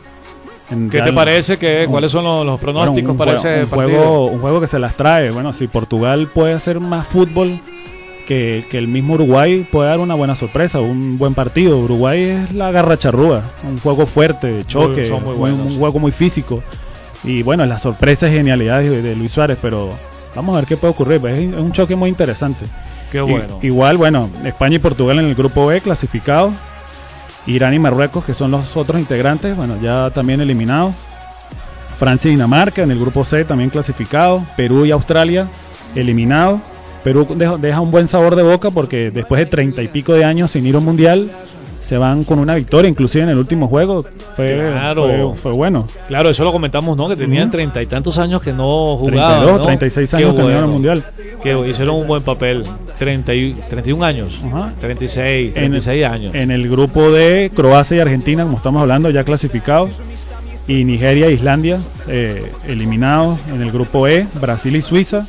¿Qué 0.90 1.02
te 1.02 1.12
parece? 1.12 1.58
que 1.58 1.84
un- 1.86 1.90
¿Cuáles 1.92 2.12
son 2.12 2.24
los, 2.24 2.46
los 2.46 2.60
bueno, 2.60 2.80
pronósticos 2.80 3.10
un 3.12 3.16
para 3.18 3.32
ese 3.34 3.64
un 3.64 3.68
partido? 3.70 3.98
juego, 3.98 4.26
un 4.26 4.40
juego 4.40 4.60
que 4.60 4.66
se 4.66 4.78
las 4.78 4.94
trae. 4.94 5.30
Bueno, 5.30 5.52
si 5.52 5.66
Portugal 5.66 6.28
puede 6.32 6.54
hacer 6.54 6.80
más 6.80 7.06
fútbol, 7.06 7.58
que, 8.26 8.64
que 8.70 8.78
el 8.78 8.86
mismo 8.86 9.14
Uruguay 9.14 9.66
puede 9.70 9.88
dar 9.88 9.98
una 9.98 10.14
buena 10.14 10.34
sorpresa, 10.36 10.80
un 10.80 11.18
buen 11.18 11.34
partido. 11.34 11.78
Uruguay 11.78 12.22
es 12.22 12.54
la 12.54 12.70
garra 12.70 12.96
charrúa, 12.96 13.42
un 13.64 13.78
juego 13.80 14.06
fuerte, 14.06 14.46
de 14.52 14.64
choque, 14.64 15.06
son 15.08 15.24
muy 15.24 15.50
un- 15.50 15.78
juego 15.78 15.98
muy 15.98 16.12
físico. 16.12 16.62
Y 17.24 17.42
bueno, 17.42 17.66
las 17.66 17.82
sorpresas 17.82 18.30
y 18.30 18.34
genialidades 18.34 18.90
de, 18.90 19.02
de 19.02 19.16
Luis 19.16 19.32
Suárez, 19.32 19.58
pero 19.60 19.90
vamos 20.36 20.54
a 20.54 20.60
ver 20.60 20.66
qué 20.68 20.76
puede 20.76 20.92
ocurrir. 20.92 21.20
Es, 21.26 21.52
es 21.52 21.58
un 21.60 21.72
choque 21.72 21.96
muy 21.96 22.08
interesante. 22.08 22.64
Qué 23.10 23.20
bueno. 23.20 23.58
igual, 23.62 23.96
bueno, 23.96 24.30
España 24.44 24.76
y 24.76 24.78
Portugal 24.78 25.18
en 25.18 25.24
el 25.26 25.34
grupo 25.34 25.66
B 25.66 25.80
clasificados. 25.80 26.52
Irán 27.46 27.74
y 27.74 27.78
Marruecos, 27.78 28.24
que 28.24 28.34
son 28.34 28.50
los 28.50 28.76
otros 28.76 29.00
integrantes, 29.00 29.56
bueno, 29.56 29.76
ya 29.80 30.10
también 30.10 30.40
eliminados. 30.40 30.94
Francia 31.98 32.28
y 32.28 32.32
Dinamarca 32.32 32.82
en 32.82 32.90
el 32.90 32.98
grupo 32.98 33.24
C 33.24 33.44
también 33.44 33.68
clasificados. 33.68 34.42
Perú 34.56 34.86
y 34.86 34.90
Australia 34.90 35.48
eliminados. 35.94 36.60
Perú 37.04 37.26
deja 37.58 37.80
un 37.80 37.90
buen 37.90 38.08
sabor 38.08 38.36
de 38.36 38.42
boca 38.42 38.70
porque 38.70 39.10
después 39.10 39.38
de 39.38 39.46
treinta 39.46 39.82
y 39.82 39.88
pico 39.88 40.14
de 40.14 40.24
años 40.24 40.50
sin 40.50 40.66
ir 40.66 40.74
a 40.74 40.78
un 40.78 40.84
mundial, 40.84 41.30
se 41.80 41.96
van 41.98 42.24
con 42.24 42.38
una 42.38 42.54
victoria, 42.54 42.88
inclusive 42.88 43.24
en 43.24 43.30
el 43.30 43.38
último 43.38 43.66
juego. 43.68 44.04
Fue, 44.36 44.56
Claro. 44.72 45.04
fue, 45.06 45.36
fue 45.36 45.52
bueno. 45.52 45.86
Claro, 46.08 46.30
eso 46.30 46.44
lo 46.44 46.52
comentamos, 46.52 46.96
¿no? 46.96 47.08
Que 47.08 47.16
tenían 47.16 47.50
treinta 47.50 47.82
y 47.82 47.86
tantos 47.86 48.18
años 48.18 48.42
que 48.42 48.52
no 48.52 48.96
jugaban. 48.96 49.40
32, 49.40 49.58
¿no? 49.60 49.64
36 49.66 50.10
Qué 50.10 50.16
años 50.16 50.34
que 50.34 50.42
no 50.42 50.50
iban 50.50 50.62
al 50.64 50.68
mundial. 50.70 51.04
Que 51.42 51.68
hicieron 51.68 51.96
un 51.96 52.06
buen 52.06 52.22
papel. 52.22 52.64
30 52.98 53.34
y, 53.34 53.52
31 53.68 54.04
años. 54.04 54.40
Ajá. 54.46 54.72
36, 54.80 55.48
En- 55.48 55.54
36 55.54 56.04
años. 56.06 56.34
En 56.34 56.50
el 56.50 56.68
grupo 56.68 57.10
de 57.10 57.50
Croacia 57.54 57.96
y 57.96 58.00
Argentina, 58.00 58.44
como 58.44 58.56
estamos 58.58 58.82
hablando, 58.82 59.10
ya 59.10 59.24
clasificados. 59.24 59.90
Y 60.68 60.84
Nigeria 60.84 61.26
e 61.26 61.32
Islandia 61.32 61.78
eh, 62.06 62.52
eliminados. 62.68 63.38
En 63.52 63.62
el 63.62 63.72
grupo 63.72 64.06
E, 64.06 64.26
Brasil 64.40 64.76
y 64.76 64.82
Suiza 64.82 65.26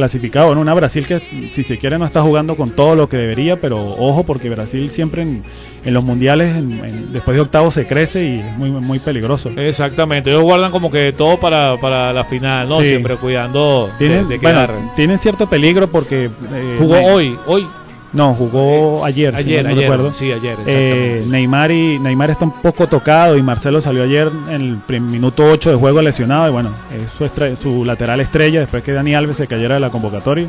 clasificados. 0.00 0.48
Bueno, 0.48 0.62
una 0.62 0.72
Brasil 0.74 1.06
que, 1.06 1.20
si 1.52 1.62
se 1.62 1.76
quiere, 1.78 1.98
no 1.98 2.06
está 2.06 2.22
jugando 2.22 2.56
con 2.56 2.70
todo 2.70 2.94
lo 2.96 3.08
que 3.08 3.16
debería, 3.18 3.60
pero 3.60 3.78
ojo, 3.98 4.24
porque 4.24 4.48
Brasil 4.48 4.88
siempre 4.90 5.22
en, 5.22 5.42
en 5.84 5.94
los 5.94 6.02
mundiales, 6.02 6.56
en- 6.56 6.72
en- 6.84 7.12
después 7.12 7.34
de 7.36 7.42
octavos, 7.42 7.74
se 7.74 7.86
crece 7.86 8.24
y 8.24 8.40
es 8.40 8.56
muy, 8.56 8.70
muy 8.70 8.98
peligroso. 8.98 9.50
Exactamente, 9.56 10.30
ellos 10.30 10.42
guardan 10.42 10.70
como 10.72 10.90
que 10.90 11.12
todo 11.12 11.38
para, 11.38 11.76
para 11.80 12.12
la 12.12 12.24
final, 12.24 12.68
¿no? 12.68 12.80
Sí. 12.80 12.88
Siempre 12.88 13.16
cuidando 13.16 13.88
de- 13.88 13.92
Tienen, 13.98 14.28
de, 14.28 14.38
bueno, 14.38 14.58
quedar. 14.66 14.74
tienen 14.96 15.18
cierto 15.18 15.48
peligro 15.48 15.88
porque. 15.88 16.24
eh, 16.52 16.76
Jugó 16.78 16.96
hoy, 17.02 17.36
hoy. 17.46 17.66
No, 18.12 18.34
jugó 18.34 19.04
ayer. 19.04 19.34
ayer, 19.36 19.62
no 19.64 19.70
ayer, 19.70 19.82
recuerdo. 19.82 20.12
sí, 20.12 20.32
ayer, 20.32 20.56
Eh. 20.66 21.24
Neymar 21.28 21.70
y 21.70 21.98
Neymar 22.00 22.30
está 22.30 22.44
un 22.44 22.50
poco 22.50 22.88
tocado 22.88 23.36
y 23.36 23.42
Marcelo 23.42 23.80
salió 23.80 24.02
ayer 24.02 24.30
en 24.48 24.82
el 24.88 25.00
minuto 25.00 25.44
8 25.44 25.70
de 25.70 25.76
juego 25.76 26.02
lesionado 26.02 26.48
y 26.48 26.52
bueno, 26.52 26.70
es 26.92 27.12
su, 27.12 27.24
estre- 27.24 27.56
su 27.56 27.84
lateral 27.84 28.20
estrella 28.20 28.60
después 28.60 28.82
que 28.82 28.92
Dani 28.92 29.14
Alves 29.14 29.36
se 29.36 29.46
cayera 29.46 29.74
de 29.76 29.80
la 29.80 29.90
convocatoria. 29.90 30.46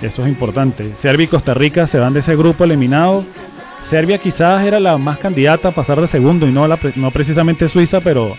Eso 0.00 0.22
es 0.22 0.28
importante. 0.28 0.92
Serbia 0.96 1.24
y 1.24 1.28
Costa 1.28 1.54
Rica 1.54 1.86
se 1.86 1.98
van 1.98 2.12
de 2.12 2.20
ese 2.20 2.36
grupo 2.36 2.64
eliminado. 2.64 3.24
Serbia 3.82 4.18
quizás 4.18 4.64
era 4.64 4.80
la 4.80 4.98
más 4.98 5.18
candidata 5.18 5.68
a 5.68 5.70
pasar 5.72 6.00
de 6.00 6.06
segundo 6.08 6.48
y 6.48 6.52
no 6.52 6.66
la 6.66 6.76
pre- 6.76 6.92
no 6.96 7.10
precisamente 7.12 7.68
Suiza, 7.68 8.00
pero 8.00 8.34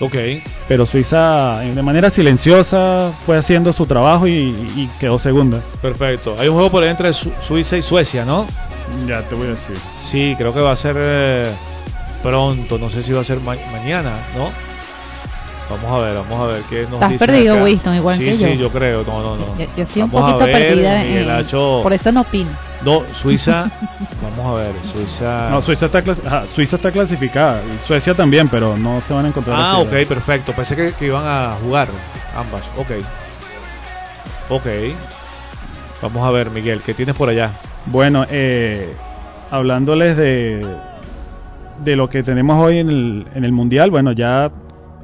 pero 0.67 0.85
Suiza 0.85 1.63
eh, 1.65 1.73
de 1.73 1.81
manera 1.83 2.09
silenciosa 2.09 3.11
fue 3.25 3.37
haciendo 3.37 3.71
su 3.71 3.85
trabajo 3.85 4.27
y, 4.27 4.33
y 4.75 4.89
quedó 4.99 5.17
segunda. 5.19 5.61
Perfecto. 5.81 6.35
Hay 6.37 6.49
un 6.49 6.55
juego 6.55 6.69
por 6.69 6.83
ahí 6.83 6.89
entre 6.89 7.13
Su- 7.13 7.31
Suiza 7.41 7.77
y 7.77 7.81
Suecia, 7.81 8.25
¿no? 8.25 8.45
Ya 9.07 9.21
te 9.21 9.35
voy 9.35 9.47
a 9.47 9.49
decir. 9.51 9.75
Sí, 10.01 10.35
creo 10.37 10.53
que 10.53 10.59
va 10.59 10.71
a 10.73 10.75
ser 10.75 10.95
eh, 10.99 11.51
pronto. 12.23 12.77
No 12.77 12.89
sé 12.89 13.01
si 13.03 13.13
va 13.13 13.21
a 13.21 13.25
ser 13.25 13.39
ma- 13.39 13.55
mañana, 13.71 14.11
¿no? 14.35 14.51
Vamos 15.69 15.91
a 15.91 15.99
ver, 16.05 16.15
vamos 16.15 16.39
a 16.41 16.53
ver 16.53 16.63
qué 16.69 16.81
nos 16.83 16.93
Estás 16.93 17.09
dicen 17.11 17.27
perdido, 17.27 17.55
acá. 17.55 17.63
Winston, 17.65 17.95
igual 17.95 18.17
sí, 18.17 18.23
que 18.25 18.33
sí, 18.35 18.43
yo. 18.43 18.53
yo 18.53 18.71
creo. 18.71 19.03
No, 19.03 19.21
no, 19.21 19.35
no. 19.35 19.57
Yo, 19.57 19.65
yo 19.75 19.83
estoy 19.83 20.01
un 20.01 20.11
Vamos 20.11 20.29
a 20.31 20.33
poquito 20.37 20.45
ver, 20.57 20.67
perdida. 20.69 21.05
en- 21.05 21.29
Acho. 21.29 21.79
por 21.83 21.91
eso 21.93 22.11
no 22.13 22.21
opino. 22.21 22.49
No, 22.81 23.03
Suiza. 23.13 23.69
vamos 24.21 24.45
a 24.53 24.63
ver, 24.63 24.73
Suiza. 24.83 25.49
No, 25.49 25.61
Suiza 25.61 25.87
está, 25.87 26.01
clas- 26.03 26.25
ajá, 26.25 26.45
Suiza 26.53 26.77
está 26.77 26.91
clasificada 26.91 27.61
y 27.65 27.85
Suecia 27.85 28.13
también, 28.13 28.47
pero 28.47 28.77
no 28.77 29.01
se 29.05 29.13
van 29.13 29.25
a 29.25 29.27
encontrar. 29.27 29.57
Ah, 29.59 29.79
ok, 29.79 29.89
perfecto. 30.07 30.53
Pensé 30.53 30.75
que, 30.77 30.93
que 30.93 31.07
iban 31.07 31.23
a 31.25 31.55
jugar 31.61 31.89
ambas. 32.35 32.61
Ok. 32.77 32.91
Ok. 34.49 34.65
Vamos 36.01 36.25
a 36.27 36.31
ver, 36.31 36.49
Miguel, 36.51 36.81
¿qué 36.85 36.93
tienes 36.93 37.15
por 37.15 37.27
allá? 37.27 37.51
Bueno, 37.87 38.25
eh, 38.29 38.93
hablándoles 39.51 40.15
de, 40.15 40.65
de 41.83 41.95
lo 41.95 42.07
que 42.09 42.23
tenemos 42.23 42.57
hoy 42.63 42.77
en 42.79 42.89
el, 42.89 43.27
en 43.33 43.43
el 43.43 43.51
Mundial, 43.51 43.89
bueno, 43.91 44.11
ya 44.11 44.49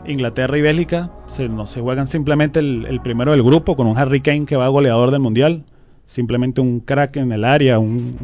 Inglaterra 0.06 0.58
y 0.58 0.62
Bélgica 0.62 1.12
se, 1.28 1.50
no, 1.50 1.68
se 1.68 1.82
juegan 1.82 2.08
simplemente 2.08 2.60
el, 2.60 2.86
el 2.88 3.02
primero 3.02 3.32
del 3.32 3.44
grupo 3.44 3.76
con 3.76 3.88
un 3.88 3.98
Harry 3.98 4.22
Kane 4.22 4.46
que 4.46 4.56
va 4.56 4.68
goleador 4.68 5.12
del 5.12 5.20
Mundial. 5.20 5.64
Simplemente 6.06 6.60
un 6.60 6.82
crack 6.82 7.16
en 7.16 7.32
el 7.32 7.46
área, 7.46 7.80
un, 7.80 8.18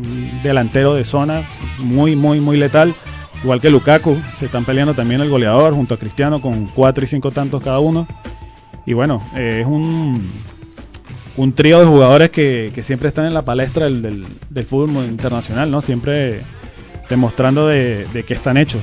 delantero 0.43 0.95
de 0.95 1.05
zona 1.05 1.47
muy, 1.79 2.15
muy, 2.15 2.39
muy 2.41 2.57
letal. 2.57 2.93
Igual 3.41 3.61
que 3.61 3.69
Lukaku, 3.69 4.17
se 4.35 4.47
están 4.47 4.65
peleando 4.65 4.93
también 4.93 5.21
el 5.21 5.29
goleador 5.29 5.73
junto 5.73 5.93
a 5.93 5.97
Cristiano 5.97 6.41
con 6.41 6.65
cuatro 6.65 7.05
y 7.05 7.07
cinco 7.07 7.31
tantos 7.31 7.63
cada 7.63 7.79
uno. 7.79 8.05
Y 8.85 8.93
bueno, 8.93 9.25
eh, 9.35 9.59
es 9.61 9.67
un, 9.67 10.29
un 11.37 11.53
trío 11.53 11.79
de 11.79 11.85
jugadores 11.85 12.31
que, 12.31 12.71
que 12.75 12.83
siempre 12.83 13.07
están 13.07 13.27
en 13.27 13.33
la 13.33 13.45
palestra 13.45 13.85
del, 13.85 14.01
del, 14.01 14.25
del 14.49 14.65
fútbol 14.65 15.05
internacional, 15.05 15.71
¿no? 15.71 15.79
Siempre 15.79 16.41
demostrando 17.09 17.67
de, 17.67 18.05
de 18.13 18.23
qué 18.23 18.33
están 18.33 18.57
hechos. 18.57 18.81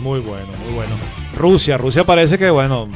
Muy 0.00 0.20
bueno, 0.20 0.46
muy 0.64 0.74
bueno. 0.74 0.92
Rusia, 1.36 1.76
Rusia 1.76 2.04
parece 2.04 2.38
que, 2.38 2.50
bueno, 2.50 2.88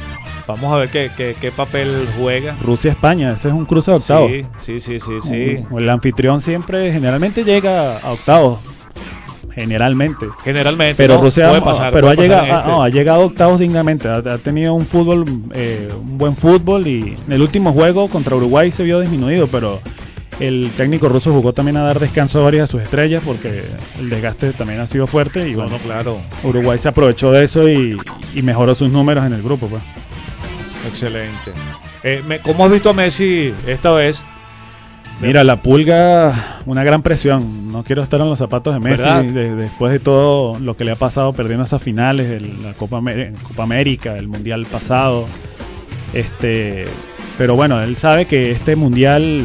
vamos 0.47 0.71
a 0.73 0.77
ver 0.77 0.89
qué, 0.89 1.11
qué, 1.15 1.35
qué 1.39 1.51
papel 1.51 2.07
juega. 2.17 2.55
Rusia-España, 2.61 3.33
ese 3.33 3.49
es 3.49 3.53
un 3.53 3.65
cruce 3.65 3.91
de 3.91 3.97
octavos. 3.97 4.31
Sí, 4.59 4.79
sí, 4.79 4.99
sí, 4.99 5.13
sí, 5.21 5.65
El 5.75 5.89
anfitrión 5.89 6.41
siempre, 6.41 6.91
generalmente 6.91 7.43
llega 7.43 7.99
a 7.99 8.11
octavos. 8.11 8.59
Generalmente. 9.53 10.27
Generalmente. 10.43 10.95
Pero 10.95 11.15
¿no? 11.15 11.21
Rusia 11.21 11.49
Puede 11.49 11.61
pasar, 11.61 11.91
pero 11.91 12.07
puede 12.07 12.25
ha, 12.25 12.29
pasar 12.29 12.43
llegado, 12.45 12.59
este. 12.59 12.71
no, 12.71 12.83
ha 12.83 12.89
llegado 12.89 13.21
a 13.21 13.25
octavos 13.25 13.59
dignamente. 13.59 14.07
Ha, 14.07 14.17
ha 14.17 14.37
tenido 14.37 14.73
un 14.73 14.85
fútbol, 14.85 15.25
eh, 15.53 15.89
un 15.99 16.17
buen 16.17 16.35
fútbol 16.35 16.87
y 16.87 17.15
en 17.25 17.33
el 17.33 17.41
último 17.41 17.73
juego 17.73 18.07
contra 18.07 18.35
Uruguay 18.35 18.71
se 18.71 18.83
vio 18.83 18.99
disminuido, 19.01 19.47
pero 19.47 19.81
el 20.39 20.71
técnico 20.77 21.09
ruso 21.09 21.31
jugó 21.33 21.53
también 21.53 21.77
a 21.77 21.81
dar 21.83 21.99
descanso 21.99 22.39
a 22.39 22.43
varias 22.43 22.67
de 22.67 22.71
sus 22.71 22.81
estrellas 22.81 23.21
porque 23.25 23.65
el 23.99 24.09
desgaste 24.09 24.53
también 24.53 24.79
ha 24.79 24.87
sido 24.87 25.05
fuerte 25.07 25.47
y 25.47 25.51
No, 25.51 25.59
bueno, 25.63 25.71
no, 25.71 25.77
claro. 25.79 26.21
Uruguay 26.43 26.77
se 26.79 26.87
aprovechó 26.89 27.31
de 27.31 27.43
eso 27.43 27.67
y, 27.69 27.97
y 28.35 28.41
mejoró 28.41 28.73
sus 28.75 28.89
números 28.89 29.25
en 29.25 29.33
el 29.33 29.41
grupo. 29.41 29.67
Pues. 29.67 29.83
Excelente. 30.87 31.51
Eh, 32.03 32.39
¿Cómo 32.43 32.65
has 32.65 32.71
visto 32.71 32.89
a 32.89 32.93
Messi 32.93 33.53
esta 33.67 33.91
vez? 33.93 34.23
Mira, 35.21 35.43
la 35.43 35.61
pulga, 35.61 36.61
una 36.65 36.85
gran 36.85 37.01
presión. 37.01 37.69
No 37.73 37.83
quiero 37.83 38.01
estar 38.01 38.21
en 38.21 38.29
los 38.29 38.39
zapatos 38.39 38.73
de 38.73 38.79
Messi 38.79 39.27
de- 39.33 39.53
después 39.55 39.91
de 39.91 39.99
todo 39.99 40.57
lo 40.59 40.77
que 40.77 40.85
le 40.85 40.91
ha 40.91 40.95
pasado 40.95 41.33
perdiendo 41.33 41.65
esas 41.65 41.83
finales, 41.83 42.29
el- 42.31 42.63
la 42.63 42.71
Copa, 42.73 43.01
Copa 43.43 43.63
América, 43.63 44.17
el 44.17 44.29
Mundial 44.29 44.65
pasado. 44.71 45.25
Este, 46.13 46.85
pero 47.37 47.55
bueno, 47.55 47.81
él 47.81 47.95
sabe 47.97 48.25
que 48.25 48.51
este 48.51 48.77
Mundial 48.77 49.43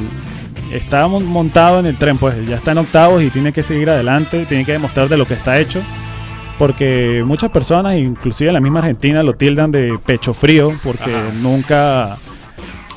está 0.77 1.07
mon- 1.09 1.27
montado 1.27 1.81
en 1.81 1.87
el 1.87 1.97
tren, 1.97 2.19
pues 2.19 2.35
ya 2.49 2.57
está 2.57 2.73
en 2.73 2.79
octavos 2.79 3.23
y 3.23 3.31
tiene 3.31 3.53
que 3.53 3.63
seguir 3.63 3.89
adelante, 3.91 4.45
tiene 4.47 4.65
que 4.65 4.73
demostrar 4.73 5.09
de 5.09 5.17
lo 5.17 5.27
que 5.27 5.35
está 5.35 5.59
hecho. 5.59 5.81
Porque 6.59 7.23
muchas 7.27 7.51
personas, 7.51 7.97
inclusive 7.97 8.53
la 8.53 8.61
misma 8.61 8.79
Argentina, 8.79 9.23
lo 9.23 9.35
tildan 9.35 9.71
de 9.73 9.99
pecho 10.05 10.33
frío, 10.35 10.73
porque 10.85 11.11
nunca 11.35 12.17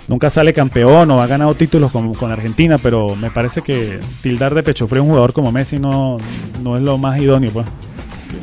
nunca 0.07 0.29
sale 0.29 0.53
campeón 0.53 1.11
o 1.11 1.21
ha 1.21 1.27
ganado 1.27 1.53
títulos 1.55 1.91
con, 1.91 2.13
con 2.13 2.31
Argentina, 2.31 2.77
pero 2.77 3.15
me 3.15 3.29
parece 3.29 3.61
que 3.61 3.99
tildar 4.21 4.53
de 4.55 4.63
pecho 4.63 4.87
frío 4.87 5.01
a 5.01 5.03
un 5.03 5.09
jugador 5.09 5.33
como 5.33 5.51
Messi 5.51 5.79
no, 5.79 6.17
no 6.63 6.77
es 6.77 6.83
lo 6.83 6.97
más 6.97 7.19
idóneo. 7.19 7.51
Pues. 7.51 7.65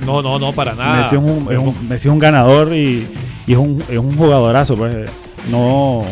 No, 0.05 0.21
no, 0.21 0.39
no, 0.39 0.53
para 0.53 0.75
nada. 0.75 1.03
Messi, 1.03 1.15
es 1.17 1.23
un, 1.23 1.53
es 1.53 1.59
un- 1.59 1.89
Messi 1.89 2.09
es 2.09 2.13
un 2.13 2.19
ganador 2.19 2.75
y, 2.75 3.07
y 3.47 3.53
es, 3.53 3.59
un, 3.59 3.83
es 3.89 3.99
un 3.99 4.15
jugadorazo. 4.17 4.77
Pues. 4.77 5.09
No, 5.51 6.05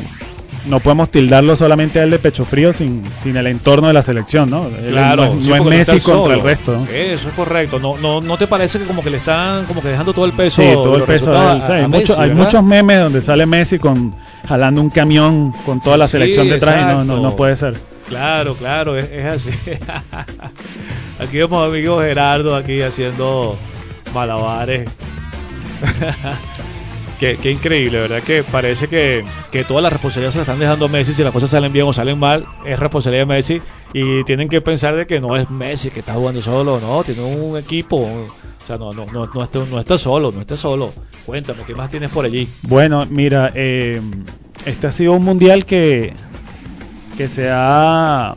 no 0.67 0.79
podemos 0.81 1.11
tildarlo 1.11 1.57
solamente 1.57 1.99
a 2.01 2.05
él 2.05 2.11
de 2.11 2.19
pecho 2.19 2.45
frío 2.45 2.73
sin, 2.73 3.03
sin 3.23 3.37
el 3.37 3.47
entorno 3.49 3.89
de 3.89 3.93
la 3.95 4.03
selección. 4.03 4.49
¿no? 4.51 4.69
Claro, 4.89 5.27
no 5.27 5.39
es, 5.39 5.45
sí, 5.45 5.51
no 5.51 5.57
es 5.57 5.63
porque 5.63 5.77
Messi 5.79 6.01
contra 6.01 6.35
el 6.35 6.43
resto. 6.43 6.73
¿no? 6.79 6.85
Eso 6.87 7.29
es 7.29 7.35
correcto. 7.35 7.79
No, 7.81 7.97
no, 7.99 8.21
¿No 8.21 8.39
te 8.39 8.47
parece 8.47 8.79
que 8.79 8.85
como 8.85 9.03
que 9.03 9.11
le 9.11 9.17
están 9.19 9.65
como 9.67 9.83
que 9.83 9.89
dejando 9.89 10.13
todo 10.13 10.25
el 10.25 10.33
peso? 10.33 10.63
Sí, 10.63 10.69
todo 10.75 10.97
el 10.97 11.03
peso. 11.03 11.37
a- 11.37 11.55
O 11.55 11.67
sea, 11.67 11.75
hay 11.77 11.83
a 11.85 11.89
mucho- 11.89 12.13
Messi, 12.13 12.23
hay 12.23 12.31
muchos 12.35 12.63
memes 12.63 13.01
donde 13.01 13.23
sale 13.23 13.45
Messi 13.47 13.79
con 13.79 14.15
jalando 14.49 14.81
un 14.81 14.91
camión 14.91 15.53
con 15.67 15.81
toda 15.81 15.97
la 15.97 16.07
Sí, 16.07 16.13
selección 16.13 16.49
detrás 16.49 16.81
y 16.81 16.85
no, 16.95 17.05
no, 17.05 17.21
no 17.21 17.37
puede 17.37 17.57
ser. 17.57 17.77
Claro, 18.09 18.55
claro, 18.57 18.97
es, 18.97 19.11
es 19.11 19.27
así. 19.27 19.51
aquí 21.19 21.39
vemos 21.39 21.65
a 21.65 21.71
mi 21.71 21.79
amigo 21.79 22.01
Gerardo 22.01 22.55
aquí 22.55 22.83
haciendo 22.83 23.57
malabares. 24.15 24.89
qué, 27.41 27.51
increíble, 27.51 28.01
¿verdad? 28.01 28.23
Que 28.23 28.43
parece 28.43 28.89
que, 28.89 29.25
que 29.51 29.65
toda 29.65 29.81
la 29.81 29.91
responsabilidad 29.91 30.33
se 30.33 30.39
la 30.39 30.43
están 30.43 30.59
dejando 30.59 30.87
a 30.87 30.89
Messi. 30.89 31.15
Si 31.15 31.23
las 31.23 31.33
cosas 31.33 31.51
salen 31.51 31.73
bien 31.73 31.87
o 31.87 31.93
salen 31.93 32.19
mal, 32.19 32.47
es 32.67 32.79
responsabilidad 32.79 33.27
de 33.27 33.35
Messi. 33.35 33.63
Y 33.93 34.25
tienen 34.25 34.49
que 34.49 34.61
pensar 34.61 34.97
de 34.97 35.07
que 35.07 35.21
no 35.21 35.37
es 35.37 35.49
Messi 35.49 35.91
que 35.91 36.01
está 36.01 36.15
jugando 36.15 36.43
solo, 36.43 36.81
no, 36.81 37.05
tiene 37.05 37.23
un 37.23 37.57
equipo. 37.57 37.97
O 37.99 38.67
sea, 38.67 38.77
no, 38.77 38.93
no, 38.93 39.07
no, 39.07 39.27
no, 39.33 39.43
está, 39.43 39.61
no 39.61 39.79
está 39.79 39.99
solo, 39.99 40.33
no 40.33 40.41
está 40.41 40.57
solo. 40.57 40.93
Cuéntame, 41.25 41.63
¿qué 41.67 41.75
más 41.75 41.91
tienes 41.91 42.11
por 42.11 42.25
allí? 42.25 42.49
Bueno, 42.63 43.07
mira, 43.09 43.53
eh, 43.55 44.01
este 44.67 44.89
ha 44.89 44.93
sido 44.93 45.13
un 45.13 45.25
mundial 45.25 45.65
que, 45.65 46.15
que 47.17 47.29
se 47.29 47.49
ha 47.51 48.35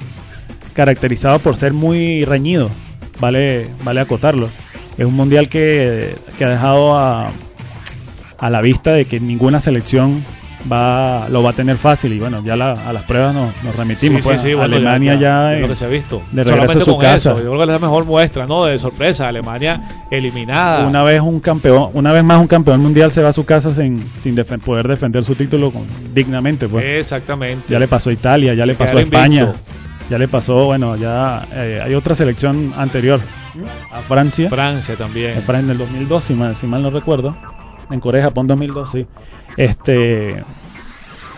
caracterizado 0.74 1.40
por 1.40 1.56
ser 1.56 1.74
muy 1.74 2.26
reñido, 2.26 2.70
vale, 3.20 3.68
vale 3.84 4.02
acotarlo. 4.02 4.50
Es 4.98 5.06
un 5.06 5.14
mundial 5.14 5.50
que, 5.50 6.16
que 6.38 6.46
ha 6.46 6.50
dejado 6.50 6.98
a, 6.98 7.32
a 8.40 8.50
la 8.50 8.62
vista 8.62 8.92
de 8.94 9.06
que 9.06 9.20
ninguna 9.20 9.60
selección 9.60 10.24
va 10.72 11.28
lo 11.30 11.44
va 11.44 11.52
a 11.52 11.54
tener 11.54 11.78
fácil 11.78 12.14
y 12.14 12.20
bueno, 12.20 12.42
ya 12.44 12.56
la- 12.56 12.72
a 12.74 12.92
las 12.92 13.04
pruebas 13.04 13.36
nos, 13.36 13.52
nos 13.64 13.76
remitimos. 13.76 14.24
Sí, 14.24 14.28
pues, 14.30 14.42
sí, 14.42 14.48
sí, 14.50 14.54
bueno, 14.56 14.76
Alemania 14.76 15.14
ya, 15.16 15.54
es 15.56 15.62
lo 15.62 15.68
que 15.68 15.76
se 15.76 15.86
ha 15.86 15.90
visto. 15.90 16.24
de 16.32 16.44
regreso 16.44 16.80
a 16.80 16.82
su 16.82 16.92
con 16.94 17.02
casa. 17.02 17.32
eso, 17.32 17.38
yo 17.40 17.46
creo 17.52 17.58
que 17.58 17.64
es 17.64 17.70
la 17.70 17.80
mejor 17.80 18.06
muestra, 18.06 18.48
¿no? 18.48 18.66
De 18.66 18.80
sorpresa, 18.80 19.28
Alemania 19.28 19.82
eliminada. 20.10 20.88
Una 20.88 21.04
vez 21.04 21.22
un 21.22 21.40
campeón, 21.40 21.92
una 21.94 22.12
vez 22.14 22.24
más 22.24 22.40
un 22.42 22.48
campeón 22.48 22.82
mundial 22.82 23.12
se 23.12 23.22
va 23.22 23.30
a 23.30 23.34
su 23.34 23.46
casa 23.46 23.74
sin, 23.74 24.04
sin 24.22 24.36
defen- 24.36 24.60
poder 24.60 24.88
defender 24.88 25.24
su 25.24 25.36
título 25.36 25.72
con- 25.72 25.86
dignamente, 26.16 26.68
pues. 26.68 26.84
Exactamente. 26.86 27.66
Ya 27.72 27.78
le 27.78 27.88
pasó 27.88 28.10
a 28.10 28.14
Italia, 28.14 28.54
ya 28.56 28.64
Se 28.64 28.68
le 28.68 28.76
pasó 28.76 28.98
a 28.98 29.02
España, 29.02 29.42
invicto. 29.42 29.60
ya 30.10 30.18
le 30.18 30.28
pasó, 30.28 30.66
bueno, 30.66 30.96
ya 30.96 31.46
eh, 31.54 31.80
hay 31.84 31.94
otra 31.94 32.16
selección 32.16 32.74
anterior 32.76 33.20
a 33.92 34.00
Francia. 34.02 34.50
Francia 34.50 34.96
también. 34.96 35.38
En 35.38 35.44
Francia 35.44 35.64
en 35.66 35.70
el 35.70 35.78
2002, 35.78 36.24
si 36.24 36.34
mal, 36.34 36.56
si 36.56 36.66
mal 36.66 36.82
no 36.82 36.90
recuerdo. 36.90 37.36
En 37.90 38.00
Corea, 38.00 38.24
Japón 38.24 38.48
2002, 38.48 38.90
sí. 38.90 39.08
Este, 39.58 40.44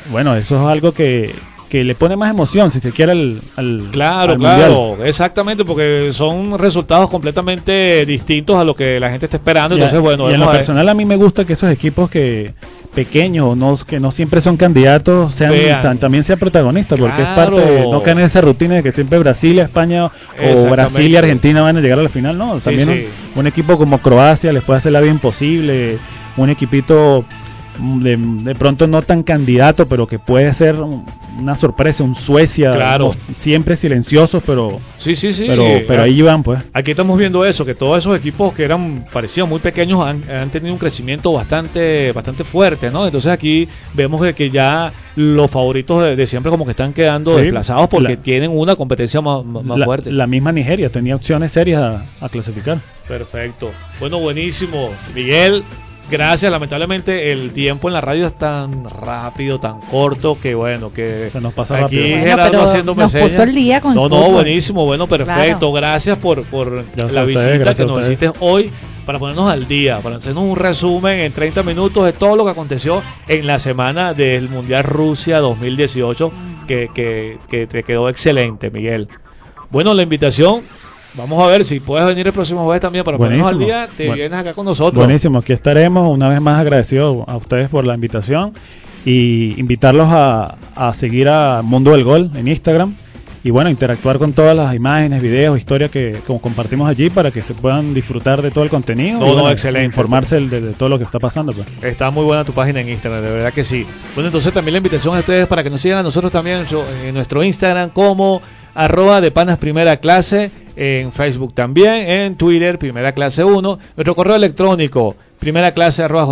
bueno, 0.06 0.36
eso 0.36 0.56
es 0.56 0.62
algo 0.66 0.94
que, 0.94 1.36
que 1.70 1.84
le 1.84 1.94
pone 1.96 2.16
más 2.16 2.32
emoción, 2.32 2.72
si 2.72 2.80
se 2.80 2.92
quiere, 2.92 3.12
al, 3.12 3.42
al 3.58 3.90
Claro, 3.92 4.34
al 4.34 4.38
claro, 4.40 4.74
mundial. 4.96 5.08
exactamente, 5.10 5.66
porque 5.66 6.10
son 6.12 6.58
resultados 6.58 7.10
completamente 7.10 8.06
distintos 8.06 8.56
a 8.58 8.64
lo 8.64 8.74
que 8.76 9.00
la 9.00 9.10
gente 9.10 9.26
está 9.26 9.38
esperando. 9.38 9.76
Y 9.76 9.80
Entonces, 9.80 10.00
bueno, 10.00 10.30
y 10.30 10.34
en 10.34 10.40
lo 10.40 10.50
a 10.50 10.54
personal 10.54 10.88
a 10.90 10.94
mí 10.94 11.06
me 11.06 11.18
gusta 11.18 11.46
que 11.46 11.54
esos 11.54 11.70
equipos 11.72 12.10
que 12.10 12.54
pequeños, 12.96 13.56
no, 13.56 13.78
que 13.78 14.00
no 14.00 14.12
siempre 14.12 14.42
son 14.42 14.58
candidatos, 14.58 15.36
sean 15.36 15.54
tan- 15.82 16.00
también 16.00 16.24
sean 16.24 16.40
protagonistas, 16.40 16.98
porque 17.00 17.22
es 17.22 17.28
parte 17.30 17.62
de 17.62 17.82
no 17.92 18.02
caer 18.02 18.18
en 18.18 18.24
esa 18.26 18.42
rutina 18.42 18.76
de 18.76 18.84
que 18.84 18.92
siempre 18.92 19.20
Brasil, 19.20 19.60
España 19.60 20.06
o. 20.06 20.70
Brasil 20.70 21.08
y 21.12 21.16
Argentina 21.16 21.62
van 21.62 21.78
a 21.78 21.82
llegar 21.82 22.00
a 22.00 22.04
la 22.04 22.10
final, 22.10 22.38
no, 22.38 22.58
Sí, 22.60 22.66
también 22.66 22.88
sí. 22.88 23.08
Un, 23.36 23.42
un 23.42 23.48
equipo 23.48 23.78
como 23.78 24.00
Croacia 24.00 24.52
les 24.52 24.64
puede 24.64 24.78
hacer 24.78 24.94
la 24.94 25.02
vida 25.02 25.12
imposible, 25.12 26.00
un 26.38 26.50
equipito 26.50 27.26
de, 27.80 28.18
de 28.18 28.56
pronto 28.56 28.88
no 28.88 29.04
tan 29.04 29.22
candidato, 29.22 29.88
pero 29.88 30.08
que 30.08 30.18
puede 30.18 30.52
ser 30.54 30.76
un- 30.82 31.06
una 31.40 31.56
sorpresa, 31.56 32.04
un 32.04 32.16
Suecia, 32.16 32.72
Claro. 32.74 33.14
siempre 33.36 33.76
silenciosos, 33.76 34.42
pero 34.44 34.80
Sí, 34.98 35.16
sí, 35.16 35.32
sí. 35.32 35.44
pero, 35.48 35.64
pero 35.88 36.02
ahí 36.02 36.20
van, 36.24 36.42
pues. 36.42 36.60
Aquí 36.74 36.90
estamos 36.90 37.20
viendo 37.20 37.46
eso, 37.46 37.64
que 37.66 37.76
todos 37.76 38.00
esos 38.00 38.18
equipos 38.18 38.52
que 38.56 38.64
eran 38.64 39.06
parecían 39.14 39.48
muy 39.48 39.60
pequeños 39.60 40.02
han, 40.04 40.24
han 40.28 40.50
tenido 40.50 40.74
un 40.74 40.80
crecimiento 40.80 41.32
bastante 41.34 42.12
bastante 42.14 42.44
fuerte, 42.44 42.90
¿no? 42.90 43.06
Entonces 43.06 43.32
aquí 43.32 43.68
vemos 43.94 44.24
que, 44.24 44.34
que 44.34 44.50
ya 44.50 44.92
los 45.16 45.52
favoritos 45.52 46.02
de, 46.02 46.16
de 46.16 46.26
siempre 46.26 46.50
como 46.50 46.66
que 46.66 46.72
están 46.72 46.94
quedando 46.94 47.36
Sí. 47.38 47.44
desplazados 47.44 47.88
porque 47.90 48.16
La- 48.16 48.22
tienen 48.24 48.50
una 48.50 48.76
competencia 48.76 49.22
más, 49.22 49.46
más- 49.46 49.64
más 49.64 49.78
la, 49.78 49.86
fuerte. 49.86 50.12
la 50.12 50.26
misma 50.26 50.52
Nigeria 50.52 50.90
tenía 50.92 51.16
opciones 51.16 51.52
serias 51.52 51.80
a, 51.84 52.06
a 52.26 52.30
clasificar. 52.30 52.82
Perfecto. 53.08 53.70
Bueno, 54.00 54.18
buenísimo. 54.20 54.90
Miguel, 55.14 55.64
gracias. 56.10 56.52
Lamentablemente 56.52 57.32
el 57.32 57.52
tiempo 57.52 57.88
en 57.90 57.94
la 57.94 58.02
radio 58.02 58.28
es 58.28 58.34
tan 58.34 58.86
rápido, 58.86 59.60
tan 59.60 59.80
corto, 59.82 60.38
que 60.40 60.56
bueno, 60.56 60.92
que 60.92 61.30
Se 61.32 61.42
nos 61.42 61.54
pasa 61.54 61.86
aquí 61.86 62.00
rápido. 62.00 62.20
Gerardo 62.20 62.62
haciéndome 62.64 63.04
nos 63.04 63.14
puso 63.14 63.30
señas. 63.30 63.40
al 63.40 63.56
día 63.56 63.82
con 63.82 63.92
el 63.92 63.98
No, 63.98 64.10
no, 64.10 64.32
buenísimo, 64.32 64.86
bueno, 64.86 65.08
perfecto. 65.08 65.72
Claro. 65.72 65.72
Gracias 65.74 66.18
por, 66.18 66.44
por 66.46 66.72
Gracias 66.72 67.14
la 67.14 67.24
ustedes, 67.24 67.60
visita 67.60 67.76
que 67.76 67.86
nos 67.86 68.02
hiciste 68.02 68.32
hoy 68.40 68.72
para 69.06 69.20
ponernos 69.20 69.50
al 69.50 69.68
día, 69.68 70.00
para 70.00 70.18
hacernos 70.18 70.44
un 70.44 70.58
resumen 70.58 71.20
en 71.20 71.32
30 71.32 71.64
minutos 71.64 72.04
de 72.04 72.12
todo 72.12 72.36
lo 72.36 72.44
que 72.44 72.52
aconteció 72.52 73.02
en 73.30 73.48
la 73.48 73.58
semana 73.58 74.14
del 74.14 74.50
Mundial 74.50 74.84
Rusia 74.84 75.40
2018, 75.40 76.32
que, 76.68 76.90
que, 76.94 77.40
que 77.50 77.68
te 77.68 77.84
quedó 77.84 78.10
excelente, 78.10 78.70
Miguel. 78.70 79.08
Bueno, 79.70 79.94
la 79.94 80.04
invitación, 80.04 80.62
vamos 81.18 81.44
a 81.44 81.48
ver 81.48 81.66
si 81.66 81.80
puedes 81.80 82.08
venir 82.08 82.28
el 82.28 82.34
próximo 82.34 82.68
vez 82.68 82.80
también 82.80 83.04
para 83.04 83.18
ponernos 83.18 83.48
al 83.48 83.60
día, 83.60 83.88
te 83.96 84.12
vienes 84.12 84.34
acá 84.34 84.54
con 84.54 84.66
nosotros. 84.66 85.04
Buenísimo, 85.04 85.40
aquí 85.40 85.54
estaremos. 85.54 86.08
Una 86.10 86.30
vez 86.30 86.40
más 86.40 86.60
agradecido 86.60 87.26
a 87.28 87.36
ustedes 87.38 87.70
por 87.70 87.86
la 87.86 87.96
invitación 87.96 88.54
y 89.06 89.60
invitarlos 89.60 90.08
a, 90.10 90.56
a 90.76 90.94
seguir 90.94 91.28
a 91.30 91.62
Mundo 91.64 91.92
del 91.92 92.04
Gol 92.04 92.32
en 92.36 92.48
Instagram 92.48 92.96
y 93.44 93.50
bueno, 93.50 93.70
interactuar 93.70 94.18
con 94.18 94.34
todas 94.34 94.58
las 94.58 94.76
imágenes, 94.76 95.22
videos, 95.22 95.58
historias 95.58 95.90
que 95.90 96.18
compartimos 96.26 96.90
allí 96.90 97.10
para 97.10 97.32
que 97.32 97.42
se 97.42 97.54
puedan 97.54 97.94
disfrutar 97.94 98.42
de 98.42 98.52
todo 98.52 98.66
el 98.66 98.70
contenido 98.70 99.20
No, 99.20 99.26
y 99.26 99.30
no, 99.30 99.34
bueno, 99.36 99.52
excelente. 99.52 99.86
informarse 99.86 100.40
de, 100.42 100.60
de 100.60 100.74
todo 100.74 100.90
lo 100.90 100.98
que 100.98 101.06
está 101.06 101.18
pasando. 101.20 101.54
Pues. 101.54 101.66
Está 101.82 102.12
muy 102.12 102.26
buena 102.26 102.44
tu 102.44 102.52
página 102.52 102.82
en 102.82 102.90
Instagram, 102.90 103.22
de 103.24 103.32
verdad 103.32 103.54
que 103.54 103.64
sí. 103.64 103.86
Bueno, 104.16 104.28
entonces 104.28 104.52
también 104.52 104.74
la 104.74 104.78
invitación 104.80 105.16
a 105.16 105.20
ustedes 105.20 105.48
para 105.48 105.64
que 105.64 105.70
nos 105.70 105.80
sigan 105.80 106.00
a 106.00 106.04
nosotros 106.04 106.32
también 106.32 106.58
en 106.58 106.62
nuestro, 106.64 106.86
en 107.06 107.14
nuestro 107.14 107.44
Instagram 107.44 107.92
como 107.92 108.42
arroba 108.78 109.22
de 109.22 109.32
panas 109.32 109.58
primera 109.58 109.98
clase, 109.98 110.52
en 110.76 111.12
Facebook 111.12 111.54
también, 111.56 112.08
en 112.08 112.36
Twitter 112.36 112.78
primera 112.78 113.12
clase 113.12 113.44
1, 113.44 113.80
nuestro 113.96 114.16
correo 114.16 114.36
electrónico 114.36 115.16
primera 115.40 115.72
clase 115.72 116.04
arroba 116.04 116.28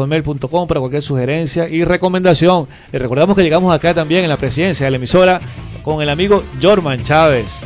para 0.67 0.79
cualquier 0.79 1.01
sugerencia 1.01 1.67
y 1.67 1.83
recomendación. 1.83 2.67
Les 2.91 3.01
recordamos 3.01 3.35
que 3.35 3.43
llegamos 3.43 3.73
acá 3.73 3.93
también 3.93 4.23
en 4.23 4.29
la 4.29 4.37
presidencia 4.37 4.85
de 4.85 4.91
la 4.91 4.97
emisora 4.97 5.41
con 5.83 6.01
el 6.01 6.09
amigo 6.09 6.43
Jorman 6.61 7.03
Chávez. 7.03 7.57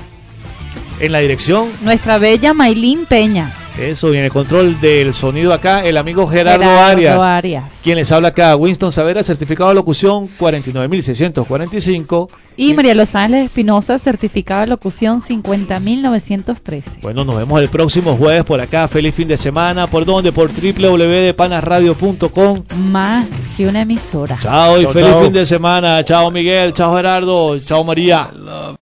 En 1.00 1.12
la 1.12 1.20
dirección, 1.20 1.72
Nuestra 1.82 2.18
bella 2.18 2.54
Maylin 2.54 3.06
Peña. 3.06 3.59
Eso, 3.78 4.12
y 4.14 4.18
en 4.18 4.24
el 4.26 4.32
control 4.32 4.80
del 4.82 5.14
sonido 5.14 5.54
acá, 5.54 5.86
el 5.86 5.96
amigo 5.98 6.28
Gerardo, 6.28 6.64
Gerardo 6.64 6.84
Arias. 6.84 7.22
Arias. 7.22 7.64
Quien 7.84 7.98
les 7.98 8.12
habla 8.12 8.30
acá, 8.30 8.56
Winston 8.56 8.92
Savera, 8.92 9.22
certificado 9.24 9.70
de 9.70 9.76
locución 9.76 10.28
49645. 10.38 12.30
Y 12.58 12.74
María 12.74 12.94
Los 12.94 13.16
Ángeles 13.16 13.46
Espinosa, 13.46 13.98
certificado 14.00 14.60
de 14.62 14.68
locución 14.68 15.22
50913. 15.22 17.00
Bueno, 17.02 17.24
nos 17.24 17.38
vemos 17.38 17.62
el 17.62 17.70
próximo 17.70 18.18
jueves 18.18 18.44
por 18.44 18.60
acá. 18.60 18.90
Feliz 18.90 19.16
fin 19.16 19.30
de 19.30 19.38
semana. 19.38 19.88
¿Por 19.88 20.04
dónde? 20.04 20.34
Por 20.34 20.52
www.panasradio.com. 20.52 22.64
Más 22.92 23.48
que 23.56 23.66
una 23.66 23.84
emisora. 23.84 24.38
Chao 24.42 24.78
y 24.78 24.84
Chao, 24.84 24.92
feliz 24.92 25.10
chao. 25.10 25.24
fin 25.24 25.32
de 25.32 25.46
semana. 25.46 26.04
Chao 26.04 26.30
Miguel, 26.32 26.74
chao 26.74 26.94
Gerardo, 26.96 27.58
chao 27.60 27.86
María. 27.86 28.30